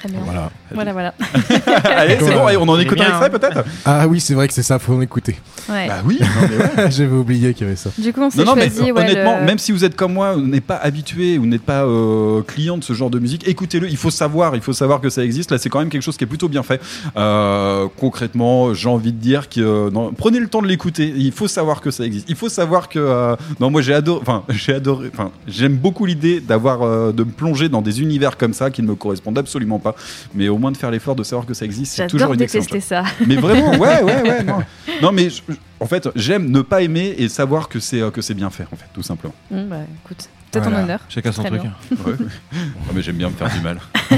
Très 0.00 0.08
bien. 0.08 0.20
Voilà. 0.24 0.50
Voilà, 0.72 0.92
voilà. 0.92 1.14
Allez, 1.84 2.16
c'est 2.18 2.32
bon, 2.32 2.46
allez, 2.46 2.56
on 2.56 2.66
en 2.68 2.78
écoute 2.78 2.96
bien, 2.96 3.06
un 3.06 3.20
extrait 3.20 3.26
hein. 3.26 3.38
peut-être 3.38 3.64
Ah 3.84 4.08
oui, 4.08 4.18
c'est 4.18 4.32
vrai 4.32 4.48
que 4.48 4.54
c'est 4.54 4.62
ça, 4.62 4.78
faut 4.78 4.94
en 4.94 5.00
écouter. 5.02 5.36
Ouais. 5.68 5.88
Bah 5.88 5.96
oui, 6.06 6.18
ouais. 6.20 6.90
J'avais 6.90 7.14
oublié 7.14 7.52
qu'il 7.52 7.66
y 7.66 7.68
avait 7.68 7.76
ça. 7.76 7.90
Du 7.98 8.10
coup, 8.12 8.22
on 8.22 8.30
s'est 8.30 8.38
Non, 8.38 8.46
non, 8.46 8.54
mais 8.56 8.70
ouais, 8.80 8.90
honnêtement, 8.92 9.38
le- 9.40 9.44
même 9.44 9.58
si 9.58 9.72
vous 9.72 9.84
êtes 9.84 9.96
comme 9.96 10.14
moi, 10.14 10.32
vous 10.34 10.40
n'êtes 10.46 10.64
pas 10.64 10.76
habitué 10.76 11.36
ou 11.36 11.44
n'êtes 11.44 11.62
pas 11.64 11.84
euh, 11.84 12.40
client 12.42 12.78
de 12.78 12.84
ce 12.84 12.94
genre 12.94 13.10
de 13.10 13.18
musique, 13.18 13.46
écoutez-le. 13.46 13.88
Il 13.90 13.98
faut 13.98 14.10
savoir, 14.10 14.54
il 14.56 14.62
faut 14.62 14.72
savoir 14.72 15.02
que 15.02 15.10
ça 15.10 15.22
existe. 15.22 15.50
Là, 15.50 15.58
c'est 15.58 15.68
quand 15.68 15.80
même 15.80 15.90
quelque 15.90 16.02
chose 16.02 16.16
qui 16.16 16.24
est 16.24 16.28
plutôt 16.28 16.48
bien 16.48 16.62
fait. 16.62 16.80
Euh, 17.18 17.86
concrètement, 17.98 18.72
j'ai 18.72 18.88
envie 18.88 19.12
de 19.12 19.18
dire 19.18 19.48
que 19.50 19.60
euh, 19.60 19.90
non, 19.90 20.12
prenez 20.12 20.40
le 20.40 20.48
temps 20.48 20.62
de 20.62 20.66
l'écouter. 20.66 21.12
Il 21.14 21.32
faut 21.32 21.48
savoir 21.48 21.82
que 21.82 21.90
ça 21.90 22.04
existe. 22.04 22.26
Il 22.30 22.36
faut 22.36 22.48
savoir 22.48 22.88
que 22.88 22.98
euh, 22.98 23.36
non, 23.60 23.70
moi 23.70 23.82
j'ai 23.82 23.92
adoré. 23.94 24.20
Enfin, 24.22 24.44
j'ai 24.48 24.74
adoré. 24.74 25.10
Enfin, 25.12 25.30
j'aime 25.46 25.76
beaucoup 25.76 26.06
l'idée 26.06 26.40
d'avoir 26.40 26.82
euh, 26.82 27.12
de 27.12 27.24
me 27.24 27.30
plonger 27.30 27.68
dans 27.68 27.82
des 27.82 28.00
univers 28.00 28.36
comme 28.38 28.54
ça 28.54 28.70
qui 28.70 28.82
ne 28.82 28.86
me 28.88 28.94
correspondent 28.94 29.38
absolument 29.38 29.78
pas. 29.78 29.89
Pas. 29.92 29.98
Mais 30.34 30.48
au 30.48 30.58
moins 30.58 30.72
de 30.72 30.76
faire 30.76 30.90
l'effort 30.90 31.14
de 31.16 31.22
savoir 31.22 31.46
que 31.46 31.54
ça 31.54 31.64
existe, 31.64 31.94
c'est 31.94 32.06
toujours 32.06 32.32
une 32.34 32.42
excellente 32.42 32.80
ça. 32.80 33.04
Mais 33.26 33.36
vraiment, 33.36 33.70
ouais, 33.78 34.02
ouais, 34.02 34.22
ouais. 34.22 34.42
Non, 34.42 34.58
non 35.02 35.12
mais 35.12 35.30
je- 35.30 35.42
en 35.80 35.86
fait, 35.86 36.08
j'aime 36.16 36.50
ne 36.50 36.60
pas 36.62 36.82
aimer 36.82 37.14
et 37.18 37.28
savoir 37.28 37.68
que 37.68 37.80
c'est 37.80 38.00
euh, 38.00 38.10
que 38.10 38.20
c'est 38.20 38.34
bien 38.34 38.50
fait, 38.50 38.64
en 38.72 38.76
fait, 38.76 38.86
tout 38.92 39.02
simplement. 39.02 39.34
Hum, 39.52 39.66
bah, 39.68 39.76
écoute, 40.04 40.28
ton 40.58 40.60
Voilà. 40.70 40.84
honneur. 40.84 41.00
Chacun 41.08 41.32
son 41.32 41.42
Très 41.42 41.50
truc. 41.50 41.62
bien. 41.62 41.72
Ouais. 42.06 42.12
Ah, 42.52 42.92
mais 42.94 43.02
j'aime 43.02 43.16
bien 43.16 43.28
me 43.28 43.34
faire 43.34 43.50
du 43.50 43.60
mal. 43.60 43.78
La 44.10 44.16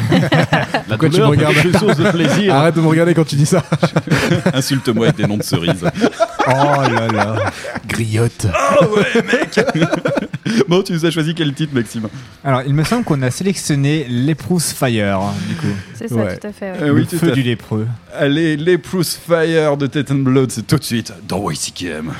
Pourquoi 0.88 0.98
tu 0.98 1.04
me 1.04 1.10
douleur 1.10 1.30
regardes 1.30 1.54
quelque 1.54 1.78
chose 1.78 1.96
de 1.96 2.10
plaisir. 2.10 2.54
Arrête 2.56 2.74
de 2.74 2.80
me 2.80 2.86
regarder 2.88 3.14
quand 3.14 3.24
tu 3.26 3.36
dis 3.36 3.46
ça. 3.46 3.62
Insulte-moi 4.54 5.06
avec 5.06 5.16
des 5.18 5.26
noms 5.26 5.36
de 5.36 5.42
cerises. 5.42 5.84
Oh 6.46 6.50
là 6.50 7.08
là. 7.12 7.36
Griotte. 7.88 8.46
Oh 8.80 8.96
ouais, 8.96 9.22
mec 9.22 9.60
Bon, 10.68 10.82
tu 10.82 10.92
nous 10.92 11.06
as 11.06 11.10
choisi 11.10 11.34
quel 11.34 11.52
titre, 11.54 11.72
Maxime? 11.74 12.08
Alors, 12.44 12.62
il 12.66 12.74
me 12.74 12.84
semble 12.84 13.04
qu'on 13.04 13.22
a 13.22 13.30
sélectionné 13.30 14.06
Leprous 14.08 14.60
Fire, 14.60 15.20
du 15.48 15.54
coup. 15.54 15.66
C'est 15.94 16.08
ça, 16.08 16.14
Ouais. 16.16 16.36
tout 16.36 16.46
à 16.48 16.52
fait. 16.52 16.72
ouais. 16.72 16.78
Euh, 16.82 16.86
Le 16.88 16.92
oui, 16.94 17.06
tout 17.06 17.18
feu 17.18 17.28
à 17.30 17.34
du 17.34 17.42
fait. 17.42 17.48
lépreux. 17.48 17.86
Allez, 18.18 18.56
les 18.56 18.78
Fire 18.78 19.76
de 19.76 19.86
Titan 19.86 20.16
Blood, 20.16 20.50
c'est 20.50 20.66
tout 20.66 20.76
de 20.76 20.84
suite 20.84 21.12
dans 21.28 21.48
YCKM. 21.50 22.12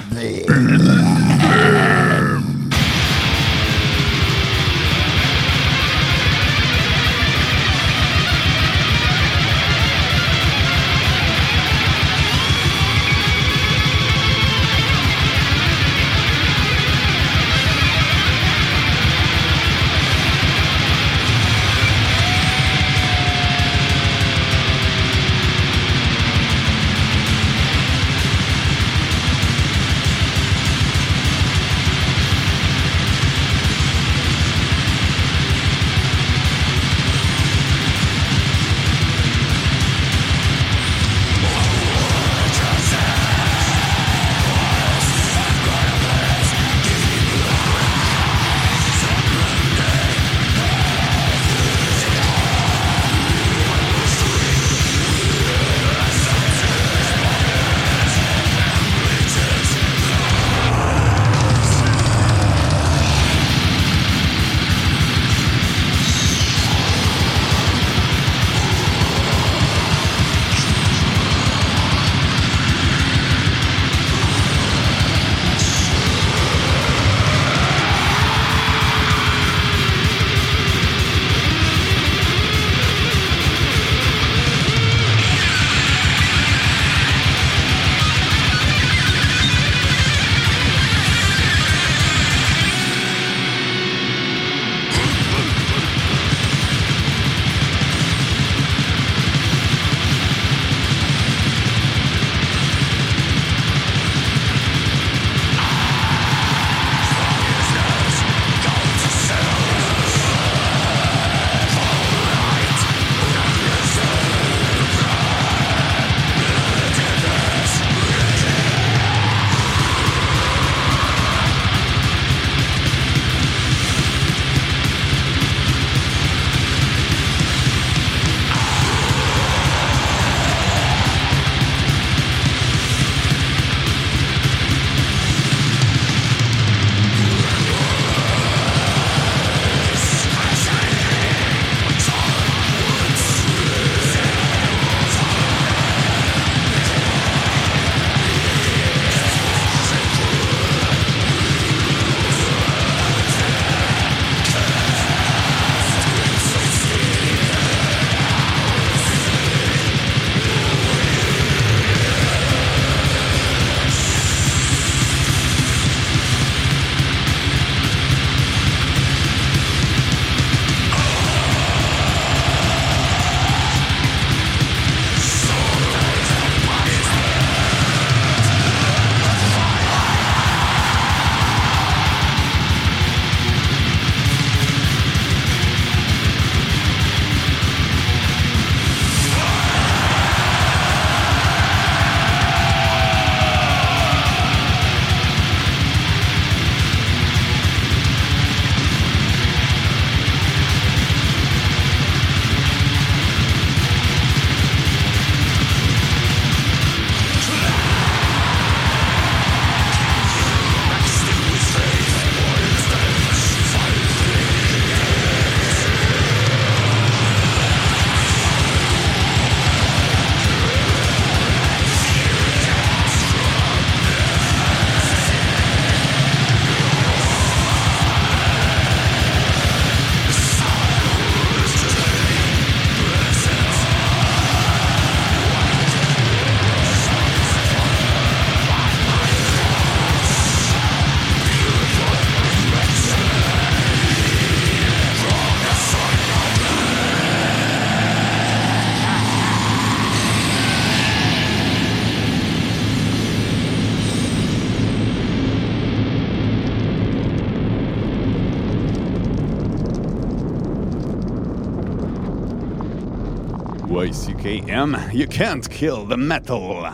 YCKM, 264.42 265.12
you 265.12 265.26
can't 265.26 265.68
kill 265.68 266.04
the 266.04 266.16
metal. 266.16 266.90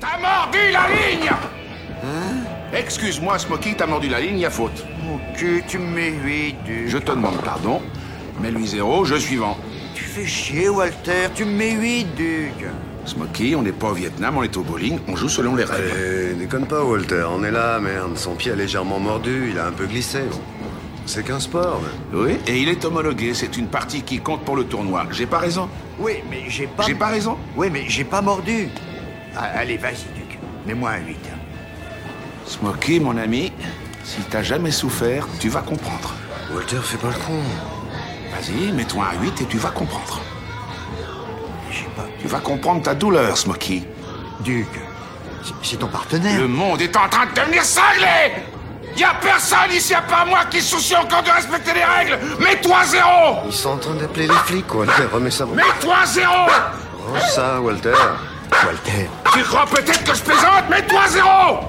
T'as 0.00 0.18
mordu 0.18 0.58
la 0.70 0.86
ligne 0.88 1.30
Excuse-moi, 2.74 3.38
Smokey, 3.38 3.74
t'as 3.76 3.86
mordu 3.86 4.08
la 4.08 4.20
ligne, 4.20 4.38
y 4.38 4.44
a 4.44 4.50
faute. 4.50 4.84
Ok, 5.14 5.44
tu 5.66 5.78
me 5.78 5.94
mets 5.94 6.12
8, 6.12 6.56
Je 6.86 6.98
te 6.98 7.10
demande 7.10 7.40
pardon. 7.42 7.80
Mets-lui 8.42 8.66
zéro, 8.66 9.04
je 9.04 9.16
suivant. 9.16 9.56
Tu 9.94 10.04
fais 10.04 10.26
chier, 10.26 10.68
Walter, 10.68 11.28
tu 11.34 11.44
me 11.44 11.52
mets 11.52 11.72
8, 11.72 12.06
Duc. 12.16 12.66
Smokey, 13.06 13.54
on 13.56 13.62
n'est 13.62 13.72
pas 13.72 13.88
au 13.88 13.94
Vietnam, 13.94 14.36
on 14.36 14.42
est 14.42 14.56
au 14.56 14.62
bowling, 14.62 14.98
on 15.08 15.16
joue 15.16 15.28
selon 15.28 15.56
les 15.56 15.64
règles. 15.64 15.90
Eh, 15.96 16.34
déconne 16.34 16.66
pas, 16.66 16.84
Walter, 16.84 17.24
on 17.30 17.42
est 17.44 17.50
là, 17.50 17.80
merde. 17.80 18.16
Son 18.16 18.34
pied 18.34 18.52
a 18.52 18.56
légèrement 18.56 19.00
mordu, 19.00 19.48
il 19.50 19.58
a 19.58 19.66
un 19.66 19.72
peu 19.72 19.86
glissé. 19.86 20.20
C'est 21.06 21.24
qu'un 21.24 21.40
sport. 21.40 21.80
Oui, 22.12 22.38
et 22.46 22.58
il 22.58 22.68
est 22.68 22.84
homologué, 22.84 23.34
c'est 23.34 23.56
une 23.56 23.66
partie 23.66 24.02
qui 24.02 24.20
compte 24.20 24.44
pour 24.44 24.56
le 24.56 24.64
tournoi. 24.64 25.06
J'ai 25.10 25.26
pas 25.26 25.38
raison 25.38 25.68
Oui, 25.98 26.14
mais 26.30 26.44
j'ai 26.48 26.66
pas. 26.66 26.84
J'ai 26.86 26.94
pas 26.94 27.08
raison 27.08 27.36
Oui, 27.56 27.68
mais 27.72 27.84
j'ai 27.88 28.04
pas 28.04 28.22
mordu. 28.22 28.68
Ah, 29.36 29.46
allez, 29.56 29.76
vas-y, 29.76 30.04
Duc. 30.14 30.38
Mets-moi 30.66 30.90
un 30.90 30.98
8. 31.06 31.16
Smokey, 32.46 33.00
mon 33.00 33.16
ami, 33.16 33.52
si 34.04 34.20
t'as 34.22 34.42
jamais 34.42 34.70
souffert, 34.70 35.26
tu 35.40 35.48
vas 35.48 35.62
comprendre. 35.62 36.14
Walter, 36.52 36.78
fais 36.82 36.98
pas 36.98 37.08
le 37.08 37.14
con. 37.14 37.40
Vas-y, 38.32 38.72
mets-toi 38.72 39.04
un 39.16 39.22
8 39.22 39.42
et 39.42 39.44
tu 39.46 39.58
vas 39.58 39.70
comprendre. 39.70 40.20
Tu 42.20 42.26
vas 42.28 42.40
comprendre 42.40 42.82
ta 42.82 42.94
douleur, 42.94 43.36
Smokey. 43.36 43.82
Duc, 44.40 44.68
c'est 45.62 45.78
ton 45.78 45.86
partenaire. 45.88 46.40
Le 46.40 46.48
monde 46.48 46.80
est 46.82 46.96
en 46.96 47.08
train 47.08 47.26
de 47.26 47.32
devenir 47.40 47.64
cinglé 47.64 48.32
Y 48.96 49.04
a 49.04 49.14
personne 49.20 49.70
ici 49.72 49.94
à 49.94 50.02
part 50.02 50.26
moi 50.26 50.40
qui 50.50 50.60
se 50.60 50.76
soucie 50.76 50.96
encore 50.96 51.22
de 51.22 51.30
respecter 51.30 51.72
les 51.74 51.84
règles 51.84 52.18
Mets-toi 52.40 52.84
zéro 52.86 53.38
Ils 53.46 53.52
sont 53.52 53.70
en 53.70 53.76
train 53.78 53.94
d'appeler 53.94 54.26
les 54.26 54.34
flics, 54.46 54.74
Walter. 54.74 55.04
Remets 55.12 55.30
ça. 55.30 55.46
Mets-toi 55.46 55.96
zéro 56.06 56.46
Oh, 57.08 57.16
ça, 57.34 57.60
Walter. 57.60 57.94
Walter. 58.66 59.08
Tu 59.32 59.42
crois 59.44 59.64
peut-être 59.66 60.04
que 60.04 60.14
je 60.14 60.22
plaisante? 60.22 60.68
Mets-toi 60.68 61.00
zéro 61.08 61.60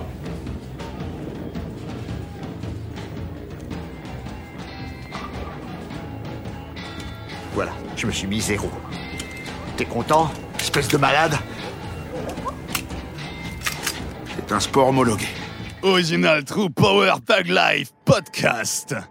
Voilà, 7.54 7.72
je 7.96 8.08
me 8.08 8.12
suis 8.12 8.28
mis 8.28 8.42
zéro. 8.42 8.70
T'es 9.78 9.86
content, 9.86 10.32
espèce 10.60 10.88
de 10.88 10.98
malade? 10.98 11.38
C'est 14.36 14.52
un 14.52 14.60
sport 14.60 14.88
homologué. 14.88 15.28
Original 15.84 16.44
True 16.44 16.70
Power 16.70 17.20
Tag 17.26 17.50
Life 17.50 17.92
Podcast. 18.06 19.11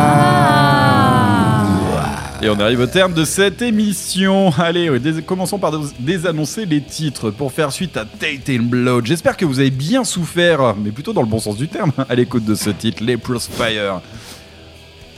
Et 2.43 2.49
on 2.49 2.59
arrive 2.59 2.79
au 2.79 2.87
terme 2.87 3.13
de 3.13 3.23
cette 3.23 3.61
émission. 3.61 4.51
Allez, 4.57 4.89
commençons 5.25 5.59
par 5.59 5.71
dés- 5.71 5.93
désannoncer 5.99 6.65
les 6.65 6.81
titres 6.81 7.29
pour 7.29 7.51
faire 7.51 7.71
suite 7.71 7.95
à 7.97 8.05
Tate 8.05 8.49
and 8.49 8.63
Blood. 8.63 9.05
J'espère 9.05 9.37
que 9.37 9.45
vous 9.45 9.59
avez 9.59 9.69
bien 9.69 10.03
souffert, 10.03 10.75
mais 10.75 10.89
plutôt 10.89 11.13
dans 11.13 11.21
le 11.21 11.27
bon 11.27 11.39
sens 11.39 11.55
du 11.55 11.67
terme, 11.67 11.91
à 12.09 12.15
l'écoute 12.15 12.43
de 12.43 12.55
ce 12.55 12.71
titre, 12.71 13.03
Les 13.03 13.17
Fire. 13.17 14.01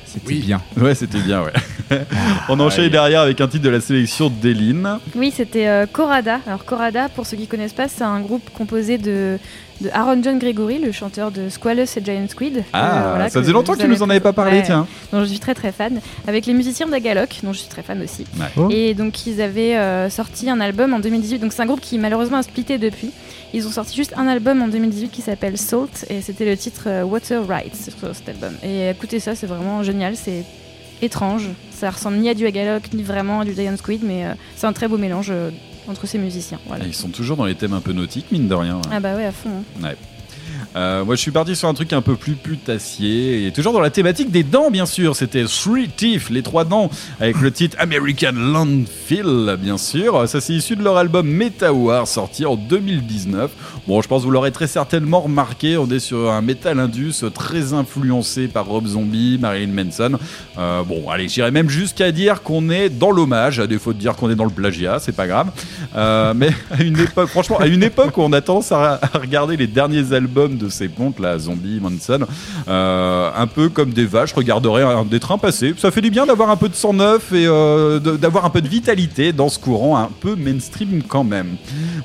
C'était 0.06 0.36
bien. 0.36 0.62
Ouais, 0.76 0.94
c'était 0.96 1.20
bien, 1.20 1.44
ouais. 1.44 1.54
on 2.50 2.60
enchaîne 2.60 2.90
derrière 2.90 3.22
avec 3.22 3.40
un 3.40 3.48
titre 3.48 3.64
de 3.64 3.70
la 3.70 3.80
sélection 3.80 4.30
d'Eline. 4.30 4.98
Oui, 5.16 5.34
c'était 5.36 5.68
euh, 5.68 5.86
Corada. 5.86 6.40
Alors 6.46 6.66
Corada, 6.66 7.08
pour 7.10 7.26
ceux 7.26 7.38
qui 7.38 7.48
connaissent 7.48 7.74
pas, 7.74 7.88
c'est 7.88 8.04
un 8.04 8.20
groupe 8.20 8.50
composé 8.54 8.98
de, 8.98 9.40
de 9.82 9.90
Aaron 9.94 10.22
John 10.24 10.40
Gregory, 10.40 10.80
le 10.80 10.92
chanteur 10.92 11.32
de 11.32 11.50
Squalus 11.50 11.88
et 11.98 12.04
Giant 12.04 12.28
Squid. 12.28 12.64
Ah, 12.74 13.16
ça 13.20 13.30
que 13.30 13.42
faisait 13.42 13.54
longtemps 13.54 13.74
qu'il 13.76 13.88
nous 13.88 14.04
en 14.04 14.10
avait 14.10 14.20
pas 14.20 14.34
parlé, 14.34 14.58
Ouais, 14.58 14.64
tiens. 14.64 14.88
Dont 15.12 15.22
je 15.22 15.26
suis 15.26 15.40
très 15.40 15.54
très 15.54 15.72
fan. 15.72 16.00
Avec 16.28 16.46
les 16.46 16.54
musiciens 16.54 16.88
d'Agaloc, 16.88 17.40
dont 17.44 17.54
je 17.54 17.60
suis 17.60 17.70
très 17.70 17.82
fan 17.82 18.02
aussi. 18.02 18.26
Ouais. 18.38 18.46
Oh. 18.58 18.68
Et 18.70 18.94
donc 18.94 19.26
ils 19.26 19.42
avaient 19.42 19.76
euh, 19.76 20.10
sorti 20.10 20.50
un 20.50 20.60
album 20.60 20.94
en 20.94 21.00
2018. 21.00 21.40
Donc 21.40 21.54
c'est 21.54 21.62
un 21.62 21.66
groupe 21.66 21.82
qui 21.82 21.98
malheureusement 21.98 22.38
a 22.38 22.44
splitté 22.44 22.78
depuis. 22.78 23.12
Ils 23.54 23.68
ont 23.68 23.72
sorti 23.72 23.96
juste 23.96 24.14
un 24.18 24.28
album 24.28 24.62
en 24.62 24.68
2018 24.68 25.10
qui 25.10 25.22
s'appelle 25.22 25.58
Salt 25.58 26.06
et 26.10 26.22
c'était 26.22 26.46
le 26.46 26.58
titre 26.58 26.84
euh, 26.88 27.04
Water 27.04 27.46
Rights 27.48 27.92
sur 28.00 28.16
cet 28.16 28.30
album. 28.30 28.54
Et 28.64 28.90
écoutez 28.90 29.20
ça, 29.20 29.36
c'est 29.36 29.48
vraiment 29.48 29.84
génial. 29.84 30.16
C'est 30.16 30.44
étrange. 31.04 31.50
Ça 31.72 31.90
ressemble 31.90 32.18
ni 32.18 32.30
à 32.30 32.34
du 32.34 32.46
Agaloc 32.46 32.94
ni 32.94 33.04
vraiment 33.04 33.42
à 33.42 33.46
du 33.46 33.54
Giant 33.54 33.78
Squid, 33.78 34.02
mais 34.04 34.26
euh, 34.26 34.34
c'est 34.56 34.68
un 34.68 34.74
très 34.74 34.88
beau 34.88 34.98
mélange 34.98 35.28
euh, 35.30 35.52
entre 35.88 36.08
ces 36.08 36.18
musiciens. 36.18 36.60
Voilà. 36.68 36.86
Ils 36.86 36.94
sont 36.94 37.10
toujours 37.10 37.38
dans 37.38 37.46
les 37.46 37.56
thèmes 37.56 37.74
un 37.74 37.82
peu 37.82 37.92
nautiques, 37.94 38.32
mine 38.32 38.48
de 38.48 38.56
rien. 38.56 38.82
Ah 38.92 39.00
bah 39.00 39.16
ouais, 39.16 39.26
à 39.26 39.32
fond. 39.32 39.50
hein. 39.50 39.84
Ouais. 39.84 39.96
Euh, 40.76 41.06
moi, 41.06 41.16
je 41.16 41.22
suis 41.22 41.32
parti 41.32 41.56
sur 41.56 41.68
un 41.68 41.74
truc 41.74 41.94
un 41.94 42.02
peu 42.02 42.16
plus 42.16 42.34
putassier 42.34 43.46
et 43.48 43.52
toujours 43.52 43.74
dans 43.74 43.80
la 43.80 43.90
thématique 43.90 44.32
des 44.32 44.44
dents, 44.44 44.72
bien 44.72 44.86
sûr. 44.86 45.16
C'était 45.16 45.46
Three 45.46 45.90
Teeth, 45.90 46.30
les 46.30 46.42
trois 46.42 46.66
dents, 46.66 46.90
avec 47.20 47.40
le 47.42 47.52
titre 47.52 47.78
American 47.80 48.34
Landfill, 48.34 49.58
bien 49.60 49.78
sûr. 49.78 50.28
Ça, 50.28 50.42
c'est 50.42 50.54
issu 50.54 50.76
de 50.76 50.84
leur 50.84 50.98
album 50.98 51.28
Meta 51.28 51.74
War, 51.74 52.08
sorti 52.08 52.46
en 52.46 52.56
2019. 52.56 53.52
Bon, 53.88 54.02
je 54.02 54.08
pense 54.08 54.22
que 54.22 54.26
vous 54.26 54.32
l'aurez 54.32 54.52
très 54.52 54.68
certainement 54.68 55.22
remarqué. 55.22 55.78
On 55.78 55.90
est 55.90 56.00
sur 56.00 56.32
un 56.32 56.42
metal 56.42 56.80
indus 56.80 57.24
très 57.34 57.74
influencé 57.74 58.48
par 58.48 58.66
Rob 58.66 58.88
Zombie, 58.88 59.38
Marilyn 59.40 59.74
Manson. 59.74 60.18
Euh, 60.58 60.84
bon, 60.84 61.10
allez, 61.10 61.28
j'irais 61.28 61.52
même 61.52 61.70
jusqu'à 61.70 62.12
dire 62.12 62.42
qu'on 62.44 62.70
est 62.70 62.90
dans 62.90 63.12
l'hommage, 63.12 63.60
à 63.60 63.68
défaut 63.68 63.94
de 63.94 64.00
dire 64.00 64.16
qu'on 64.16 64.30
est 64.30 64.36
dans 64.36 64.46
le 64.46 64.50
plagiat, 64.50 65.00
c'est 65.00 65.16
pas 65.16 65.28
grave. 65.28 65.52
Euh, 65.96 66.34
mais 66.36 66.50
à 66.72 66.82
une 66.82 67.00
époque, 67.00 67.30
franchement, 67.30 67.60
à 67.60 67.68
une 67.68 67.84
époque 67.84 68.18
où 68.18 68.22
on 68.22 68.32
a 68.34 68.42
tendance 68.42 68.72
à, 68.72 69.00
à 69.02 69.18
regarder 69.20 69.58
les 69.58 69.68
derniers 69.68 70.14
albums 70.14 70.58
de 70.58 70.63
ces 70.70 70.88
pontes, 70.88 71.20
là, 71.20 71.38
Zombie, 71.40 71.80
Manson, 71.82 72.26
euh, 72.68 73.32
un 73.36 73.48
peu 73.48 73.70
comme 73.70 73.92
des 73.92 74.06
vaches 74.06 74.34
regarderaient 74.34 74.84
un, 74.84 75.04
des 75.06 75.20
trains 75.20 75.38
passer. 75.38 75.74
Ça 75.78 75.92
fait 75.92 76.02
du 76.02 76.10
bien 76.10 76.26
d'avoir 76.26 76.50
un 76.50 76.56
peu 76.56 76.70
de 76.70 76.76
sang 76.76 76.94
neuf 76.94 77.32
et 77.34 77.46
euh, 77.48 78.00
de- 78.00 78.18
d'avoir 78.18 78.46
un 78.46 78.50
peu 78.50 78.62
de 78.62 78.68
vitalité 78.68 79.34
dans 79.34 79.50
ce 79.50 79.60
courant 79.60 79.98
un 79.98 80.10
peu 80.20 80.36
mainstream 80.36 81.02
quand 81.08 81.24
même. 81.24 81.56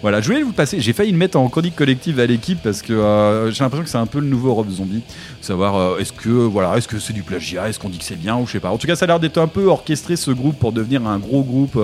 Voilà, 0.03 0.21
je 0.21 0.29
voulais 0.29 0.43
vous 0.43 0.53
passer, 0.53 0.81
j'ai 0.81 0.93
failli 0.93 1.13
le 1.13 1.19
mettre 1.19 1.39
en 1.39 1.49
chronique 1.49 1.77
collective 1.77 2.21
à 2.21 2.27
l'équipe 2.27 2.59
parce 2.63 2.83
que 2.83 2.93
euh, 2.93 3.51
j'ai 3.51 3.65
l'impression 3.65 3.85
que 3.85 3.91
c'est 3.91 3.99
un 3.99 4.07
peu 4.07 4.21
le 4.21 4.27
nouveau 4.27 4.55
Rob 4.55 4.71
Zombie. 4.71 5.03
Savoir 5.41 5.99
est-ce 5.99 6.13
que 6.13 6.29
voilà, 6.29 6.77
est-ce 6.77 6.89
que 6.89 6.99
c'est 6.99 7.13
du 7.13 7.23
plagiat, 7.23 7.69
est-ce 7.69 7.79
qu'on 7.79 7.89
dit 7.89 7.99
que 7.99 8.05
c'est 8.05 8.17
bien 8.19 8.37
ou 8.37 8.47
je 8.47 8.53
sais 8.53 8.61
pas. 8.61 8.71
En 8.71 8.79
tout 8.79 8.87
cas, 8.87 8.97
ça 8.97 9.05
a 9.05 9.09
l'air 9.09 9.21
d'être 9.21 9.39
un 9.39 9.47
peu 9.49 9.67
orchestré 9.67 10.17
ce 10.17 10.31
groupe 10.31 10.59
pour 10.59 10.73
devenir 10.73 11.07
un 11.07 11.19
gros 11.19 11.43
groupe. 11.43 11.77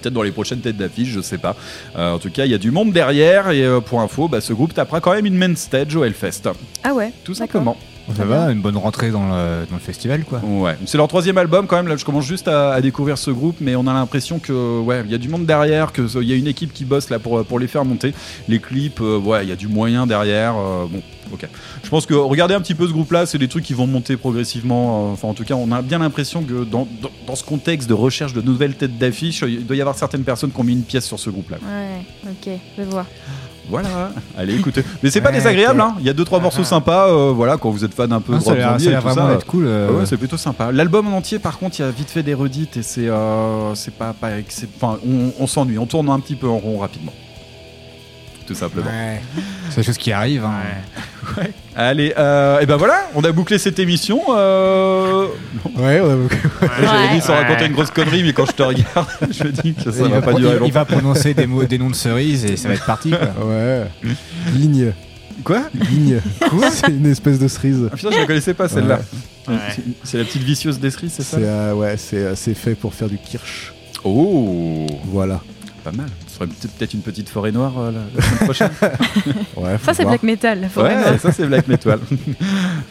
Peut-être 0.00 0.14
dans 0.14 0.22
les 0.22 0.32
prochaines 0.32 0.60
têtes 0.60 0.76
d'affiche, 0.76 1.08
je 1.08 1.20
sais 1.20 1.38
pas. 1.38 1.56
Euh, 1.96 2.12
en 2.12 2.18
tout 2.18 2.30
cas, 2.30 2.44
il 2.44 2.50
y 2.50 2.54
a 2.54 2.58
du 2.58 2.70
monde 2.70 2.92
derrière 2.92 3.50
et 3.50 3.64
euh, 3.64 3.80
pour 3.80 4.00
info, 4.00 4.28
bah, 4.28 4.40
ce 4.40 4.52
groupe 4.52 4.74
tapera 4.74 5.00
quand 5.00 5.12
même 5.12 5.26
une 5.26 5.36
main 5.36 5.54
stage 5.54 5.94
au 5.96 6.04
Hellfest. 6.04 6.42
Ah 6.82 6.94
ouais 6.94 7.12
Tout 7.24 7.34
simplement. 7.34 7.76
Ça 8.16 8.24
va, 8.24 8.50
une 8.52 8.60
bonne 8.60 8.76
rentrée 8.76 9.10
dans 9.10 9.28
le, 9.28 9.66
dans 9.68 9.76
le 9.76 9.80
festival, 9.80 10.24
quoi. 10.24 10.40
Ouais, 10.44 10.76
c'est 10.86 10.98
leur 10.98 11.08
troisième 11.08 11.38
album 11.38 11.66
quand 11.66 11.76
même. 11.76 11.88
Là, 11.88 11.96
je 11.96 12.04
commence 12.04 12.24
juste 12.26 12.48
à, 12.48 12.72
à 12.72 12.80
découvrir 12.80 13.18
ce 13.18 13.30
groupe, 13.30 13.56
mais 13.60 13.76
on 13.76 13.86
a 13.86 13.92
l'impression 13.92 14.38
que 14.38 14.80
ouais, 14.80 15.02
il 15.04 15.10
y 15.10 15.14
a 15.14 15.18
du 15.18 15.28
monde 15.28 15.46
derrière, 15.46 15.92
que 15.92 16.02
il 16.20 16.28
y 16.28 16.32
a 16.32 16.36
une 16.36 16.46
équipe 16.46 16.72
qui 16.72 16.84
bosse 16.84 17.10
là 17.10 17.18
pour 17.18 17.44
pour 17.44 17.58
les 17.58 17.66
faire 17.68 17.84
monter. 17.84 18.12
Les 18.48 18.58
clips, 18.58 19.00
euh, 19.00 19.18
ouais, 19.18 19.44
il 19.44 19.48
y 19.48 19.52
a 19.52 19.56
du 19.56 19.68
moyen 19.68 20.06
derrière. 20.06 20.54
euh, 20.56 20.86
bon, 20.90 21.02
ok. 21.32 21.46
Je 21.82 21.88
pense 21.88 22.06
que 22.06 22.14
regardez 22.14 22.54
un 22.54 22.60
petit 22.60 22.74
peu 22.74 22.86
ce 22.86 22.92
groupe-là, 22.92 23.26
c'est 23.26 23.38
des 23.38 23.48
trucs 23.48 23.64
qui 23.64 23.74
vont 23.74 23.86
monter 23.86 24.16
progressivement. 24.16 25.08
euh, 25.08 25.12
Enfin, 25.12 25.28
en 25.28 25.34
tout 25.34 25.44
cas, 25.44 25.54
on 25.54 25.70
a 25.72 25.82
bien 25.82 25.98
l'impression 25.98 26.42
que 26.42 26.64
dans, 26.64 26.86
dans, 27.00 27.10
dans 27.26 27.36
ce 27.36 27.44
contexte 27.44 27.88
de 27.88 27.94
recherche 27.94 28.32
de 28.32 28.40
nouvelles 28.42 28.74
têtes 28.74 28.98
d'affiche, 28.98 29.42
il 29.46 29.66
doit 29.66 29.76
y 29.76 29.80
avoir 29.80 29.96
certaines 29.96 30.24
personnes 30.24 30.50
qui 30.50 30.60
ont 30.60 30.64
mis 30.64 30.72
une 30.72 30.82
pièce 30.82 31.04
sur 31.06 31.18
ce 31.18 31.30
groupe-là. 31.30 31.58
Ouais, 31.62 32.30
ok, 32.30 32.52
je 32.78 32.82
vois. 32.84 33.06
Voilà, 33.70 34.10
allez 34.36 34.56
écoutez. 34.56 34.82
Mais 35.02 35.10
c'est 35.10 35.20
pas 35.20 35.30
désagréable, 35.30 35.80
hein. 35.80 35.94
il 36.00 36.04
y 36.04 36.10
a 36.10 36.12
deux 36.12 36.24
trois 36.24 36.40
morceaux 36.40 36.64
sympas, 36.64 37.08
euh, 37.08 37.32
voilà, 37.32 37.56
quand 37.56 37.70
vous 37.70 37.84
êtes 37.84 37.94
fan 37.94 38.12
un 38.12 38.20
peu 38.20 38.32
Ah, 38.34 38.38
de 38.38 38.44
rock 38.44 38.58
zombie 38.58 38.88
et 38.88 38.94
tout 38.96 39.00
vraiment 39.00 39.28
ça, 39.28 39.32
d'être 39.32 39.46
cool, 39.46 39.64
euh, 39.66 39.90
ouais, 39.92 40.06
c'est 40.06 40.16
plutôt 40.16 40.36
sympa. 40.36 40.72
L'album 40.72 41.06
en 41.12 41.16
entier, 41.18 41.38
par 41.38 41.58
contre, 41.58 41.78
il 41.78 41.82
y 41.82 41.84
a 41.84 41.90
vite 41.90 42.10
fait 42.10 42.22
des 42.24 42.34
redites 42.34 42.76
et 42.76 42.82
c'est, 42.82 43.08
euh, 43.08 43.74
c'est 43.76 43.94
pas, 43.94 44.12
pas, 44.12 44.28
enfin, 44.76 44.98
on, 45.08 45.32
on 45.38 45.46
s'ennuie, 45.46 45.78
on 45.78 45.86
tourne 45.86 46.08
un 46.10 46.18
petit 46.20 46.34
peu 46.34 46.48
en 46.48 46.58
rond 46.58 46.78
rapidement, 46.78 47.12
tout 48.50 48.56
simplement. 48.56 48.86
Ouais. 48.90 49.20
C'est 49.70 49.76
des 49.76 49.82
choses 49.84 49.96
qui 49.98 50.10
arrivent. 50.10 50.44
Hein. 50.44 51.44
Allez, 51.76 52.12
euh, 52.18 52.58
et 52.58 52.66
ben 52.66 52.76
voilà, 52.76 53.08
on 53.14 53.22
a 53.22 53.30
bouclé 53.30 53.58
cette 53.58 53.78
émission. 53.78 54.20
Euh... 54.30 55.26
Ouais, 55.78 56.00
on 56.00 56.10
a 56.10 56.16
bouclé. 56.16 56.38
J'avais 56.82 57.14
dit 57.14 57.20
sans 57.20 57.32
Ouais. 57.34 57.42
raconter 57.44 57.66
une 57.66 57.72
grosse 57.72 57.92
connerie, 57.92 58.24
mais 58.24 58.32
quand 58.32 58.46
je 58.46 58.52
te 58.52 58.62
regarde, 58.64 59.06
je 59.30 59.44
me 59.44 59.52
dis 59.52 59.74
que 59.74 59.92
ça 59.92 60.02
va 60.02 60.08
va 60.08 60.22
pas 60.22 60.32
durer 60.34 60.50
il- 60.52 60.56
il 60.56 60.58
longtemps. 60.60 60.72
va 60.72 60.84
prononcer 60.84 61.32
des 61.34 61.46
mots, 61.46 61.62
des 61.64 61.78
noms 61.78 61.90
de 61.90 61.94
cerises 61.94 62.44
et 62.44 62.56
ça 62.56 62.66
va 62.68 62.74
être 62.74 62.86
parti. 62.86 63.10
Quoi. 63.10 63.46
Ouais. 63.46 63.84
Ligne. 64.54 64.92
Quoi? 65.44 65.62
Ligne. 65.72 66.20
C'est 66.72 66.88
une 66.88 67.06
espèce 67.06 67.38
de 67.38 67.46
cerise. 67.46 67.88
Ah, 67.92 67.96
putain, 67.96 68.10
je 68.10 68.18
la 68.18 68.26
connaissais 68.26 68.54
pas 68.54 68.68
celle-là. 68.68 68.98
Ouais. 69.48 69.54
C'est- 69.76 69.82
C'est 70.02 70.18
la 70.18 70.24
petite 70.24 70.42
vicieuse 70.42 70.80
des 70.80 70.90
cerises, 70.90 71.12
c'est 71.16 71.22
ça? 71.22 71.36
C'est 71.38 71.44
euh, 71.46 71.74
ouais, 71.74 71.96
c'est 71.96 72.16
euh, 72.18 72.34
c'est 72.34 72.54
fait 72.54 72.74
pour 72.74 72.92
faire 72.94 73.08
du 73.08 73.16
kirsch. 73.18 73.72
Oh 74.04 74.86
Voilà. 75.06 75.40
Pas 75.84 75.92
mal. 75.92 76.06
Ce 76.28 76.34
serait 76.36 76.46
peut- 76.46 76.68
peut-être 76.78 76.92
une 76.94 77.00
petite 77.00 77.28
forêt 77.30 77.52
noire 77.52 77.72
euh, 77.78 77.90
la, 77.90 78.00
la 78.14 78.22
semaine 78.22 78.38
prochaine. 78.44 78.70
Ouais, 79.56 79.76
Ça, 79.84 79.94
c'est 79.94 80.04
black 80.04 80.22
metal. 80.22 80.60
la 80.60 80.68
forêt 80.68 80.94
Ouais, 80.94 81.00
noire. 81.00 81.20
ça 81.20 81.32
c'est 81.32 81.46
Black 81.46 81.68
Metal. 81.68 81.98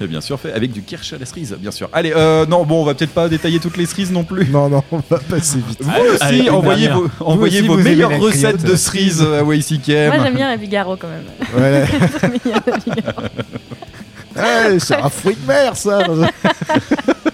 Et 0.01 0.07
bien 0.07 0.21
sûr 0.21 0.39
fait 0.39 0.51
avec 0.53 0.71
du 0.71 0.81
kirsch 0.81 1.13
à 1.13 1.17
la 1.17 1.25
cerise, 1.25 1.55
bien 1.59 1.71
sûr. 1.71 1.89
Allez, 1.93 2.13
euh, 2.15 2.45
non, 2.45 2.63
bon, 2.65 2.81
on 2.81 2.85
va 2.85 2.93
peut-être 2.95 3.13
pas 3.13 3.27
détailler 3.29 3.59
toutes 3.59 3.77
les 3.77 3.85
cerises 3.85 4.11
non 4.11 4.23
plus. 4.23 4.47
Non, 4.49 4.69
non, 4.69 4.83
on 4.91 5.01
va 5.09 5.19
passer 5.19 5.59
vite. 5.67 5.79
Vous 5.81 5.89
Allez, 5.91 6.09
aussi, 6.09 6.23
allez, 6.23 6.49
envoyez 6.49 6.87
vos, 6.89 7.07
envoyez 7.19 7.59
aussi, 7.59 7.67
vos 7.67 7.73
vous 7.75 7.79
aimez 7.81 7.89
meilleures 7.91 8.19
recettes 8.19 8.63
de 8.63 8.75
cerises 8.75 9.21
à 9.21 9.41
YCKM. 9.43 10.13
Moi, 10.15 10.23
j'aime 10.25 10.35
bien 10.35 10.49
la 10.49 10.57
Figaro 10.57 10.95
quand 10.97 11.07
même. 11.07 11.25
Ouais. 11.61 11.85
Figaro. 12.83 13.21
Ouais, 14.35 14.79
c'est 14.79 14.95
un 14.95 15.09
fruit 15.09 15.35
de 15.41 15.47
mer, 15.47 15.75
ça. 15.75 15.99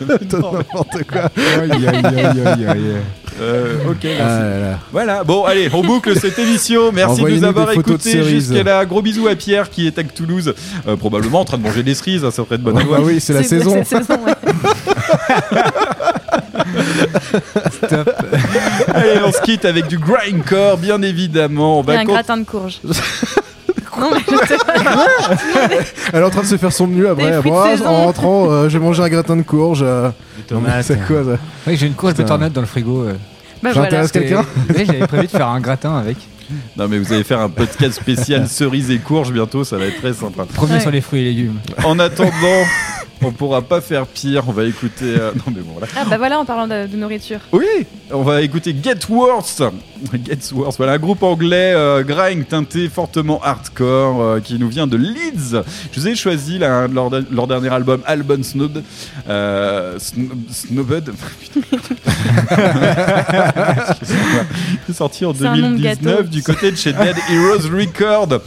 N'importe 0.02 1.04
quoi. 1.12 1.30
Aïe, 1.38 1.72
aïe, 1.72 2.06
aïe, 2.06 2.42
aïe, 2.46 2.66
aïe. 2.68 2.96
Euh, 3.42 3.76
ok, 3.90 3.98
merci. 4.04 4.20
Ah 4.22 4.40
là 4.40 4.60
là. 4.60 4.80
Voilà, 4.92 5.24
bon, 5.24 5.44
allez, 5.44 5.70
on 5.74 5.82
boucle 5.84 6.18
cette 6.20 6.40
émission. 6.40 6.92
Merci 6.94 7.22
de 7.22 7.30
nous 7.30 7.44
avoir 7.44 7.72
écoutés 7.72 8.24
jusqu'à 8.24 8.64
là. 8.64 8.86
Gros 8.86 9.02
bisous 9.02 9.28
à 9.28 9.36
Pierre 9.36 9.70
qui 9.70 9.88
est 9.88 10.00
à 10.00 10.04
Toulouse, 10.04 10.54
euh, 10.88 10.96
probablement 10.96 11.42
en 11.42 11.46
train 11.46 11.58
de 11.58 11.64
manger 11.64 11.84
des 11.84 11.96
cerises, 11.96 12.24
hein, 12.24 12.32
ça 12.32 12.44
ferait 12.46 12.58
de 12.58 12.64
bonne 12.64 12.78
Ah 12.80 12.84
loi. 12.84 12.98
bah 13.00 13.04
oui, 13.06 13.20
c'est 13.20 13.34
la 13.34 13.44
saison. 13.44 13.82
C'est 13.84 13.96
la 13.96 14.04
saison, 14.04 14.20
ouais. 14.26 14.34
Allez, 18.94 19.20
on 19.26 19.32
se 19.32 19.42
quitte 19.42 19.66
avec 19.66 19.88
du 19.88 19.98
grindcore, 19.98 20.78
bien 20.78 21.02
évidemment. 21.02 21.80
On 21.80 21.84
Et 21.92 21.96
un 21.96 22.04
gratin 22.06 22.38
de 22.38 22.44
courge. 22.44 22.80
non, 24.00 24.10
mais 24.12 24.20
je 24.28 24.48
sais 24.48 24.58
pas. 24.58 24.74
Elle 26.14 26.22
est 26.22 26.26
en 26.26 26.30
train 26.30 26.42
de 26.42 26.48
se 26.48 26.58
faire 26.58 26.74
son 26.74 26.88
mieux 26.88 27.10
après. 27.10 27.42
Saison. 27.42 27.86
en 27.88 28.04
rentrant, 28.06 28.52
euh, 28.52 28.70
j'ai 28.70 28.80
mangé 28.80 29.04
un 29.04 29.10
gratin 29.10 29.36
de 29.36 29.42
courge. 29.44 29.86
Non, 30.52 30.62
mais 30.62 30.84
C'est 30.84 31.06
quoi 31.06 31.24
ça 31.24 31.38
Oui, 31.68 31.76
j'ai 31.78 31.88
une 31.88 31.94
courge 31.94 32.14
Putain. 32.14 32.24
bétonnette 32.24 32.54
dans 32.54 32.62
le 32.62 32.68
frigo. 32.68 33.04
euh. 33.04 33.14
Bah 33.64 33.70
Ça 33.70 33.74
voilà. 33.74 33.88
intéresse 33.88 34.12
quelqu'un 34.12 34.46
Oui, 34.76 34.84
j'avais 34.86 35.08
prévu 35.08 35.26
de 35.26 35.32
faire 35.32 35.48
un 35.48 35.60
gratin 35.60 35.98
avec. 35.98 36.18
Non, 36.78 36.88
mais 36.88 36.98
vous 37.00 37.12
allez 37.14 37.24
faire 37.24 37.40
un 37.40 37.50
podcast 37.50 37.94
spécial 38.00 38.48
cerises 38.50 38.92
et 38.92 39.00
courges 39.00 39.32
bientôt, 39.32 39.64
ça 39.64 39.78
va 39.78 39.86
être 39.86 40.00
très 40.00 40.14
sympa. 40.14 40.46
Premier 40.46 40.74
Ouais. 40.74 40.80
sur 40.80 40.92
les 40.92 41.02
fruits 41.02 41.22
et 41.22 41.26
légumes. 41.26 41.60
En 41.84 41.98
attendant, 42.00 42.32
on 43.22 43.32
pourra 43.32 43.62
pas 43.62 43.82
faire 43.82 44.06
pire. 44.08 44.44
On 44.48 44.52
va 44.52 44.66
écouter. 44.66 45.06
euh, 45.18 45.32
Non, 45.36 45.54
mais 45.56 45.62
bon, 45.62 45.72
voilà. 45.74 45.88
Ah 45.96 46.04
bah 46.10 46.18
voilà, 46.18 46.40
en 46.40 46.46
parlant 46.46 46.68
de, 46.68 46.88
de 46.88 46.98
nourriture. 46.98 47.40
Oui, 47.52 47.66
on 48.12 48.22
va 48.24 48.42
écouter 48.42 48.76
Get 48.84 49.00
Worse. 49.10 49.62
Get 50.26 50.38
Worse, 50.54 50.78
voilà 50.78 50.94
un 50.94 50.98
groupe 51.00 51.24
anglais 51.24 51.74
euh, 51.76 52.04
grind 52.04 52.46
teinté 52.48 52.90
fortement 52.90 53.42
hardcore 53.42 54.22
euh, 54.22 54.40
qui 54.42 54.60
nous 54.60 54.68
vient 54.70 54.86
de 54.88 54.98
Leeds. 54.98 55.64
Je 55.92 56.00
vous 56.00 56.08
ai 56.08 56.16
choisi 56.16 56.60
là, 56.60 56.88
leur, 56.88 57.10
leur 57.32 57.48
dernier 57.48 57.70
album, 57.74 58.02
Album 58.06 58.44
Snob, 58.44 58.84
euh. 59.30 59.98
Excusez-moi. 63.90 64.44
C'est 64.88 64.94
sorti 64.96 65.26
en 65.26 65.34
C'est 65.34 65.46
un 65.46 65.56
nom 65.56 65.72
de 65.72 65.78
2019 65.78 66.16
gâteau. 66.16 66.24
Du 66.36 66.44
côté 66.44 66.70
de 66.72 66.76
chez 66.76 66.92
Dead 66.92 67.16
Heroes 67.32 67.70
Record. 67.74 68.42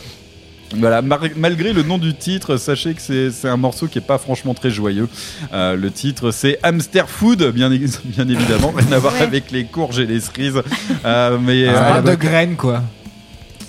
Voilà, 0.77 1.01
malgré 1.01 1.73
le 1.73 1.82
nom 1.82 1.97
du 1.97 2.15
titre, 2.15 2.59
sachez 2.59 2.93
que 2.93 3.01
c'est 3.31 3.48
un 3.48 3.56
morceau 3.56 3.86
qui 3.86 3.97
est 3.97 4.02
pas 4.06 4.19
franchement 4.19 4.52
très 4.52 4.70
joyeux. 4.70 5.09
Euh, 5.55 5.74
le 5.77 5.90
titre 5.90 6.31
c'est 6.31 6.59
Hamster 6.62 7.09
Food, 7.09 7.43
bien, 7.52 7.73
évidemment, 7.73 8.73
rien 8.77 8.93
à 8.93 8.98
voir 8.98 9.15
Ouais. 9.15 9.23
avec 9.23 9.51
les 9.51 9.65
courges 9.65 9.98
et 9.98 10.05
les 10.06 10.20
cerises. 10.20 10.60
Euh, 11.06 11.39
mais 11.40 11.65
Ça 11.65 11.70
euh, 11.73 11.89
parle 11.93 12.05
de 12.05 12.15
graines, 12.16 12.56
quoi. 12.56 12.82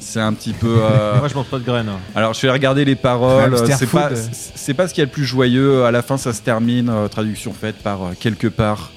c'est 0.01 0.19
un 0.19 0.33
petit 0.33 0.51
peu. 0.51 0.75
euh, 0.81 1.19
Moi, 1.19 1.29
je 1.29 1.35
mange 1.35 1.45
pas 1.47 1.59
de 1.59 1.63
graines. 1.63 1.89
alors 2.13 2.33
je 2.33 2.41
vais 2.41 2.51
regarder 2.51 2.83
les 2.83 2.95
paroles. 2.95 3.55
C'est 3.77 3.89
pas, 3.89 4.09
c'est- 4.55 4.73
pas 4.73 4.89
ce 4.89 4.93
qu'il 4.93 5.01
y 5.01 5.03
a 5.03 5.05
le 5.05 5.11
plus 5.11 5.23
joyeux. 5.25 5.85
À 5.85 5.91
la 5.91 6.01
fin, 6.01 6.17
ça 6.17 6.33
se 6.33 6.41
termine. 6.41 6.89
euh, 6.89 7.07
traduction 7.07 7.53
faite 7.53 7.77
par 7.77 8.03
euh, 8.03 8.09
quelque 8.19 8.47
part. 8.47 8.91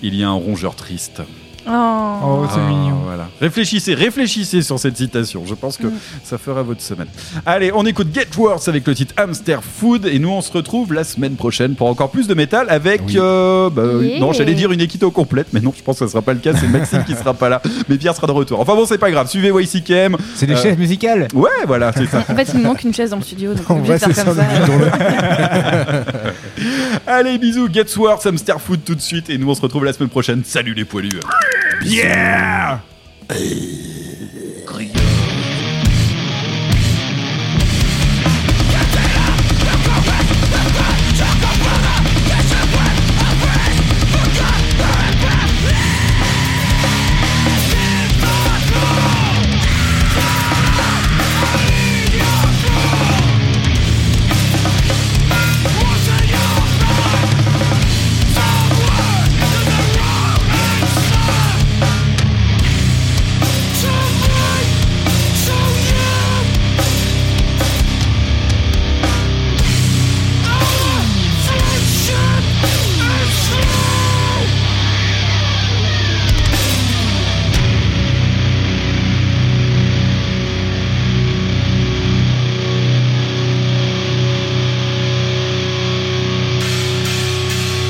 Il 0.00 0.14
y 0.14 0.22
a 0.22 0.28
un 0.28 0.32
rongeur 0.32 0.76
triste. 0.76 1.22
Oh. 1.70 2.14
Oh, 2.24 2.46
c'est 2.52 2.60
Ah, 2.60 2.68
mignon. 2.68 2.96
Voilà. 3.04 3.28
Réfléchissez, 3.40 3.94
réfléchissez 3.94 4.62
sur 4.62 4.78
cette 4.78 4.96
citation. 4.96 5.42
Je 5.46 5.54
pense 5.54 5.76
que 5.76 5.86
Mm. 5.88 5.92
ça 6.24 6.38
fera 6.38 6.62
votre 6.62 6.80
semaine. 6.80 7.06
Allez, 7.46 7.70
on 7.74 7.84
écoute 7.86 8.08
Get 8.12 8.28
Worse 8.36 8.68
avec 8.68 8.86
le 8.86 8.94
titre 8.94 9.14
Hamster 9.16 9.60
Food 9.62 10.06
et 10.06 10.18
nous 10.18 10.30
on 10.30 10.40
se 10.40 10.52
retrouve 10.52 10.92
la 10.92 11.04
semaine 11.04 11.36
prochaine 11.36 11.74
pour 11.74 11.88
encore 11.88 12.10
plus 12.10 12.26
de 12.26 12.34
métal 12.34 12.66
avec. 12.70 13.02
euh, 13.16 13.70
bah, 13.70 13.82
Yeah. 14.02 14.20
Non, 14.20 14.32
j'allais 14.32 14.54
dire 14.54 14.70
une 14.72 14.80
équito 14.80 15.10
complète, 15.10 15.48
mais 15.52 15.60
non, 15.60 15.72
je 15.76 15.82
pense 15.82 15.98
que 15.98 16.06
ça 16.06 16.10
sera 16.12 16.22
pas 16.22 16.32
le 16.34 16.40
cas. 16.40 16.52
C'est 16.54 16.68
Maxime 16.68 17.04
qui 17.04 17.14
sera 17.14 17.34
pas 17.34 17.48
là, 17.48 17.62
mais 17.88 17.96
Pierre 17.96 18.14
sera 18.14 18.26
de 18.26 18.32
retour. 18.32 18.60
Enfin 18.60 18.74
bon, 18.74 18.84
c'est 18.86 18.98
pas 18.98 19.10
grave. 19.10 19.28
Suivez 19.28 19.48
YCKM. 19.50 20.16
C'est 20.34 20.46
des 20.46 20.54
Euh, 20.54 20.62
chaises 20.62 20.78
musicales. 20.78 21.28
Ouais, 21.34 21.48
voilà, 21.66 21.92
c'est 21.92 22.06
ça. 22.06 22.18
En 22.28 22.34
fait, 22.34 22.48
il 22.54 22.60
me 22.60 22.64
manque 22.64 22.82
une 22.84 22.94
chaise 22.94 23.10
dans 23.10 23.16
le 23.16 23.22
studio, 23.22 23.54
donc 23.54 23.68
on 23.70 23.84
c'est 23.84 23.98
faire 23.98 24.14
ça 24.14 24.24
comme. 24.24 24.36
Allez, 27.06 27.38
bisous, 27.38 27.68
Get 27.72 27.86
Worse, 27.96 28.26
Hamster 28.26 28.60
Food 28.60 28.80
tout 28.84 28.94
de 28.94 29.00
suite 29.00 29.30
et 29.30 29.38
nous 29.38 29.48
on 29.50 29.54
se 29.54 29.60
retrouve 29.62 29.84
la 29.84 29.92
semaine 29.92 30.08
prochaine. 30.10 30.42
Salut 30.44 30.74
les 30.74 30.84
poilus. 30.84 31.20
Yeah. 31.82 32.80